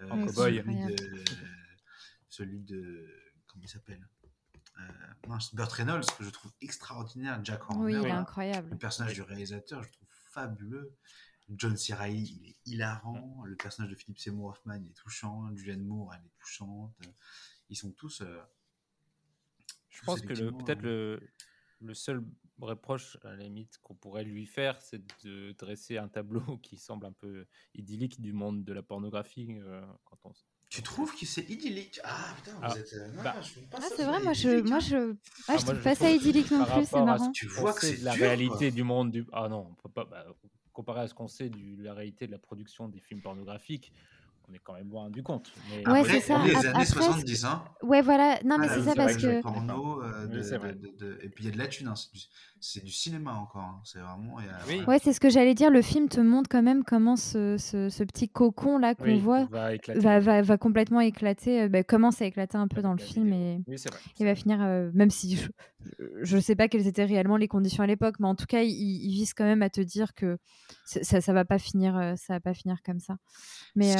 Euh, 0.01 0.29
celui, 0.29 0.61
de, 0.63 1.25
celui 2.35 2.61
de. 2.61 3.07
Comment 3.47 3.65
il 3.65 3.69
s'appelle 3.69 4.09
euh, 4.81 5.39
Burt 5.53 5.73
Reynolds, 5.73 6.07
que 6.19 6.25
je 6.25 6.31
trouve 6.31 6.53
extraordinaire. 6.61 7.41
Jack 7.45 7.71
Horner. 7.71 7.85
Oui, 7.85 7.95
il 8.01 8.07
est 8.07 8.11
incroyable. 8.11 8.71
Le 8.71 8.79
personnage 8.79 9.15
du 9.15 9.23
réalisateur, 9.23 9.83
je 9.83 9.91
trouve 9.93 10.09
fabuleux. 10.11 10.97
John 11.51 11.77
C. 11.77 11.95
il 12.11 12.49
est 12.49 12.57
hilarant. 12.67 13.43
Le 13.45 13.55
personnage 13.57 13.91
de 13.93 13.97
Philip 13.97 14.19
Seymour 14.19 14.51
Hoffman, 14.51 14.77
il 14.83 14.89
est 14.89 14.97
touchant. 14.97 15.55
Julianne 15.55 15.85
Moore, 15.85 16.15
elle 16.15 16.27
est 16.27 16.35
touchante. 16.39 16.93
Ils 17.69 17.77
sont 17.77 17.93
tous. 17.93 18.23
Je 19.91 20.03
pense 20.05 20.21
que 20.23 20.51
peut-être 20.51 20.83
le, 20.83 21.21
le 21.81 21.95
seul 21.95 22.25
reproche, 22.61 23.19
à 23.23 23.31
la 23.31 23.37
limite, 23.37 23.79
qu'on 23.83 23.95
pourrait 23.95 24.25
lui 24.25 24.47
faire, 24.47 24.81
c'est 24.81 25.03
de 25.25 25.53
dresser 25.53 25.99
un 25.99 26.09
tableau 26.09 26.41
qui 26.63 26.79
semble 26.79 27.07
un 27.07 27.13
peu 27.13 27.47
idyllique 27.75 28.21
du 28.21 28.33
monde 28.33 28.65
de 28.65 28.73
la 28.73 28.83
pornographie. 28.83 29.59
Euh, 29.61 29.85
quand 30.05 30.19
on... 30.25 30.33
Tu 30.75 30.83
trouves 30.83 31.15
que 31.15 31.25
c'est 31.25 31.49
idyllique? 31.49 32.01
Ah 32.03 32.35
putain, 32.37 32.57
vous 32.57 32.59
ah, 32.63 32.77
êtes. 32.77 32.95
Euh, 32.95 33.09
bah, 33.23 33.37
ah, 33.75 33.81
c'est 33.97 34.03
vrai, 34.03 34.21
moi 34.21 34.33
je, 34.33 34.61
moi 34.69 34.81
je, 34.81 35.13
ah, 35.47 35.53
ah 35.53 35.57
je 35.57 35.67
trouve 35.67 35.81
pas 35.81 35.95
ça 35.95 36.11
idyllique 36.11 36.51
non 36.51 36.65
plus, 36.65 36.85
c'est 36.85 37.01
marrant. 37.01 37.31
Tu 37.31 37.47
vois 37.47 37.73
que 37.73 37.83
c'est 37.83 38.03
la 38.03 38.11
réalité 38.11 38.73
du 38.73 38.83
monde 38.83 39.13
du. 39.13 39.25
Ah 39.33 39.47
non, 39.49 39.69
on 39.71 39.75
peut 39.75 39.89
pas. 39.89 40.05
Bah, 40.05 40.27
comparé 40.73 41.03
à 41.03 41.07
ce 41.07 41.15
qu'on 41.15 41.29
sait 41.29 41.49
de 41.49 41.85
la 41.85 41.95
réalité 41.95 42.27
de 42.27 42.33
la 42.33 42.39
production 42.39 42.89
des 42.89 42.99
films 42.99 43.21
pornographiques, 43.21 43.93
on 44.49 44.53
est 44.53 44.59
quand 44.59 44.73
même 44.73 44.91
loin 44.91 45.11
du 45.11 45.23
compte. 45.23 45.53
Mais... 45.71 45.89
Ouais, 45.89 46.03
c'est 46.05 46.21
ça. 46.21 46.45
Les 46.45 46.57
années 46.67 46.85
70, 46.85 47.45
hein. 47.45 47.65
Ouais, 47.85 48.03
voilà. 48.03 48.41
Non, 48.45 48.59
mais 48.59 48.67
c'est 48.67 48.83
ça 48.83 48.97
parce 48.97 49.17
que. 49.17 49.39
Et 51.25 51.29
puis 51.29 51.45
il 51.45 51.47
y 51.47 51.49
a 51.51 51.53
de 51.53 51.59
la 51.59 51.69
thune. 51.69 51.87
Hein. 51.87 51.95
C'est 52.67 52.83
du... 52.83 52.91
cinéma 52.91 53.35
encore. 53.35 53.61
Hein. 53.61 53.81
C'est 53.85 53.99
vraiment. 53.99 54.37
Ouais, 54.87 54.99
c'est 54.99 55.13
ce 55.13 55.21
que 55.21 55.29
j'allais 55.29 55.53
dire. 55.55 55.71
Le 55.71 55.83
film 55.83 56.09
te 56.09 56.21
montre 56.21 56.49
quand 56.49 56.63
même 56.63 56.83
comment 56.83 57.15
ce, 57.15 57.57
ce, 57.59 58.05
petit 58.05 58.31
cocon 58.31 58.79
là 58.79 58.95
qu'on 58.95 59.19
voit 59.19 59.45
va, 59.45 60.19
va, 60.19 60.41
va, 60.41 60.57
complètement 60.57 61.01
éclater. 61.01 61.63
Euh, 61.63 61.69
bah, 61.69 61.83
commence 61.83 62.23
à 62.23 62.25
éclater 62.25 62.57
un 62.57 62.67
peu 62.67 62.81
dans 62.81 62.93
le 62.93 62.99
film 62.99 63.35
et 63.35 63.61
il 64.19 64.25
va 64.25 64.35
finir. 64.35 64.63
Euh, 64.63 64.91
même 64.95 65.11
si 65.11 65.39
je 66.23 66.37
ne 66.37 66.41
sais 66.41 66.57
pas 66.57 66.69
quelles 66.69 66.87
étaient 66.87 67.05
réellement 67.05 67.37
les 67.37 67.49
conditions 67.49 67.83
à 67.83 67.87
l'époque, 67.87 68.15
mais 68.19 68.29
en 68.29 68.35
tout 68.35 68.47
cas, 68.47 68.63
il, 68.63 68.71
il, 68.71 69.13
vise 69.13 69.35
quand 69.35 69.45
même 69.45 69.61
à 69.61 69.69
te 69.69 69.83
dire 69.83 70.15
que 70.15 70.39
ça, 70.87 71.21
ça 71.21 71.33
va 71.35 71.45
pas 71.45 71.59
finir, 71.59 71.99
euh, 71.99 72.15
ça 72.17 72.33
va 72.33 72.41
pas 72.41 72.55
finir 72.55 72.79
comme 72.83 72.99
ça. 72.99 73.19
Mais 73.75 73.95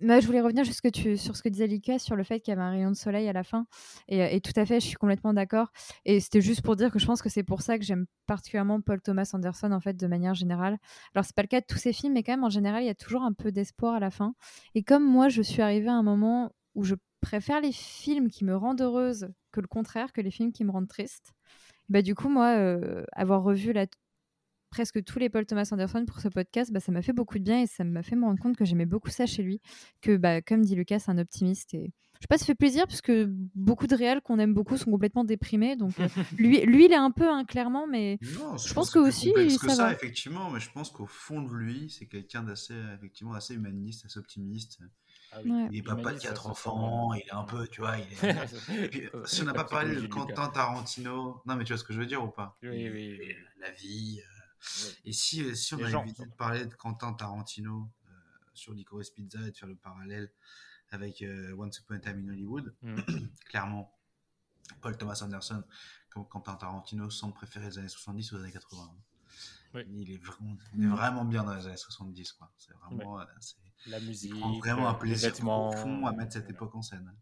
moi, 0.00 0.20
je 0.20 0.26
voulais 0.26 0.40
revenir 0.40 0.64
juste 0.64 0.90
tu, 0.92 1.16
sur 1.16 1.36
ce 1.36 1.42
que 1.42 1.48
disait 1.48 1.66
Lika 1.66 1.98
sur 1.98 2.14
le 2.14 2.22
fait 2.22 2.40
qu'il 2.40 2.52
y 2.52 2.56
avait 2.56 2.62
un 2.62 2.70
rayon 2.70 2.90
de 2.90 2.96
soleil 2.96 3.28
à 3.28 3.32
la 3.32 3.42
fin. 3.42 3.66
Et, 4.08 4.40
tout 4.40 4.52
à 4.56 4.64
fait, 4.64 4.80
je 4.80 4.86
suis 4.86 4.96
complètement 4.96 5.34
d'accord. 5.34 5.72
Et 6.04 6.20
c'était 6.20 6.40
juste 6.40 6.62
pour 6.62 6.76
dire 6.76 6.92
que 6.92 6.98
je 6.98 7.06
pense 7.06 7.20
que 7.20 7.28
c'est 7.28 7.42
pour 7.42 7.62
ça 7.62 7.78
que 7.78 7.84
j'aime 7.84 8.06
particulièrement 8.26 8.80
Paul 8.80 9.00
Thomas 9.00 9.30
Anderson, 9.32 9.72
en 9.72 9.80
fait, 9.80 9.96
de 9.96 10.06
manière 10.06 10.34
générale. 10.34 10.78
Alors, 11.14 11.24
c'est 11.24 11.34
pas 11.34 11.42
le 11.42 11.48
cas 11.48 11.60
de 11.60 11.66
tous 11.66 11.78
ses 11.78 11.92
films, 11.92 12.12
mais 12.12 12.22
quand 12.22 12.32
même, 12.32 12.44
en 12.44 12.50
général, 12.50 12.82
il 12.82 12.86
y 12.86 12.90
a 12.90 12.94
toujours 12.94 13.22
un 13.22 13.32
peu 13.32 13.50
d'espoir 13.50 13.94
à 13.94 14.00
la 14.00 14.10
fin. 14.10 14.34
Et 14.74 14.82
comme 14.82 15.04
moi, 15.04 15.28
je 15.28 15.42
suis 15.42 15.62
arrivée 15.62 15.88
à 15.88 15.94
un 15.94 16.02
moment 16.02 16.52
où 16.74 16.84
je 16.84 16.94
préfère 17.20 17.60
les 17.60 17.72
films 17.72 18.30
qui 18.30 18.44
me 18.44 18.56
rendent 18.56 18.80
heureuse 18.80 19.28
que 19.50 19.60
le 19.60 19.66
contraire, 19.66 20.12
que 20.12 20.20
les 20.20 20.30
films 20.30 20.52
qui 20.52 20.64
me 20.64 20.70
rendent 20.70 20.88
triste. 20.88 21.32
Bah, 21.88 22.02
du 22.02 22.14
coup, 22.14 22.28
moi, 22.28 22.56
euh, 22.56 23.02
avoir 23.12 23.42
revu 23.42 23.72
la 23.72 23.86
presque 24.70 25.02
tous 25.04 25.18
les 25.18 25.28
Paul 25.28 25.46
Thomas 25.46 25.68
Anderson 25.72 26.04
pour 26.06 26.20
ce 26.20 26.28
podcast, 26.28 26.72
bah, 26.72 26.80
ça 26.80 26.92
m'a 26.92 27.02
fait 27.02 27.12
beaucoup 27.12 27.38
de 27.38 27.44
bien 27.44 27.62
et 27.62 27.66
ça 27.66 27.84
m'a 27.84 28.02
fait 28.02 28.16
me 28.16 28.24
rendre 28.24 28.40
compte 28.40 28.56
que 28.56 28.64
j'aimais 28.64 28.86
beaucoup 28.86 29.10
ça 29.10 29.26
chez 29.26 29.42
lui. 29.42 29.60
Que, 30.00 30.16
bah, 30.16 30.42
comme 30.42 30.62
dit 30.62 30.74
Lucas, 30.74 31.00
c'est 31.00 31.10
un 31.10 31.18
optimiste. 31.18 31.74
Et 31.74 31.92
je 32.14 32.22
sais 32.22 32.26
pas, 32.28 32.38
ça 32.38 32.46
fait 32.46 32.54
plaisir 32.54 32.86
parce 32.86 33.00
que 33.00 33.28
beaucoup 33.54 33.86
de 33.86 33.94
réels 33.94 34.20
qu'on 34.20 34.38
aime 34.38 34.54
beaucoup 34.54 34.76
sont 34.76 34.90
complètement 34.90 35.24
déprimés. 35.24 35.76
Donc, 35.76 35.98
euh, 36.00 36.08
lui, 36.38 36.60
lui, 36.62 36.86
il 36.86 36.92
est 36.92 36.96
un 36.96 37.10
peu, 37.10 37.28
hein, 37.28 37.44
clairement, 37.44 37.86
mais 37.86 38.18
je, 38.20 38.74
pense, 38.74 38.90
que, 38.90 38.98
aussi. 38.98 39.32
ça, 39.58 39.74
ça 39.74 39.92
effectivement, 39.92 40.50
mais 40.50 40.60
je 40.60 40.70
pense 40.70 40.90
qu'au 40.90 41.06
fond 41.06 41.42
de 41.42 41.52
lui, 41.52 41.90
c'est 41.90 42.06
quelqu'un 42.06 42.42
d'assez, 42.42 42.74
effectivement, 42.96 43.34
assez 43.34 43.54
humaniste, 43.54 44.04
assez 44.04 44.18
optimiste. 44.18 44.80
Ah 45.30 45.40
il 45.70 45.76
est 45.76 45.82
papa 45.82 46.14
de 46.14 46.18
quatre 46.18 46.46
enfants, 46.46 47.12
il 47.12 47.20
est 47.20 47.32
un 47.32 47.44
peu, 47.44 47.66
tu 47.68 47.82
vois, 47.82 47.96
il 48.92 48.98
est... 48.98 49.10
si 49.26 49.42
on 49.42 49.44
n'a 49.44 49.52
pas 49.52 49.64
parlé 49.64 49.94
de 49.94 50.06
Quentin 50.06 50.48
Tarantino, 50.48 51.42
non 51.44 51.56
mais 51.56 51.64
tu 51.64 51.72
vois 51.72 51.78
ce 51.78 51.84
que 51.84 51.92
je 51.92 52.00
veux 52.00 52.06
dire 52.06 52.24
ou 52.24 52.28
pas? 52.28 52.56
Oui, 52.62 52.88
oui, 52.88 53.20
La 53.60 53.70
vie, 53.72 54.20
euh, 54.20 54.37
et 55.04 55.12
si, 55.12 55.42
euh, 55.42 55.54
si 55.54 55.74
on 55.74 55.84
avait 55.84 55.94
envie 55.94 56.12
de 56.12 56.24
parler 56.36 56.66
de 56.66 56.74
Quentin 56.74 57.12
Tarantino 57.12 57.88
euh, 58.06 58.10
sur 58.54 58.72
Licorice 58.72 59.10
Pizza 59.10 59.40
et 59.40 59.50
de 59.50 59.56
faire 59.56 59.68
le 59.68 59.76
parallèle 59.76 60.30
avec 60.90 61.22
euh, 61.22 61.54
Once 61.56 61.78
Upon 61.78 61.94
a 61.94 61.98
Time 61.98 62.24
in 62.26 62.32
Hollywood, 62.32 62.74
mm. 62.82 63.00
clairement, 63.48 63.94
Paul 64.80 64.96
Thomas 64.96 65.20
Anderson, 65.22 65.62
comme 66.10 66.26
Quentin 66.26 66.54
Tarantino, 66.54 67.10
semble 67.10 67.34
préférer 67.34 67.66
les 67.66 67.78
années 67.78 67.88
70 67.88 68.32
aux 68.32 68.36
années 68.36 68.52
80. 68.52 68.94
Il, 69.86 70.10
est 70.10 70.16
vraiment, 70.16 70.56
il 70.74 70.84
est 70.84 70.86
mm. 70.86 70.94
vraiment 70.94 71.24
bien 71.24 71.44
dans 71.44 71.54
les 71.54 71.66
années 71.66 71.76
70. 71.76 72.32
Quoi. 72.32 72.50
C'est 72.56 72.72
vraiment. 72.74 73.20
La 73.86 74.00
musique. 74.00 74.32
Il 74.34 74.40
prend 74.40 74.58
vraiment 74.58 74.88
un 74.88 74.94
plaisir 74.94 75.32
profond 75.34 76.06
à 76.06 76.12
mettre 76.12 76.32
cette 76.32 76.50
époque 76.50 76.74
en 76.74 76.82
scène. 76.82 77.14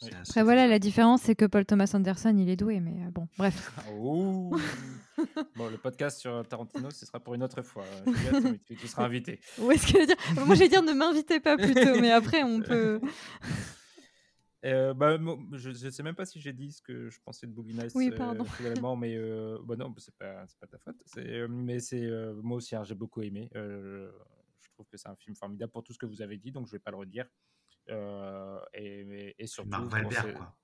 Après, 0.00 0.42
voilà, 0.42 0.66
la 0.66 0.78
différence, 0.78 1.22
c'est 1.22 1.34
que 1.34 1.44
Paul 1.44 1.64
Thomas 1.64 1.90
Anderson, 1.94 2.34
il 2.36 2.48
est 2.48 2.56
doué, 2.56 2.80
mais 2.80 3.04
euh, 3.04 3.10
bon, 3.10 3.28
bref. 3.36 3.72
bon, 5.56 5.68
le 5.68 5.78
podcast 5.78 6.20
sur 6.20 6.46
Tarantino, 6.46 6.90
ce 6.90 7.04
sera 7.04 7.18
pour 7.18 7.34
une 7.34 7.42
autre 7.42 7.62
fois. 7.62 7.84
tu, 8.66 8.76
tu, 8.76 8.86
seras 8.86 9.04
invité. 9.04 9.40
Où 9.58 9.70
est-ce 9.72 9.92
que 9.92 10.06
dire? 10.06 10.46
Moi, 10.46 10.54
je 10.54 10.60
vais 10.60 10.68
dire 10.68 10.82
ne 10.82 10.92
m'invitez 10.92 11.40
pas 11.40 11.56
plutôt, 11.56 12.00
mais 12.00 12.12
après, 12.12 12.44
on 12.44 12.60
peut. 12.60 13.00
Euh, 14.64 14.92
bah, 14.92 15.16
je 15.52 15.70
ne 15.70 15.90
sais 15.90 16.02
même 16.02 16.16
pas 16.16 16.26
si 16.26 16.40
j'ai 16.40 16.52
dit 16.52 16.72
ce 16.72 16.82
que 16.82 17.08
je 17.08 17.20
pensais 17.20 17.46
de 17.46 17.52
Boogie 17.52 17.74
Nights. 17.74 17.92
Oui, 17.94 18.10
pardon. 18.10 18.44
Euh, 18.60 18.96
mais 18.96 19.16
euh, 19.16 19.58
bah 19.64 19.76
non, 19.76 19.94
c'est 19.98 20.14
pas, 20.16 20.46
pas 20.60 20.66
ta 20.66 20.78
faute. 20.78 20.96
mais 21.48 21.78
c'est 21.78 22.08
moi 22.42 22.56
aussi, 22.56 22.74
hein, 22.74 22.84
j'ai 22.84 22.94
beaucoup 22.94 23.22
aimé. 23.22 23.50
je 23.54 24.70
trouve 24.72 24.86
que 24.88 24.96
c'est 24.96 25.08
un 25.08 25.16
film 25.16 25.36
formidable 25.36 25.72
pour 25.72 25.84
tout 25.84 25.92
ce 25.92 25.98
que 25.98 26.06
vous 26.06 26.22
avez 26.22 26.38
dit, 26.38 26.50
donc 26.50 26.66
je 26.66 26.72
ne 26.72 26.78
vais 26.78 26.82
pas 26.82 26.90
le 26.90 26.96
redire. 26.96 27.26
Euh, 27.90 28.58
et, 28.74 29.34
et, 29.38 29.46
surtout. 29.46 29.70
Marc 29.70 29.92
Wahlberg, 29.92 30.34
quoi. 30.34 30.54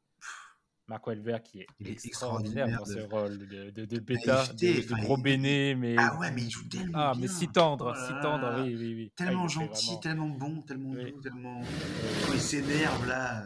Marc 0.87 1.07
Wahlberg 1.07 1.43
qui 1.43 1.61
est, 1.61 2.05
extraordinaire, 2.05 2.69
dans 2.79 2.85
ce 2.85 2.99
rôle 2.99 3.39
de, 3.39 3.71
de, 3.71 3.85
de 3.87 3.99
bêta, 4.01 4.47
de, 4.53 5.03
gros 5.03 5.17
béné, 5.17 5.75
mais 5.75 5.97
ah 5.99 6.19
ouais, 6.19 6.31
mais 6.33 6.43
il 6.43 6.51
joue 6.51 6.69
tellement 6.69 6.99
ah 6.99 7.13
mais 7.19 7.27
si 7.27 7.49
tendre, 7.49 7.95
oh 7.97 8.07
si 8.07 8.13
tendre, 8.21 8.63
oui, 8.63 8.77
oui, 8.79 8.95
oui. 8.95 9.13
Tellement 9.17 9.49
gentil, 9.49 9.99
tellement 10.01 10.29
bon, 10.29 10.61
tellement 10.63 10.93
doux, 10.93 11.21
tellement 11.23 11.63
quand 12.27 12.35
il 12.35 12.41
s'énerve 12.41 13.09
là, 13.09 13.45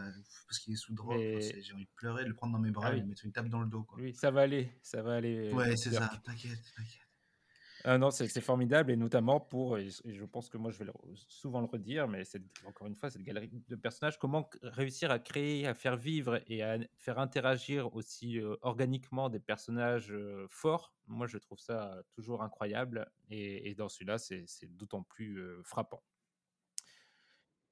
parce 0.48 0.58
qu'il 0.58 0.74
est 0.74 0.76
sous 0.76 0.94
drogue. 0.94 1.16
J'ai 1.18 1.74
envie 1.74 1.84
de 1.84 1.90
pleurer, 1.94 2.24
de 2.24 2.28
le 2.28 2.34
prendre 2.34 2.54
dans 2.54 2.58
mes 2.58 2.72
bras 2.72 2.88
ah 2.88 2.96
et 2.96 3.00
de 3.00 3.06
mettre 3.06 3.24
une 3.24 3.32
tape 3.32 3.48
dans 3.48 3.60
le 3.60 3.68
dos. 3.68 3.84
Quoi. 3.84 4.00
Oui, 4.00 4.14
ça 4.14 4.32
va 4.32 4.40
aller, 4.42 4.72
ça 4.82 5.02
va 5.02 5.14
aller. 5.14 5.52
Ouais, 5.52 5.76
c'est 5.76 5.92
ça, 5.92 6.10
t'inquiète, 6.24 6.58
t'inquiète. 6.76 7.07
Ah 7.90 7.96
non, 7.96 8.10
c'est 8.10 8.42
formidable 8.42 8.90
et 8.90 8.96
notamment 8.96 9.40
pour, 9.40 9.78
je 9.78 10.24
pense 10.26 10.50
que 10.50 10.58
moi 10.58 10.70
je 10.70 10.84
vais 10.84 10.90
souvent 11.26 11.60
le 11.62 11.66
redire, 11.66 12.06
mais 12.06 12.22
encore 12.66 12.86
une 12.86 12.94
fois 12.94 13.08
cette 13.08 13.22
galerie 13.22 13.50
de 13.66 13.76
personnages, 13.76 14.18
comment 14.18 14.50
réussir 14.62 15.10
à 15.10 15.18
créer, 15.18 15.66
à 15.66 15.72
faire 15.72 15.96
vivre 15.96 16.42
et 16.48 16.62
à 16.62 16.76
faire 16.98 17.18
interagir 17.18 17.96
aussi 17.96 18.40
organiquement 18.60 19.30
des 19.30 19.40
personnages 19.40 20.12
forts. 20.50 20.92
Moi 21.06 21.26
je 21.26 21.38
trouve 21.38 21.60
ça 21.60 22.02
toujours 22.12 22.42
incroyable 22.42 23.10
et, 23.30 23.74
dans 23.74 23.88
celui-là 23.88 24.18
c'est 24.18 24.44
d'autant 24.76 25.02
plus 25.02 25.42
frappant. 25.64 26.02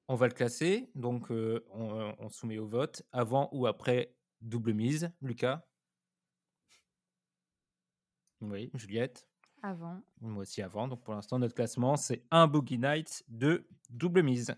On 0.07 0.15
va 0.15 0.27
le 0.27 0.33
classer, 0.33 0.89
donc 0.95 1.29
on, 1.29 2.15
on 2.17 2.29
soumet 2.29 2.57
au 2.57 2.65
vote 2.65 3.03
avant 3.11 3.49
ou 3.51 3.67
après 3.67 4.15
double 4.41 4.73
mise, 4.73 5.11
Lucas? 5.21 5.63
Oui, 8.41 8.71
Juliette? 8.73 9.27
Avant. 9.63 10.01
Moi 10.21 10.43
aussi 10.43 10.61
avant. 10.61 10.87
Donc 10.87 11.01
pour 11.01 11.13
l'instant, 11.13 11.39
notre 11.39 11.55
classement, 11.55 11.95
c'est 11.97 12.23
un 12.31 12.47
Boogie 12.47 12.77
Nights 12.77 13.23
de 13.27 13.65
double 13.89 14.23
mise. 14.23 14.55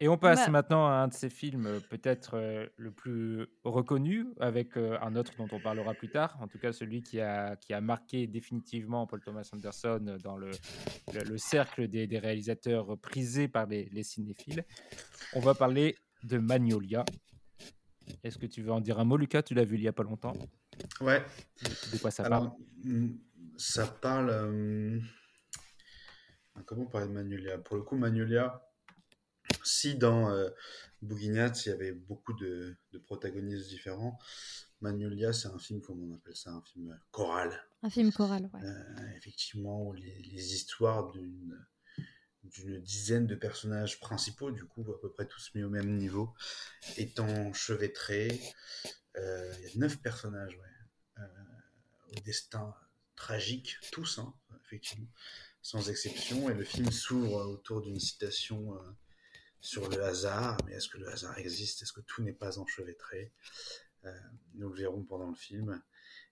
Et 0.00 0.08
on 0.08 0.16
passe 0.16 0.46
bah 0.46 0.52
maintenant 0.52 0.86
à 0.86 0.92
un 0.92 1.08
de 1.08 1.12
ces 1.12 1.28
films 1.28 1.66
euh, 1.66 1.80
peut-être 1.80 2.34
euh, 2.34 2.66
le 2.76 2.92
plus 2.92 3.48
reconnu, 3.64 4.26
avec 4.38 4.76
euh, 4.76 4.96
un 5.02 5.16
autre 5.16 5.32
dont 5.36 5.48
on 5.50 5.58
parlera 5.58 5.92
plus 5.92 6.08
tard, 6.08 6.38
en 6.40 6.46
tout 6.46 6.58
cas 6.58 6.72
celui 6.72 7.02
qui 7.02 7.20
a, 7.20 7.56
qui 7.56 7.74
a 7.74 7.80
marqué 7.80 8.28
définitivement 8.28 9.08
Paul 9.08 9.20
Thomas 9.20 9.48
Anderson 9.52 10.18
dans 10.22 10.36
le, 10.36 10.52
le, 11.12 11.36
cercle 11.36 11.88
des, 11.88 12.06
des, 12.06 12.18
réalisateurs 12.20 12.96
prisés 12.98 13.48
par 13.48 13.66
les, 13.66 13.88
les, 13.90 14.04
cinéphiles. 14.04 14.64
On 15.34 15.40
va 15.40 15.54
parler 15.54 15.96
de 16.22 16.38
Magnolia. 16.38 17.04
Est-ce 18.22 18.38
que 18.38 18.46
tu 18.46 18.62
veux 18.62 18.72
en 18.72 18.80
dire 18.80 19.00
un 19.00 19.04
mot, 19.04 19.16
Lucas? 19.16 19.42
Tu 19.42 19.54
l'as 19.54 19.64
vu 19.64 19.76
il 19.76 19.82
n'y 19.82 19.88
a 19.88 19.92
pas 19.92 20.04
longtemps. 20.04 20.34
Ouais. 21.00 21.24
De 21.92 21.98
quoi 21.98 22.12
ça 22.12 22.22
parle? 22.28 22.52
mm, 22.84 23.08
ça 23.58 23.86
parle. 23.86 24.30
Euh, 24.30 25.00
comment 26.64 26.86
parler 26.86 27.08
de 27.08 27.12
Magnolia? 27.12 27.58
Pour 27.58 27.76
le 27.76 27.82
coup, 27.82 27.96
Magnolia, 27.96 28.64
si 29.64 29.96
dans 29.96 30.30
euh, 30.30 30.48
il 31.02 31.32
y 31.32 31.70
avait 31.70 31.92
beaucoup 31.92 32.32
de, 32.34 32.76
protagonistes 33.04 33.68
différents, 33.68 34.18
Magnolia, 34.80 35.32
c'est 35.32 35.48
un 35.48 35.58
film, 35.58 35.80
comme 35.80 36.10
on 36.10 36.14
appelle 36.14 36.36
ça, 36.36 36.50
un 36.50 36.62
film 36.62 36.98
choral. 37.10 37.52
Un 37.82 37.90
film 37.90 38.12
choral, 38.12 38.48
ouais. 38.54 38.60
Euh, 38.62 39.16
effectivement, 39.16 39.92
les, 39.92 40.22
les 40.22 40.54
histoires 40.54 41.10
d'une 41.10 41.58
d'une 42.44 42.80
dizaine 42.80 43.26
de 43.26 43.34
personnages 43.34 44.00
principaux, 44.00 44.50
du 44.50 44.64
coup 44.64 44.80
à 44.90 44.98
peu 45.00 45.10
près 45.10 45.26
tous 45.26 45.50
mis 45.54 45.64
au 45.64 45.68
même 45.68 45.98
niveau, 45.98 46.32
étant 46.96 47.52
chevêtrés. 47.52 48.40
Il 49.16 49.60
y 49.64 49.66
a 49.66 49.78
neuf 49.78 50.00
personnages, 50.00 50.56
ouais, 50.56 51.24
au 52.16 52.20
destin 52.20 52.74
tragiques, 53.18 53.76
tous, 53.92 54.18
hein, 54.18 54.32
effectivement, 54.64 55.08
sans 55.60 55.90
exception. 55.90 56.48
Et 56.48 56.54
le 56.54 56.64
film 56.64 56.90
s'ouvre 56.90 57.46
autour 57.46 57.82
d'une 57.82 58.00
citation 58.00 58.74
euh, 58.74 58.78
sur 59.60 59.88
le 59.90 60.02
hasard. 60.02 60.56
Mais 60.64 60.74
est-ce 60.74 60.88
que 60.88 60.98
le 60.98 61.08
hasard 61.08 61.36
existe? 61.38 61.82
Est-ce 61.82 61.92
que 61.92 62.00
tout 62.00 62.22
n'est 62.22 62.32
pas 62.32 62.58
enchevêtré? 62.58 63.32
Euh, 64.04 64.18
Nous 64.54 64.68
le 64.70 64.76
verrons 64.76 65.02
pendant 65.02 65.28
le 65.28 65.36
film. 65.36 65.82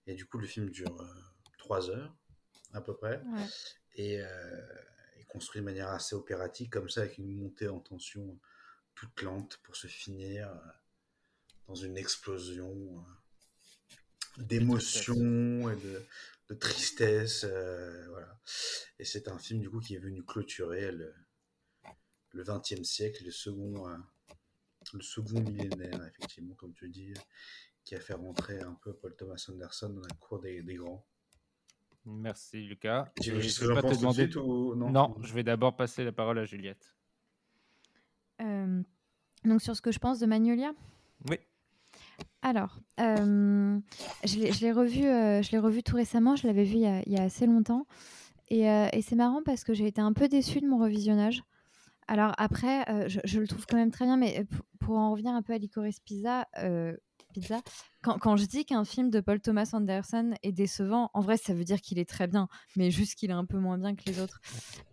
Et 0.07 0.15
du 0.15 0.25
coup, 0.25 0.37
le 0.37 0.47
film 0.47 0.69
dure 0.69 0.99
euh, 1.01 1.13
trois 1.57 1.89
heures, 1.89 2.15
à 2.73 2.81
peu 2.81 2.95
près. 2.95 3.21
Et 3.95 4.13
est 4.15 5.25
construit 5.27 5.59
de 5.61 5.65
manière 5.65 5.89
assez 5.89 6.15
opératique, 6.15 6.71
comme 6.71 6.87
ça, 6.89 7.01
avec 7.01 7.17
une 7.17 7.35
montée 7.35 7.67
en 7.67 7.79
tension 7.79 8.39
toute 8.93 9.21
lente 9.23 9.57
pour 9.63 9.75
se 9.75 9.87
finir 9.87 10.47
dans 11.67 11.75
une 11.75 11.97
explosion 11.97 13.03
d'émotions 14.37 15.69
et 15.71 15.75
de, 15.75 16.05
de 16.49 16.55
tristesse. 16.55 17.43
Euh, 17.43 18.07
voilà. 18.09 18.39
Et 18.99 19.05
c'est 19.05 19.27
un 19.27 19.37
film 19.37 19.59
du 19.59 19.69
coup 19.69 19.79
qui 19.79 19.95
est 19.95 19.99
venu 19.99 20.23
clôturer 20.23 20.91
le, 20.91 21.13
le 22.31 22.43
20e 22.43 22.83
siècle, 22.83 23.23
le 23.25 23.31
second, 23.31 23.89
euh, 23.89 23.97
le 24.93 25.01
second 25.01 25.41
millénaire, 25.41 26.05
effectivement, 26.07 26.55
comme 26.55 26.73
tu 26.73 26.89
dis, 26.89 27.13
qui 27.83 27.95
a 27.95 27.99
fait 27.99 28.13
rentrer 28.13 28.59
un 28.59 28.73
peu 28.75 28.93
Paul 28.93 29.15
Thomas 29.15 29.43
Anderson 29.49 29.89
dans 29.89 30.01
la 30.01 30.15
cour 30.19 30.39
des, 30.39 30.61
des 30.61 30.75
grands. 30.75 31.05
Merci 32.05 32.63
Lucas. 32.63 33.11
je 33.21 33.33
vais 33.33 33.73
pas 33.73 33.81
te 33.81 33.95
demander 33.95 34.29
tout. 34.29 34.75
Non, 34.75 35.15
je 35.21 35.33
vais 35.33 35.43
d'abord 35.43 35.75
passer 35.75 36.05
la 36.05 36.13
parole 36.13 36.39
à 36.39 36.45
Juliette. 36.45 36.95
Euh, 38.41 38.81
donc 39.43 39.61
sur 39.61 39.75
ce 39.75 39.81
que 39.81 39.91
je 39.91 39.99
pense 39.99 40.19
de 40.19 40.25
Magnolia? 40.25 40.73
Oui. 41.29 41.37
Alors, 42.41 42.79
euh, 42.99 43.79
je 44.23 44.61
l'ai 44.61 44.71
revu, 44.71 45.05
euh, 45.05 45.41
je 45.41 45.51
l'ai 45.51 45.59
revu 45.59 45.83
tout 45.83 45.95
récemment. 45.95 46.35
Je 46.35 46.47
l'avais 46.47 46.63
vu 46.63 46.75
il 46.75 47.03
y, 47.07 47.17
a, 47.17 47.23
assez 47.23 47.45
longtemps, 47.45 47.85
et, 48.49 48.69
euh, 48.69 48.87
et 48.93 49.01
c'est 49.01 49.15
marrant 49.15 49.41
parce 49.43 49.63
que 49.63 49.73
j'ai 49.73 49.87
été 49.87 50.01
un 50.01 50.13
peu 50.13 50.27
déçue 50.27 50.61
de 50.61 50.67
mon 50.67 50.77
revisionnage. 50.77 51.43
Alors 52.07 52.33
après, 52.37 52.85
je, 53.09 53.39
le 53.39 53.47
trouve 53.47 53.65
quand 53.65 53.75
même 53.75 53.91
très 53.91 54.05
bien, 54.05 54.15
mais 54.15 54.45
pour, 54.79 54.97
en 54.97 55.11
revenir 55.11 55.33
un 55.33 55.41
peu 55.41 55.51
à 55.51 55.57
Licorice 55.57 55.99
Pizza, 55.99 56.47
Quand, 58.03 58.37
je 58.37 58.45
dis 58.45 58.63
qu'un 58.63 58.85
film 58.85 59.09
de 59.09 59.19
Paul 59.19 59.41
Thomas 59.41 59.69
Anderson 59.73 60.33
est 60.43 60.51
décevant, 60.51 61.09
en 61.13 61.21
vrai, 61.21 61.35
ça 61.35 61.53
veut 61.53 61.65
dire 61.65 61.81
qu'il 61.81 61.99
est 61.99 62.07
très 62.07 62.27
bien, 62.27 62.47
mais 62.75 62.89
juste 62.89 63.15
qu'il 63.15 63.31
est 63.31 63.33
un 63.33 63.45
peu 63.45 63.57
moins 63.57 63.77
bien 63.77 63.95
que 63.95 64.03
les 64.05 64.21
autres. 64.21 64.39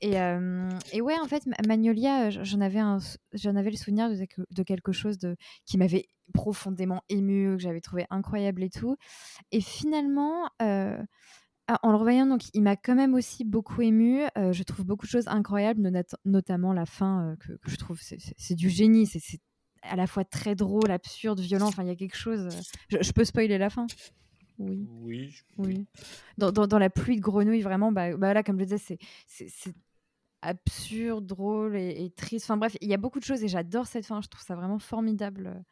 Et, 0.00 0.20
euh, 0.20 0.68
ouais, 1.00 1.18
en 1.20 1.26
fait, 1.26 1.44
Magnolia, 1.66 2.30
j'en 2.30 2.60
avais, 2.60 2.80
j'en 3.34 3.56
avais 3.56 3.70
le 3.70 3.76
souvenir 3.76 4.10
de, 4.10 4.62
quelque 4.62 4.92
chose 4.92 5.18
qui 5.64 5.78
m'avait 5.78 6.08
profondément 6.32 7.02
ému, 7.08 7.56
que 7.56 7.62
j'avais 7.62 7.80
trouvé 7.80 8.06
incroyable 8.10 8.62
et 8.64 8.70
tout. 8.70 8.96
Et 9.52 9.60
finalement, 9.60 10.48
euh, 10.62 11.00
en 11.82 11.90
le 11.92 11.96
revoyant, 11.96 12.26
donc, 12.26 12.42
il 12.52 12.62
m'a 12.62 12.76
quand 12.76 12.94
même 12.96 13.14
aussi 13.14 13.44
beaucoup 13.44 13.80
ému. 13.82 14.22
Euh, 14.36 14.52
je 14.52 14.62
trouve 14.64 14.84
beaucoup 14.84 15.06
de 15.06 15.10
choses 15.10 15.28
incroyables, 15.28 15.88
notamment 16.24 16.72
la 16.72 16.86
fin, 16.86 17.36
que, 17.38 17.52
je 17.66 17.76
trouve 17.76 18.00
c'est 18.00 18.54
du 18.54 18.70
génie. 18.70 19.06
À 19.84 19.96
la 19.96 20.06
fois 20.06 20.24
très 20.24 20.54
drôle, 20.54 20.90
absurde, 20.90 21.40
violent. 21.40 21.66
Enfin, 21.66 21.82
il 21.82 21.88
y 21.88 21.92
a 21.92 21.96
quelque 21.96 22.16
chose. 22.16 22.48
Euh, 22.92 22.98
je, 23.00 23.12
peux 23.12 23.24
spoiler 23.24 23.58
la 23.58 23.70
fin? 23.70 23.86
Oui. 24.58 24.86
Oui. 25.02 25.34
oui. 25.58 25.86
Dans, 26.38 26.52
dans, 26.52 26.78
la 26.78 26.90
pluie 26.90 27.16
de 27.16 27.20
grenouilles, 27.20 27.62
vraiment, 27.62 27.92
bah, 27.92 28.16
bah 28.16 28.34
là, 28.34 28.42
comme 28.42 28.58
je 28.58 28.64
disais, 28.64 28.98
c'est 29.26 29.74
absurde, 30.42 31.26
drôle 31.26 31.76
et, 31.76 32.10
triste. 32.16 32.46
Enfin 32.46 32.56
bref, 32.56 32.76
il 32.80 32.88
y 32.88 32.94
a 32.94 32.98
beaucoup 32.98 33.18
de 33.18 33.24
choses 33.24 33.42
et 33.42 33.48
j'adore 33.48 33.86
cette 33.86 34.06
fin. 34.06 34.20
Je 34.20 34.28
trouve 34.28 34.44
ça 34.44 34.54
vraiment 34.54 34.78
formidable 34.78 35.64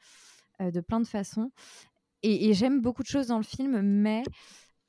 euh, 0.61 0.71
de 0.71 0.81
plein 0.81 1.01
de 1.01 1.07
façons. 1.07 1.51
Et, 2.23 2.49
et 2.49 2.55
j'aime 2.55 2.81
beaucoup 2.81 3.03
de 3.03 3.09
choses 3.09 3.29
dans 3.29 3.39
le 3.39 3.45
film, 3.45 3.81
mais 3.83 4.23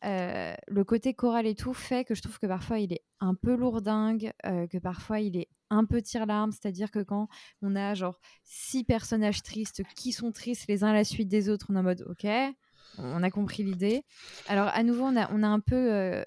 euh, 0.05 0.53
le 0.67 0.83
côté 0.83 1.13
choral 1.13 1.47
et 1.47 1.55
tout 1.55 1.73
fait 1.73 2.05
que 2.05 2.15
je 2.15 2.21
trouve 2.21 2.39
que 2.39 2.47
parfois 2.47 2.79
il 2.79 2.93
est 2.93 3.03
un 3.19 3.35
peu 3.35 3.55
lourdingue, 3.55 4.33
euh, 4.45 4.67
que 4.67 4.77
parfois 4.77 5.19
il 5.19 5.37
est 5.37 5.49
un 5.69 5.85
peu 5.85 6.01
tire-larme, 6.01 6.51
c'est-à-dire 6.51 6.91
que 6.91 6.99
quand 6.99 7.27
on 7.61 7.75
a 7.75 7.93
genre 7.93 8.19
six 8.43 8.83
personnages 8.83 9.41
tristes 9.41 9.81
qui 9.95 10.11
sont 10.11 10.31
tristes 10.31 10.65
les 10.67 10.83
uns 10.83 10.89
à 10.89 10.93
la 10.93 11.03
suite 11.03 11.29
des 11.29 11.49
autres, 11.49 11.67
on 11.69 11.75
est 11.75 11.79
en 11.79 11.83
mode 11.83 12.05
ok, 12.07 12.27
on 12.97 13.23
a 13.23 13.31
compris 13.31 13.63
l'idée. 13.63 14.03
Alors 14.47 14.67
à 14.67 14.83
nouveau, 14.83 15.05
on 15.05 15.15
a, 15.15 15.31
on 15.31 15.41
a 15.41 15.47
un 15.47 15.59
peu 15.59 15.75
euh, 15.75 16.21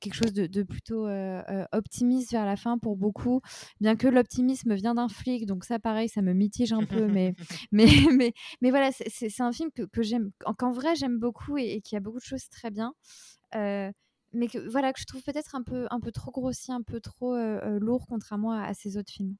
quelque 0.00 0.14
chose 0.14 0.32
de, 0.32 0.62
plutôt 0.62 1.06
euh, 1.06 1.42
euh, 1.48 1.64
optimiste 1.72 2.32
vers 2.32 2.44
la 2.44 2.56
fin 2.56 2.78
pour 2.78 2.96
beaucoup, 2.96 3.40
bien 3.80 3.96
que 3.96 4.08
l'optimisme 4.08 4.74
vient 4.74 4.94
d'un 4.94 5.08
flic, 5.08 5.46
donc 5.46 5.64
ça 5.64 5.78
pareil, 5.78 6.08
ça 6.08 6.22
me 6.22 6.32
mitige 6.32 6.72
un 6.72 6.84
peu, 6.84 7.06
mais, 7.06 7.34
mais, 7.72 7.88
mais, 8.12 8.32
mais 8.60 8.70
voilà, 8.70 8.90
c'est 8.92 9.40
un 9.40 9.52
film 9.52 9.70
que, 9.72 9.82
que 9.82 10.02
j'aime, 10.02 10.30
qu'en 10.58 10.72
vrai 10.72 10.94
j'aime 10.96 11.18
beaucoup 11.18 11.56
et, 11.58 11.80
qui 11.80 11.96
a 11.96 12.00
beaucoup 12.00 12.18
de 12.18 12.24
choses 12.24 12.48
très 12.48 12.70
bien. 12.70 12.92
Euh, 13.54 13.90
mais 14.34 14.48
que 14.48 14.58
voilà 14.70 14.92
que 14.92 15.00
je 15.00 15.06
trouve 15.06 15.22
peut-être 15.22 15.54
un 15.54 15.62
peu 15.62 15.86
un 15.90 16.00
peu 16.00 16.12
trop 16.12 16.30
grossier, 16.30 16.74
un 16.74 16.82
peu 16.82 17.00
trop 17.00 17.34
lourd 17.78 18.06
contrairement 18.08 18.52
à, 18.52 18.64
à 18.64 18.74
ces 18.74 18.98
autres 18.98 19.10
films. 19.10 19.36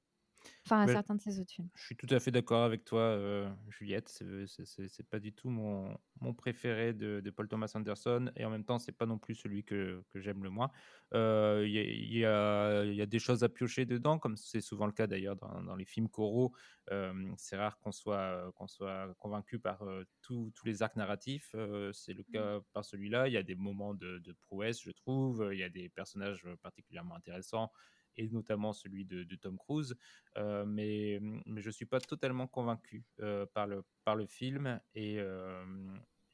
Enfin, 0.64 0.82
à 0.82 0.86
certains 0.86 1.14
de 1.14 1.20
ses 1.20 1.40
autres 1.40 1.52
films. 1.52 1.68
Je 1.74 1.84
suis 1.84 1.96
tout 1.96 2.06
à 2.10 2.20
fait 2.20 2.30
d'accord 2.30 2.62
avec 2.62 2.84
toi, 2.84 3.00
euh, 3.00 3.48
Juliette. 3.68 4.08
C'est 4.46 5.08
pas 5.08 5.18
du 5.18 5.32
tout 5.32 5.48
mon, 5.48 5.96
mon 6.20 6.34
préféré 6.34 6.92
de, 6.92 7.20
de, 7.20 7.30
Paul 7.30 7.48
Thomas 7.48 7.72
Anderson 7.74 8.30
et 8.36 8.44
en 8.44 8.50
même 8.50 8.64
temps, 8.64 8.78
c'est 8.78 8.92
pas 8.92 9.06
non 9.06 9.18
plus 9.18 9.34
celui 9.34 9.64
que, 9.64 10.02
que 10.10 10.20
j'aime 10.20 10.44
le 10.44 10.50
moins. 10.50 10.70
Euh, 11.14 11.64
il 11.66 11.74
y, 11.74 12.18
y, 12.18 12.24
a, 12.26 12.84
y, 12.84 13.00
a, 13.00 13.06
des 13.06 13.18
choses 13.18 13.44
à 13.44 13.48
piocher 13.48 13.86
dedans, 13.86 14.18
comme 14.18 14.36
c'est 14.36 14.60
souvent 14.60 14.86
le 14.86 14.92
cas 14.92 15.06
d'ailleurs 15.06 15.36
dans, 15.36 15.62
dans, 15.62 15.76
les 15.76 15.86
films 15.86 16.08
choraux. 16.08 16.52
Euh, 16.90 17.12
c'est 17.36 17.56
rare 17.56 17.78
qu'on 17.78 17.92
soit, 17.92 18.52
qu'on 18.56 18.66
soit 18.66 19.14
convaincu 19.18 19.58
par 19.58 19.82
tous 20.20 20.52
les 20.64 20.82
arcs 20.82 20.96
narratifs. 20.96 21.54
c'est 21.92 22.12
le 22.12 22.24
mmh. 22.28 22.32
cas 22.32 22.60
par 22.72 22.84
celui-là. 22.84 23.28
Il 23.28 23.32
y 23.32 23.38
a 23.38 23.42
des 23.42 23.54
moments 23.54 23.94
de, 23.94 24.18
de 24.18 24.32
prouesse, 24.32 24.82
je 24.82 24.90
trouve. 24.90 25.48
Il 25.52 25.58
y 25.58 25.64
a 25.64 25.70
des 25.70 25.88
personnages 25.88 26.46
particulièrement 26.62 27.14
intéressants 27.14 27.72
et 28.18 28.28
notamment 28.28 28.72
celui 28.72 29.04
de, 29.04 29.24
Tom 29.36 29.56
Cruise. 29.56 29.96
Euh, 30.36 30.66
mais, 30.66 31.18
mais 31.46 31.62
je 31.62 31.68
ne 31.68 31.72
suis 31.72 31.86
pas 31.86 32.00
totalement 32.00 32.46
convaincu 32.46 33.04
euh, 33.20 33.46
par, 33.46 33.66
le, 33.66 33.84
par 34.04 34.16
le 34.16 34.26
film 34.26 34.80
et, 34.94 35.18
euh, 35.18 35.64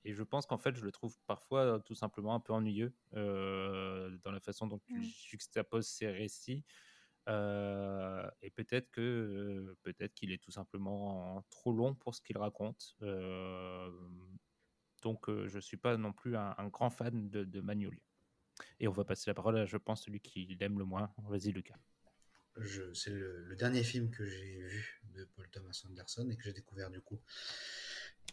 et 0.04 0.12
je 0.12 0.22
pense 0.22 0.46
qu'en 0.46 0.58
fait, 0.58 0.74
je 0.74 0.84
le 0.84 0.92
trouve 0.92 1.16
parfois 1.26 1.80
tout 1.86 1.94
simplement 1.94 2.34
un 2.34 2.40
peu 2.40 2.52
ennuyeux 2.52 2.92
dans 3.12 4.32
la 4.32 4.40
façon 4.40 4.66
dont 4.66 4.80
il 4.88 5.02
juxtapose 5.02 5.86
ses 5.86 6.08
récits. 6.08 6.64
Euh, 7.28 8.30
et 8.42 8.50
peut-être 8.50 8.90
que 8.90 9.00
euh, 9.00 9.76
peut-être 9.82 10.12
qu'il 10.12 10.30
est 10.30 10.42
tout 10.42 10.50
simplement 10.50 11.42
trop 11.48 11.72
long 11.72 11.94
pour 11.94 12.14
ce 12.14 12.20
qu'il 12.20 12.36
raconte. 12.36 12.96
Euh, 13.02 13.90
donc 15.02 15.30
je 15.46 15.58
suis 15.58 15.76
pas 15.76 15.96
non 15.96 16.12
plus 16.12 16.36
un, 16.36 16.68
grand 16.68 16.90
fan 16.90 17.28
de, 17.30 17.44
de, 17.44 17.60
Magnolia. 17.60 18.00
Et 18.80 18.88
on 18.88 18.92
va 18.92 19.04
passer 19.04 19.30
la 19.30 19.34
parole 19.34 19.58
à, 19.58 19.66
je 19.66 19.76
pense, 19.76 20.04
celui 20.04 20.20
qui 20.20 20.46
l'aime 20.60 20.78
le 20.78 20.84
moins. 20.84 21.12
Vas-y, 21.28 21.52
Lucas. 21.52 21.78
C'est 22.92 23.10
le, 23.10 23.56
dernier 23.56 23.82
film 23.82 24.10
que 24.10 24.24
j'ai 24.24 24.60
vu 24.60 25.02
de 25.14 25.24
Paul 25.24 25.48
Thomas 25.50 25.82
Anderson 25.88 26.28
et 26.30 26.36
que 26.36 26.42
j'ai 26.42 26.52
découvert 26.52 26.90
du 26.90 27.00
coup 27.00 27.20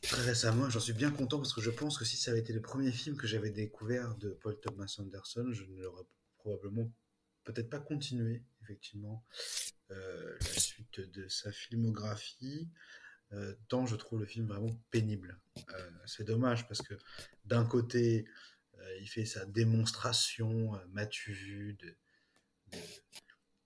très 0.01 0.21
récemment. 0.21 0.69
J'en 0.69 0.79
suis 0.79 0.93
bien 0.93 1.11
content 1.11 1.37
parce 1.37 1.53
que 1.53 1.61
je 1.61 1.71
pense 1.71 1.97
que 1.97 2.05
si 2.05 2.17
ça 2.17 2.31
avait 2.31 2.41
été 2.41 2.53
le 2.53 2.61
premier 2.61 2.91
film 2.91 3.17
que 3.17 3.25
j'avais 3.25 3.49
découvert 3.49 4.15
de 4.15 4.29
Paul 4.29 4.59
Thomas 4.59 4.95
Anderson, 4.99 5.51
je 5.51 5.63
ne 5.63 5.81
l'aurais 5.81 6.05
probablement 6.37 6.91
peut-être 7.43 7.69
pas 7.69 7.79
continué, 7.79 8.43
effectivement, 8.61 9.25
euh, 9.89 10.37
la 10.39 10.59
suite 10.59 10.99
de 10.99 11.27
sa 11.27 11.51
filmographie, 11.51 12.69
euh, 13.33 13.55
tant 13.69 13.85
je 13.85 13.95
trouve 13.95 14.19
le 14.19 14.25
film 14.25 14.47
vraiment 14.47 14.75
pénible. 14.91 15.39
Euh, 15.73 15.91
c'est 16.05 16.23
dommage 16.23 16.67
parce 16.67 16.81
que 16.81 16.93
d'un 17.45 17.65
côté, 17.65 18.25
il 18.99 19.07
fait 19.07 19.25
sa 19.25 19.45
démonstration, 19.45 20.71
m'as-tu 20.89 21.33
vu, 21.33 21.73
de, 21.73 21.95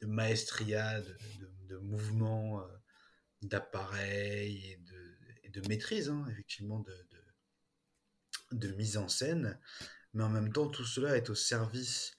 maestria, 0.06 1.02
de, 1.02 1.78
mouvement, 1.78 2.66
d'appareil 3.42 4.72
et 5.44 5.50
de, 5.50 5.68
maîtrise, 5.68 6.10
hein, 6.10 6.26
effectivement, 6.30 6.84
de, 8.52 8.72
mise 8.74 8.98
en 8.98 9.08
scène. 9.08 9.60
Mais 10.14 10.24
en 10.24 10.30
même 10.30 10.52
temps, 10.52 10.68
tout 10.68 10.86
cela 10.86 11.18
est 11.18 11.30
au 11.30 11.36
service 11.36 12.18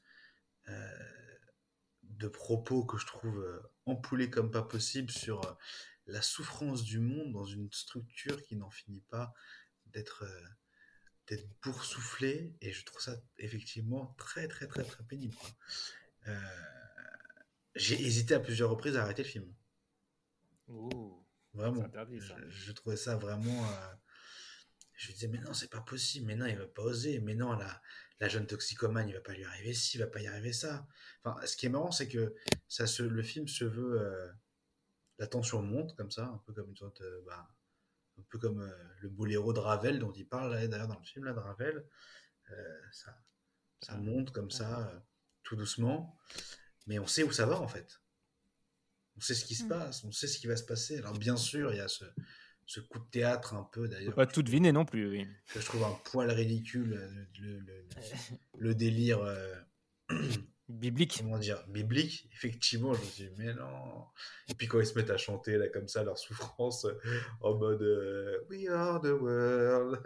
de 2.18 2.28
propos 2.28 2.84
que 2.84 2.98
je 2.98 3.06
trouve 3.06 3.38
euh, 3.40 3.60
empoulés 3.84 4.30
comme 4.30 4.50
pas 4.50 4.62
possible 4.62 5.10
sur 5.10 5.44
euh, 5.44 5.52
la 6.06 6.22
souffrance 6.22 6.82
du 6.82 6.98
monde 6.98 7.32
dans 7.32 7.44
une 7.44 7.70
structure 7.72 8.42
qui 8.42 8.56
n'en 8.56 8.70
finit 8.70 9.02
pas 9.02 9.32
d'être 9.86 10.24
euh, 10.24 10.48
d'être 11.26 11.48
boursouflée 11.62 12.54
et 12.60 12.72
je 12.72 12.84
trouve 12.84 13.00
ça 13.00 13.16
effectivement 13.38 14.14
très 14.18 14.48
très 14.48 14.66
très 14.66 14.84
très 14.84 15.04
pénible. 15.04 15.36
j'ai 17.74 18.00
hésité 18.00 18.34
à 18.34 18.40
plusieurs 18.40 18.70
reprises 18.70 18.96
à 18.96 19.02
arrêter 19.02 19.22
le 19.22 19.28
film. 19.28 19.54
vraiment. 21.54 21.86
Je, 22.48 22.72
trouvais 22.72 22.96
ça 22.96 23.16
vraiment. 23.16 23.66
je 24.94 25.08
me 25.08 25.14
disais 25.14 25.28
mais 25.28 25.38
non 25.38 25.52
c'est 25.52 25.70
pas 25.70 25.80
possible, 25.80 26.26
mais 26.26 26.36
non 26.36 26.46
il 26.46 26.56
va 26.56 26.66
pas 26.66 26.82
oser, 26.82 27.20
mais 27.20 27.34
non 27.34 27.52
la 27.52 27.82
la 28.20 28.28
jeune 28.28 28.46
toxicomane, 28.46 29.08
il 29.08 29.14
va 29.14 29.20
pas 29.20 29.34
lui 29.34 29.44
arriver 29.44 29.74
ci, 29.74 29.96
il 29.96 30.00
va 30.00 30.06
pas 30.06 30.20
y 30.20 30.26
arriver 30.26 30.52
ça. 30.52 30.86
Enfin, 31.22 31.44
ce 31.46 31.56
qui 31.56 31.66
est 31.66 31.68
marrant, 31.68 31.90
c'est 31.90 32.08
que 32.08 32.34
ça 32.68 32.86
se, 32.86 33.02
le 33.02 33.22
film 33.22 33.46
se 33.46 33.64
veut, 33.64 34.00
euh, 34.00 34.28
la 35.18 35.26
tension 35.26 35.62
monte 35.62 35.94
comme 35.96 36.10
ça, 36.10 36.26
un 36.26 36.38
peu 36.46 36.52
comme 36.52 36.70
une 36.70 36.76
sorte, 36.76 37.00
euh, 37.02 37.22
bah, 37.26 37.48
un 38.18 38.22
peu 38.30 38.38
comme 38.38 38.60
euh, 38.60 38.72
le 39.00 39.08
boléro 39.08 39.52
de 39.52 39.58
Ravel 39.58 39.98
dont 39.98 40.12
il 40.12 40.26
parle 40.26 40.68
d'ailleurs 40.68 40.88
dans 40.88 40.98
le 40.98 41.04
film 41.04 41.24
là 41.24 41.32
de 41.32 41.38
Ravel. 41.38 41.84
ça, 42.92 43.18
ça 43.80 43.96
monte 43.96 44.30
comme 44.30 44.50
ça, 44.50 44.92
tout 45.42 45.56
doucement, 45.56 46.16
mais 46.86 46.98
on 46.98 47.06
sait 47.06 47.22
où 47.22 47.32
ça 47.32 47.46
va 47.46 47.60
en 47.60 47.68
fait. 47.68 48.00
On 49.16 49.20
sait 49.20 49.34
ce 49.34 49.44
qui 49.44 49.54
se 49.54 49.64
mmh. 49.64 49.68
passe, 49.68 50.04
on 50.04 50.12
sait 50.12 50.26
ce 50.26 50.38
qui 50.38 50.46
va 50.46 50.56
se 50.56 50.64
passer. 50.64 50.98
Alors 50.98 51.18
bien 51.18 51.36
sûr, 51.36 51.72
il 51.72 51.78
y 51.78 51.80
a 51.80 51.88
ce, 51.88 52.04
ce 52.66 52.80
coup 52.80 52.98
de 52.98 53.08
théâtre 53.10 53.54
un 53.54 53.62
peu 53.72 53.88
d'ailleurs. 53.88 54.14
Pas 54.14 54.26
tout 54.26 54.42
deviner 54.42 54.72
non 54.72 54.84
plus, 54.84 55.08
oui. 55.08 55.26
je 55.54 55.60
trouve 55.60 55.84
un 55.84 55.98
poil 56.10 56.30
ridicule 56.30 56.94
euh, 56.94 57.62
le, 58.58 58.74
délire 58.74 59.20
euh, 59.20 59.54
biblique. 60.68 61.18
Comment 61.18 61.38
dire 61.38 61.66
Biblique, 61.68 62.28
effectivement. 62.32 62.94
Je 62.94 63.00
me 63.00 63.04
suis 63.06 63.24
dit, 63.28 63.34
mais 63.36 63.54
non. 63.54 64.06
Et 64.48 64.54
puis 64.54 64.66
quand 64.66 64.80
ils 64.80 64.86
se 64.86 64.94
mettent 64.98 65.10
à 65.10 65.16
chanter 65.16 65.58
là 65.58 65.68
comme 65.68 65.88
ça 65.88 66.04
leur 66.04 66.18
souffrance 66.18 66.86
en 67.40 67.54
mode 67.54 67.82
euh, 67.82 68.44
We 68.50 68.68
are 68.68 69.00
the 69.00 69.12
world. 69.12 70.00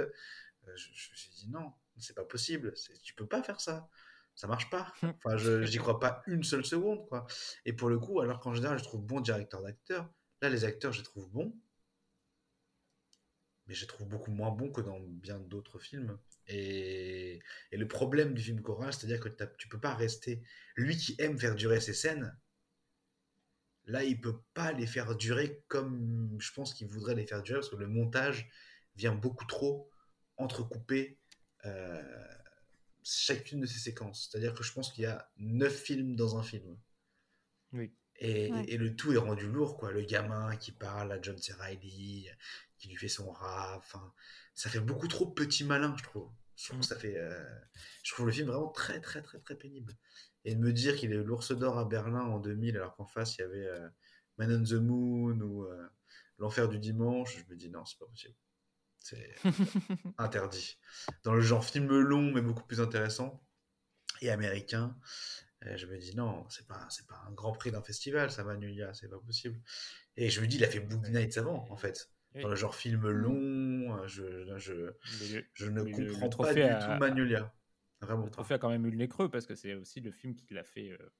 je, 0.66 0.88
me 0.90 1.16
suis 1.16 1.30
dit, 1.30 1.50
non, 1.50 1.72
c'est 1.98 2.16
pas 2.16 2.24
possible. 2.24 2.74
Tu 3.02 3.14
peux 3.14 3.26
pas 3.26 3.42
faire 3.42 3.60
ça. 3.60 3.88
Ça 4.34 4.46
marche 4.46 4.70
pas. 4.70 4.92
Enfin, 5.02 5.36
je 5.36 5.68
n'y 5.68 5.76
crois 5.76 6.00
pas 6.00 6.22
une 6.26 6.44
seule 6.44 6.64
seconde. 6.64 7.06
quoi. 7.08 7.26
Et 7.64 7.72
pour 7.72 7.88
le 7.88 7.98
coup, 7.98 8.20
alors 8.20 8.40
qu'en 8.40 8.54
général, 8.54 8.78
je 8.78 8.84
trouve 8.84 9.02
bon 9.02 9.20
directeur 9.20 9.62
d'acteur, 9.62 10.08
là, 10.40 10.48
les 10.48 10.64
acteurs, 10.64 10.92
je 10.92 10.98
les 10.98 11.04
trouve 11.04 11.28
bons 11.30 11.54
mais 13.70 13.76
je 13.76 13.86
trouve 13.86 14.08
beaucoup 14.08 14.32
moins 14.32 14.50
bon 14.50 14.72
que 14.72 14.80
dans 14.80 14.98
bien 14.98 15.38
d'autres 15.38 15.78
films. 15.78 16.18
Et, 16.50 17.40
le 17.72 17.88
problème 17.88 18.34
du 18.34 18.42
film 18.42 18.60
choral, 18.60 18.92
c'est-à-dire 18.92 19.20
que 19.20 19.28
tu 19.56 19.68
peux 19.68 19.80
pas 19.80 19.94
rester. 19.94 20.42
Lui 20.76 20.96
qui 20.96 21.14
aime 21.18 21.38
faire 21.38 21.54
durer 21.54 21.80
ses 21.80 21.94
scènes, 21.94 22.36
là, 23.86 24.04
il 24.04 24.20
peut 24.20 24.40
pas 24.54 24.72
les 24.72 24.86
faire 24.86 25.16
durer 25.16 25.62
comme 25.68 26.36
je 26.40 26.52
pense 26.52 26.74
qu'il 26.74 26.88
voudrait 26.88 27.14
les 27.14 27.26
faire 27.26 27.42
durer, 27.42 27.60
parce 27.60 27.70
que 27.70 27.76
le 27.76 27.86
montage 27.86 28.50
vient 28.96 29.14
beaucoup 29.14 29.46
trop 29.46 29.90
entrecouper 30.36 31.18
euh, 31.64 32.02
chacune 33.02 33.60
de 33.60 33.66
ces 33.66 33.78
séquences. 33.78 34.28
C'est-à-dire 34.30 34.54
que 34.54 34.62
je 34.62 34.72
pense 34.72 34.92
qu'il 34.92 35.04
y 35.04 35.06
a 35.06 35.30
neuf 35.36 35.74
films 35.74 36.16
dans 36.16 36.36
un 36.36 36.42
film. 36.42 36.76
Oui. 37.72 37.92
Et, 38.22 38.52
et, 38.68 38.76
le 38.76 38.94
tout 38.94 39.12
est 39.14 39.18
rendu 39.18 39.48
lourd, 39.48 39.78
quoi. 39.78 39.90
Le 39.92 40.02
gamin 40.02 40.54
qui 40.56 40.72
parle 40.72 41.10
à 41.10 41.22
John 41.22 41.38
C. 41.38 41.54
Reilly, 41.54 42.28
qui 42.78 42.88
lui 42.88 42.96
fait 42.96 43.08
son 43.08 43.30
rap. 43.30 43.78
Enfin, 43.78 44.12
ça 44.54 44.68
fait 44.68 44.80
beaucoup 44.80 45.08
trop 45.08 45.26
petit 45.26 45.64
malin, 45.64 45.94
je 45.96 46.02
trouve. 46.02 46.30
Je 46.56 46.66
trouve, 46.66 46.80
mm. 46.80 46.82
ça 46.82 46.96
fait, 46.96 47.16
euh, 47.16 47.42
je 48.02 48.12
trouve 48.12 48.26
le 48.26 48.32
film 48.32 48.48
vraiment 48.48 48.68
très, 48.68 49.00
très, 49.00 49.22
très, 49.22 49.38
très 49.38 49.54
pénible. 49.54 49.96
Et 50.44 50.54
de 50.54 50.60
me 50.60 50.72
dire 50.72 50.96
qu'il 50.96 51.12
est 51.12 51.22
l'ours 51.22 51.52
d'or 51.52 51.78
à 51.78 51.86
Berlin 51.86 52.20
en 52.20 52.38
2000, 52.38 52.76
alors 52.76 52.94
qu'en 52.96 53.06
face, 53.06 53.36
il 53.36 53.40
y 53.40 53.44
avait 53.44 53.66
euh, 53.66 53.88
Man 54.36 54.52
on 54.52 54.62
the 54.62 54.72
Moon 54.72 55.40
ou 55.40 55.64
euh, 55.64 55.88
L'Enfer 56.38 56.68
du 56.68 56.78
Dimanche, 56.78 57.38
je 57.38 57.50
me 57.50 57.56
dis 57.56 57.70
non, 57.70 57.84
c'est 57.84 57.98
pas 57.98 58.06
possible. 58.06 58.34
C'est 58.98 59.34
interdit. 60.18 60.78
Dans 61.22 61.34
le 61.34 61.40
genre 61.40 61.64
film 61.64 61.88
long, 61.88 62.32
mais 62.32 62.42
beaucoup 62.42 62.64
plus 62.64 62.80
intéressant 62.80 63.42
et 64.20 64.30
américain, 64.30 64.96
je 65.62 65.86
me 65.86 65.98
dis 65.98 66.16
non, 66.16 66.44
c'est 66.48 66.66
pas, 66.66 66.86
c'est 66.88 67.06
pas 67.06 67.22
un 67.28 67.32
grand 67.32 67.52
prix 67.52 67.70
d'un 67.70 67.82
festival, 67.82 68.30
ça, 68.30 68.44
Manulia, 68.44 68.94
c'est 68.94 69.08
pas 69.08 69.18
possible. 69.18 69.60
Et 70.16 70.30
je 70.30 70.40
me 70.40 70.46
dis, 70.46 70.56
il 70.56 70.64
a 70.64 70.68
fait 70.68 70.80
Boogie 70.80 71.12
Nights 71.12 71.38
avant, 71.38 71.66
en 71.70 71.76
fait 71.76 72.10
dans 72.34 72.48
le 72.48 72.56
genre 72.56 72.74
film 72.74 73.00
mmh. 73.00 73.10
long. 73.10 73.96
Euh, 73.96 74.06
je, 74.06 74.56
je, 74.58 74.90
je 75.54 75.68
ne 75.68 76.20
comprends 76.20 76.44
pas 76.44 76.54
du 76.54 76.60
tout 76.60 76.98
Magnolia. 76.98 77.52
Vraiment 78.00 78.24
le 78.24 78.30
trophée 78.30 78.54
a 78.54 78.58
quand 78.58 78.70
même 78.70 78.86
eu 78.86 78.90
le 78.90 78.96
nez 78.96 79.08
creux 79.08 79.28
parce 79.28 79.46
que 79.46 79.54
c'est 79.54 79.74
aussi 79.74 80.00
le 80.00 80.10
film 80.10 80.34
qui 80.34 80.54
l'a 80.54 80.64
fait, 80.64 80.90
euh, 80.90 81.12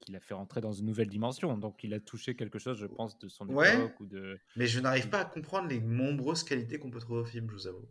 qui 0.00 0.12
l'a 0.12 0.20
fait 0.20 0.34
rentrer 0.34 0.60
dans 0.60 0.72
une 0.72 0.86
nouvelle 0.86 1.08
dimension. 1.08 1.58
Donc 1.58 1.84
il 1.84 1.92
a 1.92 2.00
touché 2.00 2.34
quelque 2.34 2.58
chose, 2.58 2.78
je 2.78 2.86
pense, 2.86 3.18
de 3.18 3.28
son 3.28 3.48
époque 3.48 4.00
ou 4.00 4.06
de. 4.06 4.38
Mais 4.56 4.66
je 4.66 4.80
n'arrive 4.80 5.10
pas 5.10 5.20
à 5.20 5.24
comprendre 5.24 5.68
les 5.68 5.80
nombreuses 5.80 6.44
qualités 6.44 6.78
qu'on 6.78 6.90
peut 6.90 7.00
trouver 7.00 7.20
au 7.20 7.26
film, 7.26 7.48
je 7.50 7.54
vous 7.54 7.66
avoue. 7.66 7.88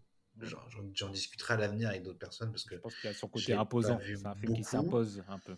J'en 0.93 1.09
discuterai 1.09 1.55
à 1.55 1.57
l'avenir 1.57 1.89
avec 1.89 2.03
d'autres 2.03 2.19
personnes 2.19 2.51
parce 2.51 2.63
que. 2.63 2.75
Je 2.75 2.81
pense 2.81 2.95
qu'il 2.95 3.09
a 3.09 3.13
son 3.13 3.27
côté 3.27 3.53
imposant. 3.53 3.99
C'est 4.05 4.25
un 4.25 4.35
film 4.35 4.55
qui 4.55 4.63
s'impose 4.63 5.23
un 5.27 5.39
peu. 5.39 5.55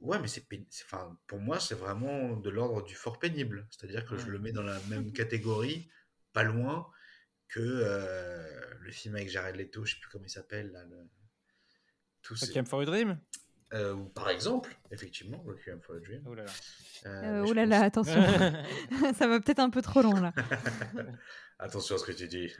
Ouais, 0.00 0.18
mais 0.18 0.28
c'est 0.28 0.44
enfin, 0.84 1.18
pour 1.26 1.38
moi, 1.38 1.58
c'est 1.58 1.74
vraiment 1.74 2.36
de 2.36 2.50
l'ordre 2.50 2.84
du 2.84 2.94
fort 2.94 3.18
pénible. 3.18 3.66
C'est-à-dire 3.70 4.04
que 4.04 4.16
je 4.16 4.26
le 4.26 4.38
mets 4.38 4.52
dans 4.52 4.62
la 4.62 4.78
même 4.88 5.12
catégorie, 5.12 5.88
pas 6.32 6.42
loin, 6.42 6.90
que 7.48 7.60
euh, 7.60 8.74
le 8.80 8.90
film 8.90 9.14
avec 9.14 9.30
Jared 9.30 9.56
Leto, 9.56 9.84
je 9.84 9.94
sais 9.94 10.00
plus 10.00 10.10
comment 10.10 10.24
il 10.24 10.30
s'appelle. 10.30 10.70
Là, 10.72 10.84
le... 10.84 11.08
Requiem 12.28 12.66
for 12.66 12.80
a 12.82 12.84
Dream? 12.84 13.18
Euh, 13.74 13.96
Par 14.14 14.30
exemple, 14.30 14.76
effectivement, 14.90 15.42
Requiem 15.46 15.80
for 15.80 15.96
a 15.96 16.00
Dream. 16.00 16.22
Oh 16.28 16.34
là 16.34 16.44
là, 16.44 16.52
euh, 17.06 17.44
oh 17.46 17.52
là, 17.52 17.66
là 17.66 17.82
attention. 17.82 18.22
Ça 19.18 19.26
va 19.26 19.40
peut-être 19.40 19.58
un 19.58 19.70
peu 19.70 19.82
trop 19.82 20.02
long 20.02 20.14
là. 20.14 20.32
Attention 21.58 21.94
à 21.94 21.98
ce 21.98 22.04
que 22.04 22.12
tu 22.12 22.28
dis. 22.28 22.52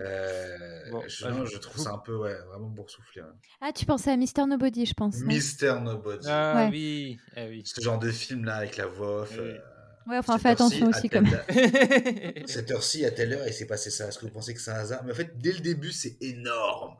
Euh, 0.00 1.00
je, 1.06 1.26
je, 1.44 1.58
trouve 1.58 1.80
ça 1.80 1.92
un 1.92 1.98
peu 1.98 2.16
ouais, 2.16 2.36
vraiment 2.48 2.68
boursouflé. 2.68 3.22
Hein. 3.22 3.32
Ah, 3.60 3.70
tu 3.72 3.86
pensais 3.86 4.10
à 4.10 4.16
Mister 4.16 4.44
Nobody, 4.46 4.84
je 4.84 4.94
pense. 4.94 5.20
Mister 5.20 5.74
Nobody. 5.80 6.26
Ah 6.28 6.68
oui. 6.72 7.18
Ah, 7.36 7.44
oui. 7.48 7.62
Ce 7.64 7.80
genre 7.80 8.00
de 8.00 8.10
film 8.10 8.44
là 8.44 8.56
avec 8.56 8.76
la 8.78 8.86
voix 8.86 9.22
off. 9.22 9.38
Euh, 9.38 9.56
ouais, 10.08 10.18
enfin, 10.18 10.38
fais 10.38 10.48
attention 10.48 10.88
aussi 10.88 11.08
quand 11.08 11.22
même. 11.22 12.44
Cette 12.46 12.72
heure-ci, 12.72 13.04
à 13.04 13.12
telle 13.12 13.32
heure, 13.32 13.46
il 13.46 13.54
s'est 13.54 13.68
passé 13.68 13.90
ça. 13.90 14.08
Est-ce 14.08 14.18
que 14.18 14.26
vous 14.26 14.32
pensez 14.32 14.54
que 14.54 14.60
c'est 14.60 14.72
un 14.72 14.80
hasard? 14.80 15.04
Mais 15.04 15.12
en 15.12 15.14
fait, 15.14 15.38
dès 15.38 15.52
le 15.52 15.60
début, 15.60 15.92
c'est 15.92 16.20
énorme. 16.20 16.96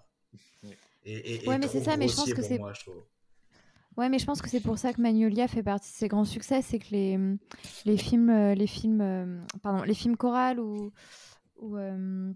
Et, 1.04 1.44
et, 1.44 1.48
ouais, 1.48 1.58
mais 1.58 1.68
c'est 1.68 1.80
ça, 1.80 1.96
mais 1.96 2.08
je 2.08 2.14
pense 2.16 2.32
que 2.32 2.42
c'est. 2.42 2.60
Ouais, 3.96 4.08
mais 4.08 4.18
je 4.18 4.24
pense 4.24 4.40
que 4.40 4.48
c'est 4.48 4.60
pour 4.60 4.78
ça 4.78 4.92
que 4.92 5.00
Magnolia 5.00 5.48
fait 5.48 5.62
partie 5.62 5.90
de 5.90 5.96
ses 5.96 6.08
grands 6.08 6.24
succès, 6.24 6.62
c'est 6.62 6.78
que 6.78 6.90
les, 6.90 7.18
les 7.84 7.96
films, 7.96 8.30
euh, 8.30 8.54
les 8.54 8.66
films, 8.68 9.00
euh, 9.00 9.40
pardon, 9.62 9.82
les 9.82 9.94
films 9.94 10.16
chorales 10.16 10.60
ou, 10.60 10.92
ou 11.58 11.76
euh, 11.76 12.32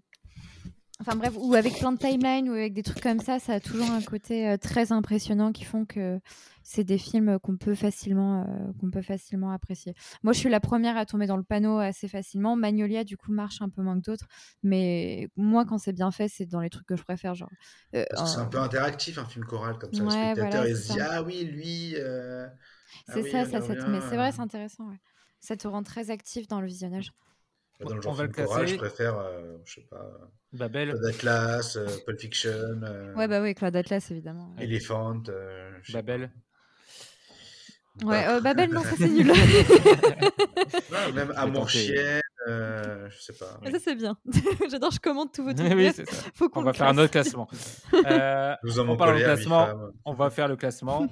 enfin 1.01 1.17
bref, 1.17 1.35
ou 1.37 1.55
avec 1.55 1.79
plein 1.79 1.93
de 1.93 1.99
timelines 1.99 2.49
ou 2.49 2.53
avec 2.53 2.73
des 2.73 2.83
trucs 2.83 3.01
comme 3.03 3.19
ça, 3.21 3.39
ça 3.39 3.55
a 3.55 3.61
toujours 3.61 3.91
un 3.91 4.01
côté 4.03 4.57
très 4.61 4.93
impressionnant 4.93 5.53
qui 5.53 5.65
font 5.65 5.85
que 5.85 6.21
c'est 6.63 6.85
des 6.85 6.99
films 6.99 7.39
qu'on 7.41 7.57
peut 7.57 7.75
facilement 7.75 8.43
euh, 8.43 8.73
qu'on 8.81 8.91
peut 8.91 9.03
facilement 9.03 9.51
apprécier. 9.51 9.95
Moi, 10.23 10.33
je 10.33 10.39
suis 10.39 10.49
la 10.49 10.61
première 10.61 10.97
à 10.97 11.05
tomber 11.05 11.27
dans 11.27 11.37
le 11.37 11.43
panneau 11.43 11.79
assez 11.79 12.09
facilement. 12.09 12.57
Magnolia, 12.57 13.05
du 13.05 13.17
coup, 13.17 13.33
marche 13.33 13.61
un 13.61 13.69
peu 13.69 13.83
moins 13.83 13.97
que 14.01 14.05
d'autres, 14.05 14.27
mais 14.63 15.29
moi, 15.37 15.65
quand 15.65 15.79
c'est 15.79 15.93
bien 15.93 16.11
fait, 16.11 16.29
c'est 16.29 16.47
dans 16.47 16.61
les 16.61 16.71
trucs 16.71 16.87
que 16.87 16.97
je 16.97 17.03
préfère, 17.03 17.35
genre. 17.35 17.51
Euh, 17.95 18.05
c'est 18.27 18.39
un 18.39 18.47
peu 18.47 18.59
interactif 18.61 19.19
un 19.19 19.25
film 19.27 19.45
choral 19.45 19.79
comme 19.79 19.93
ça. 19.93 20.03
le 20.03 20.11
spectateur 20.35 20.67
il 20.67 20.77
se 20.77 20.93
dit 20.93 21.01
ah 21.01 21.23
oui 21.23 21.45
lui. 21.45 21.95
Euh, 21.97 22.47
C'est 23.07 23.31
ça, 23.31 23.45
ça, 23.45 23.61
ça 23.61 23.75
te 23.75 23.91
met- 23.91 24.01
c'est 24.01 24.17
vrai, 24.17 24.33
c'est 24.33 24.41
intéressant. 24.41 24.89
ouais. 24.89 25.01
Ça 25.41 25.57
te 25.57 25.69
rend 25.69 25.83
très 25.83 26.11
actif 26.11 26.49
dans 26.49 26.61
le 26.61 26.67
visionnage. 26.67 27.13
Dans 27.85 27.95
le 27.95 27.99
On 27.99 28.03
genre 28.03 28.15
va 28.15 28.25
le 28.27 28.33
film 28.33 28.47
choral, 28.47 28.67
je 28.67 28.75
classer. 28.77 28.89
préfère, 28.95 29.19
euh, 29.19 29.57
je 29.65 29.75
sais 29.75 29.87
pas, 29.89 30.11
Babel. 30.53 30.93
Code 30.93 31.05
Atlas, 31.07 31.77
euh, 31.77 31.87
Pulp 32.07 32.21
Fiction, 32.21 32.51
euh, 32.83 33.15
Ouais, 33.15 33.29
bah 33.29 33.41
oui, 33.43 33.55
Claude 33.55 33.77
Atlas, 33.77 34.11
évidemment. 34.11 34.55
Elephant, 34.59 35.23
euh, 35.29 35.73
je 35.83 35.93
Babel. 35.93 36.31
Ouais, 38.03 38.27
euh, 38.27 38.41
Babel, 38.41 38.71
non, 38.73 38.83
ça 38.83 38.97
c'est 38.97 39.09
nul. 39.09 39.31
Ouais, 40.91 41.13
même 41.13 41.33
Amour 41.37 41.69
euh, 42.47 43.09
je 43.09 43.19
sais 43.23 43.33
pas. 43.33 43.59
Ça 43.71 43.79
c'est 43.83 43.95
bien. 43.95 44.19
J'adore, 44.71 44.91
je 44.91 45.01
commande 45.01 45.33
tous 45.33 45.43
vos 45.45 45.55
trucs. 45.55 45.67
oui, 45.67 45.75
Bref, 45.85 45.95
c'est 45.97 46.11
ça. 46.11 46.31
Faut 46.35 46.51
qu'on 46.51 46.61
On 46.61 46.65
va 46.65 46.73
faire 46.75 46.89
un 46.89 46.99
autre 46.99 47.11
classe. 47.11 47.31
classement. 47.33 47.49
Euh, 47.95 48.55
Nous 48.65 48.79
en 48.81 48.97
parlant 48.97 49.19
de 49.19 49.23
classement, 49.25 49.69
on 50.05 50.13
va 50.13 50.29
faire 50.31 50.49
le 50.49 50.57
classement. 50.57 51.07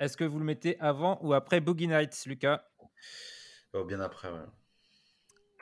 Est-ce 0.00 0.16
que 0.16 0.24
vous 0.24 0.38
le 0.38 0.44
mettez 0.44 0.78
avant 0.80 1.18
ou 1.22 1.34
après 1.34 1.60
Boogie 1.60 1.88
Nights, 1.88 2.22
Lucas? 2.26 2.62
Oh, 3.74 3.84
bien 3.84 4.00
après, 4.00 4.28
ouais. 4.30 4.38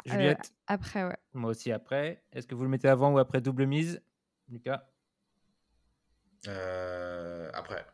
Juliette 0.06 0.52
Après, 0.66 1.04
ouais. 1.04 1.16
Moi 1.34 1.50
aussi 1.50 1.72
après. 1.72 2.22
Est-ce 2.32 2.46
que 2.46 2.54
vous 2.54 2.62
le 2.62 2.68
mettez 2.68 2.88
avant 2.88 3.12
ou 3.12 3.18
après 3.18 3.40
Double 3.40 3.66
Mise 3.66 4.00
Lucas? 4.48 4.88
Euh, 6.48 7.50
après. 7.54 7.84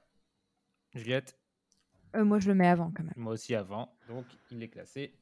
Juliette? 0.94 1.36
Euh, 2.14 2.24
moi, 2.24 2.38
je 2.38 2.48
le 2.48 2.54
mets 2.54 2.68
avant 2.68 2.92
quand 2.94 3.02
même. 3.04 3.14
Moi 3.16 3.32
aussi 3.32 3.54
avant. 3.54 3.96
Donc 4.08 4.26
il 4.50 4.62
est 4.62 4.68
classé 4.68 5.14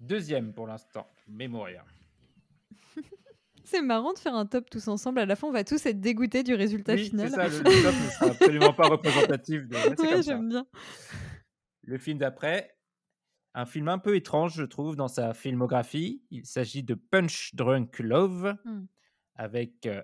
deuxième 0.00 0.52
pour 0.52 0.66
l'instant. 0.66 1.08
Mémoria. 1.26 1.84
C'est 3.64 3.82
marrant 3.82 4.12
de 4.12 4.18
faire 4.18 4.34
un 4.34 4.46
top 4.46 4.70
tous 4.70 4.86
ensemble. 4.86 5.18
À 5.18 5.26
la 5.26 5.34
fin, 5.34 5.48
on 5.48 5.52
va 5.52 5.64
tous 5.64 5.84
être 5.86 6.00
dégoûtés 6.00 6.44
du 6.44 6.54
résultat 6.54 6.94
Oui, 6.94 7.08
final. 7.08 7.28
c'est 7.30 7.34
ça, 7.34 7.48
le, 7.48 7.58
le 7.58 7.62
top 7.82 7.94
ne 7.94 8.10
sera 8.10 8.26
absolument 8.26 8.72
pas 8.72 8.86
représentatif. 8.88 9.66
De... 9.66 9.74
Ouais, 10.00 10.22
j'aime 10.22 10.48
bien. 10.48 10.66
Le 11.82 11.98
film 11.98 12.18
d'après, 12.18 12.75
un 13.56 13.66
film 13.66 13.88
un 13.88 13.98
peu 13.98 14.14
étrange, 14.14 14.54
je 14.54 14.62
trouve, 14.64 14.94
dans 14.96 15.08
sa 15.08 15.32
filmographie. 15.34 16.22
Il 16.30 16.44
s'agit 16.46 16.82
de 16.82 16.94
Punch 16.94 17.54
Drunk 17.54 17.98
Love 17.98 18.54
Hmm. 18.64 18.84
avec. 19.34 19.86
euh, 19.86 20.02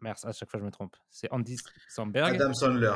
Merde, 0.00 0.18
à 0.24 0.32
chaque 0.32 0.50
fois 0.50 0.58
je 0.58 0.64
me 0.64 0.70
trompe. 0.72 0.96
C'est 1.10 1.30
Andy 1.32 1.56
Samberg. 1.88 2.34
Adam 2.34 2.52
Sandler. 2.54 2.94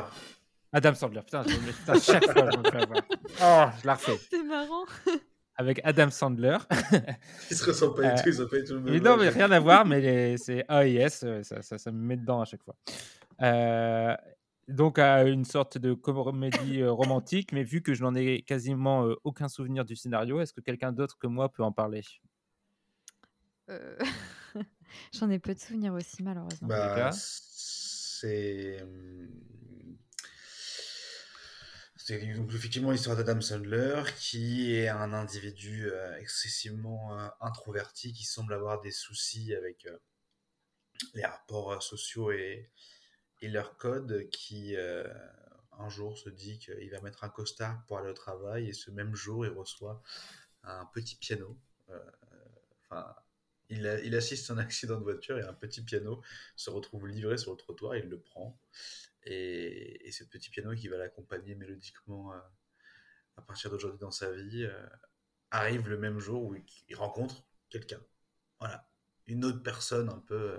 Adam 0.73 0.93
Sandler. 0.93 1.21
Putain, 1.21 1.43
je 1.43 1.55
me- 1.55 1.71
putain, 1.71 1.99
chaque 1.99 2.25
fois 2.25 2.49
je 2.51 2.57
me 2.57 2.63
fais 2.69 2.81
avoir. 2.83 3.01
Oh, 3.41 3.77
je 3.81 3.87
la 3.87 3.93
refais. 3.95 4.17
C'est 4.29 4.43
marrant. 4.43 4.83
Avec 5.55 5.79
Adam 5.85 6.09
Sandler. 6.09 6.57
Ils 7.49 7.55
se 7.55 7.65
ressemblent 7.65 7.95
pas 7.95 8.01
du 8.01 8.07
Euh, 8.09 8.23
tout, 8.23 8.29
ils 8.29 8.41
ont 8.43 8.47
pas 8.47 8.57
du 8.57 8.63
tout 8.65 8.73
le 8.75 8.79
même 8.81 9.01
non, 9.01 9.15
mais 9.17 9.29
rien 9.29 9.49
à 9.51 9.59
voir, 9.59 9.85
mais 9.85 10.01
les- 10.01 10.37
c'est 10.37 10.65
AIS, 10.69 11.23
euh, 11.23 11.41
ça, 11.43 11.61
ça, 11.61 11.77
ça 11.77 11.91
me 11.91 11.97
met 11.97 12.17
dedans 12.17 12.41
à 12.41 12.45
chaque 12.45 12.61
fois. 12.63 12.75
Euh, 13.41 14.15
donc, 14.67 14.99
à 14.99 15.23
une 15.23 15.45
sorte 15.45 15.77
de 15.77 15.93
comédie 15.93 16.81
euh, 16.81 16.91
romantique, 16.91 17.51
mais 17.53 17.63
vu 17.63 17.81
que 17.81 17.93
je 17.93 18.03
n'en 18.03 18.15
ai 18.15 18.41
quasiment 18.41 19.05
euh, 19.05 19.15
aucun 19.23 19.47
souvenir 19.47 19.85
du 19.85 19.95
scénario, 19.95 20.41
est-ce 20.41 20.53
que 20.53 20.61
quelqu'un 20.61 20.91
d'autre 20.91 21.17
que 21.17 21.27
moi 21.27 21.51
peut 21.51 21.63
en 21.63 21.71
parler? 21.71 22.03
Euh, 23.69 23.97
J'en 25.13 25.29
ai 25.29 25.39
peu 25.39 25.53
de 25.53 25.59
souvenirs 25.59 25.93
aussi, 25.93 26.21
malheureusement. 26.23 26.67
Bah, 26.67 27.11
c'est. 27.13 28.81
hum, 28.81 29.29
C'est 31.95 32.21
effectivement 32.21 32.91
l'histoire 32.91 33.17
d'Adam 33.17 33.41
Sandler, 33.41 34.03
qui 34.17 34.75
est 34.75 34.87
un 34.87 35.11
individu 35.11 35.89
euh, 35.91 36.17
excessivement 36.19 37.19
euh, 37.19 37.27
introverti, 37.41 38.13
qui 38.13 38.23
semble 38.23 38.53
avoir 38.53 38.79
des 38.79 38.91
soucis 38.91 39.53
avec 39.53 39.85
euh, 39.87 39.97
les 41.15 41.25
rapports 41.25 41.73
euh, 41.73 41.79
sociaux 41.81 42.31
et, 42.31 42.69
et 43.41 43.47
leurs 43.49 43.77
codes, 43.77 44.29
qui 44.29 44.75
euh, 44.75 45.07
un 45.79 45.89
jour 45.89 46.17
se 46.17 46.29
dit 46.29 46.59
qu'il 46.59 46.89
va 46.89 47.01
mettre 47.01 47.23
un 47.23 47.29
costard 47.29 47.85
pour 47.85 47.99
aller 47.99 48.09
au 48.09 48.13
travail, 48.13 48.69
et 48.69 48.73
ce 48.73 48.91
même 48.91 49.15
jour, 49.15 49.45
il 49.45 49.51
reçoit 49.51 50.01
un 50.63 50.85
petit 50.85 51.15
piano. 51.15 51.57
Euh, 51.89 51.99
Enfin, 52.89 53.13
il, 53.67 54.01
il 54.05 54.15
assiste 54.15 54.49
à 54.49 54.53
un 54.53 54.57
accident 54.59 54.97
de 54.97 55.03
voiture 55.03 55.37
et 55.37 55.43
un 55.43 55.53
petit 55.53 55.81
piano 55.81 56.21
se 56.55 56.69
retrouve 56.69 57.05
livré 57.05 57.37
sur 57.37 57.51
le 57.51 57.57
trottoir, 57.57 57.97
il 57.97 58.07
le 58.07 58.17
prend. 58.17 58.57
Et, 59.23 60.07
et 60.07 60.11
ce 60.13 60.23
petit 60.23 60.49
piano 60.49 60.73
qui 60.73 60.87
va 60.87 60.97
l'accompagner 60.97 61.53
mélodiquement 61.55 62.31
euh, 62.31 62.39
à 63.35 63.41
partir 63.41 63.69
d'aujourd'hui 63.69 63.99
dans 63.99 64.11
sa 64.11 64.31
vie 64.31 64.65
arrive 65.51 65.89
le 65.89 65.97
même 65.97 66.19
jour 66.19 66.43
où 66.43 66.55
il, 66.55 66.95
rencontre 66.95 67.45
quelqu'un. 67.69 68.01
Voilà. 68.59 68.89
Une 69.27 69.43
autre 69.43 69.61
personne 69.61 70.09
un 70.09 70.19
peu, 70.19 70.57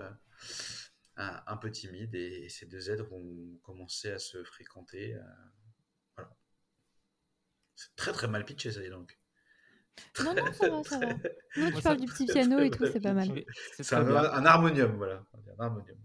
un, 1.19 1.57
peu 1.57 1.69
timide 1.69 2.15
et, 2.15 2.47
ces 2.49 2.65
deux 2.65 2.89
êtres 2.89 3.05
vont 3.05 3.57
commencer 3.61 4.11
à 4.11 4.19
se 4.19 4.43
fréquenter. 4.43 5.15
euh, 5.15 5.21
voilà. 6.15 6.31
C'est 7.75 7.95
très 7.95 8.11
très 8.13 8.27
mal 8.27 8.45
pitché 8.45 8.71
ça, 8.71 8.81
dis 8.81 8.89
donc. 8.89 9.19
Non, 10.23 10.33
non, 10.33 10.51
ça 10.53 10.69
va, 10.69 10.83
ça 10.83 10.99
va. 10.99 11.07
Non, 11.07 11.19
tu 11.67 11.71
Moi, 11.73 11.81
parles 11.81 11.99
du 11.99 12.05
petit 12.05 12.25
piano 12.25 12.59
et 12.59 12.69
tout, 12.69 12.85
c'est 12.85 13.01
pas 13.01 13.13
mal. 13.13 13.43
c'est 13.73 13.93
un, 13.93 14.07
un 14.07 14.45
harmonium, 14.45 14.95
voilà. 14.95 15.25
Un 15.57 15.65
harmonium. 15.65 15.97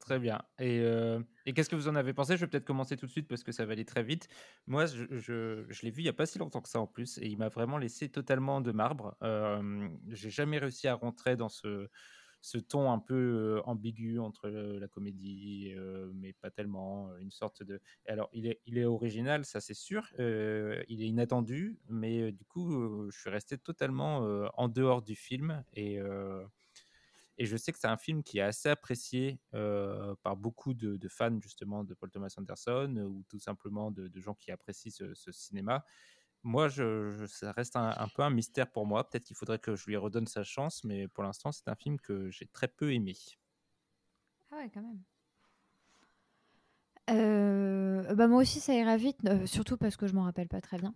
Très 0.00 0.18
bien. 0.18 0.42
Et, 0.58 0.80
euh, 0.80 1.22
et 1.46 1.54
qu'est-ce 1.54 1.70
que 1.70 1.76
vous 1.76 1.88
en 1.88 1.94
avez 1.94 2.12
pensé? 2.12 2.36
Je 2.36 2.42
vais 2.42 2.46
peut-être 2.46 2.66
commencer 2.66 2.98
tout 2.98 3.06
de 3.06 3.10
suite 3.10 3.26
parce 3.26 3.42
que 3.42 3.52
ça 3.52 3.64
va 3.64 3.72
aller 3.72 3.86
très 3.86 4.02
vite. 4.02 4.28
Moi, 4.66 4.84
je, 4.84 5.06
je- 5.18 5.64
je 5.66 5.82
l'ai 5.82 5.90
vu 5.90 6.02
il 6.02 6.04
n'y 6.04 6.10
a 6.10 6.14
pas 6.14 6.26
si 6.26 6.38
longtemps 6.38 6.60
que 6.60 6.68
ça 6.68 6.78
en 6.78 6.86
plus 6.86 7.16
et 7.16 7.26
il 7.26 7.38
m'a 7.38 7.48
vraiment 7.48 7.78
laissé 7.78 8.10
totalement 8.10 8.60
de 8.60 8.70
marbre. 8.70 9.16
Euh, 9.22 9.88
J'ai 10.08 10.28
jamais 10.28 10.58
réussi 10.58 10.88
à 10.88 10.94
rentrer 10.94 11.36
dans 11.36 11.48
ce, 11.48 11.88
ce 12.44 12.58
ton 12.58 12.92
un 12.92 12.98
peu 12.98 13.62
ambigu 13.64 14.18
entre 14.18 14.50
la 14.50 14.86
comédie, 14.86 15.74
mais 16.12 16.34
pas 16.34 16.50
tellement. 16.50 17.08
Une 17.16 17.30
sorte 17.30 17.62
de. 17.62 17.80
Alors, 18.06 18.28
il 18.34 18.46
est, 18.46 18.84
original, 18.84 19.46
ça 19.46 19.62
c'est 19.62 19.72
sûr. 19.72 20.12
il 20.18 21.02
est 21.02 21.06
inattendu, 21.06 21.78
mais 21.88 22.32
du 22.32 22.44
coup, 22.44 23.10
je 23.10 23.18
suis 23.18 23.30
resté 23.30 23.56
totalement 23.56 24.18
en 24.58 24.68
dehors 24.68 25.00
du 25.00 25.14
film 25.14 25.64
et. 25.72 25.98
et 27.38 27.46
je 27.46 27.56
sais 27.56 27.72
que 27.72 27.78
c'est 27.78 27.88
un 27.88 27.96
film 27.96 28.22
qui 28.22 28.40
est 28.40 28.42
assez 28.42 28.68
apprécié 28.68 29.40
par 29.52 30.36
beaucoup 30.36 30.74
de, 30.74 31.08
fans 31.08 31.40
justement 31.40 31.82
de 31.82 31.94
Paul 31.94 32.10
Thomas 32.10 32.34
Anderson 32.36 32.94
ou 33.08 33.24
tout 33.30 33.38
simplement 33.38 33.90
de, 33.90 34.20
gens 34.20 34.34
qui 34.34 34.50
apprécient 34.50 34.92
ce 34.92 35.32
cinéma. 35.32 35.82
Moi, 36.44 36.68
ça 36.68 37.52
reste 37.52 37.74
un, 37.74 38.08
peu 38.14 38.22
un 38.22 38.30
mystère 38.30 38.70
pour 38.70 38.86
moi. 38.86 39.08
Peut-être 39.08 39.24
qu'il 39.24 39.36
faudrait 39.36 39.58
que 39.58 39.74
je 39.74 39.86
lui 39.86 39.96
redonne 39.96 40.26
sa 40.26 40.44
chance, 40.44 40.84
mais 40.84 41.08
pour 41.08 41.24
l'instant, 41.24 41.50
c'est 41.52 41.68
un 41.68 41.74
film 41.74 41.98
que 41.98 42.30
j'ai 42.30 42.46
très 42.46 42.68
peu 42.68 42.92
aimé. 42.92 43.16
Ah 44.52 44.56
ouais, 44.56 44.70
quand 44.72 44.82
même. 44.82 45.00
Euh, 47.10 48.14
bah 48.14 48.28
moi 48.28 48.40
aussi 48.40 48.60
ça 48.60 48.72
ira 48.72 48.96
vite, 48.96 49.18
euh, 49.28 49.44
surtout 49.44 49.76
parce 49.76 49.94
que 49.94 50.06
je 50.06 50.14
m'en 50.14 50.22
rappelle 50.22 50.48
pas 50.48 50.62
très 50.62 50.78
bien. 50.78 50.94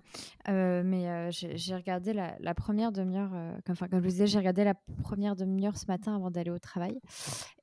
Euh, 0.48 0.82
mais 0.82 1.30
j'ai 1.30 1.74
regardé 1.74 2.14
la, 2.14 2.54
première 2.54 2.92
demi-heure, 2.92 3.30
comme, 3.64 3.72
enfin, 3.72 3.88
comme 3.88 3.98
je 4.00 4.04
vous 4.04 4.10
disais, 4.10 4.26
j'ai 4.26 4.38
regardé 4.38 4.64
la 4.64 4.74
première 5.02 5.36
demi-heure 5.36 5.76
ce 5.76 5.86
matin 5.86 6.14
avant 6.14 6.30
d'aller 6.30 6.50
au 6.50 6.58
travail. 6.58 6.98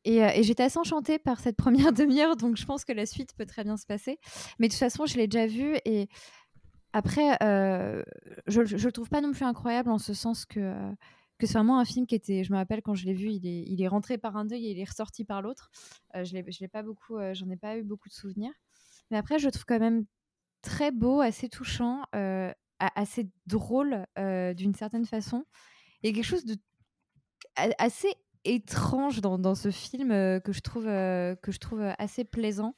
Et, 0.03 0.17
et 0.17 0.43
j'étais 0.43 0.63
assez 0.63 0.77
enchantée 0.77 1.17
par 1.17 1.39
cette 1.39 1.57
première 1.57 1.91
demi-heure, 1.91 2.35
donc 2.35 2.57
je 2.57 2.65
pense 2.65 2.85
que 2.85 2.93
la 2.93 3.05
suite 3.05 3.33
peut 3.35 3.45
très 3.47 3.63
bien 3.63 3.77
se 3.77 3.85
passer. 3.87 4.19
Mais 4.59 4.67
de 4.67 4.73
toute 4.73 4.79
façon, 4.79 5.05
je 5.05 5.17
l'ai 5.17 5.27
déjà 5.27 5.47
vu 5.47 5.75
et 5.85 6.07
après, 6.95 7.37
euh, 7.43 8.03
je, 8.47 8.63
je 8.63 8.85
le 8.85 8.91
trouve 8.93 9.09
pas 9.09 9.19
non 9.19 9.33
plus 9.33 9.43
incroyable 9.43 9.89
en 9.89 9.97
ce 9.97 10.13
sens 10.13 10.45
que, 10.45 10.61
euh, 10.61 10.91
que 11.37 11.45
c'est 11.45 11.55
vraiment 11.55 11.77
un 11.77 11.83
film 11.83 12.07
qui 12.07 12.15
était, 12.15 12.45
je 12.45 12.53
me 12.53 12.57
rappelle 12.57 12.81
quand 12.81 12.93
je 12.93 13.05
l'ai 13.05 13.13
vu, 13.13 13.31
il 13.31 13.45
est, 13.45 13.63
il 13.67 13.81
est 13.81 13.87
rentré 13.89 14.17
par 14.17 14.37
un 14.37 14.45
deuil 14.45 14.67
et 14.67 14.71
il 14.71 14.79
est 14.79 14.89
ressorti 14.89 15.25
par 15.25 15.41
l'autre. 15.41 15.69
Euh, 16.15 16.23
je 16.23 16.33
l'ai, 16.33 16.67
pas 16.69 16.83
beaucoup, 16.83 17.17
j'en 17.33 17.49
ai 17.49 17.57
pas 17.57 17.77
eu 17.77 17.83
beaucoup 17.83 18.07
de 18.07 18.13
souvenirs. 18.13 18.53
Mais 19.11 19.17
après, 19.17 19.39
je 19.39 19.45
le 19.45 19.51
trouve 19.51 19.65
quand 19.65 19.77
même 19.77 20.05
très 20.61 20.91
beau, 20.91 21.19
assez 21.19 21.49
touchant, 21.49 22.03
assez 22.79 23.29
drôle 23.45 24.05
d'une 24.55 24.73
certaine 24.73 25.05
façon. 25.05 25.43
A 26.01 26.13
quelque 26.13 26.23
chose 26.23 26.45
de 26.45 26.55
assez 27.77 28.13
étrange 28.45 29.19
dans, 29.19 29.55
ce 29.55 29.69
film 29.69 30.11
que 30.39 30.53
je 30.53 30.61
trouve 30.61 30.85
que 30.85 31.51
je 31.51 31.59
trouve 31.59 31.81
assez 31.97 32.23
plaisant 32.23 32.73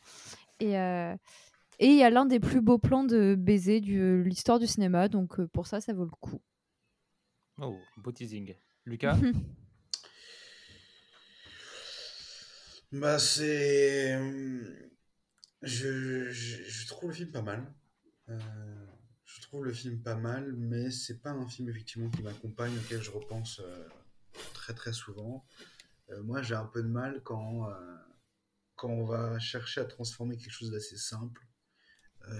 et 0.59 0.75
et 1.79 1.87
il 1.87 1.97
y 1.97 2.03
a 2.03 2.09
l'un 2.09 2.25
des 2.25 2.39
plus 2.39 2.61
beaux 2.61 2.77
plans 2.79 3.03
de 3.03 3.35
baiser 3.35 3.81
de 3.81 4.23
l'histoire 4.25 4.59
du 4.59 4.67
cinéma 4.67 5.07
donc 5.09 5.39
euh, 5.39 5.47
pour 5.47 5.67
ça 5.67 5.81
ça 5.81 5.93
vaut 5.93 6.05
le 6.05 6.11
coup 6.11 6.41
Oh, 7.59 7.77
beau 7.97 8.11
teasing. 8.11 8.55
Lucas 8.85 9.17
Bah, 12.91 13.19
c'est. 13.19 14.15
hum, 14.15 14.65
Je, 15.61 16.29
je, 16.29 16.63
je 16.63 16.87
trouve 16.87 17.09
le 17.09 17.15
film 17.15 17.31
pas 17.31 17.41
mal. 17.41 17.73
Euh, 18.29 18.85
je 19.25 19.41
trouve 19.41 19.65
le 19.65 19.73
film 19.73 20.01
pas 20.01 20.15
mal, 20.15 20.53
mais 20.53 20.91
c'est 20.91 21.21
pas 21.21 21.31
un 21.31 21.47
film 21.47 21.69
effectivement 21.69 22.09
qui 22.09 22.21
m'accompagne, 22.23 22.77
auquel 22.77 23.01
je 23.01 23.11
repense 23.11 23.59
euh, 23.61 23.87
très 24.53 24.73
très 24.73 24.93
souvent. 24.93 25.45
Euh, 26.11 26.23
moi, 26.23 26.41
j'ai 26.41 26.55
un 26.55 26.65
peu 26.65 26.83
de 26.83 26.87
mal 26.89 27.21
quand, 27.23 27.69
euh, 27.69 27.97
quand 28.75 28.89
on 28.89 29.05
va 29.05 29.39
chercher 29.39 29.81
à 29.81 29.85
transformer 29.85 30.37
quelque 30.37 30.51
chose 30.51 30.71
d'assez 30.71 30.97
simple, 30.97 31.46
euh, 31.46 31.46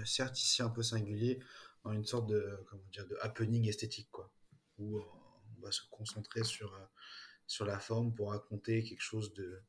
certes 0.04 0.40
ici 0.42 0.62
un 0.62 0.70
peu 0.70 0.82
singulier, 0.82 1.40
en 1.84 1.92
une 1.92 2.04
sorte 2.04 2.28
de, 2.28 2.58
comment 2.66 2.84
dire, 2.92 3.06
de 3.06 3.16
happening 3.20 3.68
esthétique, 3.68 4.10
quoi. 4.10 4.32
Où 4.78 4.98
euh, 4.98 5.02
on 5.56 5.60
va 5.62 5.72
se 5.72 5.82
concentrer 5.90 6.44
sur, 6.44 6.72
euh, 6.74 6.84
sur 7.46 7.64
la 7.64 7.78
forme 7.78 8.14
pour 8.14 8.30
raconter 8.30 8.84
quelque 8.84 9.02
chose 9.02 9.32
de, 9.34 9.62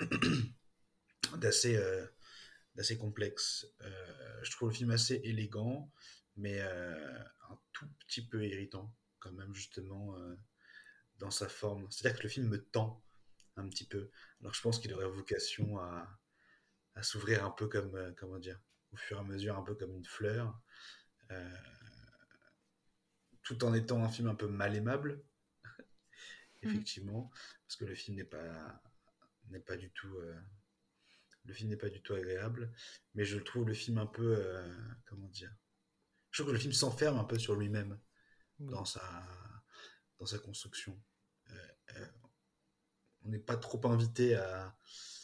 d'assez 1.36 1.76
euh, 1.76 2.06
d'assez 2.76 2.96
complexe. 2.96 3.66
je 4.42 4.50
trouve 4.52 4.68
le 4.68 4.74
film 4.74 4.90
assez 4.90 5.20
élégant, 5.24 5.92
mais 6.36 6.60
un 6.60 7.58
tout 7.72 7.88
petit 8.06 8.24
peu 8.24 8.46
irritant, 8.46 8.94
quand 9.18 9.32
même, 9.32 9.52
justement, 9.52 10.16
dans 11.18 11.32
sa 11.32 11.48
forme. 11.48 11.90
C'est-à-dire 11.90 12.18
que 12.18 12.22
le 12.22 12.28
film 12.28 12.46
me 12.46 12.64
tend 12.64 13.04
un 13.56 13.68
petit 13.68 13.84
peu. 13.84 14.10
Alors 14.40 14.54
je 14.54 14.62
pense 14.62 14.78
qu'il 14.78 14.94
aurait 14.94 15.08
vocation 15.08 15.78
à, 15.80 16.08
à 16.94 17.02
s'ouvrir 17.02 17.44
un 17.44 17.50
peu 17.50 17.66
comme, 17.66 18.14
comment 18.16 18.38
dire, 18.38 18.60
au 18.92 18.96
fur 18.96 19.16
et 19.16 19.20
à 19.20 19.24
mesure, 19.24 19.56
un 19.56 19.62
peu 19.62 19.74
comme 19.74 19.94
une 19.94 20.04
fleur. 20.04 20.60
Euh, 21.30 21.56
tout 23.42 23.64
en 23.64 23.74
étant 23.74 24.02
un 24.04 24.08
film 24.08 24.28
un 24.28 24.34
peu 24.34 24.48
mal 24.48 24.76
aimable, 24.76 25.24
effectivement, 26.62 27.30
parce 27.66 27.76
que 27.76 27.84
le 27.84 27.94
film 27.94 28.16
n'est 28.16 28.24
pas 28.24 28.82
n'est 29.48 29.60
pas 29.60 29.76
du 29.76 29.90
tout 29.90 30.14
euh, 30.18 30.38
le 31.44 31.54
film 31.54 31.70
n'est 31.70 31.76
pas 31.76 31.88
du 31.88 32.02
tout 32.02 32.14
agréable, 32.14 32.72
mais 33.14 33.24
je 33.24 33.38
trouve 33.38 33.66
le 33.66 33.74
film 33.74 33.98
un 33.98 34.06
peu 34.06 34.36
euh, 34.38 34.68
comment 35.06 35.28
dire, 35.28 35.52
je 36.30 36.42
trouve 36.42 36.52
que 36.52 36.56
le 36.56 36.60
film 36.60 36.72
s'enferme 36.72 37.18
un 37.18 37.24
peu 37.24 37.38
sur 37.38 37.56
lui-même 37.56 37.98
dans 38.58 38.84
sa 38.84 39.02
dans 40.18 40.26
sa 40.26 40.38
construction. 40.38 41.00
On 43.24 43.28
n'est 43.28 43.38
pas 43.38 43.56
trop 43.56 43.80
invité 43.86 44.36
à 44.36 44.74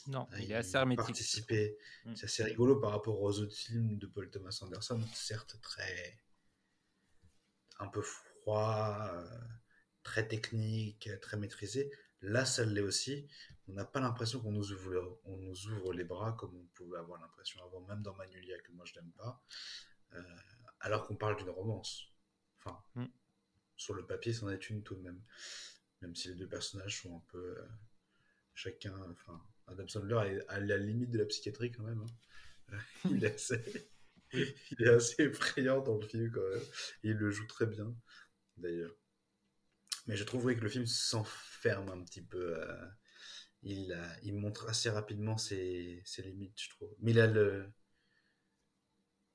non, 0.08 0.28
il 0.38 0.52
est 0.52 0.54
assez 0.54 0.76
hermétique. 0.76 1.04
Participer. 1.04 1.76
Mm. 2.04 2.14
C'est 2.14 2.26
assez 2.26 2.44
rigolo 2.44 2.76
par 2.76 2.92
rapport 2.92 3.20
aux 3.20 3.40
autres 3.40 3.54
films 3.54 3.98
de 3.98 4.06
Paul 4.06 4.30
Thomas 4.30 4.56
Anderson, 4.62 5.00
certes 5.14 5.60
très 5.60 6.18
un 7.78 7.88
peu 7.88 8.02
froid, 8.02 9.10
euh, 9.12 9.38
très 10.02 10.26
technique, 10.26 11.10
très 11.20 11.36
maîtrisé. 11.36 11.90
Là, 12.22 12.44
ça 12.44 12.64
l'est 12.64 12.80
aussi. 12.80 13.28
On 13.68 13.72
n'a 13.72 13.84
pas 13.84 14.00
l'impression 14.00 14.40
qu'on 14.40 14.52
nous, 14.52 14.72
ouvre, 14.72 15.20
on 15.24 15.36
nous 15.36 15.66
ouvre 15.68 15.92
les 15.92 16.04
bras 16.04 16.32
comme 16.32 16.54
on 16.56 16.66
pouvait 16.74 16.98
avoir 16.98 17.20
l'impression 17.20 17.62
avant, 17.64 17.80
même 17.80 18.02
dans 18.02 18.14
Manulia, 18.14 18.58
que 18.60 18.72
moi 18.72 18.84
je 18.86 18.98
n'aime 18.98 19.10
pas, 19.12 19.44
euh, 20.14 20.22
alors 20.80 21.06
qu'on 21.06 21.16
parle 21.16 21.36
d'une 21.36 21.50
romance. 21.50 22.06
Enfin, 22.58 22.80
mm. 22.94 23.06
sur 23.76 23.94
le 23.94 24.06
papier, 24.06 24.32
c'en 24.32 24.48
est 24.48 24.70
une 24.70 24.82
tout 24.82 24.94
de 24.94 25.02
même. 25.02 25.20
Même 26.02 26.14
si 26.14 26.28
les 26.28 26.34
deux 26.34 26.48
personnages 26.48 27.02
sont 27.02 27.16
un 27.16 27.24
peu 27.28 27.58
euh, 27.58 27.68
chacun, 28.54 28.94
enfin, 29.10 29.40
Adam 29.66 29.88
Sandler 29.88 30.36
est 30.36 30.48
à 30.48 30.60
la 30.60 30.76
limite 30.76 31.10
de 31.10 31.18
la 31.18 31.26
psychiatrie 31.26 31.72
quand 31.72 31.84
même. 31.84 32.04
Hein. 32.72 32.78
il, 33.10 33.24
est 33.24 33.34
assez, 33.34 33.90
il 34.32 34.82
est 34.82 34.88
assez 34.88 35.22
effrayant 35.22 35.80
dans 35.80 35.96
le 35.96 36.06
film 36.06 36.30
quand 36.30 36.48
même. 36.48 36.62
il 37.02 37.12
le 37.12 37.30
joue 37.30 37.46
très 37.46 37.66
bien, 37.66 37.94
d'ailleurs. 38.56 38.94
Mais 40.06 40.16
je 40.16 40.24
trouve 40.24 40.54
que 40.54 40.60
le 40.60 40.68
film 40.68 40.86
s'enferme 40.86 41.88
un 41.88 42.02
petit 42.02 42.22
peu. 42.22 42.58
Euh, 42.58 42.86
il, 43.62 43.98
il 44.22 44.34
montre 44.36 44.68
assez 44.68 44.90
rapidement 44.90 45.38
ses, 45.38 46.00
ses, 46.04 46.22
limites, 46.22 46.60
je 46.60 46.70
trouve. 46.70 46.94
Mais 47.00 47.10
il 47.10 47.20
a, 47.20 47.26
le, 47.26 47.72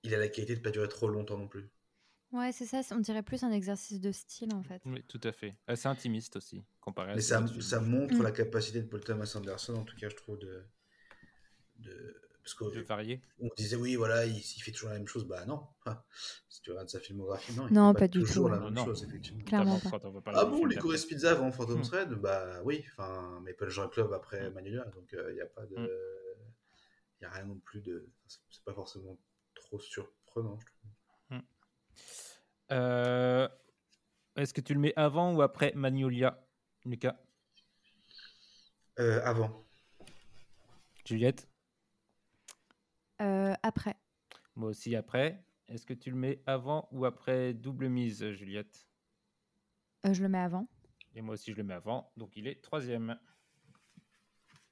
il 0.04 0.14
a 0.14 0.18
la 0.18 0.30
qualité 0.30 0.54
de 0.54 0.60
ne 0.60 0.64
pas 0.64 0.72
durer 0.72 0.88
trop 0.88 1.10
longtemps 1.10 1.38
non 1.38 1.48
plus. 1.48 1.70
Ouais, 2.34 2.52
c'est 2.54 2.66
ça, 2.66 2.82
on 2.92 3.00
dirait 3.00 3.24
plus 3.24 3.44
un 3.44 3.52
exercice 3.52 4.00
de 4.00 4.12
style 4.12 4.54
en 4.54 4.64
fait. 4.64 4.82
Oui, 4.86 5.04
tout 5.08 5.20
à 5.24 5.34
fait. 5.34 5.56
Assez 5.68 5.88
intimiste 5.88 6.38
aussi, 6.38 6.64
comparé 6.80 7.12
à 7.12 7.16
Mais 7.16 7.22
ça, 7.22 7.44
ça 7.60 7.82
montre 7.82 8.16
mm. 8.16 8.24
la 8.24 8.32
capacité 8.32 8.82
de 8.82 8.88
Paul 8.88 9.02
Thomas 9.02 9.34
Anderson, 9.36 9.76
en 9.76 9.84
tout 9.84 9.98
cas, 9.98 10.08
je 10.08 10.16
trouve, 10.16 10.40
de. 10.40 10.64
de... 11.80 12.22
Parce 12.42 12.54
que, 12.54 12.74
de 12.74 12.82
varier. 12.82 13.22
On 13.40 13.50
disait, 13.56 13.76
oui, 13.76 13.96
voilà, 13.96 14.26
il, 14.26 14.42
fait 14.42 14.72
toujours 14.72 14.90
la 14.90 14.98
même 14.98 15.08
chose. 15.08 15.26
Bah 15.26 15.46
non. 15.46 15.68
si 16.50 16.62
tu 16.62 16.72
regardes 16.72 16.90
sa 16.90 17.00
filmographie, 17.00 17.54
non. 17.54 17.68
Il 17.68 17.74
non, 17.74 17.94
pas, 17.94 18.08
du 18.08 18.22
toujours 18.22 18.48
tout. 18.48 18.54
la 18.54 18.60
même 18.60 18.78
chose, 18.78 19.04
effectivement. 19.04 19.44
Clairement 19.44 19.80
pas. 19.80 20.00
Ah 20.34 20.46
bon, 20.46 20.66
les 20.66 20.78
Chorus 20.78 21.06
Pizza 21.06 21.32
avant 21.32 21.52
Phantom 21.52 21.80
mm. 21.80 21.84
Thread 21.84 22.10
Bah 22.14 22.62
oui, 22.64 22.84
enfin, 22.92 23.42
Maple 23.42 23.70
Jean 23.70 23.90
Club 23.90 24.14
après 24.14 24.50
mm. 24.50 24.54
Manuela, 24.54 24.86
donc 24.86 25.10
il 25.12 25.20
euh, 25.20 25.34
n'y 25.34 25.42
a 25.42 25.46
pas 25.46 25.66
de. 25.66 25.76
Il 25.76 27.24
n'y 27.24 27.28
a 27.28 27.32
rien 27.32 27.46
non 27.46 27.60
plus 27.60 27.82
de. 27.82 28.10
C'est 28.26 28.64
pas 28.64 28.74
forcément 28.74 29.20
trop 29.54 29.80
surprenant, 29.80 30.58
je 30.60 30.66
trouve. 30.66 30.92
Euh, 32.72 33.48
est-ce 34.38 34.54
que 34.54 34.62
tu 34.62 34.74
le 34.74 34.80
mets 34.80 34.94
avant 34.96 35.34
ou 35.34 35.42
après 35.42 35.74
Magnolia, 35.76 36.42
Lucas 36.86 37.18
euh, 39.00 39.22
Avant. 39.26 39.66
Juliette 41.06 41.50
euh, 43.22 43.54
Après. 43.62 43.96
Moi 44.56 44.70
aussi 44.70 44.96
après. 44.96 45.44
Est-ce 45.68 45.86
que 45.86 45.94
tu 45.94 46.12
le 46.12 46.18
mets 46.18 46.42
avant 46.46 46.88
ou 46.92 47.06
après 47.06 47.54
Double 47.54 47.88
Mise, 47.88 48.32
Juliette 48.32 48.88
Je 50.04 50.22
le 50.22 50.30
mets 50.30 50.40
avant. 50.40 50.68
Et 51.16 51.22
moi 51.22 51.34
aussi 51.34 51.52
je 51.52 51.58
le 51.58 51.64
mets 51.64 51.74
avant, 51.74 52.12
donc 52.16 52.36
il 52.36 52.48
est 52.48 52.62
troisième. 52.62 53.18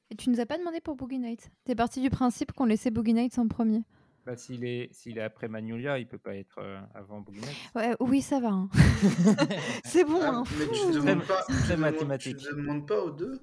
Et 0.09 0.15
tu 0.15 0.29
nous 0.29 0.39
as 0.39 0.45
pas 0.45 0.57
demandé 0.57 0.81
pour 0.81 0.95
Boogie 0.95 1.19
Nights? 1.19 1.51
T'es 1.65 1.75
parti 1.75 2.01
du 2.01 2.09
principe 2.09 2.53
qu'on 2.53 2.65
laissait 2.65 2.91
Boogie 2.91 3.13
Nights 3.13 3.37
en 3.37 3.47
premier 3.47 3.83
bah, 4.29 4.37
s'il 4.37 4.63
est, 4.63 4.93
s'il 4.93 5.17
est 5.17 5.23
après 5.23 5.47
Magnolia, 5.47 5.97
il 5.97 6.07
peut 6.07 6.19
pas 6.19 6.35
être 6.35 6.59
euh, 6.59 6.79
avant 6.93 7.25
ouais, 7.73 7.95
Oui, 7.99 8.21
ça 8.21 8.39
va. 8.39 8.49
Hein. 8.49 8.69
c'est 9.83 10.03
bon. 10.03 10.19
Ah, 10.21 10.29
hein. 10.35 10.43
Mais 10.59 10.67
tu 10.67 10.85
ne 10.85 10.93
demandes 10.93 11.25
pas, 11.25 11.41
très 11.41 11.75
mathématique. 11.75 12.37
Tu 12.37 12.47
ne 12.49 12.57
demandes 12.57 12.87
pas 12.87 13.01
aux 13.01 13.09
deux? 13.09 13.41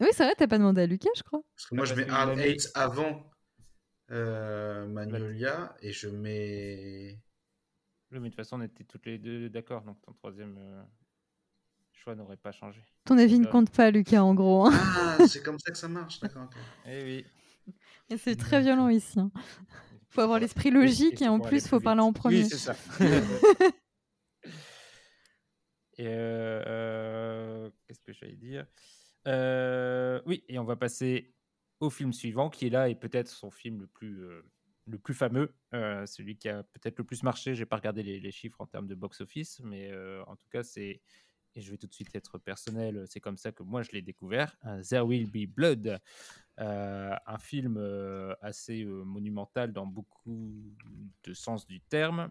Oui, 0.00 0.08
c'est 0.10 0.24
vrai, 0.24 0.34
t'as 0.36 0.48
pas 0.48 0.58
demandé 0.58 0.82
à 0.82 0.86
Lucas, 0.86 1.10
je 1.16 1.22
crois. 1.22 1.42
Parce 1.54 1.68
que 1.68 1.76
moi, 1.76 1.84
je 1.84 1.94
mets 1.94 2.10
Hard 2.10 2.36
Eight 2.40 2.70
avant 2.74 3.30
euh, 4.10 4.84
Magnolia 4.88 5.76
et 5.80 5.92
je 5.92 6.08
mets. 6.08 7.20
Oui, 8.10 8.18
mais 8.18 8.20
de 8.20 8.26
toute 8.30 8.34
façon, 8.34 8.58
on 8.58 8.64
était 8.64 8.82
toutes 8.82 9.06
les 9.06 9.18
deux 9.18 9.48
d'accord, 9.48 9.82
donc 9.82 10.02
ton 10.02 10.12
troisième 10.12 10.58
euh, 10.58 10.82
choix 11.92 12.16
n'aurait 12.16 12.36
pas 12.36 12.50
changé. 12.50 12.82
Ton 13.04 13.16
avis 13.16 13.38
ne 13.38 13.46
compte 13.46 13.70
pas, 13.70 13.92
Lucas, 13.92 14.24
en 14.24 14.34
gros. 14.34 14.66
Hein. 14.66 14.72
Ah, 14.74 15.18
c'est 15.28 15.44
comme 15.44 15.60
ça 15.60 15.70
que 15.70 15.78
ça 15.78 15.86
marche, 15.86 16.18
d'accord. 16.18 16.50
Eh 16.84 17.04
oui. 17.04 17.26
Et 18.10 18.16
c'est 18.16 18.36
très 18.36 18.60
violent 18.60 18.88
ici. 18.88 19.14
Il 19.16 19.20
hein. 19.20 19.32
faut 20.10 20.20
avoir 20.20 20.38
l'esprit 20.38 20.70
logique 20.70 21.22
et, 21.22 21.28
en 21.28 21.40
plus, 21.40 21.64
il 21.64 21.68
faut 21.68 21.80
parler 21.80 22.02
en 22.02 22.12
premier. 22.12 22.42
Oui, 22.42 22.48
c'est 22.48 22.58
ça. 22.58 22.76
et 25.98 26.06
euh, 26.06 26.62
euh, 26.66 27.70
qu'est-ce 27.86 28.00
que 28.00 28.12
j'allais 28.12 28.36
dire? 28.36 28.66
Euh, 29.26 30.20
Oui, 30.26 30.44
et 30.48 30.58
on 30.58 30.64
va 30.64 30.76
passer 30.76 31.34
au 31.80 31.90
film 31.90 32.12
suivant, 32.12 32.50
qui 32.50 32.66
est 32.66 32.70
là 32.70 32.88
et 32.88 32.94
peut-être 32.94 33.28
son 33.28 33.50
film 33.50 33.80
le 33.80 33.86
plus, 33.86 34.24
le 34.86 34.98
plus 34.98 35.14
fameux, 35.14 35.54
celui 35.72 36.36
qui 36.36 36.48
a 36.48 36.62
peut-être 36.62 36.98
le 36.98 37.04
plus 37.04 37.22
marché. 37.22 37.54
J'ai 37.54 37.66
pas 37.66 37.76
regardé 37.76 38.02
les, 38.02 38.20
les, 38.20 38.30
chiffres 38.30 38.60
en 38.60 38.66
termes 38.66 38.86
de 38.86 38.94
box-office, 38.94 39.60
mais 39.64 39.92
en 40.26 40.36
tout 40.36 40.48
cas, 40.50 40.62
c'est 40.62 41.00
et 41.54 41.60
je 41.60 41.70
vais 41.70 41.76
tout 41.76 41.86
de 41.86 41.94
suite 41.94 42.14
être 42.14 42.38
personnel, 42.38 43.04
c'est 43.08 43.20
comme 43.20 43.36
ça 43.36 43.52
que 43.52 43.62
moi 43.62 43.82
je 43.82 43.90
l'ai 43.92 44.02
découvert, 44.02 44.56
There 44.88 45.02
Will 45.02 45.30
Be 45.30 45.46
Blood, 45.48 46.00
euh, 46.60 47.14
un 47.26 47.38
film 47.38 47.76
euh, 47.78 48.34
assez 48.42 48.82
euh, 48.82 49.04
monumental 49.04 49.72
dans 49.72 49.86
beaucoup 49.86 50.52
de 51.24 51.32
sens 51.32 51.66
du 51.66 51.80
terme. 51.80 52.30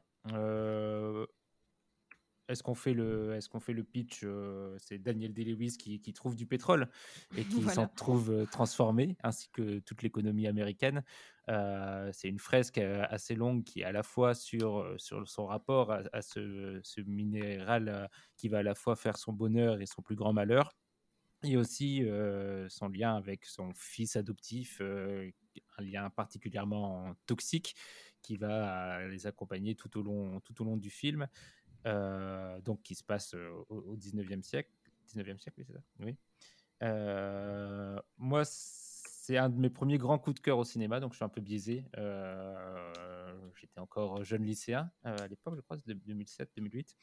Est-ce 2.52 2.64
qu'on 2.64 2.76
fait 2.76 2.94
le, 2.94 3.36
est-ce 3.36 3.50
qu'on 3.50 3.60
fait 3.60 3.74
le 3.74 3.84
pitch 3.84 4.26
C'est 4.78 5.00
Daniel 5.00 5.34
Day-Lewis 5.34 5.78
qui, 5.78 6.00
qui, 6.00 6.14
trouve 6.14 6.36
du 6.36 6.46
pétrole 6.46 6.88
et 7.38 7.44
qui 7.44 7.64
s'en 7.64 7.88
trouve 7.88 8.46
transformé, 8.52 9.18
ainsi 9.24 9.50
que 9.50 9.80
toute 9.80 10.04
l'économie 10.04 10.48
américaine. 10.48 11.04
c'est 11.48 12.28
une 12.28 12.40
fresque 12.40 12.78
assez 12.78 13.36
longue 13.36 13.64
qui 13.64 13.82
est 13.82 13.86
à 13.86 13.92
la 13.92 14.04
fois 14.04 14.34
sur, 14.34 14.94
sur 14.98 15.28
son 15.28 15.46
rapport 15.46 15.92
à, 15.92 16.02
à 16.14 16.22
ce, 16.22 16.80
ce, 16.84 17.02
minéral 17.02 18.10
qui 18.38 18.50
va 18.50 18.60
à 18.60 18.64
la 18.64 18.76
fois 18.76 18.96
faire 18.96 19.18
son 19.18 19.34
bonheur 19.34 19.82
et 19.82 19.86
son 19.86 20.02
plus 20.02 20.16
grand 20.16 20.34
malheur 20.34 20.76
et 21.44 21.58
aussi 21.58 22.04
son 22.70 22.90
lien 22.90 23.16
avec 23.16 23.46
son 23.46 23.74
fils 23.74 24.16
adoptif, 24.16 24.82
un 24.82 25.82
lien 25.82 26.10
particulièrement 26.10 27.16
toxique 27.26 27.76
qui 28.22 28.38
va 28.38 29.08
les 29.08 29.26
accompagner 29.26 29.76
tout 29.76 29.98
au 29.98 30.04
long, 30.04 30.40
tout 30.42 30.62
au 30.62 30.66
long 30.66 30.78
du 30.78 30.90
film, 30.90 31.28
donc 31.86 32.82
qui 32.84 32.96
se 32.96 33.04
passe 33.04 33.34
au, 33.70 33.96
19e 33.96 34.42
siècle. 34.42 34.72
19e 35.08 35.40
siècle, 35.40 35.60
oui, 35.60 35.66
c'est 35.68 35.74
ça 35.74 35.84
Oui. 36.00 36.16
moi, 38.18 38.44
c'est 38.46 39.38
un 39.38 39.50
de 39.50 39.60
mes 39.60 39.70
premiers 39.70 39.98
grands 39.98 40.18
coups 40.20 40.36
de 40.36 40.42
cœur 40.42 40.58
au 40.58 40.64
cinéma, 40.64 41.00
donc 41.00 41.14
je 41.14 41.18
suis 41.18 41.26
un 41.26 41.30
peu 41.30 41.42
biaisé. 41.42 41.86
J'étais 43.56 43.80
encore 43.80 44.24
jeune 44.24 44.44
lycéen 44.44 44.92
à 45.04 45.28
l'époque, 45.28 45.56
je 45.56 45.62
crois, 45.62 45.78
c'est 45.78 45.94
2007-2008. 45.94 46.96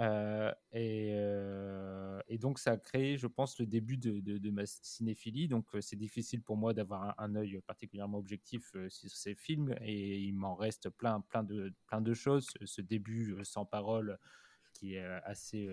Euh, 0.00 0.52
euh, 0.74 2.20
et, 2.28 2.38
donc, 2.38 2.58
ça 2.58 2.72
a 2.72 2.76
créé, 2.76 3.16
je 3.16 3.26
pense, 3.26 3.58
le 3.58 3.66
début 3.66 3.96
de, 3.96 4.50
ma 4.50 4.66
cinéphilie. 4.66 5.48
Donc, 5.48 5.66
euh, 5.74 5.80
c'est 5.80 5.96
difficile 5.96 6.42
pour 6.42 6.56
moi 6.56 6.74
d'avoir 6.74 7.14
un, 7.18 7.34
œil 7.36 7.60
particulièrement 7.66 8.18
objectif 8.18 8.72
sur 8.88 9.10
ces 9.10 9.34
films. 9.34 9.74
Et 9.80 10.20
il 10.20 10.34
m'en 10.34 10.54
reste 10.54 10.90
plein, 10.90 11.20
plein, 11.20 11.42
de, 11.42 11.72
plein 11.86 12.00
de 12.00 12.14
choses. 12.14 12.48
Ce 12.64 12.80
début 12.80 13.36
sans 13.44 13.64
parole 13.64 14.18
qui 14.72 14.94
est 14.94 15.04
assez, 15.24 15.68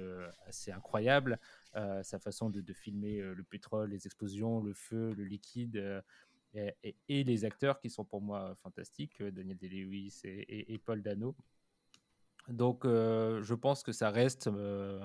assez 0.45 0.71
incroyable. 0.71 1.39
sa 1.73 2.19
façon 2.19 2.49
de, 2.49 2.73
filmer 2.73 3.21
le 3.21 3.43
pétrole, 3.43 3.91
les 3.91 4.05
explosions, 4.05 4.61
le 4.61 4.73
feu, 4.73 5.13
le 5.13 5.23
liquide. 5.23 6.03
Et, 6.53 7.23
les 7.23 7.45
acteurs 7.45 7.79
qui 7.79 7.89
sont 7.89 8.03
pour 8.03 8.21
moi 8.21 8.55
fantastiques, 8.55 9.23
Daniel 9.23 9.57
Day-Lewis 9.57 10.21
et, 10.23 10.73
et, 10.73 10.77
Paul 10.77 11.01
Dano. 11.01 11.35
Donc, 12.49 12.85
euh, 12.85 13.41
je 13.43 13.53
pense 13.53 13.83
que 13.83 13.91
ça 13.91 14.09
reste 14.09 14.47
euh, 14.47 14.99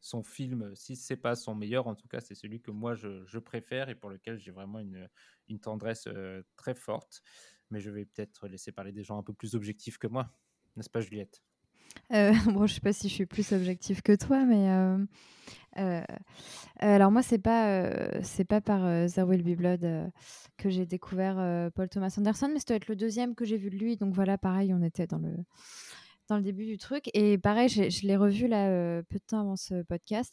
son 0.00 0.22
film, 0.22 0.74
si 0.74 0.96
c'est 0.96 1.16
pas 1.16 1.36
son 1.36 1.54
meilleur, 1.54 1.86
en 1.86 1.94
tout 1.94 2.08
cas, 2.08 2.20
c'est 2.20 2.34
celui 2.34 2.60
que 2.60 2.70
moi 2.70 2.94
je, 2.94 3.38
préfère 3.38 3.88
et 3.88 3.94
pour 3.94 4.10
lequel 4.10 4.38
j'ai 4.38 4.50
vraiment 4.50 4.80
une, 4.80 5.08
tendresse 5.60 6.06
euh, 6.08 6.42
très 6.56 6.74
forte. 6.74 7.22
Mais 7.70 7.80
je 7.80 7.90
vais 7.90 8.04
peut-être 8.04 8.48
laisser 8.48 8.72
parler 8.72 8.92
des 8.92 9.04
gens 9.04 9.18
un 9.18 9.22
peu 9.22 9.32
plus 9.32 9.54
objectifs 9.54 9.98
que 9.98 10.08
moi, 10.08 10.32
n'est-ce 10.76 10.90
pas, 10.90 11.00
Juliette? 11.00 11.42
Bon, 12.10 12.66
je 12.66 12.74
sais 12.74 12.80
pas 12.80 12.92
si 12.92 13.08
je 13.08 13.14
suis 13.14 13.26
plus 13.26 13.52
objectif 13.52 14.00
que 14.02 14.14
toi, 14.14 14.44
mais 14.44 14.68
alors 16.78 17.10
moi 17.10 17.22
c'est 17.22 17.38
pas 17.38 18.22
c'est 18.22 18.44
pas 18.44 18.60
par 18.60 18.80
There 19.08 19.26
Will 19.26 19.42
Be 19.42 19.56
Blood 19.56 20.12
que 20.56 20.70
j'ai 20.70 20.86
découvert 20.86 21.70
Paul 21.72 21.88
Thomas 21.88 22.14
Anderson, 22.16 22.48
mais 22.52 22.60
ça 22.60 22.66
doit 22.68 22.76
être 22.76 22.88
le 22.88 22.94
deuxième 22.94 23.34
que 23.34 23.44
j'ai 23.44 23.56
vu 23.56 23.70
de 23.70 23.76
lui. 23.76 23.96
Donc 23.96 24.14
voilà, 24.14 24.38
pareil, 24.38 24.72
on 24.72 24.82
était 24.82 25.08
dans 25.08 25.18
le 25.18 25.34
dans 26.30 26.36
le 26.36 26.42
début 26.42 26.64
du 26.64 26.78
truc. 26.78 27.10
Et 27.12 27.38
pareil, 27.38 27.68
je 27.68 28.06
l'ai 28.06 28.16
revu 28.16 28.46
là 28.46 28.68
euh, 28.68 29.02
peu 29.08 29.18
de 29.18 29.24
temps 29.24 29.40
avant 29.40 29.56
ce 29.56 29.82
podcast. 29.82 30.32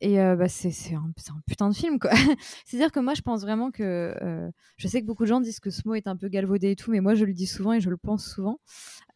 Et 0.00 0.20
euh, 0.20 0.36
bah, 0.36 0.48
c'est 0.48 0.94
un, 0.94 1.10
putain 1.46 1.68
de 1.68 1.74
film, 1.74 1.98
quoi. 1.98 2.10
C'est-à-dire 2.66 2.92
que 2.92 3.00
moi, 3.00 3.14
je 3.14 3.22
pense 3.22 3.40
vraiment 3.42 3.70
que. 3.70 4.14
Euh, 4.20 4.50
je 4.76 4.88
sais 4.88 5.00
que 5.00 5.06
beaucoup 5.06 5.22
de 5.22 5.28
gens 5.28 5.40
disent 5.40 5.60
que 5.60 5.70
ce 5.70 5.86
mot 5.86 5.94
est 5.94 6.06
un 6.06 6.16
peu 6.16 6.28
galvaudé 6.28 6.72
et 6.72 6.76
tout, 6.76 6.90
mais 6.90 7.00
moi, 7.00 7.14
je 7.14 7.24
le 7.24 7.32
dis 7.32 7.46
souvent 7.46 7.72
et 7.72 7.80
je 7.80 7.88
le 7.88 7.96
pense 7.96 8.26
souvent. 8.26 8.58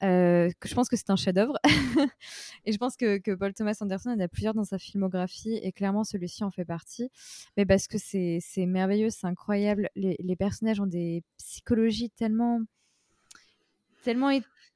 que 0.01 0.49
je 0.65 0.75
pense 0.75 0.89
que 0.89 0.97
c'est 0.97 1.11
un 1.11 1.17
chef-d'œuvre. 1.17 1.59
et 2.65 2.73
je 2.73 2.79
pense 2.79 2.97
que, 2.97 3.19
que, 3.19 3.33
Paul 3.33 3.53
Thomas 3.53 3.77
Anderson 3.81 4.11
en 4.11 4.21
a 4.21 4.29
plusieurs 4.29 4.55
dans 4.55 4.65
sa 4.65 4.79
filmographie. 4.79 5.59
Et 5.63 5.73
clairement, 5.73 6.05
celui-ci 6.05 6.45
en 6.45 6.51
fait 6.53 6.65
partie. 6.65 7.11
Mais 7.57 7.67
parce 7.67 7.89
que 7.89 7.99
c'est 7.99 8.41
merveilleux, 8.67 9.11
c'est 9.11 9.27
incroyable. 9.27 9.91
Les, 9.97 10.17
les 10.21 10.37
personnages 10.37 10.81
ont 10.81 10.87
des 10.87 11.25
psychologies 11.37 12.11
tellement 12.11 12.61
tellement 14.03 14.31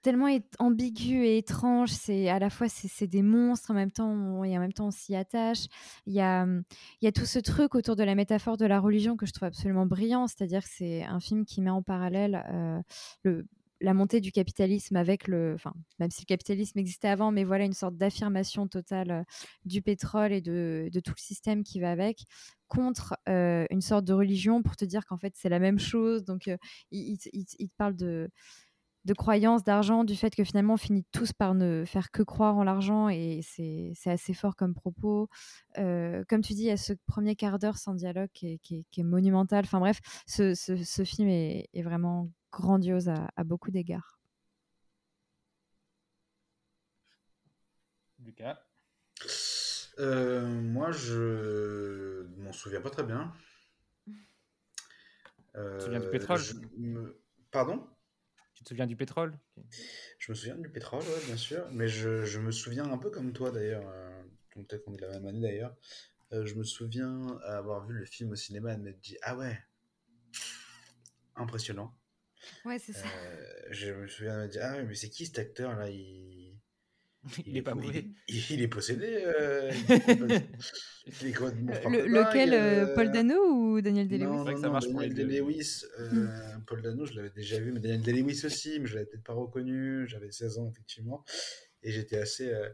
tellement 0.06 0.28
ambigu 0.60 1.24
et 1.24 1.36
étrange. 1.36 1.90
C'est 1.90 2.28
à 2.28 2.38
la 2.38 2.48
fois 2.48 2.68
c'est 2.68 3.08
des 3.08 3.22
monstres 3.22 3.72
en 3.72 3.74
même 3.74 3.90
temps 3.90 4.44
et 4.44 4.56
en 4.56 4.60
même 4.60 4.72
temps 4.72 4.86
on 4.86 4.90
s'y 4.92 5.16
attache. 5.16 5.66
Il 6.06 6.14
y 6.14 6.20
a 6.20 6.46
il 6.46 7.04
y 7.04 7.08
a 7.08 7.12
tout 7.12 7.26
ce 7.26 7.40
truc 7.40 7.74
autour 7.74 7.96
de 7.96 8.04
la 8.04 8.14
métaphore 8.14 8.56
de 8.56 8.66
la 8.66 8.78
religion 8.78 9.16
que 9.16 9.26
je 9.26 9.32
trouve 9.32 9.48
absolument 9.48 9.84
brillant. 9.84 10.28
C'est-à-dire 10.28 10.62
que 10.62 10.70
c'est 10.70 11.02
un 11.02 11.18
film 11.18 11.44
qui 11.44 11.60
met 11.60 11.70
en 11.70 11.82
parallèle 11.82 12.44
euh, 12.52 12.80
le 13.24 13.46
la 13.82 13.92
montée 13.92 14.20
du 14.22 14.32
capitalisme 14.32 14.96
avec 14.96 15.28
le, 15.28 15.52
enfin, 15.54 15.74
même 15.98 16.10
si 16.10 16.22
le 16.22 16.26
capitalisme 16.26 16.78
existait 16.78 17.08
avant, 17.08 17.30
mais 17.30 17.44
voilà 17.44 17.66
une 17.66 17.74
sorte 17.74 17.94
d'affirmation 17.94 18.68
totale 18.68 19.10
euh, 19.10 19.22
du 19.66 19.82
pétrole 19.82 20.32
et 20.32 20.40
de, 20.40 20.88
de, 20.90 21.00
tout 21.00 21.12
le 21.14 21.20
système 21.20 21.62
qui 21.62 21.78
va 21.78 21.90
avec, 21.90 22.24
contre 22.68 23.18
euh, 23.28 23.66
une 23.68 23.82
sorte 23.82 24.06
de 24.06 24.14
religion 24.14 24.62
pour 24.62 24.76
te 24.76 24.86
dire 24.86 25.04
qu'en 25.04 25.18
fait 25.18 25.34
c'est 25.36 25.50
la 25.50 25.58
même 25.58 25.78
chose. 25.78 26.24
Donc 26.24 26.46
il, 26.46 26.56
il, 26.90 27.18
il, 27.58 27.68
te 27.68 27.76
parle 27.76 27.96
de, 27.96 28.30
de 29.06 29.14
croyances, 29.14 29.62
d'argent, 29.62 30.02
du 30.02 30.16
fait 30.16 30.34
que 30.34 30.42
finalement 30.42 30.74
on 30.74 30.76
finit 30.76 31.04
tous 31.12 31.32
par 31.32 31.54
ne 31.54 31.84
faire 31.86 32.10
que 32.10 32.22
croire 32.22 32.56
en 32.56 32.64
l'argent 32.64 33.08
et 33.08 33.40
c'est 33.42 33.94
assez 34.06 34.34
fort 34.34 34.56
comme 34.56 34.74
propos. 34.74 35.28
Euh, 35.78 36.24
comme 36.28 36.42
tu 36.42 36.54
dis, 36.54 36.62
il 36.62 36.66
y 36.66 36.70
a 36.70 36.76
ce 36.76 36.92
premier 37.06 37.36
quart 37.36 37.60
d'heure 37.60 37.78
sans 37.78 37.94
dialogue 37.94 38.30
qui 38.32 38.60
est, 38.96 39.02
monumental. 39.02 39.64
Enfin 39.64 39.78
bref, 39.78 40.00
ce, 40.26 41.04
film 41.04 41.28
est, 41.28 41.82
vraiment 41.82 42.30
grandiose 42.50 43.08
à, 43.08 43.44
beaucoup 43.44 43.70
d'égards. 43.70 44.18
Lucas? 48.18 48.58
Euh, 50.00 50.46
Moi, 50.46 50.90
je 50.90 52.26
m'en 52.38 52.52
souviens 52.52 52.80
pas 52.80 52.90
très 52.90 53.04
bien. 53.04 53.32
tu 54.04 54.12
te 55.54 55.78
souviens 55.84 56.00
du 56.00 56.10
pétrole? 56.10 56.40
Euh, 56.80 57.22
Pardon? 57.52 57.86
Tu 58.56 58.64
te 58.64 58.68
souviens 58.70 58.86
du 58.86 58.96
pétrole? 58.96 59.38
Je 60.18 60.32
me 60.32 60.34
souviens 60.34 60.56
du 60.56 60.70
pétrole, 60.70 61.04
bien 61.26 61.36
sûr. 61.36 61.68
Mais 61.72 61.88
je, 61.88 62.24
je, 62.24 62.40
me 62.40 62.50
souviens 62.50 62.90
un 62.90 62.96
peu 62.96 63.10
comme 63.10 63.32
toi, 63.32 63.50
d'ailleurs. 63.50 63.86
Euh, 63.86 64.22
peut-être 64.54 64.82
qu'on 64.84 64.94
est 64.94 64.96
de 64.96 65.02
la 65.02 65.12
même 65.12 65.26
année, 65.26 65.40
d'ailleurs. 65.40 65.76
Euh, 66.32 66.46
je 66.46 66.54
me 66.54 66.64
souviens 66.64 67.38
avoir 67.44 67.86
vu 67.86 67.94
le 67.94 68.06
film 68.06 68.30
au 68.32 68.34
cinéma 68.34 68.72
et 68.72 68.78
m'être 68.78 69.00
dit 69.00 69.18
Ah 69.22 69.36
ouais, 69.36 69.58
impressionnant. 71.36 71.94
Ouais, 72.64 72.78
c'est 72.78 72.94
ça. 72.94 73.06
Euh, 73.06 73.62
je 73.70 73.92
me 73.92 74.08
souviens 74.08 74.42
de 74.42 74.50
dire 74.50 74.62
Ah 74.64 74.76
ouais, 74.76 74.84
mais 74.84 74.94
c'est 74.94 75.10
qui 75.10 75.26
cet 75.26 75.38
acteur 75.38 75.76
là? 75.76 75.90
Il... 75.90 76.55
Il, 77.46 77.56
est, 77.56 77.62
pas 77.62 77.74
mauvais. 77.74 78.06
Il, 78.28 78.62
est 78.62 78.68
possédé. 78.68 79.22
Euh... 79.24 79.72
il 79.88 81.28
est 81.28 81.40
Le, 81.40 82.06
lequel 82.06 82.52
euh, 82.52 82.94
Paul 82.94 83.10
Dano 83.10 83.34
ou 83.34 83.80
Daniel 83.80 84.08
Day-Lewis? 84.08 84.26
Non, 84.26 84.44
non, 84.44 84.56
ça 84.56 84.70
marche 84.70 84.86
Daniel 84.86 85.14
Day-Lewis. 85.14 85.84
Euh, 85.98 86.56
hmm. 86.56 86.64
Paul 86.66 86.82
Dano, 86.82 87.04
je 87.06 87.14
l'avais 87.14 87.30
déjà 87.30 87.58
vu, 87.58 87.72
mais 87.72 87.80
Daniel 87.80 88.02
Day-Lewis 88.02 88.44
aussi, 88.44 88.78
mais 88.80 88.86
je 88.86 88.94
l'avais 88.94 89.06
peut-être 89.06 89.24
pas 89.24 89.32
reconnu. 89.32 90.06
J'avais 90.06 90.30
16 90.30 90.58
ans, 90.58 90.70
effectivement. 90.70 91.24
Et 91.82 91.90
j'étais 91.90 92.18
assez. 92.18 92.52
Euh, 92.52 92.68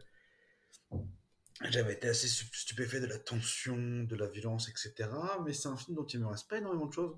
j'avais 1.69 1.93
été 1.93 2.09
assez 2.09 2.27
stupéfait 2.27 2.99
de 2.99 3.07
la 3.07 3.17
tension, 3.17 4.03
de 4.03 4.15
la 4.15 4.27
violence, 4.27 4.69
etc. 4.69 5.09
Mais 5.45 5.53
c'est 5.53 5.67
un 5.67 5.77
film 5.77 5.95
dont 5.95 6.05
il 6.05 6.19
me 6.19 6.27
reste 6.27 6.47
pas 6.49 6.57
énormément 6.57 6.87
de 6.87 6.93
choses. 6.93 7.17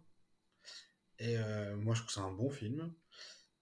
Et 1.20 1.38
moi, 1.78 1.96
je 1.96 2.02
trouve 2.02 2.08
que 2.08 2.14
c'est 2.14 2.20
un 2.20 2.32
bon 2.32 2.50
film, 2.50 2.94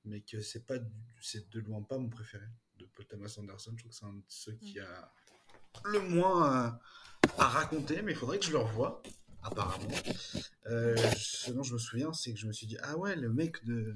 mais 0.06 0.22
que 0.22 0.42
c'est 0.42 0.66
pas, 0.66 0.76
c'est 1.22 1.50
de 1.52 1.60
loin 1.60 1.82
pas 1.84 1.98
mon 2.00 2.10
préféré 2.10 2.46
de 2.80 2.86
Paul 2.86 3.06
Thomas 3.06 3.36
Anderson. 3.38 3.74
Je 3.76 3.84
trouve 3.84 3.92
que 3.92 3.98
c'est 3.98 4.06
un 4.06 4.14
de 4.14 4.24
ceux 4.28 4.54
qui 4.54 4.80
a 4.80 5.14
le 5.86 6.00
moins 6.00 6.68
euh, 6.68 6.72
à 7.38 7.48
raconter, 7.48 8.02
mais 8.02 8.12
il 8.12 8.18
faudrait 8.18 8.40
que 8.40 8.46
je 8.46 8.52
le 8.52 8.60
revoie, 8.60 9.02
apparemment. 9.44 9.90
Euh, 10.68 10.96
ce 11.18 11.52
dont 11.52 11.64
je 11.64 11.74
me 11.74 11.78
souviens, 11.78 12.14
c'est 12.14 12.34
que 12.34 12.40
je 12.40 12.48
me 12.48 12.54
suis 12.54 12.68
dit, 12.68 12.78
ah 12.82 12.98
ouais, 12.98 13.16
le 13.16 13.30
mec 13.30 13.64
de, 13.66 13.96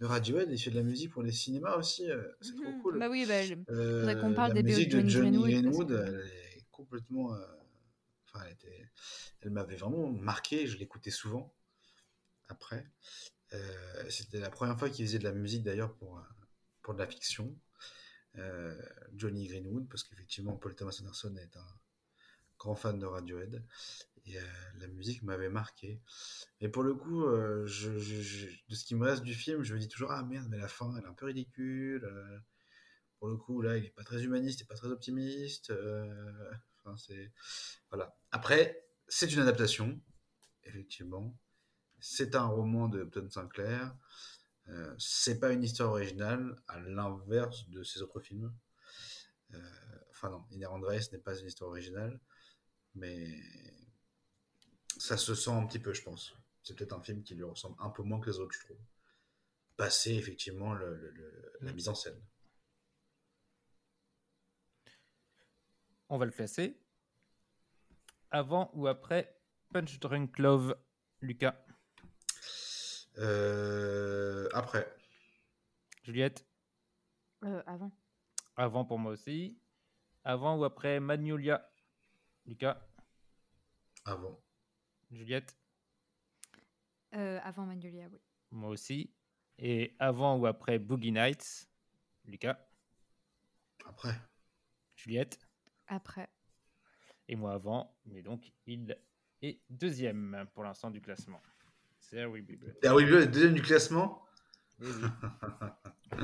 de 0.00 0.06
Radiohead, 0.06 0.50
il 0.50 0.58
fait 0.58 0.70
de 0.70 0.76
la 0.76 0.82
musique 0.82 1.12
pour 1.12 1.22
les 1.22 1.32
cinémas 1.32 1.76
aussi, 1.76 2.10
euh, 2.10 2.22
c'est 2.40 2.54
trop 2.54 2.70
mhm. 2.70 2.82
cool. 2.82 2.98
Bah 2.98 3.08
oui, 3.08 3.26
bah, 3.26 3.40
euh, 3.70 4.20
qu'on 4.20 4.34
parle 4.34 4.54
la 4.54 4.62
des 4.62 4.70
musique 4.70 4.90
de 4.90 5.08
Johnny 5.08 5.38
Greenwood, 5.38 5.90
elle 5.90 6.58
est 6.58 6.66
complètement... 6.70 7.36
Enfin, 8.26 8.44
elle, 8.46 8.52
était... 8.52 8.90
elle 9.40 9.50
m'avait 9.50 9.76
vraiment 9.76 10.08
marqué, 10.10 10.66
je 10.66 10.78
l'écoutais 10.78 11.10
souvent 11.10 11.52
après. 12.48 12.86
C'était 14.08 14.38
la 14.38 14.50
première 14.50 14.78
fois 14.78 14.88
qu'il 14.88 15.04
faisait 15.04 15.18
de 15.18 15.24
la 15.24 15.32
musique 15.32 15.64
d'ailleurs 15.64 15.92
pour, 15.94 16.22
pour 16.82 16.94
de 16.94 17.00
la 17.00 17.08
fiction. 17.08 17.52
Euh, 18.38 18.80
Johnny 19.14 19.48
Greenwood, 19.48 19.88
parce 19.88 20.04
qu'effectivement, 20.04 20.56
Paul 20.56 20.74
Thomas 20.74 20.96
Anderson 21.00 21.34
est 21.36 21.56
un 21.56 21.80
grand 22.58 22.74
fan 22.74 22.98
de 22.98 23.06
Radiohead. 23.06 23.64
Et 24.26 24.38
euh, 24.38 24.42
la 24.78 24.86
musique 24.88 25.22
m'avait 25.22 25.48
marqué. 25.48 26.00
Et 26.60 26.68
pour 26.68 26.82
le 26.82 26.94
coup, 26.94 27.24
euh, 27.24 27.66
je, 27.66 27.90
de 27.90 28.74
ce 28.74 28.84
qui 28.84 28.94
me 28.94 29.06
reste 29.06 29.22
du 29.22 29.34
film, 29.34 29.62
je 29.62 29.74
me 29.74 29.80
dis 29.80 29.88
toujours 29.88 30.12
Ah 30.12 30.22
merde, 30.22 30.46
mais 30.48 30.58
la 30.58 30.68
fin, 30.68 30.94
elle 30.96 31.04
est 31.04 31.08
un 31.08 31.14
peu 31.14 31.26
ridicule. 31.26 32.08
pour 33.18 33.28
le 33.28 33.36
coup, 33.36 33.62
là, 33.62 33.76
il 33.76 33.84
est 33.84 33.90
pas 33.90 34.04
très 34.04 34.22
humaniste, 34.22 34.60
il 34.60 34.62
est 34.64 34.66
pas 34.66 34.76
très 34.76 34.88
optimiste. 34.88 35.72
Voilà. 37.90 38.16
Après, 38.30 38.86
c'est 39.08 39.32
une 39.32 39.40
adaptation, 39.40 40.00
effectivement. 40.64 41.36
C'est 41.98 42.34
un 42.34 42.46
roman 42.46 42.88
de 42.88 43.02
Upton 43.02 43.28
Sinclair. 43.28 43.94
Euh, 44.70 44.94
c'est 44.98 45.40
pas 45.40 45.52
une 45.52 45.64
histoire 45.64 45.90
originale, 45.90 46.56
à 46.68 46.78
l'inverse 46.80 47.68
de 47.70 47.82
ses 47.82 48.02
autres 48.02 48.20
films. 48.20 48.54
Euh, 49.52 49.58
enfin 50.10 50.30
non, 50.30 50.44
Inherent 50.52 50.80
Race 50.82 51.10
n'est 51.12 51.18
pas 51.18 51.38
une 51.38 51.46
histoire 51.46 51.70
originale, 51.70 52.20
mais 52.94 53.40
ça 54.98 55.16
se 55.16 55.34
sent 55.34 55.50
un 55.50 55.66
petit 55.66 55.80
peu, 55.80 55.92
je 55.92 56.02
pense. 56.02 56.34
C'est 56.62 56.76
peut-être 56.76 56.92
un 56.92 57.02
film 57.02 57.22
qui 57.22 57.34
lui 57.34 57.42
ressemble 57.42 57.76
un 57.80 57.90
peu 57.90 58.02
moins 58.02 58.20
que 58.20 58.30
les 58.30 58.38
autres, 58.38 58.54
je 58.54 58.64
trouve. 58.64 58.78
Passer 59.76 60.12
effectivement 60.12 60.74
le, 60.74 61.56
la 61.60 61.72
mise 61.72 61.88
en 61.88 61.94
scène. 61.94 62.20
On 66.08 66.18
va 66.18 66.26
le 66.26 66.32
classer. 66.32 66.78
Avant 68.30 68.70
ou 68.74 68.86
après 68.86 69.40
Punch 69.72 69.98
Drunk 69.98 70.38
Love, 70.38 70.76
Lucas? 71.20 71.56
Euh, 73.20 74.48
après. 74.52 74.86
Juliette 76.02 76.46
euh, 77.44 77.62
Avant. 77.66 77.90
Avant 78.56 78.84
pour 78.84 78.98
moi 78.98 79.12
aussi. 79.12 79.58
Avant 80.24 80.58
ou 80.58 80.64
après 80.64 81.00
Magnolia? 81.00 81.70
Lucas? 82.46 82.80
Avant. 84.04 84.40
Juliette? 85.10 85.56
Euh, 87.14 87.38
Avant 87.42 87.66
Magnolia, 87.66 88.08
oui. 88.10 88.20
Moi 88.50 88.70
aussi. 88.70 89.12
Et 89.58 89.94
avant 89.98 90.36
ou 90.38 90.46
après 90.46 90.78
Boogie 90.78 91.12
Nights? 91.12 91.68
Lucas? 92.24 92.58
Après. 93.86 94.14
Juliette? 94.96 95.38
Après. 95.86 96.28
Et 97.28 97.36
moi 97.36 97.52
avant, 97.52 97.96
mais 98.06 98.22
donc 98.22 98.52
il 98.66 98.96
est 99.42 99.60
deuxième 99.70 100.46
pour 100.52 100.64
l'instant 100.64 100.90
du 100.90 101.00
classement. 101.00 101.40
C'est 102.10 102.24
Will 102.24 102.42
Be 102.44 102.58
Blood. 102.58 103.30
deuxième 103.30 103.54
du 103.54 103.62
classement 103.62 104.24
oui, 104.80 104.88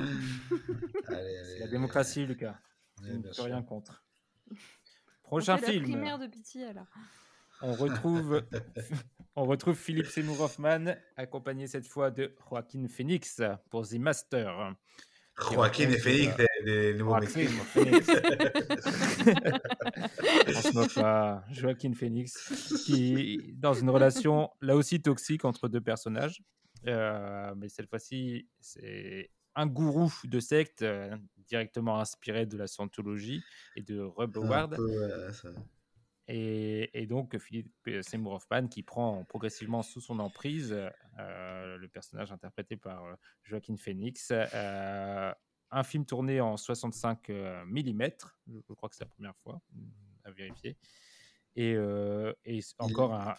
C'est 1.06 1.58
la 1.60 1.68
démocratie, 1.68 2.26
Lucas. 2.26 2.58
Je 3.04 3.12
ne 3.12 3.22
peux 3.22 3.42
rien 3.42 3.62
contre. 3.62 4.04
Prochain 5.22 5.58
film. 5.58 5.84
de 5.84 6.26
pitié, 6.26 6.72
On 7.62 7.74
retrouve, 7.74 8.42
on 9.36 9.44
retrouve 9.44 9.76
Philippe 9.76 10.06
Seymour 10.06 10.40
Hoffman, 10.40 10.96
accompagné 11.16 11.68
cette 11.68 11.86
fois 11.86 12.10
de 12.10 12.34
Joaquin 12.48 12.88
Phoenix 12.88 13.40
pour 13.70 13.86
The 13.86 13.94
Master. 13.94 14.74
Joaquin 15.36 15.90
et 15.90 15.98
Phoenix, 15.98 16.34
les, 16.66 16.94
nouveaux 16.94 17.18
Mexicains. 17.20 17.50
On 20.46 20.52
se 20.52 20.74
moque 20.74 20.94
pas. 20.94 21.44
Joaquin 21.50 21.92
Phoenix, 21.92 22.82
qui 22.84 23.54
dans 23.54 23.74
une 23.74 23.90
relation 23.90 24.50
là 24.60 24.74
aussi 24.76 25.00
toxique 25.00 25.44
entre 25.44 25.68
deux 25.68 25.80
personnages. 25.80 26.42
Euh, 26.86 27.54
mais 27.56 27.68
cette 27.68 27.88
fois-ci, 27.88 28.48
c'est 28.60 29.30
un 29.54 29.66
gourou 29.66 30.12
de 30.24 30.40
secte 30.40 30.82
euh, 30.82 31.16
directement 31.48 32.00
inspiré 32.00 32.46
de 32.46 32.58
la 32.58 32.66
Scientologie 32.66 33.42
et 33.76 33.82
de 33.82 34.00
Rob 34.00 34.36
Howard. 34.36 34.76
Et, 36.28 36.90
et, 37.00 37.06
donc 37.06 37.38
Philippe 37.38 37.88
Seymour 38.02 38.32
Hoffman 38.34 38.66
qui 38.66 38.82
prend 38.82 39.24
progressivement 39.24 39.82
sous 39.82 40.00
son 40.00 40.18
emprise 40.18 40.76
euh, 41.20 41.76
le 41.76 41.86
personnage 41.86 42.32
interprété 42.32 42.76
par 42.76 43.04
Joaquin 43.44 43.76
Phoenix. 43.76 44.32
Un 45.70 45.82
film 45.82 46.04
tourné 46.06 46.40
en 46.40 46.56
65 46.56 47.28
mm, 47.28 48.02
je 48.46 48.72
crois 48.74 48.88
que 48.88 48.96
c'est 48.96 49.04
la 49.04 49.10
première 49.10 49.36
fois 49.36 49.60
à 50.24 50.30
vérifier. 50.30 50.76
Et, 51.56 51.76
et 52.44 52.60
encore 52.78 53.14
un, 53.14 53.36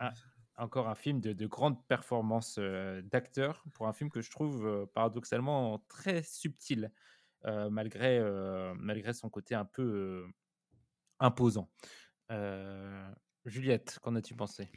un, 0.00 0.12
encore 0.56 0.88
un 0.88 0.94
film 0.94 1.20
de, 1.20 1.32
de 1.32 1.46
grande 1.46 1.84
performance 1.86 2.56
euh, 2.58 3.02
d'acteur 3.02 3.64
pour 3.74 3.88
un 3.88 3.92
film 3.92 4.10
que 4.10 4.20
je 4.20 4.30
trouve 4.30 4.66
euh, 4.66 4.86
paradoxalement 4.86 5.84
très 5.88 6.22
subtil, 6.22 6.90
euh, 7.44 7.70
malgré, 7.70 8.20
malgré 8.78 9.12
son 9.12 9.28
côté 9.28 9.54
un 9.54 9.64
peu 9.64 10.26
imposant. 11.20 11.70
Juliette, 13.44 13.98
qu'en 14.02 14.16
as-tu 14.16 14.34
pensé? 14.34 14.68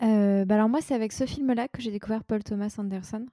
Bah 0.00 0.54
alors 0.54 0.68
moi, 0.68 0.80
c'est 0.80 0.94
avec 0.94 1.12
ce 1.12 1.26
film-là 1.26 1.68
que 1.68 1.80
j'ai 1.80 1.90
découvert 1.90 2.24
Paul 2.24 2.44
Thomas 2.44 2.74
Anderson. 2.78 3.26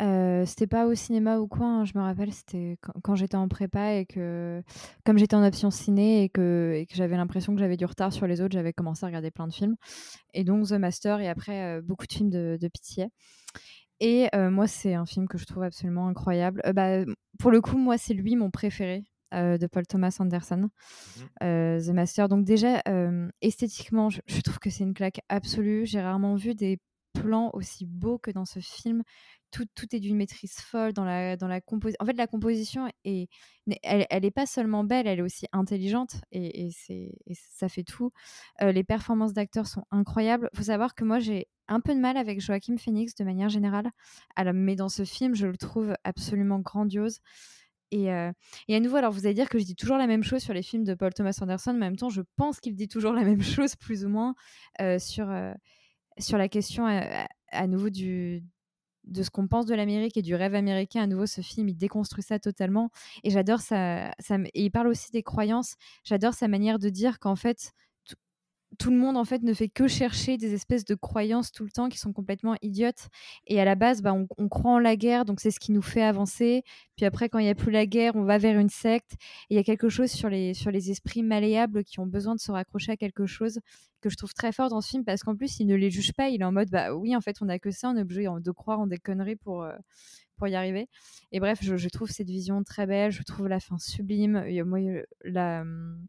Euh, 0.00 0.44
c'était 0.46 0.66
pas 0.66 0.86
au 0.86 0.94
cinéma 0.94 1.38
ou 1.38 1.48
quoi, 1.48 1.66
hein, 1.66 1.84
je 1.84 1.92
me 1.96 2.02
rappelle, 2.02 2.32
c'était 2.32 2.78
quand, 3.02 3.14
j'étais 3.16 3.36
en 3.36 3.48
prépa 3.48 3.94
et 3.94 4.06
que, 4.06 4.62
comme 5.04 5.18
j'étais 5.18 5.34
en 5.34 5.44
option 5.44 5.70
ciné 5.70 6.22
et 6.22 6.28
que, 6.28 6.74
et 6.76 6.86
que 6.86 6.94
j'avais 6.94 7.16
l'impression 7.16 7.52
que 7.54 7.60
j'avais 7.60 7.76
du 7.76 7.84
retard 7.84 8.12
sur 8.12 8.26
les 8.26 8.40
autres, 8.40 8.52
j'avais 8.52 8.72
commencé 8.72 9.04
à 9.04 9.08
regarder 9.08 9.30
plein 9.30 9.48
de 9.48 9.52
films. 9.52 9.76
Et 10.34 10.44
donc 10.44 10.68
The 10.68 10.72
Master 10.72 11.20
et 11.20 11.28
après 11.28 11.64
euh, 11.64 11.82
beaucoup 11.82 12.06
de 12.06 12.12
films 12.12 12.30
de, 12.30 12.58
de 12.60 12.68
pitié. 12.68 13.08
Et 14.00 14.28
euh, 14.34 14.50
moi, 14.50 14.68
c'est 14.68 14.94
un 14.94 15.06
film 15.06 15.26
que 15.26 15.38
je 15.38 15.44
trouve 15.44 15.64
absolument 15.64 16.06
incroyable. 16.06 16.62
bah, 16.72 17.04
pour 17.40 17.50
le 17.50 17.60
coup, 17.60 17.76
moi, 17.76 17.98
c'est 17.98 18.14
lui 18.14 18.36
mon 18.36 18.50
préféré. 18.50 19.04
de 19.32 19.66
Paul 19.66 19.86
Thomas 19.86 20.16
Anderson, 20.20 20.70
mmh 21.20 21.50
The 21.50 21.90
Master. 21.90 22.28
Donc 22.28 22.44
déjà, 22.44 22.82
esthétiquement, 23.40 24.10
je, 24.10 24.20
je, 24.26 24.40
trouve 24.40 24.60
que 24.60 24.70
c'est 24.70 24.84
une 24.84 24.94
claque 24.94 25.20
absolue. 25.28 25.84
J'ai 25.84 26.00
rarement 26.00 26.36
vu 26.36 26.54
des 26.54 26.78
plans 27.12 27.50
aussi 27.52 27.86
beaux 27.86 28.18
que 28.18 28.30
dans 28.30 28.44
ce 28.44 28.60
film 28.60 29.02
tout, 29.50 29.66
tout 29.74 29.94
est 29.94 30.00
d'une 30.00 30.16
maîtrise 30.16 30.56
folle 30.56 30.92
dans 30.92 31.04
la, 31.04 31.36
dans 31.36 31.48
la 31.48 31.60
composition. 31.60 31.96
En 32.00 32.06
fait, 32.06 32.16
la 32.16 32.26
composition, 32.26 32.88
est, 33.04 33.28
elle, 33.82 34.06
elle 34.10 34.32
pas 34.32 34.46
seulement 34.46 34.84
belle, 34.84 35.06
elle 35.06 35.18
est 35.18 35.22
aussi 35.22 35.46
intelligente 35.52 36.16
et 36.32 36.70
ça 37.34 37.68
fait 37.68 37.84
tout. 37.84 38.12
Euh, 38.62 38.72
les 38.72 38.84
performances 38.84 39.32
d'acteurs 39.32 39.66
sont 39.66 39.84
incroyables. 39.90 40.48
Il 40.52 40.58
faut 40.58 40.64
savoir 40.64 40.94
que 40.94 41.04
moi, 41.04 41.18
j'ai 41.18 41.48
un 41.68 41.80
peu 41.80 41.94
de 41.94 42.00
mal 42.00 42.16
avec 42.16 42.40
Joachim 42.40 42.76
Phoenix 42.78 43.14
de 43.14 43.24
manière 43.24 43.48
générale, 43.48 43.90
mais 44.54 44.76
dans 44.76 44.88
ce 44.88 45.04
film, 45.04 45.34
je 45.34 45.46
le 45.46 45.56
trouve 45.56 45.94
absolument 46.04 46.60
grandiose. 46.60 47.18
Et, 47.90 48.12
euh, 48.12 48.32
et, 48.68 48.76
à 48.76 48.80
nouveau, 48.80 48.96
alors 48.96 49.12
vous 49.12 49.24
allez 49.24 49.34
dire 49.34 49.48
que 49.48 49.58
je 49.58 49.64
dis 49.64 49.74
toujours 49.74 49.96
la 49.96 50.06
même 50.06 50.22
chose 50.22 50.42
sur 50.42 50.52
les 50.52 50.62
films 50.62 50.84
de 50.84 50.94
Paul 50.94 51.12
Thomas 51.14 51.38
Anderson, 51.40 51.72
mais 51.72 51.86
en 51.86 51.90
même 51.90 51.96
temps, 51.96 52.10
je 52.10 52.22
pense 52.36 52.60
qu'il 52.60 52.74
dit 52.74 52.88
toujours 52.88 53.12
la 53.12 53.22
même 53.22 53.40
chose, 53.42 53.76
plus 53.76 54.04
ou 54.04 54.08
moins, 54.08 54.34
euh, 54.80 54.98
sur, 54.98 55.30
sur 56.18 56.38
la 56.38 56.48
question 56.48 56.86
à 57.50 57.66
nouveau 57.66 57.90
du, 57.90 58.44
de 59.08 59.22
ce 59.22 59.30
qu'on 59.30 59.48
pense 59.48 59.66
de 59.66 59.74
l'Amérique 59.74 60.16
et 60.16 60.22
du 60.22 60.34
rêve 60.34 60.54
américain. 60.54 61.02
À 61.02 61.06
nouveau, 61.06 61.26
ce 61.26 61.40
film, 61.40 61.68
il 61.68 61.76
déconstruit 61.76 62.22
ça 62.22 62.38
totalement. 62.38 62.90
Et 63.24 63.30
j'adore 63.30 63.60
ça. 63.60 64.12
ça 64.18 64.36
et 64.54 64.64
il 64.64 64.70
parle 64.70 64.88
aussi 64.88 65.10
des 65.10 65.22
croyances. 65.22 65.76
J'adore 66.04 66.34
sa 66.34 66.48
manière 66.48 66.78
de 66.78 66.88
dire 66.88 67.18
qu'en 67.18 67.36
fait, 67.36 67.72
tout 68.78 68.90
le 68.90 68.96
monde 68.96 69.16
en 69.16 69.24
fait 69.24 69.42
ne 69.42 69.54
fait 69.54 69.68
que 69.68 69.88
chercher 69.88 70.36
des 70.36 70.52
espèces 70.52 70.84
de 70.84 70.94
croyances 70.94 71.52
tout 71.52 71.64
le 71.64 71.70
temps 71.70 71.88
qui 71.88 71.98
sont 71.98 72.12
complètement 72.12 72.56
idiotes. 72.60 73.08
Et 73.46 73.60
à 73.60 73.64
la 73.64 73.74
base, 73.74 74.02
bah, 74.02 74.12
on, 74.12 74.48
croit 74.48 74.72
en 74.72 74.78
la 74.78 74.96
guerre, 74.96 75.24
donc 75.24 75.40
c'est 75.40 75.50
ce 75.50 75.58
qui 75.58 75.72
nous 75.72 75.82
fait 75.82 76.02
avancer. 76.02 76.62
Puis 76.96 77.06
après, 77.06 77.28
quand 77.28 77.38
il 77.38 77.44
n'y 77.44 77.50
a 77.50 77.54
plus 77.54 77.72
la 77.72 77.86
guerre, 77.86 78.14
on 78.14 78.24
va 78.24 78.38
vers 78.38 78.58
une 78.58 78.68
secte. 78.68 79.12
Il 79.48 79.56
y 79.56 79.60
a 79.60 79.64
quelque 79.64 79.88
chose 79.88 80.10
sur 80.10 80.28
les, 80.28 80.52
sur 80.52 80.70
les 80.70 80.90
esprits 80.90 81.22
malléables 81.22 81.82
qui 81.84 81.98
ont 82.00 82.06
besoin 82.06 82.34
de 82.34 82.40
se 82.40 82.52
raccrocher 82.52 82.92
à 82.92 82.96
quelque 82.96 83.26
chose 83.26 83.60
que 84.00 84.10
je 84.10 84.16
trouve 84.16 84.34
très 84.34 84.52
fort 84.52 84.68
dans 84.68 84.80
ce 84.80 84.90
film 84.90 85.04
parce 85.04 85.22
qu'en 85.22 85.34
plus, 85.34 85.58
il 85.60 85.66
ne 85.66 85.74
les 85.74 85.90
juge 85.90 86.12
pas. 86.12 86.28
Il 86.28 86.42
est 86.42 86.44
en 86.44 86.52
mode, 86.52 86.70
bah 86.70 86.94
oui, 86.94 87.16
en 87.16 87.20
fait, 87.20 87.36
on 87.40 87.46
n'a 87.46 87.58
que 87.58 87.70
ça, 87.70 87.88
on 87.88 87.96
est 87.96 88.02
obligé 88.02 88.26
de 88.40 88.50
croire 88.50 88.80
en 88.80 88.86
des 88.86 88.98
conneries 88.98 89.36
pour. 89.36 89.62
Euh, 89.62 89.72
pour 90.36 90.46
y 90.46 90.54
arriver. 90.54 90.88
Et 91.32 91.40
bref, 91.40 91.58
je, 91.62 91.76
je, 91.76 91.88
trouve 91.88 92.08
cette 92.08 92.28
vision 92.28 92.62
très 92.62 92.86
belle, 92.86 93.10
je 93.10 93.24
trouve 93.24 93.48
la 93.48 93.58
fin 93.58 93.76
sublime. 93.76 94.44
Moi, 94.64 95.02
la, 95.24 95.62
hum, 95.62 96.06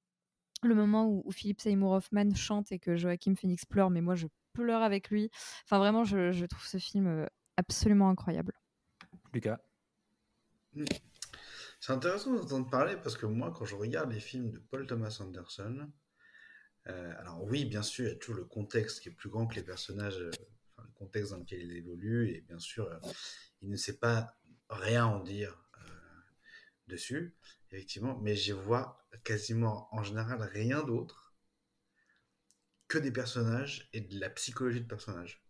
le 0.61 0.75
moment 0.75 1.07
où, 1.07 1.31
Philippe 1.31 1.61
Seymour 1.61 1.91
Hoffman 1.91 2.33
chante 2.35 2.71
et 2.71 2.79
que 2.79 2.95
Joachim 2.95 3.35
Phoenix 3.35 3.65
pleure, 3.65 3.89
mais 3.89 4.01
moi 4.01 4.15
je 4.15 4.27
pleure 4.53 4.81
avec 4.81 5.09
lui. 5.09 5.29
Enfin, 5.65 5.77
vraiment, 5.77 6.03
je, 6.03 6.45
trouve 6.45 6.65
ce 6.65 6.77
film 6.77 7.07
euh, 7.07 7.25
absolument 7.57 8.09
incroyable. 8.09 8.53
Lucas. 9.33 9.59
C'est 11.79 11.93
intéressant 11.93 12.33
d'entendre 12.33 12.69
parler 12.69 12.97
parce 12.97 13.15
que 13.15 13.25
moi, 13.25 13.53
quand 13.55 13.65
je 13.65 13.75
regarde 13.75 14.11
les 14.11 14.19
films 14.19 14.51
de 14.51 14.59
Paul 14.59 14.85
Thomas 14.85 15.17
Anderson, 15.21 15.89
euh, 16.87 17.13
alors 17.19 17.43
oui, 17.43 17.65
bien 17.65 17.83
sûr, 17.83 18.05
il 18.05 18.09
y 18.09 18.15
a 18.15 18.17
toujours 18.17 18.35
le 18.35 18.45
contexte 18.45 19.01
qui 19.01 19.09
est 19.09 19.13
plus 19.13 19.29
grand 19.29 19.47
que 19.47 19.55
les 19.55 19.63
personnages, 19.63 20.19
euh, 20.19 20.31
enfin, 20.75 20.87
le 20.87 20.93
contexte 20.93 21.31
dans 21.31 21.37
lequel 21.37 21.61
il 21.61 21.71
évolue, 21.71 22.31
et 22.31 22.41
bien 22.41 22.59
sûr, 22.59 22.89
il 23.61 23.69
ne 23.69 23.75
sait 23.75 23.97
pas 23.97 24.35
rien 24.69 25.05
en 25.05 25.19
dire 25.21 25.68
dessus, 26.89 27.35
effectivement, 27.67 28.19
mais 28.21 28.35
je 28.35 28.53
vois 28.53 29.07
quasiment 29.23 29.87
en 29.91 30.03
général 30.03 30.41
rien 30.41 30.83
d'autre 30.83 31.35
que 32.87 32.97
des 32.97 33.11
personnages 33.11 33.87
et 33.93 34.01
de 34.01 34.19
la 34.19 34.29
psychologie 34.29 34.81
de 34.81 34.87
personnages. 34.87 35.41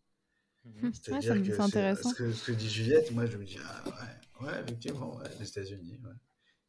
Mhm. 0.66 0.94
C'est-à-dire 0.94 1.36
que, 1.36 1.56
ce 1.56 2.14
que, 2.14 2.32
ce 2.34 2.46
que 2.46 2.52
dit 2.52 2.70
Juliette, 2.70 3.12
moi 3.12 3.26
je 3.26 3.38
me 3.38 3.46
dis, 3.46 3.58
ah 3.64 3.84
ouais, 3.86 4.48
ouais 4.48 4.62
effectivement, 4.62 5.20
les 5.40 5.48
États-Unis. 5.48 6.00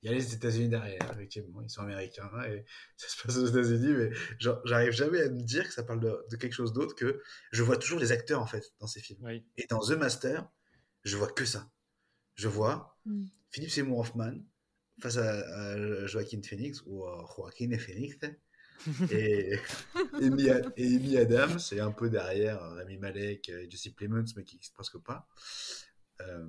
Il 0.02 0.10
y 0.10 0.14
a 0.14 0.16
les 0.16 0.32
États-Unis 0.32 0.68
derrière, 0.70 1.12
effectivement, 1.12 1.60
ils 1.60 1.68
sont 1.68 1.82
américains 1.82 2.30
et 2.44 2.64
ça 2.96 3.08
se 3.08 3.22
passe 3.22 3.36
aux 3.36 3.46
États-Unis, 3.46 3.92
mais 3.92 4.10
j'arrive 4.38 4.92
jamais 4.92 5.22
à 5.22 5.28
me 5.28 5.42
dire 5.42 5.66
que 5.66 5.74
ça 5.74 5.82
parle 5.82 6.00
de, 6.00 6.36
quelque 6.36 6.54
chose 6.54 6.72
d'autre 6.72 6.94
que 6.94 7.20
je 7.50 7.62
vois 7.62 7.76
toujours 7.76 7.98
les 7.98 8.12
acteurs 8.12 8.40
en 8.40 8.46
fait 8.46 8.72
dans 8.78 8.86
ces 8.86 9.00
films. 9.00 9.28
Et 9.28 9.66
dans 9.68 9.80
The 9.80 9.92
Master, 9.98 10.48
je 11.02 11.16
vois 11.16 11.30
que 11.30 11.44
ça. 11.44 11.70
Je 12.36 12.48
vois 12.48 12.96
mm. 13.04 13.26
Philippe 13.50 13.70
Seymour 13.70 13.98
Hoffman 13.98 14.38
face 15.00 15.16
à, 15.16 16.06
Joaquin 16.06 16.40
Phoenix 16.42 16.82
ou 16.86 17.04
à 17.06 17.26
Joaquin 17.36 17.76
Phoenix. 17.78 18.16
Et 19.10 19.58
Amy, 20.14 21.16
Adams 21.18 21.58
c'est 21.58 21.80
un 21.80 21.92
peu 21.92 22.08
derrière 22.08 22.60
Rami 22.60 22.96
Malek 22.96 23.50
et 23.50 23.70
Jesse 23.70 23.90
Plemons 23.90 24.24
mais 24.36 24.44
qui 24.44 24.56
n'existe 24.56 24.74
presque 24.74 24.98
pas. 24.98 25.28
Euh, 26.20 26.48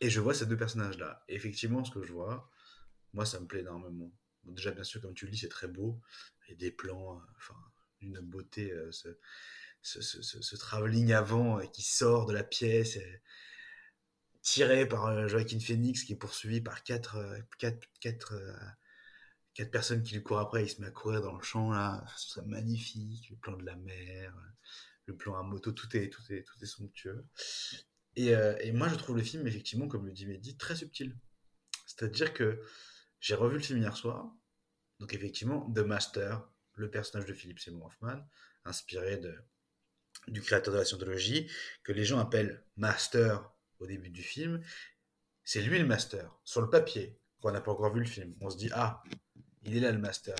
et 0.00 0.10
je 0.10 0.20
vois 0.20 0.34
ces 0.34 0.46
deux 0.46 0.56
personnages 0.56 0.98
là 0.98 1.22
et 1.28 1.34
effectivement 1.34 1.84
ce 1.84 1.90
que 1.90 2.02
je 2.02 2.12
vois 2.12 2.50
moi 3.12 3.26
ça 3.26 3.40
me 3.40 3.46
plaît 3.46 3.60
énormément. 3.60 4.10
Déjà 4.44 4.70
bien 4.70 4.84
sûr 4.84 5.02
comme 5.02 5.14
tu 5.14 5.26
le 5.26 5.32
dis 5.32 5.38
c'est 5.38 5.48
très 5.48 5.68
beau. 5.68 6.00
Il 6.46 6.52
y 6.52 6.54
a 6.54 6.56
des 6.56 6.70
plans 6.70 7.20
enfin 7.36 7.56
une 8.00 8.20
beauté 8.20 8.72
euh, 8.72 8.90
ce, 8.90 9.08
ce, 9.82 10.00
ce, 10.00 10.22
ce, 10.22 10.56
travelling 10.56 11.12
avant 11.12 11.58
qui 11.68 11.82
sort 11.82 12.26
de 12.26 12.32
la 12.32 12.44
pièce 12.44 12.98
tiré 14.42 14.86
par 14.86 15.06
euh, 15.06 15.28
Joaquin 15.28 15.60
Phoenix 15.60 16.04
qui 16.04 16.12
est 16.12 16.16
poursuivi 16.16 16.60
par 16.60 16.82
quatre, 16.82 17.16
euh, 17.16 17.38
quatre, 17.58 17.86
quatre, 18.00 18.34
euh, 18.34 18.52
quatre 19.54 19.70
personnes 19.70 20.02
qui 20.02 20.14
lui 20.14 20.22
courent 20.22 20.38
après. 20.38 20.64
Il 20.64 20.68
se 20.68 20.80
met 20.80 20.88
à 20.88 20.90
courir 20.90 21.22
dans 21.22 21.36
le 21.36 21.42
champ 21.42 21.70
là, 21.70 22.04
c'est 22.16 22.44
magnifique. 22.46 23.28
Le 23.30 23.36
plan 23.36 23.56
de 23.56 23.64
la 23.64 23.76
mer, 23.76 24.34
le 25.06 25.16
plan 25.16 25.36
à 25.38 25.42
moto, 25.42 25.72
tout 25.72 25.96
est, 25.96 26.08
tout 26.10 26.22
est, 26.30 26.42
tout 26.42 26.62
est 26.62 26.66
somptueux. 26.66 27.26
Et, 28.16 28.72
moi, 28.72 28.88
je 28.88 28.96
trouve 28.96 29.16
le 29.16 29.22
film 29.22 29.46
effectivement, 29.46 29.86
comme 29.86 30.06
le 30.06 30.12
dit 30.12 30.26
Mehdi, 30.26 30.56
très 30.56 30.74
subtil. 30.74 31.16
C'est-à-dire 31.86 32.32
que 32.32 32.60
j'ai 33.20 33.34
revu 33.34 33.58
le 33.58 33.62
film 33.62 33.78
hier 33.78 33.96
soir. 33.96 34.32
Donc 34.98 35.14
effectivement, 35.14 35.70
The 35.72 35.80
Master, 35.80 36.42
le 36.74 36.90
personnage 36.90 37.28
de 37.28 37.32
Philip 37.32 37.60
Seymour 37.60 37.86
Hoffman, 37.86 38.20
inspiré 38.64 39.20
du 40.26 40.42
créateur 40.42 40.74
de 40.74 40.78
la 40.78 40.84
scientologie, 40.84 41.48
que 41.84 41.92
les 41.92 42.04
gens 42.04 42.18
appellent 42.18 42.64
Master 42.76 43.48
au 43.80 43.86
début 43.86 44.10
du 44.10 44.22
film, 44.22 44.60
c'est 45.44 45.62
lui 45.62 45.78
le 45.78 45.86
master. 45.86 46.38
Sur 46.44 46.60
le 46.60 46.70
papier, 46.70 47.18
quand 47.40 47.48
on 47.50 47.52
n'a 47.52 47.60
pas 47.60 47.72
encore 47.72 47.92
vu 47.92 48.00
le 48.00 48.06
film, 48.06 48.34
on 48.40 48.50
se 48.50 48.56
dit 48.56 48.70
Ah, 48.72 49.02
il 49.62 49.76
est 49.76 49.80
là 49.80 49.92
le 49.92 49.98
master. 49.98 50.36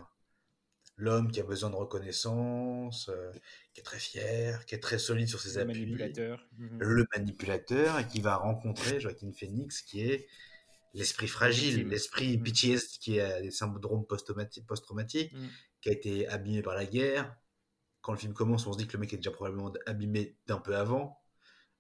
L'homme 0.96 1.30
qui 1.30 1.40
a 1.40 1.44
besoin 1.44 1.70
de 1.70 1.76
reconnaissance, 1.76 3.08
euh, 3.08 3.32
qui 3.72 3.80
est 3.80 3.84
très 3.84 4.00
fier, 4.00 4.66
qui 4.66 4.74
est 4.74 4.80
très 4.80 4.98
solide 4.98 5.28
sur 5.28 5.40
ses 5.40 5.54
le 5.54 5.70
appuis. 5.70 5.82
Manipulateur. 5.82 6.44
Mhm. 6.56 6.78
Le 6.80 7.06
manipulateur, 7.16 7.98
et 8.00 8.06
qui 8.06 8.20
va 8.20 8.36
rencontrer 8.36 8.98
Joaquin 8.98 9.30
Phoenix, 9.32 9.82
qui 9.82 10.02
est 10.02 10.26
l'esprit 10.94 11.28
fragile, 11.28 11.86
l'esprit 11.88 12.38
mmh. 12.38 12.42
qui 13.00 13.20
a 13.20 13.40
des 13.40 13.50
syndromes 13.52 14.06
post-traumatiques, 14.06 15.32
mhm. 15.32 15.48
qui 15.80 15.88
a 15.88 15.92
été 15.92 16.28
abîmé 16.28 16.62
par 16.62 16.74
la 16.74 16.84
guerre. 16.84 17.36
Quand 18.00 18.12
le 18.12 18.18
film 18.18 18.32
commence, 18.32 18.66
on 18.66 18.72
se 18.72 18.78
dit 18.78 18.86
que 18.86 18.94
le 18.94 19.00
mec 19.00 19.12
est 19.12 19.18
déjà 19.18 19.30
probablement 19.30 19.72
abîmé 19.86 20.36
d'un 20.46 20.58
peu 20.58 20.76
avant. 20.76 21.18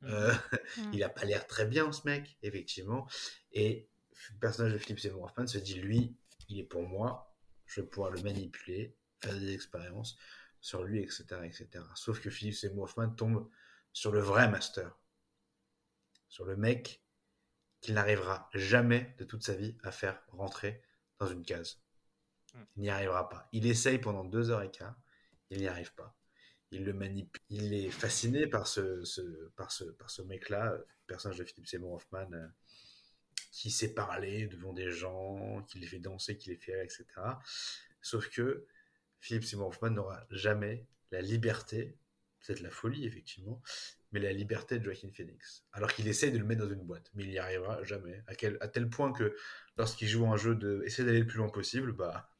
Euh, 0.04 0.32
il 0.92 1.02
a 1.02 1.08
pas 1.08 1.24
l'air 1.24 1.46
très 1.46 1.66
bien, 1.66 1.90
ce 1.92 2.06
mec, 2.06 2.36
effectivement. 2.42 3.08
Et 3.52 3.88
le 4.32 4.38
personnage 4.38 4.72
de 4.72 4.78
Philippe 4.78 5.00
Seymour 5.00 5.24
Hoffman 5.24 5.46
se 5.46 5.58
dit, 5.58 5.74
lui, 5.74 6.16
il 6.48 6.58
est 6.58 6.64
pour 6.64 6.82
moi, 6.82 7.36
je 7.66 7.80
vais 7.80 7.86
pouvoir 7.86 8.10
le 8.10 8.20
manipuler, 8.22 8.96
faire 9.20 9.38
des 9.38 9.54
expériences 9.54 10.16
sur 10.60 10.82
lui, 10.82 11.00
etc., 11.02 11.24
etc. 11.44 11.84
Sauf 11.94 12.20
que 12.20 12.30
Philippe 12.30 12.54
Seymour 12.54 12.84
Hoffman 12.84 13.10
tombe 13.10 13.48
sur 13.92 14.12
le 14.12 14.20
vrai 14.20 14.48
master, 14.48 14.96
sur 16.28 16.44
le 16.44 16.56
mec 16.56 17.02
qu'il 17.80 17.94
n'arrivera 17.94 18.48
jamais 18.54 19.14
de 19.18 19.24
toute 19.24 19.44
sa 19.44 19.54
vie 19.54 19.76
à 19.82 19.92
faire 19.92 20.20
rentrer 20.28 20.82
dans 21.18 21.26
une 21.26 21.44
case. 21.44 21.80
Il 22.76 22.82
n'y 22.82 22.90
arrivera 22.90 23.28
pas. 23.28 23.48
Il 23.52 23.66
essaye 23.66 23.98
pendant 23.98 24.24
deux 24.24 24.50
heures 24.50 24.62
et 24.62 24.70
quart, 24.70 24.96
il 25.50 25.58
n'y 25.58 25.68
arrive 25.68 25.94
pas. 25.94 26.17
Il 26.70 26.84
le. 26.84 26.94
Il 27.48 27.72
est 27.74 27.90
fasciné 27.90 28.46
par 28.46 28.66
ce, 28.66 29.02
par 29.56 29.72
ce, 29.72 29.84
par 29.84 30.10
ce 30.10 30.22
mec-là, 30.22 30.76
personnage 31.06 31.38
de 31.38 31.44
Philippe 31.44 31.66
Seymour 31.66 31.94
Hoffman, 31.94 32.30
euh, 32.32 32.46
qui 33.50 33.70
sait 33.70 33.94
parler 33.94 34.46
devant 34.46 34.72
des 34.72 34.90
gens, 34.90 35.62
qui 35.68 35.78
les 35.78 35.86
fait 35.86 35.98
danser, 35.98 36.36
qui 36.36 36.50
les 36.50 36.56
fait 36.56 36.74
rire, 36.74 36.84
etc. 36.84 37.06
Sauf 38.02 38.28
que 38.28 38.66
Philippe 39.20 39.44
Seymour 39.44 39.68
Hoffman 39.68 39.90
n'aura 39.90 40.26
jamais 40.30 40.86
la 41.10 41.20
liberté, 41.20 41.96
peut-être 42.40 42.60
la 42.60 42.70
folie, 42.70 43.06
effectivement, 43.06 43.62
mais 44.12 44.20
la 44.20 44.32
liberté 44.32 44.78
de 44.78 44.84
Joaquin 44.84 45.10
Phoenix. 45.10 45.64
Alors 45.72 45.92
qu'il 45.92 46.06
essaye 46.08 46.30
de 46.30 46.38
le 46.38 46.44
mettre 46.44 46.62
dans 46.62 46.72
une 46.72 46.84
boîte, 46.84 47.10
mais 47.14 47.24
il 47.24 47.30
n'y 47.30 47.38
arrivera 47.38 47.82
jamais. 47.84 48.22
À, 48.26 48.34
quel, 48.34 48.58
tel 48.72 48.88
point 48.88 49.12
que 49.12 49.34
lorsqu'il 49.76 50.08
joue 50.08 50.26
un 50.26 50.36
jeu 50.36 50.54
de 50.54 50.82
essayer 50.84 51.04
d'aller 51.04 51.20
le 51.20 51.26
plus 51.26 51.38
loin 51.38 51.48
possible, 51.48 51.92
bah, 51.92 52.30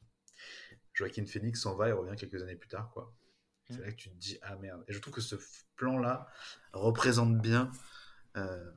Joaquin 0.93 1.25
Phoenix 1.25 1.61
s'en 1.61 1.75
va 1.75 1.89
et 1.89 1.91
revient 1.91 2.15
quelques 2.15 2.41
années 2.41 2.55
plus 2.55 2.69
tard, 2.69 2.91
quoi. 2.91 3.13
C'est 3.69 3.81
là 3.81 3.91
que 3.91 3.97
tu 3.97 4.09
te 4.09 4.15
dis, 4.15 4.37
ah 4.41 4.55
merde. 4.55 4.83
Et 4.87 4.93
je 4.93 4.99
trouve 4.99 5.13
que 5.13 5.21
ce 5.21 5.35
plan-là 5.75 6.27
représente 6.73 7.39
bien 7.39 7.71
euh, 8.35 8.71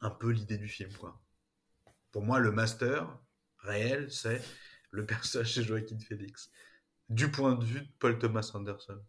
un 0.00 0.10
peu 0.10 0.30
l'idée 0.30 0.58
du 0.58 0.68
film, 0.68 0.92
quoi. 0.94 1.20
Pour 2.10 2.22
moi, 2.22 2.38
le 2.38 2.50
master 2.50 3.18
réel, 3.58 4.10
c'est 4.10 4.42
le 4.90 5.04
personnage 5.04 5.54
de 5.56 5.62
Joaquin 5.62 5.98
Phoenix. 5.98 6.50
Du 7.10 7.30
point 7.30 7.54
de 7.56 7.64
vue 7.64 7.80
de 7.82 7.92
Paul 7.98 8.18
Thomas 8.18 8.50
Anderson. 8.54 9.02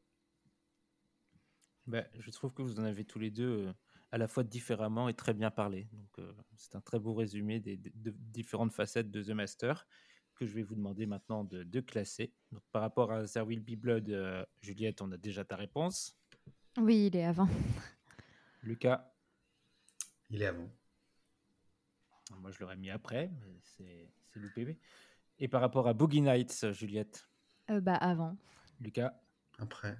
Bah, 1.87 2.05
je 2.13 2.29
trouve 2.31 2.53
que 2.53 2.61
vous 2.61 2.79
en 2.79 2.83
avez 2.83 3.05
tous 3.05 3.19
les 3.19 3.31
deux 3.31 3.67
euh, 3.67 3.73
à 4.11 4.17
la 4.17 4.27
fois 4.27 4.43
différemment 4.43 5.09
et 5.09 5.13
très 5.13 5.33
bien 5.33 5.51
parlé. 5.51 5.87
Donc, 5.93 6.19
euh, 6.19 6.33
c'est 6.55 6.75
un 6.75 6.81
très 6.81 6.99
beau 6.99 7.13
résumé 7.13 7.59
des, 7.59 7.77
des- 7.77 7.91
de 7.95 8.11
différentes 8.11 8.73
facettes 8.73 9.09
de 9.09 9.23
The 9.23 9.29
Master 9.29 9.87
que 10.39 10.45
je 10.45 10.53
vais 10.55 10.63
vous 10.63 10.75
demander 10.75 11.05
maintenant 11.05 11.43
de, 11.43 11.63
de 11.63 11.81
classer. 11.81 12.31
Donc, 12.53 12.63
par 12.71 12.81
rapport 12.81 13.11
à 13.11 13.25
There 13.25 13.45
Will 13.45 13.59
Be 13.59 13.75
Blood, 13.77 14.09
euh, 14.09 14.45
Juliette, 14.61 15.01
on 15.01 15.11
a 15.11 15.17
déjà 15.17 15.43
ta 15.43 15.57
réponse. 15.57 16.17
Oui, 16.77 17.07
il 17.07 17.15
est 17.17 17.25
avant. 17.25 17.49
Lucas, 18.63 19.11
Il 20.29 20.41
est 20.41 20.45
avant. 20.45 20.69
moi 22.39 22.51
je 22.51 22.59
l'aurais 22.61 22.77
mis 22.77 22.89
après, 22.89 23.29
mais 23.41 23.59
c'est 23.63 24.09
c'est 24.31 24.39
l'UPV. 24.39 24.77
Et 25.39 25.47
par 25.49 25.59
rapport 25.61 25.87
à 25.87 25.93
Boogie 25.93 26.21
Nights, 26.21 26.71
Juliette, 26.71 27.27
Euh, 27.69 27.81
bah, 27.81 27.95
avant. 27.95 28.37
Lucas. 28.79 29.13
Après. 29.57 29.97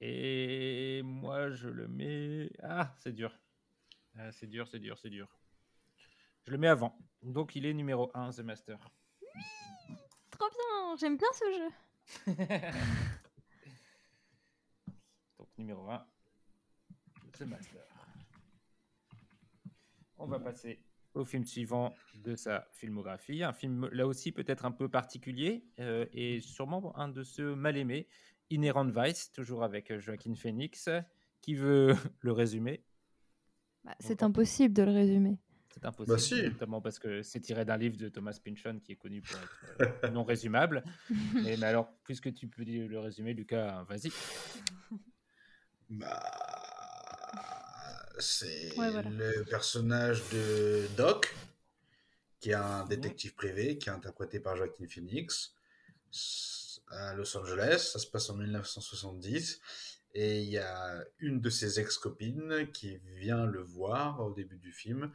Et 0.00 1.00
moi, 1.04 1.50
je 1.50 1.68
le 1.68 1.88
mets. 1.88 2.50
Ah, 2.62 2.94
c'est 2.98 3.12
dur. 3.14 3.38
Ah, 4.18 4.30
c'est 4.32 4.46
dur, 4.46 4.68
c'est 4.68 4.78
dur, 4.78 4.98
c'est 4.98 5.08
dur. 5.10 5.28
Je 6.44 6.52
le 6.52 6.58
mets 6.58 6.68
avant. 6.68 6.96
Donc, 7.22 7.56
il 7.56 7.64
est 7.64 7.72
numéro 7.72 8.10
1, 8.14 8.30
The 8.30 8.40
Master. 8.40 8.78
Trop 10.30 10.50
bien, 10.50 10.96
j'aime 10.96 11.16
bien 11.16 11.28
ce 11.32 11.44
jeu. 11.56 11.70
Donc, 15.38 15.48
numéro 15.56 15.88
1, 15.88 16.06
The 17.32 17.42
Master. 17.42 17.80
On 20.18 20.26
va 20.26 20.38
passer 20.38 20.80
au 21.14 21.24
film 21.24 21.44
suivant 21.44 21.94
de 22.14 22.36
sa 22.36 22.68
filmographie. 22.72 23.42
Un 23.42 23.52
film, 23.52 23.88
là 23.92 24.06
aussi, 24.06 24.32
peut-être 24.32 24.66
un 24.66 24.72
peu 24.72 24.88
particulier 24.88 25.64
euh, 25.80 26.06
et 26.12 26.40
sûrement 26.40 26.96
un 26.98 27.08
de 27.08 27.22
ceux 27.22 27.54
mal 27.54 27.76
aimés. 27.76 28.08
Inherent 28.50 28.90
Vice, 28.90 29.32
toujours 29.32 29.64
avec 29.64 29.90
euh, 29.90 29.98
Joaquin 29.98 30.34
Phoenix. 30.34 30.88
Qui 31.40 31.54
veut 31.54 31.94
le 32.20 32.32
résumer? 32.32 32.84
Bah, 33.84 33.94
c'est 34.00 34.22
impossible 34.22 34.74
de 34.74 34.82
le 34.82 34.92
résumer. 34.92 35.38
C'est 35.74 35.84
impossible, 35.86 36.14
Bah 36.14 36.18
si. 36.22 36.42
notamment 36.44 36.80
parce 36.80 37.00
que 37.00 37.22
c'est 37.22 37.40
tiré 37.40 37.64
d'un 37.64 37.76
livre 37.76 37.96
de 37.96 38.08
Thomas 38.08 38.38
Pynchon 38.42 38.78
qui 38.80 38.92
est 38.92 38.96
connu 38.96 39.22
pour 39.22 39.36
être 39.80 40.04
euh, 40.04 40.08
non 40.10 40.22
résumable. 40.22 40.84
mais, 41.34 41.56
mais 41.56 41.66
alors, 41.66 41.90
puisque 42.04 42.32
tu 42.32 42.46
peux 42.46 42.62
le 42.62 42.98
résumer, 43.00 43.34
Lucas, 43.34 43.82
vas-y. 43.88 44.12
Bah, 45.90 46.22
c'est 48.18 48.78
Ouais, 48.78 48.90
voilà. 48.90 49.10
le 49.10 49.44
personnage 49.44 50.22
de 50.32 50.86
Doc, 50.96 51.34
qui 52.40 52.50
est 52.50 52.54
un 52.54 52.84
détective 52.86 53.34
privé, 53.34 53.76
qui 53.78 53.88
est 53.88 53.92
interprété 53.92 54.38
par 54.38 54.56
Joaquin 54.56 54.86
Phoenix 54.86 55.54
à 56.92 57.14
Los 57.14 57.36
Angeles. 57.36 57.90
Ça 57.92 57.98
se 57.98 58.06
passe 58.06 58.30
en 58.30 58.36
1970. 58.36 59.60
Et 60.14 60.42
il 60.42 60.48
y 60.48 60.58
a 60.58 61.04
une 61.18 61.40
de 61.40 61.50
ses 61.50 61.80
ex-copines 61.80 62.70
qui 62.72 62.98
vient 63.16 63.46
le 63.46 63.60
voir 63.62 64.20
au 64.20 64.32
début 64.32 64.58
du 64.58 64.72
film 64.72 65.12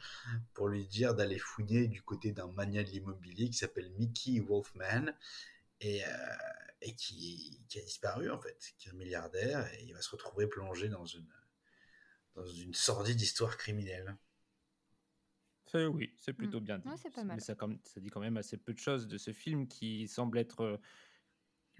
pour 0.54 0.68
lui 0.68 0.86
dire 0.86 1.14
d'aller 1.14 1.38
fouiller 1.38 1.88
du 1.88 2.02
côté 2.02 2.32
d'un 2.32 2.48
mania 2.48 2.84
de 2.84 2.90
l'immobilier 2.90 3.48
qui 3.48 3.56
s'appelle 3.56 3.90
Mickey 3.98 4.40
Wolfman 4.40 5.06
et, 5.80 6.04
euh, 6.04 6.08
et 6.82 6.94
qui, 6.94 7.60
qui 7.68 7.78
a 7.78 7.82
disparu 7.82 8.30
en 8.30 8.38
fait, 8.40 8.74
qui 8.78 8.88
est 8.88 8.92
un 8.92 8.94
milliardaire 8.96 9.66
et 9.74 9.84
il 9.84 9.94
va 9.94 10.02
se 10.02 10.10
retrouver 10.10 10.46
plongé 10.46 10.88
dans 10.88 11.06
une, 11.06 11.32
dans 12.34 12.46
une 12.46 12.74
sordide 12.74 13.20
histoire 13.20 13.56
criminelle. 13.56 14.16
C'est- 15.66 15.86
oui, 15.86 16.10
c'est 16.16 16.32
plutôt 16.32 16.60
bien 16.60 16.78
dit. 16.78 16.88
Ouais, 16.88 16.96
c'est 17.00 17.10
pas 17.10 17.22
mal. 17.22 17.36
Mais 17.36 17.42
ça, 17.42 17.54
dit 18.00 18.10
quand 18.10 18.20
même 18.20 18.36
assez 18.36 18.56
peu 18.56 18.74
de 18.74 18.78
choses 18.78 19.06
de 19.06 19.18
ce 19.18 19.32
film 19.32 19.68
qui 19.68 20.08
semble 20.08 20.38
être. 20.38 20.80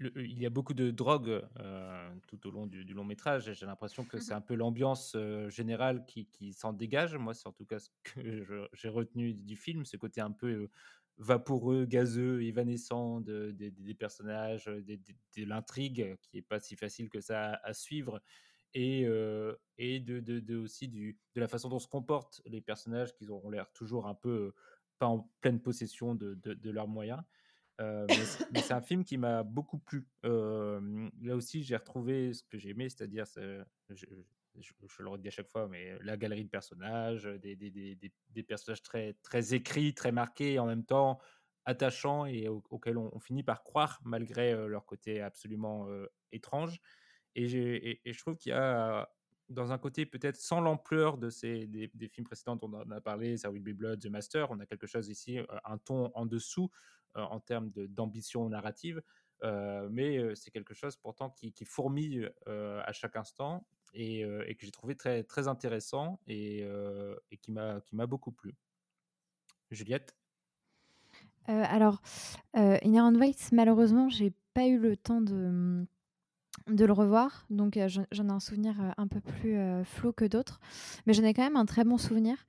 Euh, 0.01 0.11
le- 0.15 0.25
il 0.25 0.39
y 0.41 0.45
a 0.45 0.49
beaucoup 0.49 0.73
de 0.73 0.91
drogue 0.91 1.41
euh, 1.59 2.15
tout 2.27 2.47
au 2.47 2.51
long 2.51 2.67
du, 2.67 2.85
du 2.85 2.93
long 2.93 3.03
métrage 3.03 3.51
j'ai 3.53 3.65
l'impression 3.65 4.05
que 4.05 4.19
c'est 4.19 4.33
un 4.33 4.41
peu 4.41 4.55
l'ambiance 4.55 5.13
euh, 5.15 5.49
générale 5.49 6.05
qui, 6.05 6.27
qui 6.27 6.53
s'en 6.53 6.73
dégage. 6.73 7.15
Moi, 7.15 7.33
c'est 7.33 7.47
en 7.47 7.53
tout 7.53 7.65
cas 7.65 7.79
ce 7.79 7.89
que 8.03 8.43
j'ai 8.73 8.89
retenu 8.89 9.33
du 9.33 9.55
film, 9.55 9.85
ce 9.85 9.97
côté 9.97 10.21
un 10.21 10.31
peu 10.31 10.69
vaporeux, 11.17 11.85
gazeux, 11.85 12.41
évanescent 12.43 13.21
de- 13.21 13.51
de- 13.51 13.69
des 13.69 13.93
personnages, 13.93 14.65
de 14.65 15.45
l'intrigue 15.45 16.17
qui 16.21 16.37
est 16.37 16.41
pas 16.41 16.59
si 16.59 16.75
facile 16.75 17.09
que 17.09 17.21
ça 17.21 17.51
à, 17.53 17.67
à 17.69 17.73
suivre 17.73 18.21
et, 18.73 19.05
euh, 19.05 19.55
et 19.77 19.99
de, 19.99 20.55
aussi 20.57 20.87
du, 20.87 21.19
de 21.35 21.41
la 21.41 21.47
façon 21.47 21.69
dont 21.69 21.79
se 21.79 21.87
comportent 21.87 22.41
les 22.45 22.61
personnages 22.61 23.13
qui 23.13 23.27
auront 23.29 23.49
l'air 23.49 23.71
toujours 23.73 24.07
un 24.07 24.15
peu 24.15 24.53
pas 24.97 25.07
en 25.07 25.31
pleine 25.41 25.61
possession 25.61 26.15
de 26.15 26.69
leurs 26.69 26.87
moyens. 26.87 27.21
Euh, 27.81 28.05
mais 28.51 28.61
c'est- 28.61 28.73
un 28.73 28.81
film 28.81 29.03
qui 29.03 29.17
m'a 29.17 29.43
beaucoup 29.43 29.79
plu. 29.79 30.07
Là 30.23 31.35
aussi, 31.35 31.63
j'ai 31.63 31.75
retrouvé 31.75 32.33
ce 32.33 32.43
que 32.43 32.57
j'ai 32.57 32.69
aimé, 32.69 32.89
c'est-à-dire, 32.89 33.27
c'est- 33.27 33.59
je, 33.89 34.05
le 34.99 35.09
redis 35.09 35.27
à 35.27 35.31
chaque 35.31 35.49
fois, 35.49 35.67
mais 35.67 35.97
la 36.01 36.17
galerie 36.17 36.43
de 36.43 36.49
personnages, 36.49 37.23
des, 37.23 38.43
personnages 38.47 38.83
très, 38.83 39.53
écrits, 39.53 39.93
très 39.93 40.11
marqués, 40.11 40.59
en 40.59 40.65
même 40.65 40.85
temps 40.85 41.19
attachants 41.65 42.25
et 42.25 42.47
au- 42.47 42.63
auxquels 42.71 42.97
on, 42.97 43.19
finit 43.19 43.43
par 43.43 43.63
croire 43.63 43.99
malgré 44.03 44.53
leur 44.67 44.85
côté 44.85 45.21
absolument 45.21 45.87
étrange. 46.31 46.79
Et, 47.35 47.47
je 47.47 48.19
trouve 48.19 48.35
qu'il 48.35 48.51
y 48.51 48.53
a, 48.53 49.09
dans 49.49 49.71
un 49.71 49.77
côté 49.77 50.05
peut-être 50.05 50.37
sans 50.37 50.61
l'ampleur 50.61 51.17
de 51.17 51.29
ces, 51.29 51.67
des, 51.67 52.07
films 52.09 52.25
précédents 52.25 52.55
dont 52.55 52.71
on 52.73 52.91
a 52.91 53.01
parlé, 53.01 53.35
There 53.37 53.51
Will 53.51 53.63
Be 53.63 53.75
Blood, 53.75 54.01
The 54.01 54.07
Master, 54.07 54.51
on 54.51 54.59
a 54.59 54.65
quelque 54.65 54.87
chose 54.87 55.09
ici, 55.09 55.39
un 55.63 55.77
ton 55.77 56.11
en 56.13 56.25
dessous 56.25 56.69
en 57.15 57.39
termes 57.39 57.71
d'ambition 57.71 58.47
narrative, 58.49 59.01
euh, 59.43 59.87
mais 59.91 60.17
euh, 60.17 60.35
c'est 60.35 60.51
quelque 60.51 60.73
chose 60.73 60.95
pourtant 60.97 61.29
qui, 61.29 61.51
qui 61.51 61.65
fourmille 61.65 62.31
euh, 62.47 62.81
à 62.85 62.93
chaque 62.93 63.15
instant 63.15 63.65
et, 63.93 64.23
euh, 64.23 64.45
que 64.53 64.65
j'ai 64.65 64.71
trouvé 64.71 64.95
très, 64.95 65.23
très 65.23 65.47
intéressant 65.47 66.19
et, 66.27 66.63
euh, 66.63 67.15
et 67.31 67.37
qui 67.37 67.51
m'a 67.51 67.81
beaucoup 68.07 68.31
plu. 68.31 68.55
Juliette? 69.71 70.15
Euh, 71.49 71.63
alors, 71.67 72.01
euh, 72.55 72.77
Inherent 72.83 73.17
Vice, 73.19 73.51
malheureusement, 73.51 74.09
j'ai 74.09 74.33
pas 74.53 74.67
eu 74.67 74.77
le 74.77 74.95
temps 74.95 75.21
de, 75.21 75.85
de 76.67 76.85
le 76.85 76.93
revoir, 76.93 77.45
donc 77.49 77.77
euh, 77.77 77.87
j'en 78.11 78.27
ai 78.27 78.31
un 78.31 78.39
souvenir 78.39 78.79
euh, 78.79 78.91
un 78.97 79.07
peu 79.07 79.21
plus 79.21 79.57
euh, 79.57 79.83
flou 79.83 80.13
que 80.13 80.25
d'autres, 80.25 80.59
mais 81.05 81.13
j'en 81.13 81.23
ai 81.23 81.33
quand 81.33 81.43
même 81.43 81.57
un 81.57 81.65
très 81.65 81.83
bon 81.83 81.97
souvenir. 81.97 82.45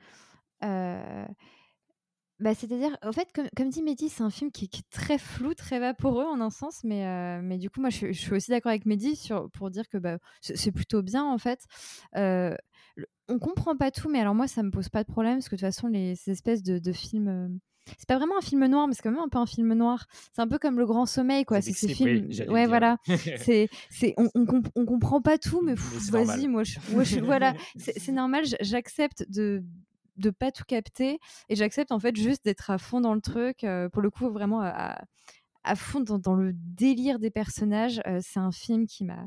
Bah, 2.42 2.56
C'est-à-dire, 2.56 2.96
en 3.02 3.12
fait, 3.12 3.28
comme, 3.32 3.46
comme 3.56 3.68
dit 3.68 3.82
Mehdi, 3.82 4.08
c'est 4.08 4.24
un 4.24 4.30
film 4.30 4.50
qui, 4.50 4.68
qui 4.68 4.80
est 4.80 4.90
très 4.90 5.16
flou, 5.16 5.54
très 5.54 5.78
vaporeux 5.78 6.24
en 6.24 6.40
un 6.40 6.50
sens, 6.50 6.82
mais, 6.82 7.06
euh, 7.06 7.40
mais 7.40 7.56
du 7.56 7.70
coup, 7.70 7.80
moi, 7.80 7.88
je, 7.88 7.96
suis- 7.98 8.12
je 8.12 8.20
suis 8.20 8.32
aussi 8.34 8.50
d'accord 8.50 8.70
avec 8.70 8.84
Mehdi 8.84 9.14
sur, 9.14 9.48
pour 9.52 9.70
dire 9.70 9.88
que 9.88 9.96
bah, 9.96 10.18
c'est 10.40 10.72
plutôt 10.72 11.02
bien, 11.02 11.24
en 11.24 11.38
fait. 11.38 11.60
Euh, 12.16 12.56
on 13.28 13.38
comprend 13.38 13.76
pas 13.76 13.92
tout, 13.92 14.08
mais 14.08 14.18
alors 14.18 14.34
moi, 14.34 14.48
ça 14.48 14.64
me 14.64 14.72
pose 14.72 14.88
pas 14.88 15.04
de 15.04 15.08
problème, 15.08 15.36
parce 15.36 15.48
que 15.48 15.54
de 15.54 15.60
toute 15.60 15.68
façon, 15.68 15.86
les, 15.86 16.16
ces 16.16 16.32
espèces 16.32 16.64
de, 16.64 16.80
de 16.80 16.92
films... 16.92 17.28
euh, 17.28 17.48
c'est 17.96 18.08
pas 18.08 18.16
vraiment 18.16 18.38
un 18.38 18.42
film 18.42 18.66
noir, 18.66 18.88
mais 18.88 18.94
c'est 18.94 19.02
quand 19.02 19.12
même 19.12 19.20
un 19.20 19.28
peu 19.28 19.38
un 19.38 19.46
film 19.46 19.72
noir. 19.74 20.06
C'est 20.32 20.42
un 20.42 20.48
peu 20.48 20.58
comme 20.58 20.78
Le 20.78 20.86
Grand 20.86 21.06
Sommeil, 21.06 21.44
quoi. 21.44 21.60
C'est 21.60 21.72
ces 21.72 21.94
films. 21.94 22.28
Ouais, 22.48 22.66
voilà. 22.66 22.96
c'est, 23.38 23.68
c'est, 23.90 24.14
on, 24.16 24.28
on, 24.34 24.84
comprend 24.84 25.20
pas 25.20 25.38
tout, 25.38 25.60
mais, 25.62 25.74
vas-y, 26.10 26.48
moi, 26.48 26.64
je, 26.64 26.78
moi, 26.92 27.04
je, 27.04 27.20
voilà, 27.20 27.54
c'est 27.76 28.12
normal. 28.12 28.44
J'accepte 28.60 29.24
de 29.28 29.62
de 30.16 30.30
pas 30.30 30.52
tout 30.52 30.64
capter 30.64 31.18
et 31.48 31.56
j'accepte 31.56 31.92
en 31.92 31.98
fait 31.98 32.16
juste 32.16 32.44
d'être 32.44 32.70
à 32.70 32.78
fond 32.78 33.00
dans 33.00 33.14
le 33.14 33.20
truc. 33.20 33.66
Pour 33.92 34.02
le 34.02 34.10
coup, 34.10 34.30
vraiment 34.30 34.60
à, 34.62 35.02
à 35.64 35.76
fond 35.76 36.00
dans, 36.00 36.34
le 36.34 36.52
délire 36.52 37.18
des 37.18 37.30
personnages. 37.30 38.00
Euh, 38.06 38.18
c'est 38.22 38.40
un 38.40 38.52
film 38.52 38.86
qui 38.86 39.04
m'a 39.04 39.26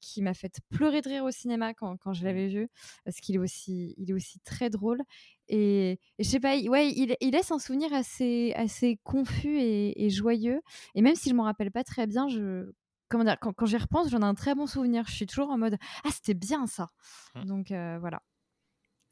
qui 0.00 0.22
m'a 0.22 0.34
fait 0.34 0.60
pleurer 0.70 1.00
de 1.00 1.08
rire 1.08 1.24
au 1.24 1.30
cinéma 1.30 1.74
quand, 1.74 1.96
quand 1.96 2.12
je 2.12 2.22
mmh. 2.22 2.26
l'avais 2.26 2.48
vu 2.48 2.68
parce 3.04 3.16
qu'il 3.18 3.34
est 3.36 3.38
aussi 3.38 3.94
il 3.96 4.10
est 4.10 4.12
aussi 4.12 4.38
très 4.40 4.70
drôle 4.70 5.02
et, 5.48 5.98
je 6.18 6.24
sais 6.24 6.40
pas 6.40 6.56
ouais 6.56 6.90
il, 6.90 7.16
il, 7.20 7.30
laisse 7.30 7.50
un 7.50 7.58
souvenir 7.58 7.92
assez 7.92 8.52
assez 8.54 8.98
confus 9.02 9.58
et, 9.58 10.10
joyeux 10.10 10.60
et 10.94 11.02
même 11.02 11.14
si 11.14 11.30
je 11.30 11.34
m'en 11.34 11.44
rappelle 11.44 11.70
pas 11.70 11.84
très 11.84 12.06
bien 12.06 12.28
je 12.28 12.70
comment 13.08 13.24
dire 13.24 13.38
quand, 13.40 13.52
quand 13.52 13.66
j'y 13.66 13.76
repense 13.76 14.10
j'en 14.10 14.20
ai 14.20 14.24
un 14.24 14.34
très 14.34 14.54
bon 14.54 14.66
souvenir 14.66 15.04
je 15.06 15.14
suis 15.14 15.26
toujours 15.26 15.50
en 15.50 15.58
mode 15.58 15.76
ah 16.04 16.10
c'était 16.12 16.34
bien 16.34 16.66
ça 16.66 16.90
mmh. 17.34 17.44
donc 17.44 17.70
euh, 17.70 17.98
voilà 17.98 18.22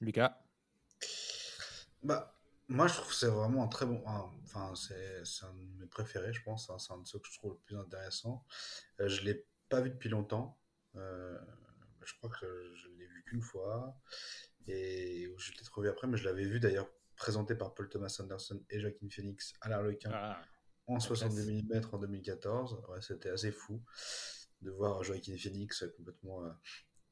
Lucas 0.00 0.41
bah 2.02 2.32
moi, 2.68 2.86
je 2.86 2.94
trouve 2.94 3.08
que 3.08 3.14
c'est 3.14 3.26
vraiment 3.26 3.64
un 3.64 3.68
très 3.68 3.86
bon. 3.86 4.02
Enfin, 4.06 4.72
c'est 4.74 5.44
un 5.44 5.52
de 5.52 5.80
mes 5.80 5.86
préférés, 5.86 6.32
je 6.32 6.42
pense. 6.42 6.70
Hein, 6.70 6.78
c'est 6.78 6.92
un 6.92 6.98
de 6.98 7.06
ceux 7.06 7.18
que 7.18 7.28
je 7.28 7.38
trouve 7.38 7.52
le 7.52 7.58
plus 7.58 7.76
intéressant. 7.76 8.44
Euh, 9.00 9.08
je 9.08 9.20
ne 9.20 9.26
l'ai 9.26 9.46
pas 9.68 9.80
vu 9.80 9.90
depuis 9.90 10.08
longtemps. 10.08 10.58
Euh, 10.96 11.38
je 12.02 12.14
crois 12.14 12.30
que 12.30 12.72
je 12.74 12.88
ne 12.88 12.98
l'ai 12.98 13.06
vu 13.06 13.22
qu'une 13.24 13.42
fois. 13.42 13.96
Et 14.66 15.28
je 15.36 15.52
l'ai 15.52 15.58
revu 15.70 15.88
après, 15.88 16.06
mais 16.06 16.16
je 16.16 16.24
l'avais 16.24 16.44
vu 16.44 16.60
d'ailleurs 16.60 16.88
présenté 17.16 17.54
par 17.54 17.74
Paul 17.74 17.88
Thomas 17.88 18.16
Anderson 18.20 18.64
et 18.70 18.80
Joaquin 18.80 19.08
Phoenix 19.10 19.52
à 19.60 19.68
l'Arlequin 19.68 20.10
ah, 20.12 20.40
en 20.86 20.98
70 20.98 21.64
mm 21.64 21.80
en 21.92 21.98
2014. 21.98 22.84
Ouais, 22.88 23.02
C'était 23.02 23.30
assez 23.30 23.52
fou 23.52 23.82
de 24.62 24.70
voir 24.70 25.02
Joaquin 25.02 25.36
Phoenix 25.36 25.84
complètement. 25.96 26.44
Euh, 26.44 26.50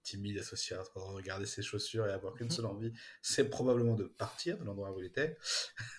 timide 0.02 0.38
associé 0.38 0.76
à 0.76 0.82
regarder 0.94 1.46
ses 1.46 1.62
chaussures 1.62 2.06
et 2.06 2.12
avoir 2.12 2.34
qu'une 2.34 2.50
seule 2.50 2.66
envie, 2.66 2.92
c'est 3.22 3.48
probablement 3.48 3.94
de 3.94 4.04
partir 4.04 4.58
de 4.58 4.64
l'endroit 4.64 4.92
où 4.92 5.00
il 5.00 5.06
était, 5.06 5.36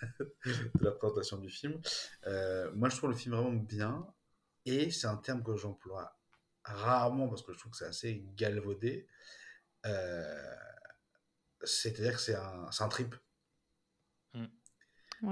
de 0.46 0.84
la 0.84 0.92
présentation 0.92 1.38
du 1.38 1.50
film. 1.50 1.80
Euh, 2.28 2.72
moi, 2.74 2.90
je 2.90 2.98
trouve 2.98 3.10
le 3.10 3.16
film 3.16 3.36
vraiment 3.36 3.52
bien, 3.52 4.08
et 4.66 4.92
c'est 4.92 5.08
un 5.08 5.18
terme 5.18 5.44
que 5.44 5.56
j'emploie 5.56 6.18
rarement 6.64 7.28
parce 7.28 7.42
que 7.42 7.54
je 7.54 7.60
trouve 7.60 7.72
que 7.72 7.78
c'est 7.78 7.86
assez 7.86 8.24
galvaudé. 8.36 9.08
Euh, 9.86 10.56
c'est-à-dire 11.64 12.14
que 12.14 12.22
c'est 12.22 12.36
un, 12.36 12.70
un 12.80 12.88
trip. 12.88 13.16
Mm. 14.34 14.46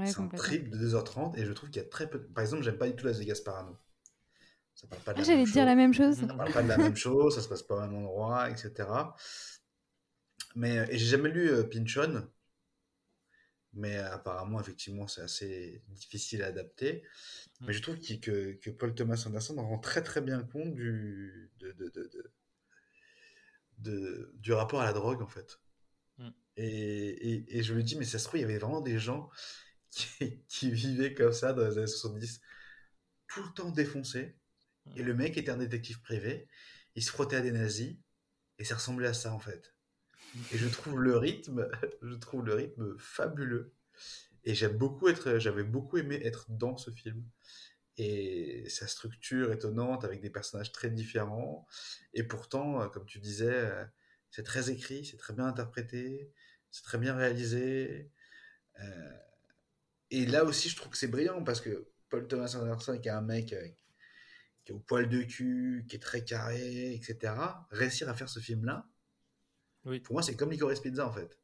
c'est 0.05 0.19
un 0.19 0.27
trip 0.27 0.69
de 0.69 0.89
2h30 0.89 1.37
et 1.37 1.45
je 1.45 1.51
trouve 1.53 1.69
qu'il 1.69 1.81
y 1.81 1.85
a 1.85 1.89
très 1.89 2.09
peu. 2.09 2.21
Par 2.21 2.43
exemple, 2.43 2.63
j'aime 2.63 2.77
pas 2.77 2.87
du 2.87 2.95
tout 2.95 3.05
la 3.05 3.11
Vegas 3.11 3.41
Parano. 3.43 3.77
Ça 4.79 4.87
parle 4.87 5.01
pas 5.01 5.13
de 5.13 5.19
ah, 5.19 5.23
J'allais 5.23 5.43
dire 5.43 5.65
la 5.65 5.75
même 5.75 5.93
chose. 5.93 6.15
Ça 6.15 6.27
parle 6.27 6.53
pas 6.53 6.63
de 6.63 6.69
la 6.69 6.77
même 6.77 6.95
chose, 6.95 7.35
ça 7.35 7.41
se 7.41 7.49
passe 7.49 7.63
pas 7.63 7.75
au 7.75 7.81
même 7.81 7.95
endroit, 7.95 8.49
etc. 8.49 8.87
Mais 10.55 10.87
et 10.89 10.97
j'ai 10.97 11.05
jamais 11.05 11.29
lu 11.29 11.49
euh, 11.49 11.63
Pinchon, 11.63 12.25
mais 13.73 13.97
apparemment 13.97 14.61
effectivement 14.61 15.05
c'est 15.05 15.19
assez 15.19 15.83
difficile 15.89 16.43
à 16.43 16.47
adapter. 16.47 17.03
Mm. 17.59 17.65
Mais 17.65 17.73
je 17.73 17.81
trouve 17.81 17.99
que, 17.99 18.53
que, 18.53 18.69
Paul 18.69 18.95
Thomas 18.95 19.21
Anderson 19.27 19.55
rend 19.57 19.79
très 19.79 20.01
très 20.01 20.21
bien 20.21 20.43
compte 20.43 20.73
du 20.73 21.51
de, 21.59 21.73
de, 21.73 22.09
de, 23.79 24.31
du 24.35 24.53
rapport 24.53 24.79
à 24.79 24.85
la 24.85 24.93
drogue 24.93 25.21
en 25.21 25.27
fait. 25.27 25.59
Mm. 26.19 26.29
Et, 26.55 27.33
et, 27.33 27.57
et, 27.57 27.63
je 27.63 27.73
me 27.73 27.83
dis 27.83 27.97
mais 27.97 28.05
ça 28.05 28.17
se 28.17 28.23
trouve 28.23 28.39
il 28.39 28.43
y 28.43 28.45
avait 28.45 28.59
vraiment 28.59 28.79
des 28.79 28.97
gens 28.97 29.29
qui, 29.91 30.41
qui 30.47 30.71
vivaient 30.71 31.13
comme 31.13 31.33
ça 31.33 31.51
dans 31.51 31.67
les 31.67 31.77
années 31.77 31.87
70 31.87 32.39
tout 33.27 33.43
le 33.43 33.53
temps 33.53 33.71
défoncés 33.71 34.38
et 34.95 35.03
le 35.03 35.13
mec 35.13 35.37
était 35.37 35.51
un 35.51 35.57
détective 35.57 36.01
privé, 36.01 36.47
il 36.95 37.03
se 37.03 37.11
frottait 37.11 37.37
à 37.37 37.41
des 37.41 37.51
nazis, 37.51 37.95
et 38.57 38.65
ça 38.65 38.75
ressemblait 38.75 39.07
à 39.07 39.13
ça 39.13 39.33
en 39.33 39.39
fait. 39.39 39.73
Et 40.51 40.57
je 40.57 40.67
trouve 40.67 40.99
le 40.99 41.17
rythme, 41.17 41.69
je 42.01 42.15
trouve 42.15 42.45
le 42.45 42.53
rythme 42.53 42.97
fabuleux. 42.97 43.73
Et 44.43 44.55
j'avais 44.55 45.63
beaucoup 45.63 45.97
aimé 45.97 46.19
être 46.23 46.45
dans 46.49 46.77
ce 46.77 46.91
film. 46.91 47.23
Et 47.97 48.67
sa 48.69 48.87
structure 48.87 49.51
étonnante 49.51 50.05
avec 50.05 50.21
des 50.21 50.29
personnages 50.29 50.71
très 50.71 50.89
différents. 50.89 51.67
Et 52.13 52.23
pourtant, 52.23 52.87
comme 52.89 53.05
tu 53.05 53.19
disais, 53.19 53.69
c'est 54.31 54.43
très 54.43 54.69
écrit, 54.69 55.05
c'est 55.05 55.17
très 55.17 55.33
bien 55.33 55.45
interprété, 55.45 56.31
c'est 56.71 56.83
très 56.83 56.97
bien 56.97 57.15
réalisé. 57.15 58.09
Euh, 58.79 59.17
et 60.11 60.25
là 60.25 60.45
aussi, 60.45 60.69
je 60.69 60.77
trouve 60.77 60.91
que 60.91 60.97
c'est 60.97 61.07
brillant 61.07 61.43
parce 61.43 61.59
que 61.61 61.87
Paul 62.09 62.27
Thomas 62.27 62.55
Anderson, 62.55 62.97
qui 62.99 63.09
est 63.09 63.11
un 63.11 63.21
mec 63.21 63.53
qui 64.69 64.73
est 64.73 64.75
au 64.75 64.79
poil 64.79 65.09
de 65.09 65.23
cul, 65.23 65.83
qui 65.89 65.95
est 65.95 65.99
très 65.99 66.23
carré, 66.23 66.93
etc., 66.93 67.33
réussir 67.71 68.07
à 68.07 68.13
faire 68.13 68.29
ce 68.29 68.39
film-là, 68.39 68.85
oui. 69.85 69.99
pour 69.99 70.13
moi, 70.13 70.21
c'est 70.21 70.35
comme 70.35 70.51
Licorice 70.51 70.79
Pizza, 70.79 71.07
en 71.07 71.11
fait. 71.11 71.39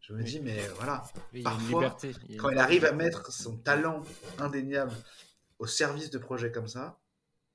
Je 0.00 0.12
me 0.12 0.22
dis, 0.22 0.40
mais 0.40 0.68
voilà, 0.76 1.02
parfois, 1.42 1.96
quand 2.38 2.50
il 2.50 2.58
arrive 2.58 2.84
à 2.84 2.92
mettre 2.92 3.32
son 3.32 3.56
talent 3.56 4.02
indéniable 4.38 4.92
au 5.58 5.66
service 5.66 6.10
de 6.10 6.18
projets 6.18 6.52
comme 6.52 6.68
ça, 6.68 7.00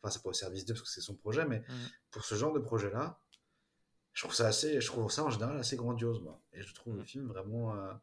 enfin, 0.02 0.12
c'est 0.12 0.24
pas 0.24 0.30
au 0.30 0.34
service 0.34 0.66
de 0.66 0.74
parce 0.74 0.82
que 0.82 0.90
c'est 0.90 1.02
son 1.02 1.16
projet, 1.16 1.46
mais 1.46 1.60
mm. 1.60 1.74
pour 2.10 2.26
ce 2.26 2.34
genre 2.34 2.52
de 2.52 2.60
projet-là, 2.60 3.20
je 4.14 4.24
trouve 4.24 4.34
ça 4.34 4.48
assez, 4.48 4.82
je 4.82 4.88
trouve 4.88 5.10
ça 5.12 5.24
en 5.24 5.30
général 5.30 5.58
assez 5.58 5.76
grandiose, 5.78 6.20
moi. 6.22 6.42
Et 6.52 6.64
je 6.64 6.74
trouve 6.74 6.96
le 6.96 7.04
mm. 7.04 7.06
film 7.06 7.28
vraiment, 7.28 7.76
euh, 7.76 7.94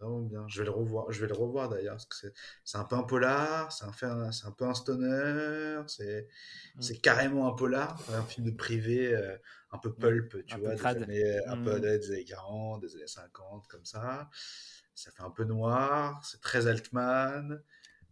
vraiment 0.00 0.20
bien. 0.20 0.46
Je 0.48 0.60
vais 0.60 0.64
le 0.64 0.70
revoir, 0.70 1.10
je 1.10 1.20
vais 1.20 1.28
le 1.28 1.34
revoir 1.34 1.68
d'ailleurs, 1.68 1.94
parce 1.94 2.06
que 2.06 2.32
c'est 2.64 2.78
un 2.78 2.84
peu 2.84 2.96
un 2.96 3.02
polar, 3.02 3.72
c'est 3.72 3.84
un, 3.84 4.30
un 4.30 4.52
peu 4.52 4.64
un 4.64 4.74
stoner, 4.74 5.82
c'est 5.86 6.28
mmh. 6.76 6.82
c'est 6.82 6.98
carrément 6.98 7.48
un 7.48 7.54
polar, 7.54 8.00
un 8.12 8.22
film 8.22 8.46
de 8.46 8.56
privé, 8.56 9.14
euh, 9.14 9.36
un 9.70 9.78
peu 9.78 9.90
mmh. 9.90 9.98
pulp, 9.98 10.46
tu 10.46 10.58
vois, 10.58 10.74
des 10.74 10.86
années, 10.86 11.46
un 11.46 11.62
peu 11.62 11.78
mmh. 11.78 11.80
des 11.80 12.10
années 12.10 12.24
40, 12.24 12.80
des 12.82 12.96
années 12.96 13.06
50, 13.06 13.66
comme 13.68 13.84
ça. 13.84 14.30
Ça 14.94 15.10
fait 15.12 15.22
un 15.22 15.30
peu 15.30 15.44
noir, 15.44 16.24
c'est 16.24 16.40
très 16.40 16.66
Altman. 16.66 17.62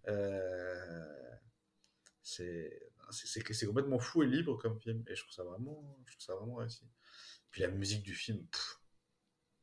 Euh, 0.09 1.17
c'est 2.23 2.83
c'est 3.11 3.67
complètement 3.67 4.01
fou 4.01 4.23
et 4.25 4.27
libre 4.27 4.57
comme 4.59 4.81
film, 4.81 5.05
et 5.07 5.15
je 5.15 5.23
trouve 5.23 5.33
ça 5.33 5.45
vraiment, 5.45 5.97
je 6.07 6.13
trouve 6.13 6.27
ça 6.27 6.35
vraiment 6.35 6.57
réussi. 6.57 6.89
Puis 7.51 7.63
la 7.63 7.69
musique 7.69 8.03
du 8.03 8.15
film, 8.15 8.45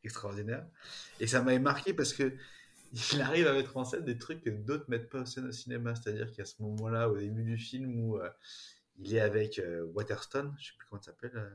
extraordinaire. 0.03 0.65
Et 1.19 1.27
ça 1.27 1.41
m'avait 1.41 1.59
marqué 1.59 1.93
parce 1.93 2.13
que 2.13 2.33
il 3.13 3.21
arrive 3.21 3.47
à 3.47 3.53
mettre 3.53 3.75
en 3.77 3.85
scène 3.85 4.05
des 4.05 4.17
trucs 4.17 4.41
que 4.41 4.49
d'autres 4.49 4.85
mettent 4.87 5.09
pas 5.09 5.21
en 5.21 5.25
scène 5.25 5.47
au 5.47 5.51
cinéma. 5.51 5.95
C'est-à-dire 5.95 6.31
qu'à 6.31 6.45
ce 6.45 6.61
moment-là, 6.61 7.09
au 7.09 7.17
début 7.17 7.43
du 7.43 7.57
film, 7.57 7.99
où 7.99 8.17
euh, 8.17 8.29
il 8.97 9.15
est 9.15 9.19
avec 9.19 9.59
euh, 9.59 9.83
Waterstone, 9.93 10.55
je 10.59 10.67
sais 10.67 10.73
plus 10.77 10.87
comment 10.87 11.01
elle 11.01 11.05
s'appelle, 11.05 11.31
euh, 11.35 11.49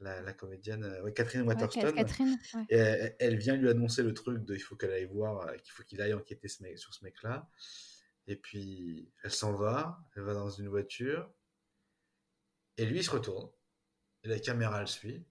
la, 0.00 0.32
comédienne, 0.32 0.86
Catherine 1.14 1.42
Waterstone. 1.42 1.94
elle, 2.68 3.36
vient 3.36 3.56
lui 3.56 3.68
annoncer 3.68 4.02
le 4.02 4.14
truc 4.14 4.44
de 4.44 4.54
il 4.54 4.60
faut 4.60 4.76
qu'elle 4.76 4.92
aille 4.92 5.06
voir, 5.06 5.52
qu'il 5.56 5.72
faut 5.72 5.82
qu'il 5.82 6.00
aille 6.00 6.14
enquêter 6.14 6.48
sur 6.48 6.94
ce 6.94 7.04
mec-là. 7.04 7.48
Et 8.28 8.36
puis 8.36 9.10
elle 9.24 9.32
s'en 9.32 9.54
va, 9.54 9.98
elle 10.14 10.22
va 10.22 10.34
dans 10.34 10.50
une 10.50 10.68
voiture, 10.68 11.28
et 12.76 12.84
lui 12.84 12.98
il 12.98 13.04
se 13.04 13.10
retourne, 13.10 13.50
et 14.22 14.28
la 14.28 14.38
caméra 14.38 14.80
le 14.80 14.86
suit, 14.86 15.24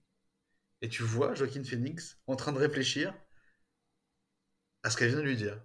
et 0.82 0.88
tu 0.88 1.02
vois 1.02 1.34
Joaquin 1.34 1.64
Phoenix 1.64 2.18
en 2.26 2.36
train 2.36 2.52
de 2.52 2.58
réfléchir 2.58 3.14
à 4.82 4.90
ce 4.90 4.96
qu'elle 4.96 5.08
vient 5.08 5.18
de 5.18 5.22
lui 5.22 5.36
dire. 5.36 5.60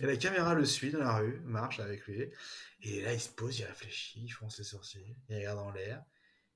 Et 0.00 0.06
la 0.06 0.16
caméra 0.16 0.54
le 0.54 0.64
suit 0.64 0.90
dans 0.90 0.98
la 0.98 1.16
rue, 1.16 1.40
marche 1.44 1.80
avec 1.80 2.06
lui, 2.06 2.30
et 2.82 3.02
là 3.02 3.14
il 3.14 3.20
se 3.20 3.30
pose, 3.30 3.58
il 3.58 3.64
réfléchit, 3.64 4.20
il 4.24 4.28
fronce 4.28 4.56
ses 4.56 4.64
sourcils, 4.64 5.16
il 5.28 5.36
regarde 5.36 5.58
en 5.58 5.70
l'air, 5.70 6.04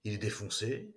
il 0.04 0.12
est 0.12 0.18
défoncé, 0.18 0.94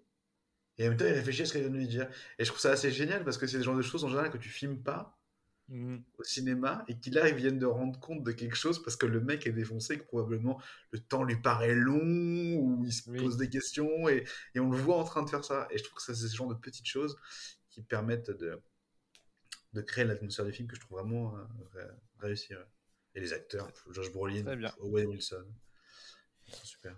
et 0.78 0.86
en 0.86 0.90
même 0.90 0.98
temps 0.98 1.06
il 1.06 1.14
réfléchit 1.14 1.44
à 1.44 1.46
ce 1.46 1.54
qu'elle 1.54 1.62
vient 1.62 1.72
de 1.72 1.78
lui 1.78 1.88
dire. 1.88 2.10
Et 2.38 2.44
je 2.44 2.50
trouve 2.50 2.60
ça 2.60 2.72
assez 2.72 2.92
génial 2.92 3.24
parce 3.24 3.38
que 3.38 3.48
c'est 3.48 3.58
le 3.58 3.64
genre 3.64 3.78
de 3.78 3.82
choses 3.82 4.04
en 4.04 4.10
général 4.10 4.32
que 4.32 4.38
tu 4.38 4.50
filmes 4.50 4.84
pas, 4.84 5.15
Mmh. 5.68 5.98
au 6.20 6.24
cinéma 6.24 6.86
et 6.88 6.96
qu'il 6.96 7.16
là 7.16 7.28
ils 7.28 7.34
viennent 7.34 7.58
de 7.58 7.66
rendre 7.66 8.00
compte 8.00 8.24
de 8.24 8.32
quelque 8.32 8.56
chose 8.56 8.84
parce 8.84 8.96
que 8.96 9.08
le 9.08 9.20
mec 9.20 9.48
est 9.48 9.52
défoncé 9.52 9.98
que 9.98 10.04
probablement 10.04 10.62
le 10.92 11.00
temps 11.00 11.24
lui 11.24 11.38
paraît 11.38 11.74
long 11.74 12.60
ou 12.60 12.84
il 12.86 12.94
se 12.94 13.10
pose 13.10 13.38
des 13.38 13.50
questions 13.50 14.08
et, 14.08 14.26
et, 14.54 14.60
on 14.60 14.70
le 14.70 14.78
voit 14.78 14.98
en 14.98 15.04
train 15.04 15.24
de 15.24 15.30
faire 15.30 15.44
ça. 15.44 15.68
Et 15.72 15.80
je 15.80 15.84
trouve 15.84 15.96
que 15.96 16.04
ça 16.04 16.14
c'est 16.14 16.28
ce 16.28 16.36
genre 16.36 16.50
de 16.50 16.54
petites 16.54 16.86
choses 16.86 17.18
qui 17.72 17.82
permettent 17.82 18.30
de, 18.30 18.62
de 19.74 19.82
créer 19.82 20.06
l'atmosphère 20.06 20.46
du 20.46 20.52
film 20.52 20.68
que 20.68 20.76
je 20.76 20.82
trouve 20.82 21.00
vraiment 21.00 21.36
euh, 21.36 21.88
réussi 22.20 22.54
et 23.16 23.20
les 23.20 23.34
acteurs 23.34 23.68
Josh 23.90 24.12
Brolin 24.12 24.46
Owen 24.82 25.08
Wilson. 25.08 25.48
Super. 26.62 26.92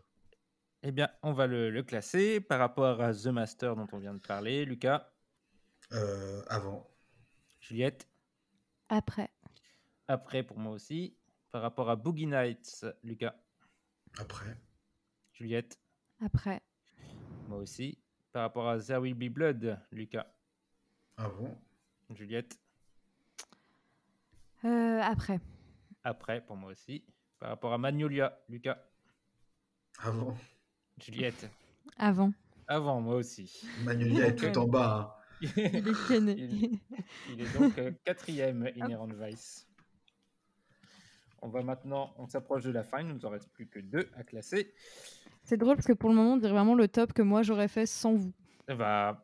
Et 0.84 0.90
eh 0.90 0.92
bien 0.92 1.10
on 1.24 1.32
va 1.32 1.48
le, 1.48 1.70
le, 1.70 1.84
classer 1.84 2.42
par 2.42 2.60
rapport 2.60 3.00
à 3.00 3.14
The 3.14 3.28
Master 3.28 3.78
dont 3.78 3.88
on 3.94 3.98
vient 3.98 4.14
de 4.14 4.20
parler 4.20 4.66
Lucas. 4.66 5.10
Euh, 5.94 6.44
avant. 6.50 6.94
Juliette 7.62 8.10
après. 8.90 9.30
Après 10.08 10.44
pour 10.44 10.58
moi 10.58 10.74
aussi. 10.74 11.16
Par 11.52 11.62
rapport 11.62 11.90
à 11.90 11.96
Boogie 11.96 12.28
Nights, 12.28 12.86
Lucas. 13.04 13.36
Après. 14.20 14.60
Juliette. 15.34 15.80
Après. 16.24 16.62
Moi 17.48 17.60
aussi. 17.60 17.98
Par 18.32 18.44
rapport 18.44 18.68
à 18.68 18.80
There 18.80 19.00
Will 19.00 19.14
Be 19.14 19.32
Blood, 19.32 19.80
Lucas. 19.92 20.28
Ah 21.18 21.30
bon? 21.30 21.58
Juliette. 22.10 22.60
Après. 24.64 25.40
Après, 26.04 26.42
pour 26.42 26.56
moi 26.56 26.72
aussi. 26.72 27.04
Par 27.40 27.50
rapport 27.50 27.74
à 27.74 27.78
Magnolia, 27.78 28.40
Lucas. 28.50 28.78
Avant. 30.00 30.38
Juliette. 31.00 31.50
Avant. 31.98 32.32
Avant, 32.68 33.00
moi 33.00 33.16
aussi. 33.16 33.66
Magnolia 33.84 34.28
est 34.28 34.36
tout 34.36 34.58
en 34.58 34.68
bas. 34.68 35.20
Il 35.42 35.50
est 35.88 36.08
cané. 36.08 36.34
Il, 36.40 36.80
il, 37.34 37.42
est 37.42 37.58
donc 37.58 37.74
quatrième 38.04 38.70
Inherent 38.76 39.10
Vice. 39.20 39.68
On 41.42 41.50
va 41.50 41.62
maintenant, 41.62 42.14
on 42.18 42.28
s'approche 42.28 42.64
de 42.64 42.72
la 42.72 42.84
fin, 42.84 43.02
il 43.02 43.08
ne 43.08 43.14
nous 43.14 43.26
en 43.26 43.30
reste 43.30 43.50
plus 43.50 43.68
que 43.68 43.80
deux 43.80 44.10
à 44.16 44.24
classer. 44.24 44.74
C'est 45.44 45.58
drôle 45.58 45.76
parce 45.76 45.88
que 45.88 45.94
pour 45.94 46.10
le 46.10 46.16
moment, 46.16 46.34
on 46.34 46.38
dirait 46.38 46.52
vraiment 46.52 46.76
le 46.76 46.88
top 46.88 47.14
que 47.14 47.22
moi 47.22 47.44
j'aurais 47.44 47.68
fait 47.68 47.86
sans 47.86 48.16
vous. 48.16 48.34
Bah, 48.68 49.24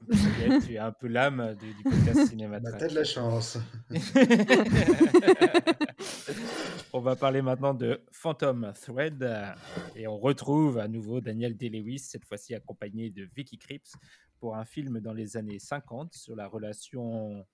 tu 0.65 0.73
es 0.73 0.77
un 0.77 0.93
peu 0.93 1.07
l'âme 1.07 1.55
du, 1.59 1.73
du 1.73 1.83
podcast 1.83 2.27
cinéma. 2.29 2.61
Bah, 2.61 2.71
T'as 2.79 2.87
de 2.87 2.95
la 2.95 3.03
chance. 3.03 3.57
on 6.93 7.01
va 7.01 7.17
parler 7.17 7.41
maintenant 7.41 7.73
de 7.73 8.01
Phantom 8.13 8.71
Thread 8.81 9.29
et 9.95 10.07
on 10.07 10.17
retrouve 10.17 10.77
à 10.77 10.87
nouveau 10.87 11.19
Daniel 11.19 11.57
Day-Lewis, 11.57 11.99
cette 11.99 12.23
fois-ci 12.23 12.55
accompagné 12.55 13.09
de 13.09 13.27
Vicky 13.35 13.57
Krieps, 13.57 13.91
pour 14.39 14.55
un 14.55 14.63
film 14.63 15.01
dans 15.01 15.13
les 15.13 15.35
années 15.35 15.59
50 15.59 16.13
sur 16.13 16.37
la 16.37 16.47
relation 16.47 17.45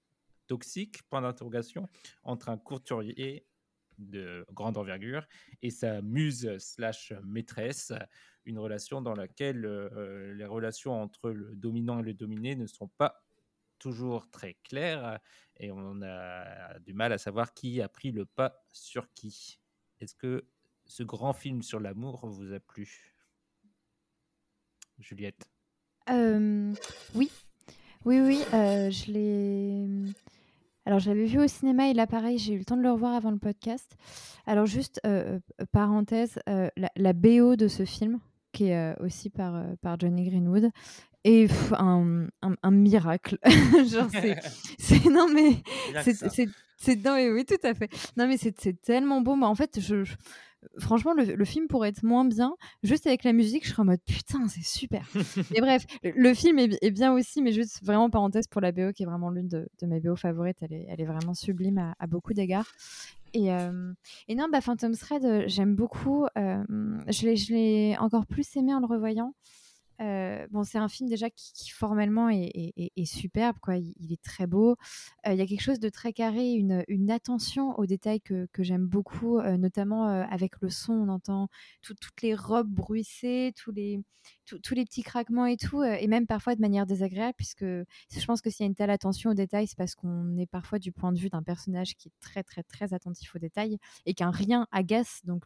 toxique, 0.45 1.02
point 1.10 1.22
d'interrogation, 1.22 1.90
entre 2.24 2.49
un 2.49 2.57
courturier 2.57 3.48
de 3.99 4.45
grande 4.51 4.77
envergure 4.77 5.27
et 5.61 5.69
sa 5.69 6.01
muse 6.01 6.57
slash 6.57 7.13
maîtresse, 7.23 7.93
une 8.45 8.57
relation 8.57 9.01
dans 9.01 9.13
laquelle 9.13 9.65
euh, 9.65 10.34
les 10.34 10.45
relations 10.45 10.99
entre 11.01 11.30
le 11.30 11.55
dominant 11.55 11.99
et 11.99 12.03
le 12.03 12.13
dominé 12.13 12.55
ne 12.55 12.65
sont 12.65 12.88
pas 12.97 13.23
toujours 13.77 14.30
très 14.30 14.55
claires 14.63 15.19
et 15.57 15.71
on 15.71 16.01
a 16.01 16.80
du 16.80 16.93
mal 16.93 17.13
à 17.13 17.17
savoir 17.17 17.53
qui 17.53 17.81
a 17.81 17.89
pris 17.89 18.11
le 18.11 18.26
pas 18.26 18.63
sur 18.71 19.11
qui. 19.13 19.59
Est-ce 19.99 20.15
que 20.15 20.45
ce 20.85 21.03
grand 21.03 21.34
film 21.34 21.61
sur 21.61 21.80
l'amour 21.80 22.27
vous 22.27 22.53
a 22.53 22.59
plu? 22.59 23.15
Juliette? 24.97 25.49
Euh, 26.09 26.73
Oui, 27.15 27.31
oui, 28.05 28.19
oui, 28.19 28.43
euh, 28.53 28.89
je 28.89 29.11
l'ai 29.11 30.13
alors, 30.90 30.98
j'avais 30.98 31.26
vu 31.26 31.40
au 31.40 31.45
cinéma 31.45 31.88
et 31.90 31.94
là, 31.94 32.07
pareil, 32.07 32.40
j'ai 32.40 32.53
eu 32.53 32.57
le 32.57 32.66
temps 32.66 32.76
de 32.76 32.82
le 32.82 32.91
revoir 32.91 33.14
avant 33.14 33.30
le 33.30 33.38
podcast. 33.38 33.95
Alors, 34.48 34.66
juste, 34.66 34.99
euh, 35.06 35.38
euh, 35.61 35.66
parenthèse, 35.72 36.40
euh, 36.49 36.68
la, 36.95 37.14
BO 37.14 37.56
de 37.56 37.68
ce 37.68 37.86
film, 37.86 38.20
qui 38.53 38.70
est 38.70 38.99
aussi 38.99 39.30
par, 39.30 39.66
par 39.84 39.99
Johnny 39.99 40.28
Greenwood, 40.28 40.72
est 41.26 41.48
un, 41.78 42.26
un, 42.41 42.72
miracle. 42.72 43.38
Genre, 43.88 44.10
c'est. 44.80 45.06
non, 45.06 45.28
mais. 45.32 45.57
C'est. 46.03 47.06
Non, 47.06 47.18
oui, 47.36 47.45
tout 47.45 47.68
à 47.68 47.76
fait. 47.76 47.91
Non, 48.18 48.28
mais 48.28 48.38
c'est 48.38 48.82
tellement 48.82 49.22
beau. 49.22 49.36
Mais 49.36 49.45
en 49.45 49.53
fait, 49.53 49.80
je 49.80 50.11
franchement, 50.77 51.14
le, 51.14 51.45
film 51.45 51.68
pourrait 51.68 51.90
être 51.90 52.03
moins 52.03 52.26
bien. 52.26 52.56
Juste 52.84 53.07
avec 53.07 53.23
la 53.23 53.34
musique, 53.34 53.65
je 53.65 53.72
serais 53.72 53.81
en 53.81 53.86
mode 53.86 54.02
putain, 54.06 54.48
c'est 54.48 54.65
super. 54.65 55.06
et 55.56 55.61
bref, 55.61 55.86
le, 56.03 56.34
film 56.34 56.60
est, 56.60 56.91
bien 56.91 57.14
aussi, 57.14 57.41
mais 57.41 57.52
juste 57.52 57.84
vraiment 57.84 58.10
parenthèse 58.10 58.48
pour 58.48 58.61
la 58.61 58.72
BO 58.72 58.91
qui 58.94 59.03
est 59.03 59.06
vraiment 59.06 59.30
l'une 59.30 59.48
de, 59.48 59.68
mes 59.84 59.99
BO 59.99 60.15
favorites. 60.15 60.57
Elle 60.61 60.73
est, 60.73 60.86
elle 60.90 61.02
est 61.02 61.06
vraiment 61.06 61.34
sublime 61.34 61.94
à, 61.99 62.07
beaucoup 62.07 62.34
d'égards. 62.34 62.72
Et, 63.34 63.53
euh, 63.53 63.94
et, 64.27 64.36
non, 64.36 64.48
bah, 64.52 64.61
Phantom 64.61 64.95
Thread, 64.95 65.23
euh, 65.23 65.44
j'aime 65.48 65.76
beaucoup. 65.76 66.26
Euh, 66.38 66.64
je 67.07 67.53
l'ai 67.53 67.95
encore 67.99 68.26
plus 68.26 68.56
aimé 68.56 68.73
en 68.73 68.80
le 68.80 68.88
revoyant. 68.88 69.34
Euh, 70.01 70.47
bon, 70.51 70.63
c'est 70.63 70.77
un 70.77 70.88
film 70.88 71.09
déjà 71.09 71.30
qui, 71.30 71.69
formellement 71.71 72.30
est, 72.30 73.05
superbe, 73.05 73.57
quoi. 73.61 73.77
Il, 73.77 74.13
est 74.13 74.21
très 74.21 74.47
beau. 74.47 74.76
Euh, 75.27 75.34
il 75.34 75.38
y 75.38 75.41
a 75.41 75.45
quelque 75.45 75.61
chose 75.61 75.80
de 75.80 75.89
très 75.89 76.13
carré, 76.13 76.51
une, 76.51 77.11
attention 77.11 77.77
aux 77.77 77.85
détails 77.85 78.21
que, 78.21 78.47
j'aime 78.59 78.85
beaucoup, 78.85 79.39
euh, 79.39 79.57
notamment 79.57 80.05
avec 80.05 80.53
le 80.61 80.69
son. 80.69 80.93
On 80.93 81.09
entend 81.09 81.49
toutes 81.81 82.21
les 82.21 82.35
robes 82.35 82.69
bruissées, 82.69 83.53
tous 83.55 83.71
les, 83.71 84.01
petits 84.45 85.03
craquements 85.03 85.45
et 85.45 85.57
tout, 85.57 85.84
et 85.84 86.07
même 86.07 86.27
parfois 86.27 86.55
de 86.55 86.61
manière 86.61 86.85
désagréable, 86.85 87.34
puisque 87.35 87.65
je 87.65 88.26
pense 88.26 88.41
que 88.41 88.49
s'il 88.49 88.63
y 88.63 88.65
a 88.65 88.67
une 88.67 88.76
telle 88.76 88.89
attention 88.89 89.31
aux 89.31 89.35
détails, 89.35 89.67
c'est 89.67 89.77
parce 89.77 89.95
qu'on 89.95 90.38
est 90.38 90.45
parfois 90.45 90.80
du 90.80 90.91
point 90.91 91.11
de 91.11 91.19
vue 91.19 91.30
d'un 91.30 91.43
personnage 91.43 91.95
qui 91.95 92.09
est 92.09 92.13
très, 92.21 92.43
très, 92.43 92.63
très 92.63 92.93
attentif 92.93 93.35
aux 93.35 93.39
détails 93.39 93.77
et 94.05 94.13
qu'un 94.13 94.31
rien 94.31 94.67
agace. 94.71 95.21
Donc 95.26 95.45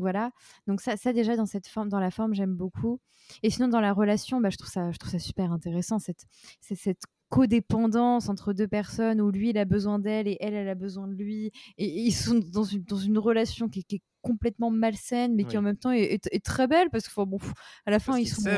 voilà. 0.00 0.30
Donc 0.66 0.80
ça, 0.80 0.96
ça 0.96 1.12
déjà 1.12 1.36
dans 1.36 1.46
cette 1.46 1.68
forme, 1.68 1.88
dans 1.88 2.00
la 2.00 2.10
forme, 2.10 2.34
j'aime 2.34 2.54
beaucoup. 2.54 3.00
Et 3.44 3.50
sinon 3.50 3.68
dans 3.68 3.82
la 3.82 3.92
relation, 3.92 4.40
bah, 4.40 4.48
je 4.48 4.56
trouve 4.56 4.70
ça, 4.70 4.90
je 4.90 4.96
trouve 4.96 5.12
ça 5.12 5.18
super 5.18 5.52
intéressant 5.52 5.98
cette, 5.98 6.24
cette 6.62 7.02
codépendance 7.28 8.30
entre 8.30 8.54
deux 8.54 8.66
personnes 8.66 9.20
où 9.20 9.30
lui 9.30 9.50
il 9.50 9.58
a 9.58 9.66
besoin 9.66 9.98
d'elle 9.98 10.26
et 10.28 10.38
elle 10.40 10.54
elle 10.54 10.68
a 10.68 10.74
besoin 10.74 11.06
de 11.06 11.12
lui. 11.12 11.52
Et, 11.76 11.84
ils 11.86 12.12
sont 12.12 12.40
dans 12.52 12.64
une, 12.64 12.84
dans 12.84 12.96
une 12.96 13.18
relation 13.18 13.68
qui, 13.68 13.80
est 13.80 14.02
complètement 14.22 14.70
malsaine 14.70 15.34
mais 15.34 15.44
qui 15.44 15.58
en 15.58 15.62
même 15.62 15.76
temps 15.76 15.90
est, 15.90 16.18
est, 16.32 16.42
très 16.42 16.66
belle 16.66 16.88
parce 16.88 17.06
que 17.06 17.24
bon 17.24 17.36
à 17.84 17.90
la 17.90 17.98
fin 17.98 18.16
ils 18.16 18.26
sont 18.26 18.48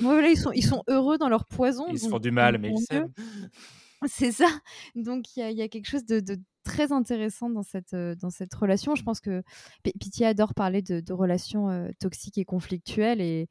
voilà, 0.00 0.28
ils 0.28 0.36
sont 0.36 0.50
ils 0.50 0.64
sont 0.64 0.82
heureux 0.88 1.16
dans 1.16 1.28
leur 1.28 1.46
poison 1.46 1.86
ils 1.92 2.00
se 2.00 2.08
font 2.08 2.18
du 2.18 2.32
mal 2.32 2.58
mais 2.58 2.72
ils 2.72 2.82
s'aiment. 2.82 3.12
C'est 4.06 4.32
ça. 4.32 4.48
Donc 4.96 5.36
il 5.36 5.48
y, 5.48 5.54
y 5.54 5.62
a, 5.62 5.68
quelque 5.68 5.88
chose 5.88 6.04
de, 6.04 6.18
de 6.18 6.36
très 6.64 6.92
intéressant 6.92 7.50
dans 7.50 7.62
cette, 7.62 7.94
euh, 7.94 8.14
dans 8.14 8.30
cette 8.30 8.54
relation. 8.54 8.94
Je 8.94 9.02
pense 9.02 9.20
que 9.20 9.42
Pitié 9.82 10.26
adore 10.26 10.54
parler 10.54 10.82
de, 10.82 11.00
de 11.00 11.12
relations 11.12 11.68
euh, 11.68 11.88
toxiques 11.98 12.38
et 12.38 12.44
conflictuelles. 12.44 13.20
Et, 13.20 13.48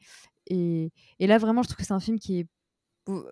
et, 0.52 0.92
et, 1.20 1.28
là, 1.28 1.38
vraiment, 1.38 1.64
je 1.64 1.70
trouve 1.70 1.78
que 1.78 1.86
c'est 1.86 1.94
un 1.94 2.00
film 2.00 2.20
qui 2.20 2.40
est. 2.40 2.48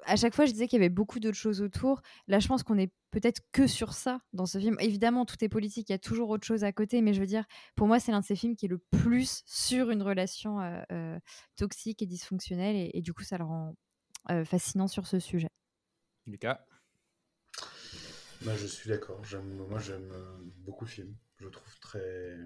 À 0.05 0.15
chaque 0.15 0.33
fois, 0.33 0.45
je 0.45 0.51
disais 0.51 0.67
qu'il 0.67 0.79
y 0.79 0.81
avait 0.81 0.89
beaucoup 0.89 1.19
d'autres 1.19 1.37
choses 1.37 1.61
autour. 1.61 2.01
Là, 2.27 2.39
je 2.39 2.47
pense 2.47 2.63
qu'on 2.63 2.77
est 2.79 2.91
peut-être 3.11 3.41
que 3.51 3.67
sur 3.67 3.93
ça 3.93 4.19
dans 4.33 4.47
ce 4.47 4.57
film. 4.57 4.75
Évidemment, 4.79 5.25
tout 5.25 5.35
est 5.43 5.49
politique, 5.49 5.89
il 5.89 5.91
y 5.91 5.95
a 5.95 5.99
toujours 5.99 6.29
autre 6.29 6.45
chose 6.45 6.63
à 6.63 6.71
côté, 6.71 7.01
mais 7.01 7.13
je 7.13 7.19
veux 7.19 7.27
dire, 7.27 7.45
pour 7.75 7.85
moi, 7.85 7.99
c'est 7.99 8.11
l'un 8.11 8.21
de 8.21 8.25
ces 8.25 8.35
films 8.35 8.55
qui 8.55 8.65
est 8.65 8.69
le 8.69 8.79
plus 8.79 9.43
sur 9.45 9.91
une 9.91 10.01
relation 10.01 10.59
euh, 10.91 11.19
toxique 11.55 12.01
et 12.01 12.07
dysfonctionnelle, 12.07 12.75
et, 12.75 12.91
et, 12.95 13.01
du 13.01 13.13
coup, 13.13 13.23
ça 13.23 13.37
le 13.37 13.43
rend 13.43 13.75
fascinant 14.43 14.87
sur 14.87 15.05
ce 15.05 15.19
sujet. 15.19 15.49
Lucas? 16.25 16.65
Bah, 18.41 18.55
je 18.55 18.67
suis 18.67 18.89
d'accord. 18.89 19.21
Moi, 19.43 19.79
j'aime 19.79 20.11
euh, 20.11 20.37
beaucoup 20.59 20.85
le 20.85 20.89
film. 20.89 21.15
Je 21.39 21.45
le 21.45 21.51
trouve 21.51 21.79
très, 21.79 22.37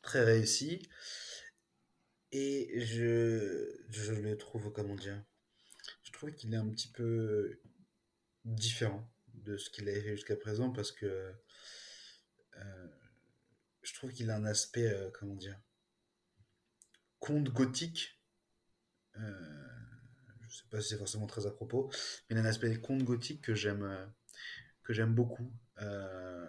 très 0.00 0.24
réussi. 0.24 0.88
Et 2.32 2.80
je, 2.80 3.76
je 3.90 4.12
le 4.12 4.36
trouve, 4.38 4.72
comment 4.72 4.94
dire, 4.94 5.22
je 6.02 6.12
trouve 6.12 6.32
qu'il 6.32 6.52
est 6.54 6.56
un 6.56 6.68
petit 6.68 6.88
peu 6.88 7.60
différent 8.44 9.06
de 9.34 9.56
ce 9.56 9.70
qu'il 9.70 9.88
a 9.88 9.92
fait 9.92 10.16
jusqu'à 10.16 10.36
présent 10.36 10.70
parce 10.70 10.92
que 10.92 11.32
euh, 12.56 12.88
je 13.82 13.94
trouve 13.94 14.12
qu'il 14.12 14.30
a 14.30 14.36
un 14.36 14.44
aspect, 14.44 14.90
euh, 14.90 15.10
comment 15.12 15.34
dire, 15.34 15.60
conte 17.18 17.50
gothique. 17.50 18.18
Je 19.14 20.58
sais 20.58 20.68
pas 20.70 20.80
si 20.80 20.90
c'est 20.90 20.98
forcément 20.98 21.26
très 21.26 21.46
à 21.46 21.50
propos, 21.50 21.90
mais 22.28 22.36
il 22.36 22.38
a 22.38 22.40
un 22.42 22.44
aspect 22.44 22.68
des 22.68 22.80
contes 22.80 23.04
gothiques 23.04 23.42
que 23.42 23.54
j'aime 23.54 23.84
euh, 23.84 24.06
que 24.84 24.92
j'aime 24.92 25.14
beaucoup. 25.14 25.50
Euh, 25.80 26.46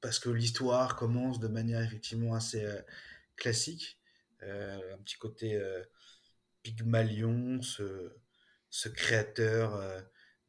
parce 0.00 0.18
que 0.18 0.30
l'histoire 0.30 0.96
commence 0.96 1.40
de 1.40 1.48
manière 1.48 1.82
effectivement 1.82 2.34
assez 2.34 2.64
euh, 2.64 2.80
classique, 3.36 3.99
un 4.42 4.98
petit 5.04 5.16
côté 5.16 5.60
Pygmalion, 6.62 7.62
ce, 7.62 8.12
ce 8.68 8.88
créateur 8.88 10.02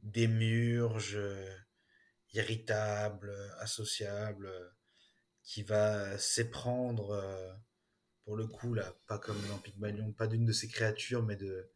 démurge, 0.03 1.19
irritable, 2.33 3.33
associable, 3.59 4.49
qui 5.43 5.63
va 5.63 6.17
s'éprendre 6.17 7.59
pour 8.23 8.37
le 8.37 8.47
coup 8.47 8.73
là, 8.73 8.95
pas 9.07 9.19
comme 9.19 9.41
dans 9.47 9.57
Pygmalion, 9.57 10.13
pas 10.13 10.27
d'une 10.27 10.45
de 10.45 10.53
ces 10.53 10.67
créatures, 10.67 11.23
mais 11.23 11.35
de 11.35 11.69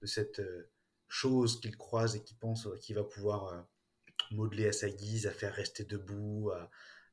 de 0.00 0.06
cette 0.06 0.40
euh, 0.40 0.70
chose 1.08 1.60
qu'il 1.60 1.76
croise 1.76 2.16
et 2.16 2.22
qu'il 2.22 2.38
pense 2.38 2.66
euh, 2.66 2.76
qu'il 2.78 2.96
va 2.96 3.04
pouvoir 3.04 3.46
euh, 3.48 3.60
modeler 4.30 4.68
à 4.68 4.72
sa 4.72 4.88
guise, 4.88 5.26
à 5.26 5.32
faire 5.32 5.54
rester 5.54 5.84
debout, 5.84 6.50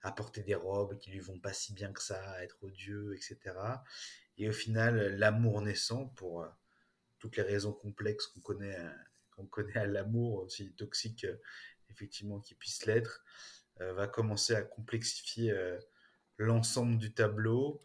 à, 0.02 0.11
porter 0.11 0.41
des 0.41 0.56
robes 0.56 0.98
qui 0.98 1.11
lui 1.11 1.19
vont 1.19 1.40
pas 1.40 1.52
si 1.52 1.74
bien 1.74 1.91
que 1.91 2.02
ça, 2.02 2.32
à 2.32 2.44
être 2.44 2.64
odieux, 2.64 3.14
etc. 3.14 3.38
Et 4.38 4.50
au 4.50 4.54
final, 4.54 5.16
l'amour 5.18 5.62
naissant, 5.62 6.08
pour 6.10 6.48
toutes 7.20 7.38
les 7.38 7.44
raisons 7.44 7.74
complexes 7.74 8.28
qu'on 8.28 8.42
connaît, 8.42 8.78
qu'on 9.32 9.46
connaît 9.46 9.78
à 9.78 9.86
l'amour, 9.88 10.44
aussi 10.44 10.72
toxique 10.74 11.26
effectivement 11.90 12.40
qu'il 12.40 12.58
puisse 12.58 12.86
l'être, 12.86 13.24
va 13.80 14.08
commencer 14.08 14.54
à 14.54 14.62
complexifier 14.62 15.54
l'ensemble 16.38 16.98
du 16.98 17.14
tableau. 17.14 17.82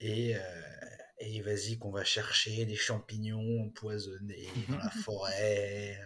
Et, 0.00 0.36
et 1.20 1.42
vas-y 1.42 1.78
qu'on 1.78 1.90
va 1.90 2.02
chercher 2.02 2.64
des 2.64 2.76
champignons 2.76 3.62
empoisonnés 3.62 4.48
dans 4.68 4.78
la 4.78 4.90
forêt 4.90 6.00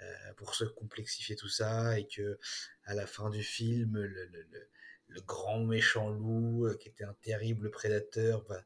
euh, 0.00 0.32
pour 0.36 0.54
se 0.54 0.64
complexifier 0.64 1.34
tout 1.34 1.48
ça. 1.48 1.98
Et 1.98 2.06
que 2.06 2.38
à 2.84 2.94
la 2.94 3.06
fin 3.06 3.28
du 3.28 3.42
film 3.42 3.96
le, 3.96 4.06
le, 4.06 4.42
le, 4.50 4.68
grand 5.26 5.60
méchant 5.60 6.10
loup 6.10 6.66
euh, 6.66 6.76
qui 6.76 6.88
était 6.88 7.04
un 7.04 7.14
terrible 7.22 7.70
prédateur 7.70 8.44
va 8.48 8.62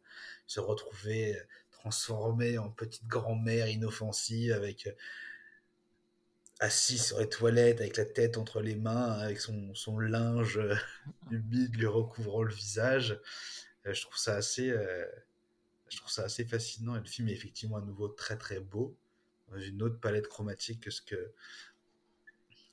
se 0.47 0.61
retrouver 0.61 1.37
euh, 1.37 1.43
transformé 1.71 2.59
en 2.59 2.71
petite 2.71 3.07
grand-mère 3.07 3.69
inoffensive 3.69 4.53
avec 4.53 4.89
assis 6.61 6.99
sur 6.99 7.19
les 7.19 7.29
toilettes 7.29 7.81
avec 7.81 7.97
la 7.97 8.05
tête 8.05 8.37
entre 8.37 8.61
les 8.61 8.77
mains, 8.77 9.13
avec 9.13 9.41
son, 9.41 9.75
son 9.75 9.99
linge 9.99 10.59
euh, 10.59 10.77
humide 11.31 11.75
lui 11.77 11.87
recouvrant 11.87 12.43
le 12.43 12.55
visage. 12.55 13.19
Euh, 13.87 13.95
je 13.95 14.03
trouve 14.03 14.19
ça 14.19 14.37
assez, 14.37 14.71
euh, 14.71 15.07
je 15.89 15.97
trouve 15.97 16.11
ça 16.11 16.25
assez 16.25 16.45
fascinant. 16.45 16.95
Et 16.95 16.99
le 16.99 17.07
film 17.07 17.29
est 17.29 17.33
effectivement 17.33 17.79
à 17.79 17.81
nouveau 17.81 18.09
très 18.09 18.37
très 18.37 18.61
beau, 18.61 18.97
dans 19.49 19.59
une 19.59 19.83
autre 19.83 19.99
palette 19.99 20.29
chromatique 20.29 20.83
que 20.85 20.91
ce 20.91 21.03
que 21.03 21.33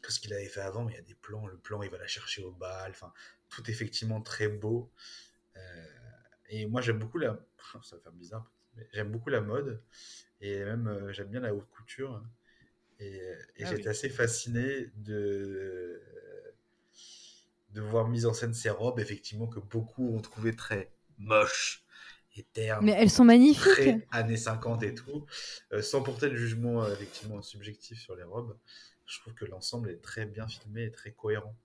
que 0.02 0.12
ce 0.12 0.20
qu'il 0.20 0.34
avait 0.34 0.48
fait 0.48 0.62
avant. 0.62 0.84
Mais 0.84 0.94
il 0.94 0.96
y 0.98 1.00
a 1.00 1.04
des 1.04 1.16
plans, 1.16 1.48
le 1.48 1.58
plan 1.58 1.82
il 1.82 1.90
va 1.90 1.98
la 1.98 2.08
chercher 2.08 2.44
au 2.44 2.52
bal. 2.52 2.92
Enfin, 2.92 3.14
tout 3.50 3.64
est 3.70 3.74
effectivement 3.74 4.22
très 4.22 4.48
beau. 4.48 4.92
et 6.50 6.66
moi 6.66 6.82
j'aime 6.82 7.00
beaucoup 7.00 7.18
la, 7.18 7.38
ça 7.84 7.96
va 7.96 8.02
faire 8.02 8.12
bizarre, 8.14 8.50
mais 8.76 8.88
j'aime 8.94 9.12
beaucoup 9.12 9.30
la 9.30 9.42
mode 9.42 9.82
et 10.42 10.64
même 10.64 11.10
j'aime 11.12 11.30
bien 11.30 11.42
la 11.42 11.54
haute 11.54 11.70
couture. 11.70 12.24
Et, 13.00 13.22
et 13.58 13.66
Ah 13.66 13.68
j'étais 13.68 13.90
oui. 13.90 13.90
assez 13.90 14.10
fasciné 14.10 14.88
de, 14.98 16.02
de 17.74 17.82
voir 17.82 18.08
mise 18.08 18.26
en 18.26 18.34
scène 18.34 18.54
ces 18.54 18.70
robes, 18.70 19.00
effectivement, 19.00 19.48
que 19.48 19.60
beaucoup 19.60 20.10
ont 20.16 20.22
trouvé 20.22 20.56
très 20.56 20.92
moches 21.18 21.84
et 22.36 22.44
ternes. 22.44 22.86
Mais 22.86 22.94
elles 22.94 23.10
sont 23.12 23.26
magnifiques. 23.26 23.90
Très 23.92 24.08
années 24.12 24.38
50 24.38 24.84
et 24.84 24.94
tout. 24.96 25.26
Euh, 25.74 25.82
sans 25.82 26.02
porter 26.04 26.30
de 26.30 26.36
jugement, 26.36 26.84
euh, 26.84 26.94
effectivement, 26.94 27.42
subjectif 27.42 28.00
sur 28.00 28.16
les 28.16 28.24
robes, 28.24 28.58
je 29.06 29.20
trouve 29.20 29.34
que 29.34 29.46
l'ensemble 29.46 29.90
est 29.90 30.02
très 30.02 30.26
bien 30.26 30.48
filmé 30.48 30.86
et 30.86 30.92
très 30.92 31.12
cohérent. 31.12 31.56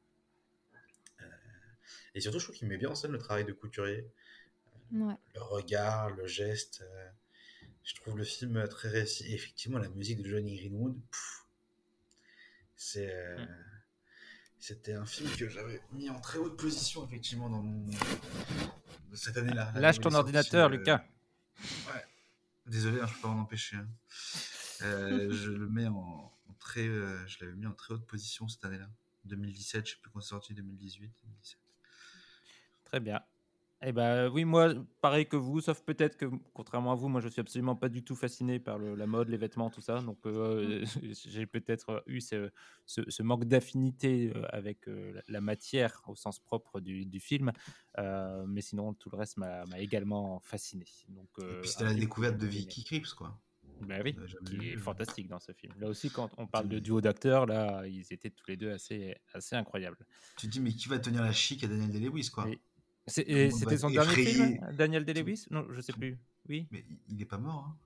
Et 2.14 2.20
surtout, 2.20 2.38
je 2.38 2.44
trouve 2.44 2.56
qu'il 2.56 2.68
met 2.68 2.76
bien 2.76 2.90
en 2.90 2.94
scène 2.94 3.12
le 3.12 3.18
travail 3.18 3.44
de 3.44 3.52
couturier 3.52 4.06
Ouais. 4.92 5.14
le 5.34 5.40
regard, 5.42 6.10
le 6.10 6.26
geste. 6.26 6.82
euh, 6.82 7.08
je 7.84 7.94
trouve 7.96 8.16
le 8.18 8.24
film 8.24 8.68
très 8.68 8.88
réussi. 8.90 9.24
Et 9.24 9.34
effectivement, 9.34 9.78
la 9.78 9.88
musique 9.88 10.22
de 10.22 10.28
Johnny 10.28 10.56
Greenwood, 10.56 10.94
pff, 11.10 11.44
c'est, 12.76 13.12
euh, 13.12 13.38
Mm. 13.44 13.48
c'était 14.58 14.92
un 14.92 15.06
film 15.06 15.30
que 15.36 15.48
j'avais 15.48 15.80
mis 15.92 16.10
en 16.10 16.20
très 16.20 16.38
haute 16.38 16.56
position, 16.58 17.04
effectivement, 17.06 17.48
dans 17.50 17.62
mon... 17.62 17.90
cette 19.14 19.36
année-là. 19.36 19.72
Lâche 19.76 19.98
ton 20.00 20.12
ordinateur, 20.14 20.66
euh, 20.66 20.76
Lucas. 20.76 21.04
Ouais. 21.86 22.04
Désolé, 22.66 23.00
hein, 23.00 23.06
je 23.06 23.14
peux 23.14 23.20
pas 23.22 23.28
m'en 23.28 23.42
empêcher. 23.42 23.76
hein. 23.76 23.88
Euh, 24.82 25.30
je 25.32 25.50
le 25.50 25.68
mets 25.68 25.86
en, 25.86 26.32
en 26.48 26.52
très, 26.60 26.86
euh, 26.86 27.26
je 27.26 27.44
l'avais 27.44 27.56
mis 27.56 27.66
en 27.66 27.72
très 27.72 27.94
haute 27.94 28.06
position 28.06 28.46
cette 28.48 28.64
année-là. 28.64 28.88
2017, 29.24 29.86
je 29.86 29.92
sais 29.94 30.00
plus 30.00 30.10
quand 30.10 30.20
c'est 30.20 30.28
sorti, 30.30 30.54
2018, 30.54 31.10
2017. 31.24 31.58
Très 32.92 33.00
bien. 33.00 33.22
Eh 33.80 33.90
ben 33.90 34.28
oui, 34.28 34.44
moi, 34.44 34.74
pareil 35.00 35.26
que 35.26 35.34
vous, 35.34 35.62
sauf 35.62 35.80
peut-être 35.80 36.18
que, 36.18 36.26
contrairement 36.52 36.92
à 36.92 36.94
vous, 36.94 37.08
moi, 37.08 37.22
je 37.22 37.28
suis 37.28 37.40
absolument 37.40 37.74
pas 37.74 37.88
du 37.88 38.04
tout 38.04 38.14
fasciné 38.14 38.60
par 38.60 38.76
le- 38.76 38.94
la 38.94 39.06
mode, 39.06 39.30
les 39.30 39.38
vêtements, 39.38 39.70
tout 39.70 39.80
ça. 39.80 40.02
Donc, 40.02 40.18
euh, 40.26 40.84
j'ai 41.26 41.46
peut-être 41.46 42.02
eu 42.06 42.20
ce, 42.20 42.50
ce- 42.84 43.08
ce 43.08 43.22
manque 43.22 43.46
d'affinité 43.46 44.30
euh, 44.36 44.44
avec 44.50 44.88
euh, 44.88 45.18
la, 45.26 45.40
matière 45.40 46.02
au 46.06 46.14
sens 46.14 46.38
propre 46.38 46.80
du, 46.80 47.06
du 47.06 47.18
film. 47.18 47.50
Euh, 47.98 48.44
mais 48.46 48.60
sinon, 48.60 48.92
tout 48.92 49.08
le 49.08 49.16
reste 49.16 49.38
m'a 49.38 49.64
également 49.78 50.38
fasciné. 50.40 50.84
Donc, 51.08 51.30
Et 51.38 51.42
euh, 51.44 51.60
puis 51.62 51.70
c'était 51.70 51.84
la 51.84 51.94
découverte 51.94 52.36
de 52.36 52.46
Vicky 52.46 52.84
Krieps, 52.84 53.14
quoi. 53.14 53.40
Ben 53.80 54.02
oui, 54.04 54.14
qui 54.46 54.56
vu, 54.58 54.72
est 54.72 54.76
euh, 54.76 54.78
fantastique 54.78 55.28
dans 55.28 55.40
ce 55.40 55.52
film. 55.52 55.72
Là 55.80 55.88
aussi, 55.88 56.10
quand 56.10 56.30
on 56.36 56.46
parle 56.46 56.68
de 56.68 56.78
duo 56.78 57.00
d'acteurs, 57.00 57.46
là, 57.46 57.86
ils 57.86 58.12
étaient 58.12 58.30
tous 58.30 58.46
les 58.48 58.56
deux 58.56 58.70
assez, 58.70 59.16
assez 59.32 59.56
incroyables. 59.56 59.96
Tu 60.36 60.46
te 60.46 60.52
dis, 60.52 60.60
mais 60.60 60.72
qui 60.72 60.88
va 60.88 60.98
tenir 60.98 61.22
la 61.22 61.32
chic 61.32 61.64
à 61.64 61.66
Daniel 61.66 61.90
Day-Lewis, 61.90 62.30
quoi? 62.30 62.48
C'était 63.06 63.76
son 63.78 63.90
dernier 63.90 64.14
film. 64.24 64.58
Daniel 64.76 65.04
Day-Lewis? 65.04 65.46
Non, 65.50 65.66
je 65.70 65.80
sais 65.80 65.92
plus. 65.92 66.18
Oui. 66.48 66.66
Mais 66.70 66.84
il 67.08 67.20
est 67.20 67.24
pas 67.26 67.38
mort, 67.38 67.66
hein 67.68 67.76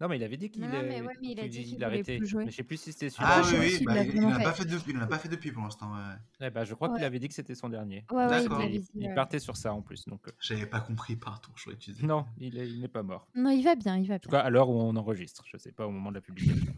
Non, 0.00 0.08
mais 0.08 0.16
il 0.16 0.22
avait 0.24 0.36
dit 0.36 0.50
qu'il 0.50 0.64
euh, 0.64 0.68
ouais, 1.04 1.14
il 1.22 1.38
a 1.40 1.48
dit 1.48 1.64
qu'il 1.64 1.82
arrêtait. 1.84 2.18
Mais 2.20 2.26
je 2.26 2.50
sais 2.50 2.62
plus 2.64 2.76
si 2.76 2.92
c'était 2.92 3.08
Ah, 3.18 3.42
celui-là. 3.42 3.60
Ah 3.60 3.64
oui, 3.64 3.76
oui, 3.80 3.84
bah, 3.84 4.02
il, 4.02 4.06
il 4.06 4.12
vraiment 4.20 4.28
en 4.28 4.40
a 4.40 4.42
pas 4.44 4.52
fait. 4.52 4.62
fait 4.64 4.68
depuis, 4.70 4.92
il 4.92 4.98
en 4.98 5.02
a 5.02 5.06
pas 5.06 5.18
fait 5.18 5.28
depuis 5.28 5.52
pour 5.52 5.62
l'instant. 5.62 5.92
Ouais. 6.40 6.50
Ben, 6.50 6.64
je 6.64 6.74
crois 6.74 6.94
qu'il 6.94 7.04
avait 7.04 7.18
dit 7.18 7.28
que 7.28 7.34
c'était 7.34 7.54
son 7.54 7.68
dernier. 7.68 8.04
Ouais, 8.10 8.26
ouais, 8.26 8.44
il 8.72 8.84
Il, 8.94 9.08
ouais. 9.08 9.14
partait 9.14 9.38
sur 9.40 9.56
ça 9.56 9.72
en 9.72 9.82
plus. 9.82 10.04
Donc, 10.06 10.26
euh, 10.28 10.32
J'avais 10.40 10.66
pas 10.66 10.80
compris, 10.80 11.16
pardon. 11.16 11.48
Je 11.56 11.70
disais. 11.72 12.04
non, 12.06 12.26
il 12.38 12.56
est- 12.58 12.68
il 12.68 12.80
n'est 12.80 12.88
pas 12.88 13.02
mort. 13.02 13.28
Non, 13.34 13.50
il 13.50 13.62
va 13.62 13.74
bien, 13.76 13.96
il 13.96 14.06
va 14.08 14.14
En 14.14 14.18
tout 14.18 14.28
bien. 14.28 14.40
cas, 14.40 14.44
à 14.44 14.50
l'heure 14.50 14.68
où 14.70 14.74
on 14.80 14.94
enregistre. 14.96 15.44
Je 15.46 15.56
sais 15.56 15.72
pas 15.72 15.86
au 15.86 15.90
moment 15.90 16.10
de 16.10 16.16
la 16.16 16.20
publication. 16.20 16.72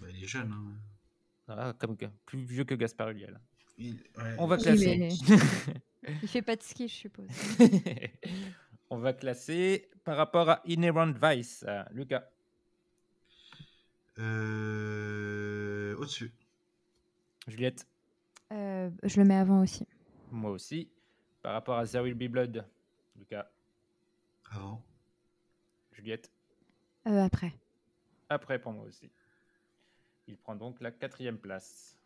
Bah, 0.00 0.06
il 0.14 0.22
est 0.24 0.28
jeune. 0.28 0.52
Hein. 0.52 0.74
Ah, 1.48 1.72
comme 1.78 1.96
plus 2.26 2.44
vieux 2.44 2.64
que 2.64 2.74
Gaspard 2.74 3.10
Ulliel. 3.10 3.40
Il- 3.80 3.94
ouais, 4.18 4.34
On 4.38 4.46
va 4.46 4.56
il- 4.56 4.62
classer. 4.62 5.08
Il 6.22 6.28
fait 6.28 6.42
pas 6.42 6.54
de 6.56 6.62
ski, 6.62 6.86
je 6.88 6.94
suppose. 6.94 7.26
on 8.90 8.98
va 8.98 9.12
classer 9.12 9.88
par 10.04 10.16
rapport 10.16 10.48
à 10.48 10.62
Inherent 10.66 11.12
Vice. 11.12 11.64
Euh, 11.66 11.82
Lucas, 11.92 12.24
Euh, 14.18 15.96
Au-dessus. 15.96 16.32
Juliette, 17.46 17.86
Euh, 18.52 18.90
je 19.02 19.20
le 19.20 19.26
mets 19.26 19.36
avant 19.36 19.62
aussi. 19.62 19.86
moi 20.30 20.50
aussi. 20.50 20.90
Par 21.42 21.52
rapport 21.54 21.78
à 21.78 21.86
There 21.86 22.02
Will 22.02 22.14
Be 22.14 22.30
Blood. 22.30 22.66
Lucas, 23.18 23.50
Avant. 24.50 24.82
Juliette. 25.92 26.30
Euh, 27.06 27.22
après. 27.24 27.52
Après 28.28 28.58
pour 28.58 28.72
moi 28.72 28.84
aussi. 28.84 29.10
Il 30.26 30.36
prend 30.36 30.54
donc 30.56 30.80
la 30.80 30.90
quatrième 30.90 31.38
place. 31.38 31.96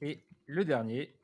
Et 0.00 0.24
le 0.46 0.64
dernier, 0.64 1.14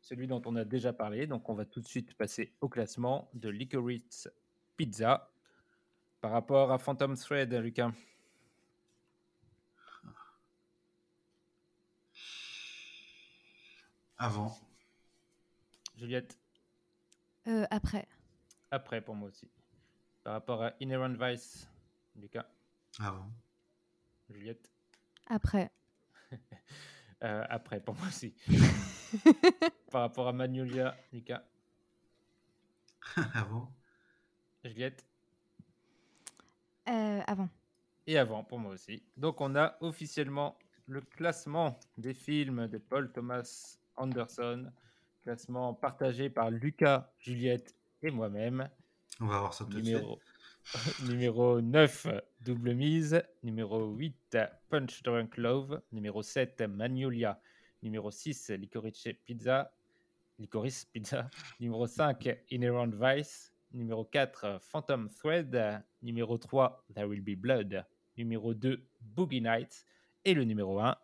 celui 0.00 0.26
dont 0.26 0.42
on 0.46 0.56
a 0.56 0.64
déjà 0.64 0.92
parlé, 0.92 1.26
donc 1.26 1.48
on 1.48 1.54
va 1.54 1.64
tout 1.64 1.80
de 1.80 1.86
suite 1.86 2.14
passer 2.14 2.52
au 2.60 2.68
classement 2.68 3.28
de 3.34 3.48
Licorice 3.48 4.28
Pizza 4.76 5.30
par 6.20 6.30
rapport 6.30 6.70
à 6.72 6.78
Phantom 6.78 7.16
Thread, 7.16 7.52
Lucas. 7.54 7.92
Avant. 14.18 14.56
Juliette, 15.96 16.38
Euh, 17.48 17.66
après. 17.70 18.06
après 18.70 19.00
pour 19.00 19.14
moi 19.16 19.28
aussi. 19.28 19.50
Par 20.22 20.34
rapport 20.34 20.62
à 20.62 20.72
Inherent 20.80 21.14
Vice, 21.18 21.68
Lucas, 22.16 22.46
Avant. 23.00 23.28
Juliette, 24.30 24.70
Après. 25.26 25.70
Euh, 27.22 27.44
après 27.48 27.80
pour 27.80 27.94
moi 27.94 28.08
aussi. 28.08 28.34
par 29.90 30.00
rapport 30.02 30.26
à 30.26 30.32
Magnolia, 30.32 30.96
Lucas, 31.12 31.44
avant. 33.34 33.72
Juliette. 34.64 35.04
Euh, 36.88 37.20
avant. 37.26 37.48
et 38.08 38.18
avant 38.18 38.42
pour 38.42 38.58
moi 38.58 38.72
aussi. 38.72 39.04
Donc 39.16 39.40
on 39.40 39.54
a 39.54 39.76
officiellement 39.80 40.58
le 40.86 41.00
classement 41.00 41.78
des 41.96 42.12
films 42.12 42.66
de 42.66 42.78
Paul 42.78 43.12
Thomas 43.12 43.78
Anderson, 43.94 44.72
classement 45.22 45.74
partagé 45.74 46.28
par 46.28 46.50
Lucas, 46.50 47.12
Juliette 47.18 47.76
et 48.02 48.10
moi-même. 48.10 48.68
On 49.20 49.26
va 49.26 49.38
voir 49.38 49.54
ça 49.54 49.64
tout 49.64 49.80
de 49.80 49.84
suite. 49.84 50.02
Numéro, 51.08 51.60
numéro 51.60 51.60
9, 51.60 52.06
Double 52.40 52.74
Mise. 52.74 53.22
Numéro 53.42 53.92
8, 53.94 54.38
Punch 54.68 55.02
Drunk 55.02 55.36
Love. 55.36 55.82
Numéro 55.92 56.22
7, 56.22 56.62
Magnolia. 56.62 57.40
Numéro 57.82 58.10
6, 58.10 58.50
Licorice 58.50 59.14
Pizza. 59.24 59.72
Licorice 60.38 60.86
Pizza. 60.92 61.28
Numéro 61.60 61.86
5, 61.86 62.38
Inherent 62.50 62.94
Vice. 62.94 63.52
Numéro 63.72 64.04
4, 64.04 64.60
Phantom 64.60 65.08
Thread. 65.08 65.82
Numéro 66.02 66.38
3, 66.38 66.84
There 66.94 67.08
Will 67.08 67.22
Be 67.22 67.36
Blood. 67.36 67.84
Numéro 68.16 68.54
2, 68.54 68.86
Boogie 69.00 69.40
Nights. 69.40 69.86
Et 70.24 70.34
le 70.34 70.44
numéro 70.44 70.80
1, 70.80 70.96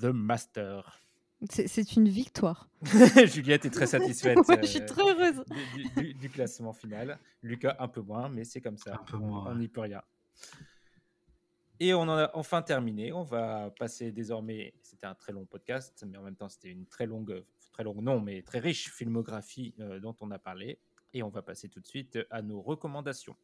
The 0.00 0.06
Master. 0.06 1.00
C'est 1.50 1.96
une 1.96 2.08
victoire. 2.08 2.68
Juliette 3.26 3.64
est 3.64 3.70
très 3.70 3.86
satisfaite 3.86 4.38
je 4.62 4.66
suis 4.66 4.80
euh, 4.80 4.86
très 4.86 5.02
heureuse. 5.02 5.44
du, 5.74 5.82
du- 5.84 5.88
du- 6.08 6.14
du 6.14 6.30
classement 6.30 6.72
final. 6.72 7.18
Lucas 7.42 7.76
un 7.78 7.88
peu 7.88 8.00
moins, 8.00 8.28
mais 8.28 8.44
c'est 8.44 8.60
comme 8.60 8.76
ça. 8.78 8.94
Un 8.94 9.04
peu 9.04 9.16
On- 9.16 9.20
moins, 9.26 9.52
On 9.52 9.56
n'y 9.56 9.68
peut 9.68 9.80
rien. 9.82 10.02
Et 11.80 11.92
on 11.92 12.02
en 12.02 12.10
a 12.16 12.30
enfin 12.34 12.62
terminé. 12.62 13.12
On 13.12 13.24
va 13.24 13.70
passer 13.78 14.12
désormais. 14.12 14.74
C'était 14.82 15.06
un 15.06 15.14
très 15.14 15.32
long 15.32 15.44
podcast, 15.44 16.04
mais 16.08 16.16
en 16.18 16.22
même 16.22 16.36
temps, 16.36 16.48
c'était 16.48 16.70
une 16.70 16.86
très 16.86 17.06
longue, 17.06 17.44
très 17.72 17.82
longue, 17.84 18.00
non, 18.00 18.20
mais 18.20 18.42
très 18.42 18.60
riche 18.60 18.90
filmographie 18.90 19.74
euh, 19.80 19.98
dont 20.00 20.14
on 20.20 20.30
a 20.30 20.38
parlé. 20.38 20.78
Et 21.12 21.22
on 21.22 21.28
va 21.28 21.42
passer 21.42 21.68
tout 21.68 21.80
de 21.80 21.86
suite 21.86 22.18
à 22.30 22.42
nos 22.42 22.60
recommandations. 22.60 23.36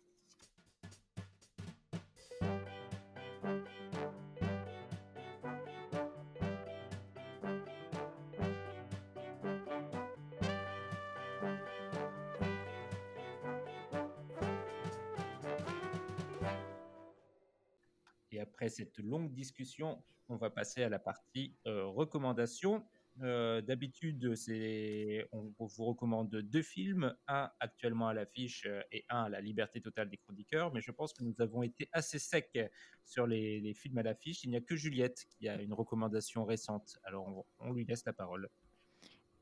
Après 18.60 18.68
cette 18.68 18.98
longue 18.98 19.32
discussion, 19.32 20.02
on 20.28 20.36
va 20.36 20.50
passer 20.50 20.82
à 20.82 20.90
la 20.90 20.98
partie 20.98 21.56
euh, 21.66 21.86
recommandations 21.86 22.84
Euh, 23.22 23.60
D'habitude, 23.60 24.34
c'est 24.34 25.26
on, 25.32 25.52
vous 25.58 25.84
recommande 25.84 26.30
deux 26.30 26.62
films, 26.62 27.14
un 27.26 27.50
actuellement 27.58 28.08
à 28.08 28.14
l'affiche 28.14 28.66
euh, 28.66 28.82
et 28.92 29.04
un 29.08 29.24
à 29.24 29.28
la 29.28 29.40
liberté 29.40 29.80
totale 29.80 30.08
des 30.08 30.16
chroniqueurs. 30.16 30.72
Mais 30.72 30.80
je 30.80 30.92
pense 30.92 31.12
que 31.12 31.24
nous 31.24 31.34
avons 31.38 31.62
été 31.62 31.88
assez 31.92 32.18
secs 32.18 32.70
sur 33.04 33.26
les, 33.26 33.60
les 33.60 33.74
films 33.74 33.98
à 33.98 34.02
l'affiche. 34.02 34.44
Il 34.44 34.50
n'y 34.50 34.56
a 34.56 34.60
que 34.60 34.76
Juliette 34.76 35.24
qui 35.30 35.48
a 35.48 35.60
une 35.60 35.74
recommandation 35.74 36.44
récente. 36.44 36.98
Alors 37.04 37.26
on, 37.26 37.44
on 37.66 37.72
lui 37.72 37.84
laisse 37.84 38.04
la 38.06 38.12
parole. 38.12 38.48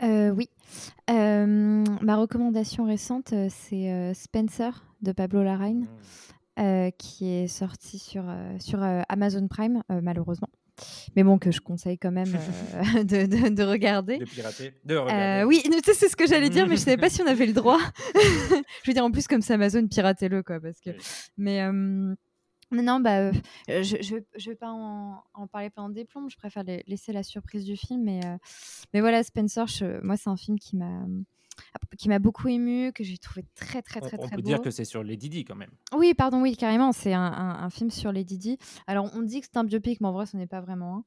Euh, 0.03 0.31
oui. 0.31 0.49
Ma 1.09 2.16
recommandation 2.16 2.85
récente, 2.85 3.35
c'est 3.49 4.15
Spencer 4.15 4.73
de 5.03 5.12
Pablo 5.12 5.43
Larraín, 5.43 5.86
euh, 6.59 6.90
qui 6.98 7.28
est 7.30 7.47
sorti 7.48 7.98
sur, 7.98 8.24
euh, 8.28 8.56
sur 8.59 8.82
euh, 8.82 9.02
Amazon 9.09 9.47
Prime, 9.48 9.82
euh, 9.90 10.01
malheureusement. 10.02 10.48
Mais 11.16 11.24
bon, 11.24 11.39
que 11.39 11.51
je 11.51 11.60
conseille 11.60 11.98
quand 11.98 12.12
même 12.12 12.32
de, 13.02 13.26
de- 13.26 13.48
de 13.55 13.62
regarder. 13.64 14.18
De 14.18 14.24
pirater, 14.24 14.72
de 14.85 14.97
regarder. 14.97 15.44
oui, 15.44 15.62
c'est 15.82 16.09
ce 16.09 16.14
que 16.16 16.26
j'allais 16.26 16.51
dire, 16.51 16.66
mais 16.68 16.76
je 16.76 16.82
savais 16.82 16.97
pas 16.97 17.10
si 17.10 17.20
on 17.22 17.26
avait 17.26 17.47
le 17.47 17.52
droit. 17.52 17.78
je 18.14 18.86
veux 18.90 18.93
dire, 18.94 19.05
en 19.05 19.10
plus, 19.10 19.26
comme 19.26 19.40
c'est 19.43 19.55
Amazon, 19.55 19.86
piratez-le, 19.89 20.43
quoi, 20.44 20.60
parce 20.60 20.80
que. 20.80 20.90
Mais 22.70 22.82
non, 22.82 23.01
bah, 23.01 23.32
je, 23.66 23.97
je, 24.02 24.14
vais- 24.51 24.55
pas 24.55 24.68
en, 24.70 25.22
en 25.35 25.47
parler 25.47 25.70
pendant 25.70 25.89
des 25.89 26.05
plombes. 26.05 26.28
Je 26.30 26.36
préfère 26.36 26.62
la- 26.64 26.76
laisser 26.86 27.12
la 27.12 27.22
surprise 27.22 27.64
du 27.64 27.76
film, 27.76 28.05
mais 28.05 28.20
mais 28.94 29.01
voilà, 29.01 29.22
Spencer, 29.22 29.66
je- 29.66 30.01
moi, 30.05 30.16
c'est 30.16 30.28
un 30.30 30.36
film 30.36 30.59
qui 30.59 30.76
m'a 30.76 31.01
qui 31.97 32.09
m'a 32.09 32.18
beaucoup 32.18 32.48
ému, 32.48 32.93
que 32.93 33.02
j'ai 33.05 33.18
trouvé 33.18 33.44
très 33.55 33.82
très 33.82 34.01
On, 34.02 34.06
très 34.06 34.18
on 34.18 34.26
très 34.26 34.36
peut 34.36 34.43
beau. 34.43 34.48
dire 34.48 34.60
que 34.60 34.70
c'est 34.70 34.85
sur 34.85 35.02
Lady 35.02 35.28
Di 35.28 35.44
quand 35.44 35.56
même. 35.56 35.70
Oui, 35.97 36.14
pardon, 36.14 36.40
oui, 36.43 36.56
carrément. 36.56 36.93
C'est 36.93 37.12
un, 37.14 37.20
un- 37.22 37.62
un 37.64 37.70
film 37.70 37.90
sur 37.90 38.12
les 38.12 38.24
Didi. 38.24 38.59
Alors, 38.86 39.10
on 39.14 39.22
dit 39.22 39.40
que 39.40 39.47
c'est 39.51 39.59
un 39.59 39.64
biopic, 39.64 40.01
mais 40.01 40.09
en 40.09 40.12
vrai, 40.12 40.26
ce 40.26 40.36
n'est 40.36 40.47
pas 40.47 40.60
vraiment 40.60 40.97
un. 40.97 41.05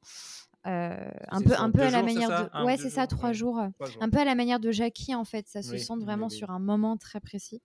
Euh, 0.67 1.09
un 1.29 1.41
peu, 1.41 1.53
un 1.57 1.71
à 1.81 1.89
la 1.89 1.97
jours, 1.99 2.05
manière 2.05 2.29
ça? 2.29 2.43
de. 2.43 2.49
Un 2.53 2.65
ouais, 2.65 2.77
c'est 2.77 2.89
ça, 2.91 3.01
jours 3.01 3.07
trois 3.07 3.29
Ouais, 3.29 3.33
jours. 3.33 3.59
trois 3.75 3.87
jours. 3.87 4.03
Un 4.03 4.09
peu 4.09 4.19
à 4.19 4.25
la 4.25 4.35
manière 4.35 4.59
de 4.59 4.69
Jackie, 4.71 5.15
en 5.15 5.25
fait. 5.25 5.47
Ça 5.47 5.63
se 5.63 5.77
centre 5.77 5.99
oui, 6.01 6.05
vraiment 6.05 6.27
oui. 6.27 6.35
sur 6.37 6.51
un 6.51 6.59
moment 6.59 6.97
très 6.97 7.19
précis. 7.19 7.61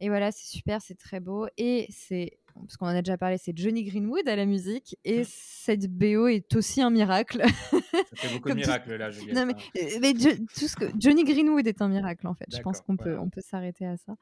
Et 0.00 0.08
voilà, 0.08 0.32
c'est 0.32 0.46
super, 0.46 0.80
c'est 0.80 0.94
très 0.96 1.20
beau. 1.20 1.46
Et 1.58 1.86
c'est. 1.90 2.38
Parce 2.60 2.76
qu'on 2.76 2.86
en 2.86 2.90
a 2.90 3.02
déjà 3.02 3.16
parlé, 3.18 3.36
c'est 3.38 3.56
Johnny 3.56 3.84
Greenwood 3.84 4.28
à 4.28 4.36
la 4.36 4.46
musique. 4.46 4.96
Et 5.04 5.24
cette 5.24 5.86
BO 5.88 6.26
est 6.28 6.54
aussi 6.56 6.80
un 6.82 6.90
miracle. 6.90 7.42
Ça 7.42 7.80
fait 8.16 8.32
beaucoup 8.34 8.48
de 8.48 8.54
tout- 8.54 8.58
miracles 8.58 8.94
là, 8.96 9.10
Juliette. 9.10 9.34
Non, 9.36 9.46
mais, 9.46 9.54
euh, 9.82 9.98
mais 10.00 10.14
Jo- 10.18 10.36
tout 10.54 10.68
ce 10.68 10.76
que 10.76 10.84
Johnny 10.98 11.24
Greenwood 11.24 11.66
est 11.66 11.82
un 11.82 11.88
miracle 11.88 12.26
en 12.26 12.34
fait. 12.34 12.46
Je 12.54 12.60
pense 12.60 12.80
qu'on 12.80 12.96
peut, 12.96 13.18
on 13.18 13.28
peut 13.30 13.40
s'arrêter 13.42 13.86
à 13.86 13.96
ça. 13.96 14.14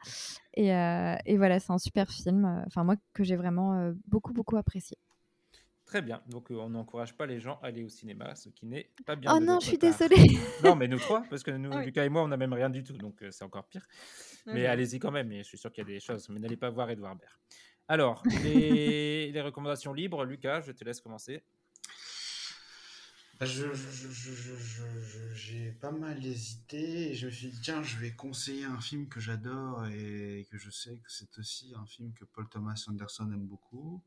Et, 0.55 0.74
euh, 0.74 1.16
et 1.27 1.36
voilà, 1.36 1.60
c'est 1.60 1.73
un 1.73 1.78
super 1.78 2.10
film. 2.10 2.44
euh, 2.44 2.62
Enfin 2.66 2.85
moi 2.85 2.97
que 3.15 3.24
j'ai 3.24 3.36
vraiment 3.36 3.74
euh, 3.74 3.93
beaucoup 4.06 4.32
beaucoup 4.32 4.56
apprécié. 4.56 4.97
Très 5.86 6.02
bien. 6.02 6.20
Donc, 6.28 6.51
euh, 6.51 6.56
on 6.56 6.69
n'encourage 6.69 7.16
pas 7.16 7.24
les 7.24 7.40
gens 7.40 7.59
à 7.62 7.69
aller 7.69 7.82
au 7.82 7.89
cinéma, 7.89 8.35
ce 8.35 8.51
qui 8.51 8.66
n'est 8.66 8.90
pas 9.06 9.16
bien. 9.16 9.32
Oh 9.35 9.40
non, 9.40 9.59
je 9.59 9.69
suis 9.69 9.78
part. 9.78 9.90
désolée. 9.90 10.23
non, 10.62 10.77
mais 10.77 10.86
nous 10.86 10.98
trois, 10.98 11.24
parce 11.31 11.43
que 11.43 11.51
nous, 11.51 11.70
Ah 11.73 11.78
oui. 11.78 11.86
Lucas 11.86 12.05
et 12.05 12.10
moi, 12.10 12.23
on 12.23 12.28
n'a 12.28 12.36
même 12.36 12.52
rien 12.52 12.69
du 12.69 12.85
tout, 12.85 12.98
donc 12.98 13.23
euh, 13.23 13.31
c'est 13.31 13.43
encore 13.43 13.65
pire. 13.65 13.86
Mais 14.44 14.66
allez-y 14.66 14.98
quand 14.98 15.10
même, 15.10 15.32
et 15.32 15.39
je 15.39 15.44
suis 15.48 15.56
sûr 15.56 15.73
qu'il 15.73 15.82
y 15.85 15.86
a 15.86 15.94
des 15.94 15.98
choses. 15.98 16.28
Mais 16.28 16.40
n'allez 16.40 16.59
pas 16.59 16.69
voir 16.69 16.90
Edouard 16.90 17.16
Baird. 17.16 17.32
Alors, 17.89 18.28
les, 18.35 19.31
les 19.32 19.40
recommandations 19.40 19.93
libres, 19.93 20.24
Lucas, 20.24 20.60
je 20.62 20.73
te 20.73 20.85
laisse 20.85 21.01
commencer. 21.01 21.43
Bah, 23.39 23.47
je- 23.47 23.73
J'ai 25.35 25.70
pas 25.73 25.90
mal 25.93 26.24
hésité 26.24 27.10
et 27.10 27.15
je 27.15 27.27
me 27.27 27.31
suis 27.31 27.48
dit, 27.51 27.60
tiens, 27.60 27.82
je 27.82 27.97
vais 27.98 28.12
conseiller 28.12 28.65
un 28.65 28.81
film 28.81 29.09
que 29.09 29.20
j'adore 29.20 29.86
et 29.86 30.47
que 30.51 30.59
je 30.59 30.70
sais 30.70 30.97
que 30.98 31.10
c'est 31.10 31.39
aussi 31.39 31.73
un 31.77 31.86
film 31.86 32.12
que 32.15 32.24
Paul 32.24 32.48
Thomas 32.48 32.85
Anderson 32.89 33.31
aime 33.32 33.47
beaucoup. 33.47 34.02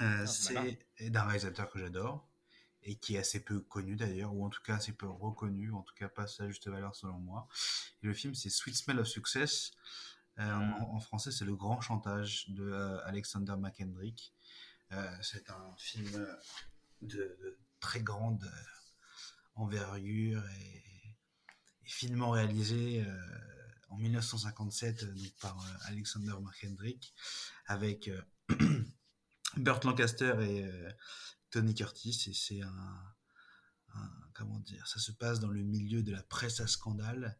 Euh, 0.00 0.24
Ah, 0.24 0.26
c'est 0.26 0.54
malin. 0.54 0.72
et 0.98 1.10
d'un 1.10 1.22
réalisateur 1.24 1.70
que 1.70 1.78
j'adore 1.78 2.26
et 2.82 2.96
qui 2.96 3.16
est 3.16 3.18
assez 3.18 3.40
peu 3.40 3.60
connu 3.60 3.96
d'ailleurs, 3.96 4.34
ou 4.34 4.44
en 4.44 4.50
tout 4.50 4.62
cas 4.62 4.76
assez 4.76 4.92
peu 4.92 5.08
reconnu, 5.08 5.72
en 5.72 5.82
tout 5.82 5.94
cas 5.94 6.08
pas 6.08 6.22
à 6.24 6.26
sa 6.28 6.48
juste 6.48 6.68
valeur 6.68 6.94
selon 6.94 7.18
moi. 7.18 7.48
Et 8.02 8.06
le 8.06 8.14
film, 8.14 8.34
c'est 8.34 8.50
Sweet 8.50 8.76
Smell 8.76 9.00
of 9.00 9.08
Success. 9.08 9.72
Euh, 10.38 10.52
en, 10.52 10.96
en 10.96 11.00
français, 11.00 11.30
c'est 11.32 11.44
Le 11.44 11.56
Grand 11.56 11.80
Chantage 11.80 12.48
de 12.50 12.64
euh, 12.64 12.98
Alexander 13.06 13.54
McKendrick. 13.58 14.34
Euh, 14.92 15.16
c'est 15.22 15.48
un 15.50 15.74
film 15.78 16.26
de, 17.02 17.36
de 17.40 17.58
très 17.80 18.00
grande 18.00 18.48
envergure 19.54 20.44
et, 20.48 21.16
et 21.82 21.88
finement 21.88 22.30
réalisé 22.30 23.04
euh, 23.04 23.38
en 23.88 23.96
1957 23.96 25.02
euh, 25.02 25.12
donc 25.14 25.32
par 25.40 25.58
euh, 25.58 25.70
Alexander 25.86 26.34
McKendrick 26.40 27.14
avec 27.66 28.10
Burt 29.56 29.84
Lancaster 29.84 30.34
et 30.42 30.70
Tony 31.50 31.74
Curtis. 31.74 32.24
Et 32.28 32.34
c'est 32.34 32.60
un, 32.62 33.14
un- 33.94 34.12
comment 34.34 34.58
dire 34.60 34.86
ça 34.86 35.00
se 35.00 35.12
passe 35.12 35.40
dans 35.40 35.48
le 35.50 35.62
milieu 35.62 36.02
de 36.02 36.12
la 36.12 36.22
presse 36.22 36.60
à 36.60 36.66
scandale 36.66 37.38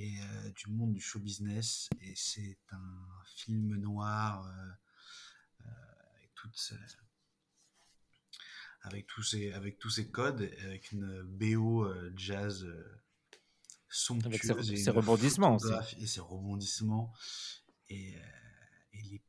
et 0.00 0.14
euh, 0.22 0.50
du 0.52 0.70
monde 0.70 0.92
du 0.94 1.00
show 1.00 1.18
business 1.18 1.88
et 2.00 2.14
c'est 2.14 2.56
un 2.70 3.06
film 3.36 3.74
noir 3.76 4.46
euh, 4.46 5.66
euh, 5.66 5.70
avec 8.84 9.06
tous 9.06 9.22
ces 9.24 9.52
avec 9.52 9.78
tous 9.78 9.90
ces 9.90 10.10
codes 10.10 10.42
avec 10.62 10.92
une 10.92 11.22
BO 11.22 11.86
jazz 12.16 12.64
euh, 12.64 13.00
Avec 14.24 14.42
ses- 14.42 14.48
somptueuse 14.48 14.70
et 14.72 14.76
ses 14.76 14.90
une 14.90 14.96
rebondissements 14.96 15.56
aussi. 15.56 15.66
et 15.98 16.06
ses 16.06 16.20
rebondissements 16.20 17.12
et, 17.88 18.14
et 18.92 19.02
les 19.02 19.22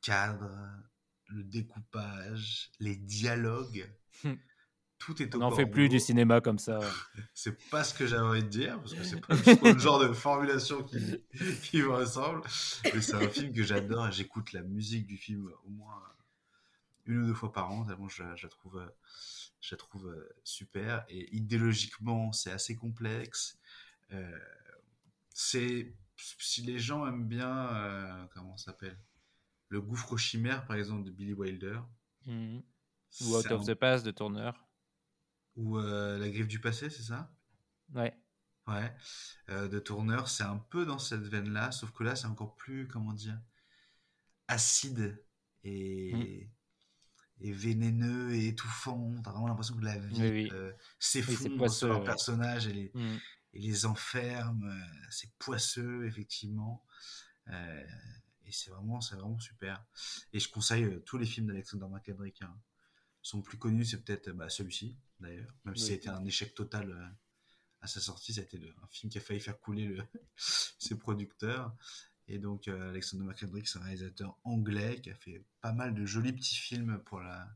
cadres 0.00 0.50
le 1.28 1.44
découpage 1.44 2.70
les 2.80 2.96
dialogues 2.96 3.92
Hmm. 4.24 4.32
Tout 4.98 5.20
est 5.22 5.34
au 5.34 5.38
On 5.38 5.40
n'en 5.40 5.50
fait 5.50 5.66
plus 5.66 5.88
du 5.88 6.00
cinéma 6.00 6.40
comme 6.40 6.58
ça. 6.58 6.80
C'est 7.34 7.56
pas 7.70 7.84
ce 7.84 7.94
que 7.94 8.06
j'avais 8.06 8.22
envie 8.22 8.42
de 8.42 8.48
dire, 8.48 8.78
parce 8.80 8.94
que 8.94 9.04
c'est 9.04 9.20
pas 9.60 9.72
le 9.72 9.78
genre 9.78 9.98
de 10.00 10.12
formulation 10.12 10.82
qui, 10.82 10.98
qui 11.62 11.82
me 11.82 11.90
ressemble. 11.90 12.42
Mais 12.84 13.00
c'est 13.00 13.14
un 13.14 13.28
film 13.28 13.52
que 13.52 13.62
j'adore 13.62 14.08
et 14.08 14.12
j'écoute 14.12 14.52
la 14.52 14.62
musique 14.62 15.06
du 15.06 15.16
film 15.16 15.50
au 15.64 15.70
moins 15.70 16.02
une 17.06 17.22
ou 17.22 17.26
deux 17.26 17.34
fois 17.34 17.52
par 17.52 17.70
an, 17.70 17.84
tellement 17.84 18.08
je, 18.08 18.22
je 18.34 18.42
la 18.42 18.48
trouve, 18.48 18.82
je 19.60 19.74
la 19.74 19.78
trouve 19.78 20.08
euh, 20.08 20.28
super. 20.42 21.04
Et 21.08 21.34
idéologiquement, 21.36 22.32
c'est 22.32 22.50
assez 22.50 22.74
complexe. 22.74 23.58
Euh, 24.12 24.38
c'est 25.32 25.94
si 26.16 26.62
les 26.62 26.78
gens 26.78 27.06
aiment 27.06 27.26
bien, 27.26 27.68
euh, 27.74 28.26
comment 28.34 28.56
ça 28.56 28.66
s'appelle? 28.66 28.98
Le 29.68 29.80
gouffre 29.80 30.12
aux 30.12 30.16
chimères, 30.16 30.64
par 30.66 30.76
exemple, 30.76 31.04
de 31.04 31.10
Billy 31.10 31.32
Wilder. 31.32 31.78
Mhm. 32.26 32.62
Ou 33.22 33.36
Out 33.36 33.50
of 33.52 33.62
un- 33.62 33.64
the 33.64 33.74
Past 33.74 34.04
de 34.04 34.10
Turner. 34.10 34.50
Ou 35.56 35.78
euh, 35.78 36.18
La 36.18 36.28
griffe 36.30 36.46
du 36.48 36.60
passé, 36.60 36.88
c'est 36.90 37.02
ça? 37.02 37.30
Ouais. 37.94 38.16
Ouais, 38.68 38.94
euh, 39.50 39.66
de 39.68 39.78
Tourneur, 39.80 40.28
c'est 40.28 40.44
un 40.44 40.58
peu 40.58 40.86
dans 40.86 40.98
cette 41.00 41.22
veine-là, 41.22 41.72
sauf 41.72 41.90
que 41.92 42.04
là, 42.04 42.14
c'est 42.16 42.26
encore 42.26 42.54
plus, 42.56 42.86
comment 42.88 43.12
dire, 43.12 43.40
acide 44.48 45.22
et, 45.64 46.48
et 47.40 47.52
vénéneux 47.52 48.34
et 48.34 48.48
étouffant. 48.48 49.14
T'as 49.22 49.30
vraiment 49.32 49.48
l'impression 49.48 49.76
que 49.76 49.84
la 49.84 49.98
vie 49.98 50.20
Oui, 50.20 50.30
oui. 50.30 50.48
euh, 50.52 50.72
s'effondre 50.98 51.70
sur 51.70 51.88
leur 51.88 52.04
personnage 52.04 52.66
et 52.66 52.72
les, 52.72 52.92
Mhm. 52.94 53.20
et 53.54 53.60
les 53.60 53.86
enferme. 53.86 54.64
euh, 54.64 55.06
C'est 55.10 55.32
poisseux, 55.38 56.06
effectivement. 56.06 56.84
Euh, 57.50 57.84
et 58.46 58.52
c'est 58.52 58.70
vraiment, 58.70 59.00
c'est 59.00 59.16
vraiment 59.16 59.38
super. 59.40 59.84
Et 60.32 60.40
je 60.40 60.50
conseille 60.50 60.84
euh, 60.84 61.00
tous 61.06 61.18
les 61.18 61.26
films 61.26 61.48
d'Alexander 61.48 61.86
McKendrick. 61.90 62.42
Hein. 62.42 62.56
Son 63.22 63.42
plus 63.42 63.58
connu, 63.58 63.84
c'est 63.84 64.02
peut-être 64.04 64.30
bah, 64.32 64.48
celui-ci, 64.48 64.98
d'ailleurs. 65.20 65.52
Même 65.64 65.76
si 65.76 65.90
Oui. 65.90 65.92
été 65.92 66.08
un 66.08 66.24
échec 66.24 66.54
total 66.54 66.90
euh, 66.90 67.06
à 67.80 67.86
sa 67.86 68.00
sortie, 68.00 68.34
ça 68.34 68.40
a 68.40 68.44
été 68.44 68.58
le- 68.58 68.74
un 68.82 68.86
film 68.88 69.10
qui 69.10 69.18
a 69.18 69.20
failli 69.20 69.40
faire 69.40 69.58
couler 69.60 69.84
le- 69.86 70.04
ses 70.78 70.98
producteurs. 70.98 71.74
Et 72.28 72.38
donc, 72.38 72.66
euh, 72.68 72.90
Alexander 72.90 73.24
McKendrick, 73.24 73.68
c'est 73.68 73.78
un 73.78 73.82
réalisateur 73.82 74.36
anglais 74.44 75.00
qui 75.00 75.10
a 75.10 75.14
fait 75.14 75.44
pas 75.60 75.72
mal 75.72 75.94
de 75.94 76.04
jolis 76.04 76.32
petits 76.32 76.56
films 76.56 76.98
pour, 77.04 77.20
la, 77.20 77.48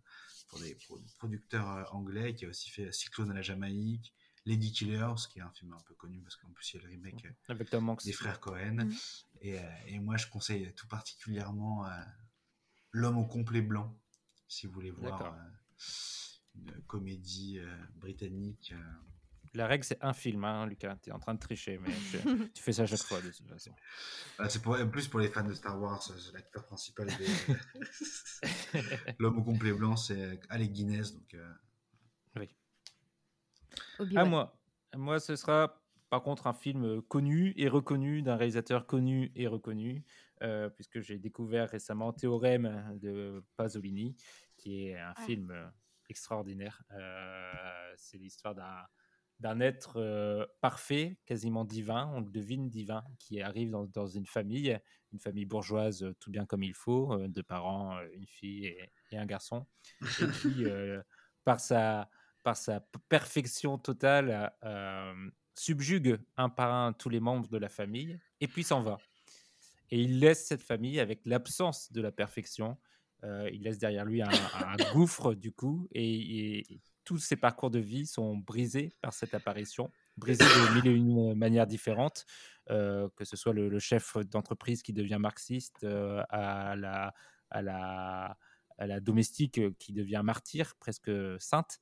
pour 0.48 0.60
des 0.60 0.76
pro- 0.76 1.00
producteurs 1.18 1.68
euh, 1.68 1.84
anglais, 1.90 2.34
qui 2.34 2.44
a 2.44 2.48
aussi 2.48 2.70
fait 2.70 2.92
Cyclone 2.92 3.30
à 3.32 3.34
la 3.34 3.42
Jamaïque, 3.42 4.14
Lady 4.46 4.70
Killers, 4.72 5.14
qui 5.30 5.40
est 5.40 5.42
un 5.42 5.50
film 5.50 5.72
un 5.72 5.80
peu 5.86 5.94
connu 5.94 6.22
parce 6.22 6.36
qu'en 6.36 6.50
plus, 6.52 6.72
il 6.72 6.76
y 6.76 6.78
a 6.80 6.82
le 6.84 6.88
remake 6.90 7.24
euh, 7.24 7.30
Avec 7.48 7.68
Tom 7.70 7.88
Hanks. 7.88 8.04
des 8.04 8.12
frères 8.12 8.38
Cohen. 8.40 8.84
Mhm. 8.84 8.94
Et, 9.40 9.58
euh, 9.58 9.62
et 9.86 9.98
moi, 9.98 10.16
je 10.16 10.28
conseille 10.28 10.72
tout 10.74 10.86
particulièrement 10.88 11.84
euh, 11.86 11.90
L'homme 12.92 13.18
au 13.18 13.26
complet 13.26 13.60
blanc, 13.62 13.96
si 14.48 14.66
vous 14.66 14.72
voulez 14.72 14.90
voir 14.90 15.22
euh, 15.22 15.30
une 16.56 16.72
comédie 16.86 17.58
euh, 17.58 17.66
britannique. 17.96 18.72
euh. 18.74 18.82
La 19.54 19.66
règle, 19.66 19.82
c'est 19.84 19.98
un 20.02 20.12
film, 20.12 20.44
hein, 20.44 20.66
Lucas. 20.66 20.96
Tu 21.02 21.10
es 21.10 21.12
en 21.12 21.18
train 21.18 21.34
de 21.34 21.40
tricher, 21.40 21.78
mais 21.78 21.90
je- 21.90 22.18
tu 22.54 22.62
fais 22.62 22.72
ça 22.72 22.86
chaque 22.86 23.00
fois, 23.02 23.20
de 23.20 23.30
toute 23.30 23.48
façon. 23.48 23.72
Ah, 24.38 24.48
c'est 24.48 24.62
pour, 24.62 24.74
en 24.78 24.88
plus 24.88 25.08
pour 25.08 25.18
les 25.20 25.28
fans 25.28 25.42
de 25.46 25.52
Star 25.54 25.80
Wars, 25.80 26.00
c'est 26.02 26.32
l'acteur 26.32 26.64
principal 26.66 27.08
des... 27.08 27.26
L'homme 29.18 29.38
au 29.38 29.42
complet 29.42 29.72
blanc, 29.72 29.96
c'est 29.96 30.40
Alec 30.48 30.72
Guinness. 30.72 31.14
Donc, 31.14 31.34
euh, 31.34 31.52
Oui. 32.36 32.48
À 33.98 34.02
Obi-Wan. 34.02 34.28
moi. 34.28 34.56
Moi, 34.96 35.20
ce 35.20 35.36
sera 35.36 35.80
par 36.10 36.22
contre 36.22 36.46
un 36.48 36.52
film 36.52 36.84
euh, 36.84 37.00
connu 37.02 37.52
et 37.56 37.68
reconnu 37.68 38.22
d'un 38.22 38.36
réalisateur 38.36 38.86
connu 38.86 39.30
et 39.36 39.46
reconnu, 39.46 40.04
euh, 40.42 40.68
puisque 40.68 41.00
j'ai 41.00 41.18
découvert 41.18 41.68
récemment 41.70 42.12
Théorème 42.12 42.98
de 43.00 43.44
Pasolini, 43.56 44.16
qui 44.56 44.86
est 44.88 44.96
un 44.98 45.12
Ah. 45.16 45.22
film 45.22 45.50
euh, 45.52 45.66
extraordinaire. 46.10 46.82
Euh, 46.92 47.92
c'est 47.96 48.18
l'histoire 48.18 48.54
d'un 48.54 48.84
d'un 49.40 49.60
être 49.60 49.96
euh, 49.96 50.44
parfait, 50.60 51.18
quasiment 51.24 51.64
divin, 51.64 52.10
on 52.14 52.20
le 52.20 52.30
devine 52.30 52.68
divin, 52.68 53.02
qui 53.18 53.40
arrive 53.40 53.70
dans, 53.70 53.86
dans 53.86 54.06
une 54.06 54.26
famille, 54.26 54.78
une 55.12 55.18
famille 55.18 55.46
bourgeoise 55.46 56.02
euh, 56.02 56.14
tout 56.20 56.30
bien 56.30 56.44
comme 56.44 56.62
il 56.62 56.74
faut, 56.74 57.12
euh, 57.14 57.26
deux 57.26 57.42
parents, 57.42 57.98
une 58.14 58.26
fille 58.26 58.66
et, 58.66 58.92
et 59.10 59.18
un 59.18 59.24
garçon, 59.24 59.66
et 60.02 60.04
qui, 60.42 60.64
par, 61.44 61.58
sa, 61.58 62.10
par 62.44 62.56
sa 62.56 62.80
perfection 63.08 63.78
totale, 63.78 64.52
subjugue 65.54 66.18
un 66.36 66.50
par 66.50 66.72
un 66.72 66.92
tous 66.92 67.08
les 67.08 67.20
membres 67.20 67.48
de 67.48 67.58
la 67.58 67.70
famille, 67.70 68.20
et 68.40 68.46
puis 68.46 68.62
s'en 68.62 68.82
va. 68.82 68.98
Et 69.90 70.00
il 70.00 70.20
laisse 70.20 70.46
cette 70.46 70.62
famille 70.62 71.00
avec 71.00 71.24
l'absence 71.24 71.90
de 71.92 72.00
la 72.00 72.12
perfection. 72.12 72.76
Euh, 73.24 73.50
il 73.52 73.62
laisse 73.62 73.78
derrière 73.78 74.04
lui 74.04 74.22
un, 74.22 74.30
gouffre, 74.92 75.34
du 75.34 75.52
coup, 75.52 75.88
et, 75.92 76.80
tous 77.04 77.18
ses 77.18 77.36
parcours 77.36 77.70
de 77.70 77.80
vie 77.80 78.06
sont 78.06 78.36
brisés 78.36 78.92
par 79.00 79.12
cette 79.12 79.34
apparition, 79.34 79.90
brisés 80.16 80.44
de 80.44 80.74
mille 80.74 80.86
et 80.86 80.94
une 80.94 81.34
manières 81.34 81.66
différentes, 81.66 82.24
euh, 82.70 83.08
que 83.16 83.24
ce 83.24 83.36
soit 83.36 83.52
le, 83.52 83.78
chef 83.80 84.16
d'entreprise 84.18 84.82
qui 84.82 84.92
devient 84.92 85.18
marxiste, 85.18 85.82
euh, 85.82 86.22
à, 86.28 86.76
la, 86.76 89.00
domestique 89.00 89.58
euh, 89.58 89.74
qui 89.78 89.92
devient 89.92 90.20
martyr, 90.22 90.74
presque 90.78 91.10
sainte. 91.40 91.80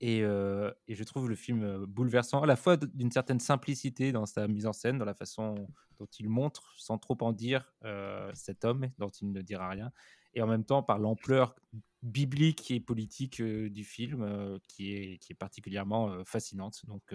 Et, 0.00 0.22
euh, 0.22 0.70
je 0.88 1.04
trouve 1.04 1.28
le 1.28 1.36
film 1.36 1.62
euh, 1.62 1.86
bouleversant, 1.86 2.42
à 2.42 2.46
la 2.46 2.56
fois 2.56 2.76
d'une 2.76 3.10
certaine 3.10 3.40
simplicité 3.40 4.12
dans 4.12 4.26
sa 4.26 4.46
mise 4.46 4.66
en 4.66 4.72
scène, 4.72 4.98
dans 4.98 5.04
la 5.04 5.14
façon 5.14 5.68
dont 5.98 6.08
il 6.18 6.28
montre, 6.28 6.74
sans 6.76 6.98
trop 6.98 7.16
en 7.20 7.32
dire, 7.32 7.72
euh, 7.84 8.30
cet 8.34 8.64
homme 8.64 8.90
dont 8.98 9.08
il 9.08 9.32
ne 9.32 9.40
dira 9.40 9.68
rien, 9.68 9.90
et 10.36 10.42
en 10.42 10.46
même 10.46 10.64
temps 10.64 10.82
par 10.82 10.98
l'ampleur 10.98 11.56
biblique 12.02 12.70
et 12.70 12.78
politique 12.78 13.40
euh, 13.40 13.68
du 13.68 13.82
film, 13.84 14.22
euh, 14.22 14.58
qui, 14.68 14.92
est, 14.92 15.18
qui 15.18 15.32
est 15.32 15.36
particulièrement 15.36 16.10
euh, 16.12 16.24
fascinante. 16.24 16.84
Donc, 16.86 17.14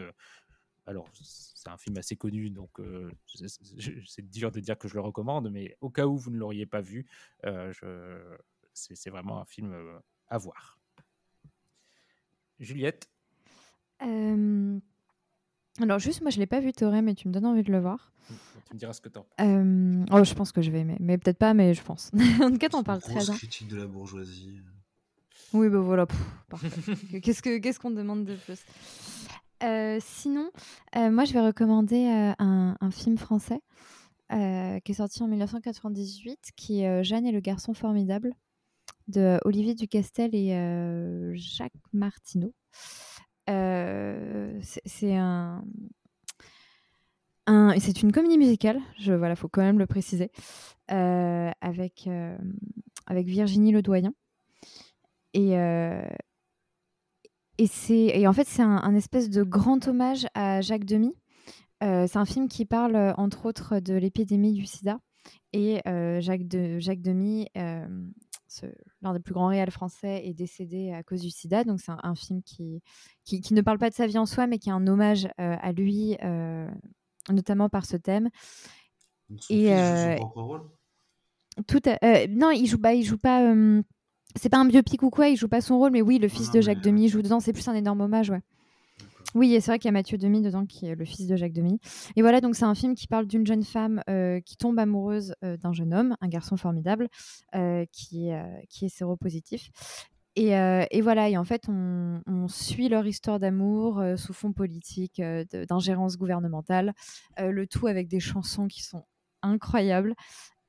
alors, 0.87 1.07
c'est 1.13 1.69
un 1.69 1.77
film 1.77 1.97
assez 1.97 2.17
connu, 2.17 2.49
donc 2.49 2.81
c'est- 3.27 4.29
dur 4.29 4.51
de 4.51 4.59
dire 4.59 4.77
que 4.77 4.87
je 4.87 4.95
le 4.95 5.01
recommande, 5.01 5.49
mais 5.51 5.77
au 5.79 5.91
cas 5.91 6.07
où 6.07 6.17
vous 6.17 6.31
ne 6.31 6.37
l'auriez 6.37 6.65
pas 6.65 6.81
vu, 6.81 7.05
c'est 8.73 9.09
vraiment 9.11 9.39
un 9.39 9.45
film 9.45 9.73
à 10.27 10.37
voir. 10.39 10.79
Juliette? 12.59 13.09
Alors, 15.79 15.99
juste, 15.99 16.21
moi, 16.21 16.29
je 16.31 16.39
l'ai 16.39 16.45
pas 16.47 16.59
vu, 16.59 16.73
Toré, 16.73 17.01
mais 17.01 17.15
tu 17.15 17.27
me 17.27 17.33
donnes 17.33 17.45
envie 17.45 17.63
de 17.63 17.71
le 17.71 17.79
voir. 17.79 18.11
Tu 18.67 18.73
me 18.73 18.79
diras 18.79 18.93
ce 18.93 19.01
que 19.01 19.09
t'en 19.09 19.21
penses. 19.21 19.47
Euh, 19.47 20.05
Oh, 20.11 20.23
je 20.23 20.33
pense 20.33 20.51
que 20.51 20.61
je 20.61 20.69
vais 20.71 20.81
aimer, 20.81 20.97
mais 20.99 21.17
peut-être 21.17 21.37
pas, 21.37 21.53
mais 21.53 21.73
je 21.73 21.81
pense. 21.81 22.11
en 22.41 22.51
tout 22.51 22.57
cas, 22.57 22.69
t'en 22.69 22.83
parles 22.83 23.01
très 23.01 23.15
bien. 23.23 23.33
critique 23.33 23.67
de 23.67 23.77
la 23.77 23.87
bourgeoisie. 23.87 24.59
Oui, 25.53 25.69
bah 25.69 25.79
voilà. 25.79 26.05
Qu'est-ce 27.23 27.41
que 27.41 27.57
qu'est-ce 27.57 27.79
qu'on 27.79 27.91
demande 27.91 28.23
de 28.25 28.35
plus? 28.35 28.59
Euh, 29.63 29.97
Sinon, 30.01 30.49
euh, 30.95 31.11
moi, 31.11 31.25
je 31.25 31.33
vais 31.33 31.41
recommander 31.41 32.05
euh, 32.07 32.33
un, 32.39 32.77
un 32.79 32.91
film 32.91 33.17
français 33.17 33.59
euh, 34.31 34.79
qui 34.79 34.91
est 34.93 34.95
sorti 34.95 35.21
en 35.23 35.27
1998, 35.27 36.51
qui 36.55 36.81
est 36.81 36.87
euh, 36.87 37.03
Jeanne 37.03 37.25
et 37.25 37.31
le 37.33 37.41
garçon 37.41 37.73
formidable 37.73 38.33
de 39.09 39.39
Olivier 39.43 39.75
Ducastel 39.75 40.33
et 40.33 40.53
euh, 40.53 41.33
Jacques 41.35 41.73
Martineau. 41.91 42.53
Euh, 43.49 44.59
c'est- 44.61 45.15
un, 45.15 45.63
c'est 47.79 48.01
une 48.01 48.11
comédie 48.11 48.37
musicale. 48.37 48.79
Je 48.99 49.13
voilà, 49.13 49.35
faut 49.35 49.49
quand 49.49 49.61
même 49.61 49.79
le 49.79 49.87
préciser, 49.87 50.31
euh, 50.91 51.51
avec 51.61 52.05
euh, 52.07 52.37
avec 53.07 53.27
Virginie 53.27 53.71
Ledoyen. 53.71 54.13
Et, 55.33 55.53
et, 57.57 57.67
et 58.21 58.27
en 58.27 58.33
fait, 58.33 58.47
c'est 58.47 58.61
un, 58.61 58.95
espèce 58.95 59.29
de 59.29 59.43
grand 59.43 59.87
hommage 59.87 60.27
à 60.33 60.61
Jacques 60.61 60.85
Demy. 60.85 61.13
C'est 61.81 62.17
un 62.17 62.25
film 62.25 62.47
qui 62.47 62.65
parle, 62.65 63.13
entre 63.17 63.45
autres, 63.45 63.79
de 63.79 63.93
l'épidémie 63.95 64.53
du 64.53 64.65
sida. 64.65 64.99
Et 65.53 65.81
euh, 65.87 66.19
Jacques, 66.21 66.47
de, 66.47 66.79
Jacques 66.79 67.01
Demy, 67.01 67.47
ce- 68.51 68.65
l'un 69.01 69.13
des 69.13 69.19
plus 69.19 69.33
grands 69.33 69.47
réels 69.47 69.71
français, 69.71 70.21
est 70.25 70.33
décédé 70.33 70.91
à 70.91 71.03
cause 71.03 71.21
du 71.21 71.29
sida. 71.29 71.63
Donc, 71.63 71.79
c'est 71.79 71.91
un, 71.91 71.99
un 72.03 72.15
film 72.15 72.41
qui, 72.43 72.81
qui, 73.23 73.39
qui 73.41 73.53
ne 73.53 73.61
parle 73.61 73.77
pas 73.77 73.89
de 73.89 73.95
sa 73.95 74.07
vie 74.07 74.17
en 74.17 74.25
soi, 74.25 74.45
mais 74.47 74.59
qui 74.59 74.69
est 74.69 74.73
un 74.73 74.85
hommage 74.87 75.25
euh, 75.39 75.55
à 75.61 75.71
lui, 75.71 76.17
euh, 76.23 76.69
notamment 77.29 77.69
par 77.69 77.85
ce 77.85 77.97
thème. 77.97 78.29
Donc 79.29 79.41
son 79.41 79.53
Et, 79.55 79.57
fils 79.57 79.67
joue 79.67 79.73
euh, 79.73 80.11
son 80.11 80.15
propre 80.25 80.41
rôle? 80.41 80.61
tout 81.67 81.81
à- 81.85 82.27
non, 82.27 82.51
il 82.51 82.65
joue 82.67 82.77
pas, 82.77 82.93
il 82.93 83.03
joue 83.03 83.17
pas. 83.17 83.53
c'est 84.35 84.49
pas 84.49 84.57
un 84.57 84.65
biopic 84.65 85.01
ou 85.03 85.09
quoi, 85.09 85.29
il 85.29 85.37
joue 85.37 85.47
pas 85.47 85.61
son 85.61 85.77
rôle, 85.77 85.91
mais 85.91 86.01
oui, 86.01 86.19
le 86.19 86.27
fils 86.27 86.49
de 86.51 86.57
mais, 86.57 86.61
Jacques 86.61 86.81
Demy 86.81 87.07
joue 87.09 87.21
dedans. 87.21 87.39
C'est 87.39 87.53
plus 87.53 87.67
un 87.67 87.75
énorme 87.75 88.01
hommage, 88.01 88.29
ouais. 88.29 88.41
Oui, 89.33 89.53
et 89.53 89.61
c'est 89.61 89.71
vrai 89.71 89.79
qu'il 89.79 89.87
y 89.87 89.89
a 89.89 89.93
Mathieu 89.93 90.17
Demy 90.17 90.41
dedans, 90.41 90.65
qui 90.65 90.87
est 90.87 90.95
le 90.95 91.05
fils 91.05 91.27
de 91.27 91.35
Jacques 91.35 91.53
Demy. 91.53 91.79
Et 92.15 92.21
voilà, 92.21 92.41
donc 92.41 92.55
c'est 92.55 92.65
un 92.65 92.75
film 92.75 92.95
qui 92.95 93.07
parle 93.07 93.27
d'une 93.27 93.45
jeune 93.45 93.63
femme 93.63 94.03
euh, 94.09 94.41
qui 94.41 94.57
tombe 94.57 94.77
amoureuse 94.77 95.35
euh, 95.43 95.57
d'un 95.57 95.73
jeune 95.73 95.93
homme, 95.93 96.17
un 96.19 96.27
garçon 96.27 96.57
formidable, 96.57 97.07
euh, 97.55 97.85
qui, 97.91 98.29
est, 98.29 98.89
séropositif. 98.89 99.69
Et, 100.35 101.01
voilà, 101.01 101.29
et 101.29 101.37
en 101.37 101.43
fait, 101.43 101.63
on, 101.67 102.47
suit 102.47 102.89
leur 102.89 103.05
histoire 103.05 103.39
d'amour 103.39 104.03
sous 104.17 104.33
fond 104.33 104.51
politique, 104.51 105.21
d'ingérence 105.69 106.17
gouvernementale, 106.17 106.93
le 107.37 107.65
tout 107.67 107.87
avec 107.87 108.07
des 108.07 108.19
chansons 108.19 108.67
qui 108.67 108.83
sont 108.83 109.03
incroyables. 109.41 110.15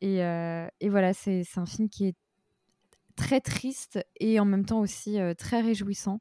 Et, 0.00 0.18
voilà, 0.88 1.12
c'est 1.14 1.44
un 1.56 1.66
film 1.66 1.88
qui 1.88 2.06
est 2.06 2.16
très 3.16 3.40
triste 3.40 4.04
et 4.20 4.40
en 4.40 4.44
même 4.44 4.64
temps 4.64 4.80
aussi 4.80 5.18
très 5.38 5.60
réjouissant. 5.60 6.20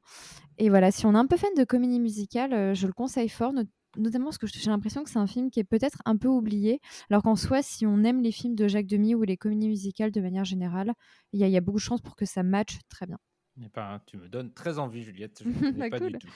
Et 0.58 0.68
voilà, 0.68 0.90
si 0.90 1.06
on 1.06 1.14
est 1.14 1.18
un 1.18 1.26
peu 1.26 1.36
fan 1.36 1.50
de 1.56 1.64
comédie 1.64 2.00
musicale, 2.00 2.52
euh, 2.52 2.74
je 2.74 2.86
le 2.86 2.92
conseille 2.92 3.28
fort, 3.28 3.52
not- 3.52 3.64
notamment 3.96 4.26
parce 4.26 4.38
que 4.38 4.46
j'ai 4.46 4.70
l'impression 4.70 5.02
que 5.04 5.10
c'est 5.10 5.18
un 5.18 5.26
film 5.26 5.50
qui 5.50 5.60
est 5.60 5.64
peut-être 5.64 6.00
un 6.04 6.16
peu 6.16 6.28
oublié, 6.28 6.80
alors 7.10 7.22
qu'en 7.22 7.36
soi, 7.36 7.62
si 7.62 7.84
on 7.86 8.04
aime 8.04 8.20
les 8.22 8.32
films 8.32 8.54
de 8.54 8.68
Jacques 8.68 8.86
Demy 8.86 9.14
ou 9.14 9.22
les 9.22 9.36
comédies 9.36 9.68
musicales 9.68 10.10
de 10.12 10.20
manière 10.20 10.44
générale, 10.44 10.92
il 11.32 11.40
y, 11.40 11.44
a- 11.44 11.48
il 11.48 11.52
y 11.52 11.56
a 11.56 11.60
beaucoup 11.60 11.78
de 11.78 11.82
chances 11.82 12.00
pour 12.00 12.16
que 12.16 12.24
ça 12.26 12.42
matche 12.42 12.78
très 12.88 13.06
bien. 13.06 13.18
Eh 13.60 13.68
ben, 13.74 14.00
tu 14.06 14.16
me 14.16 14.28
donnes 14.28 14.52
très 14.52 14.78
envie, 14.78 15.02
Juliette. 15.02 15.42
Je 15.44 15.48
Bah, 15.78 15.90
pas 15.90 15.98
cool. 15.98 16.12
du 16.12 16.18
tout. 16.18 16.28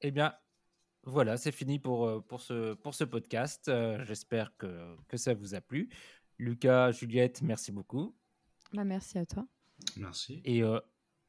Eh 0.00 0.10
bien, 0.10 0.34
voilà, 1.04 1.36
c'est 1.36 1.52
fini 1.52 1.78
pour, 1.78 2.06
euh, 2.06 2.20
pour, 2.20 2.40
ce, 2.40 2.74
pour 2.74 2.94
ce 2.94 3.04
podcast. 3.04 3.68
Euh, 3.68 4.04
J'espère 4.04 4.56
que, 4.56 4.96
que 5.08 5.16
ça 5.16 5.34
vous 5.34 5.54
a 5.54 5.60
plu. 5.60 5.88
Lucas, 6.38 6.92
Juliette, 6.92 7.42
merci 7.42 7.72
beaucoup. 7.72 8.14
Bah, 8.72 8.84
merci 8.84 9.18
à 9.18 9.26
toi. 9.26 9.46
Merci. 9.96 10.40
Et, 10.44 10.62
euh, 10.62 10.78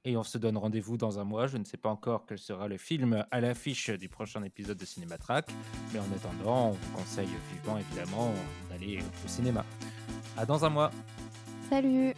et 0.06 0.18
on 0.18 0.24
se 0.24 0.38
donne 0.38 0.58
rendez-vous 0.58 0.98
dans 0.98 1.20
un 1.20 1.24
mois. 1.24 1.48
Je 1.48 1.58
ne 1.58 1.64
sais 1.64 1.78
pas 1.78 1.90
encore 1.90 2.26
quel 2.28 2.38
sera 2.38 2.68
le 2.68 2.78
film 2.78 3.26
à 3.32 3.42
l'affiche 3.42 3.90
du 3.90 4.10
prochain 4.10 4.44
épisode 4.44 4.78
de 4.78 4.86
Cinématrack. 4.86 5.50
Mais 5.94 6.00
en 6.00 6.12
attendant, 6.16 6.70
on 6.70 6.72
vous 6.72 6.98
conseille 6.98 7.30
vivement, 7.54 7.78
évidemment, 7.78 8.34
d'aller 8.70 9.00
au 9.00 9.28
cinéma. 9.28 9.66
À 10.38 10.46
dans 10.46 10.64
un 10.66 10.70
mois. 10.70 10.92
Salut 11.70 11.90
Salut. 11.90 12.14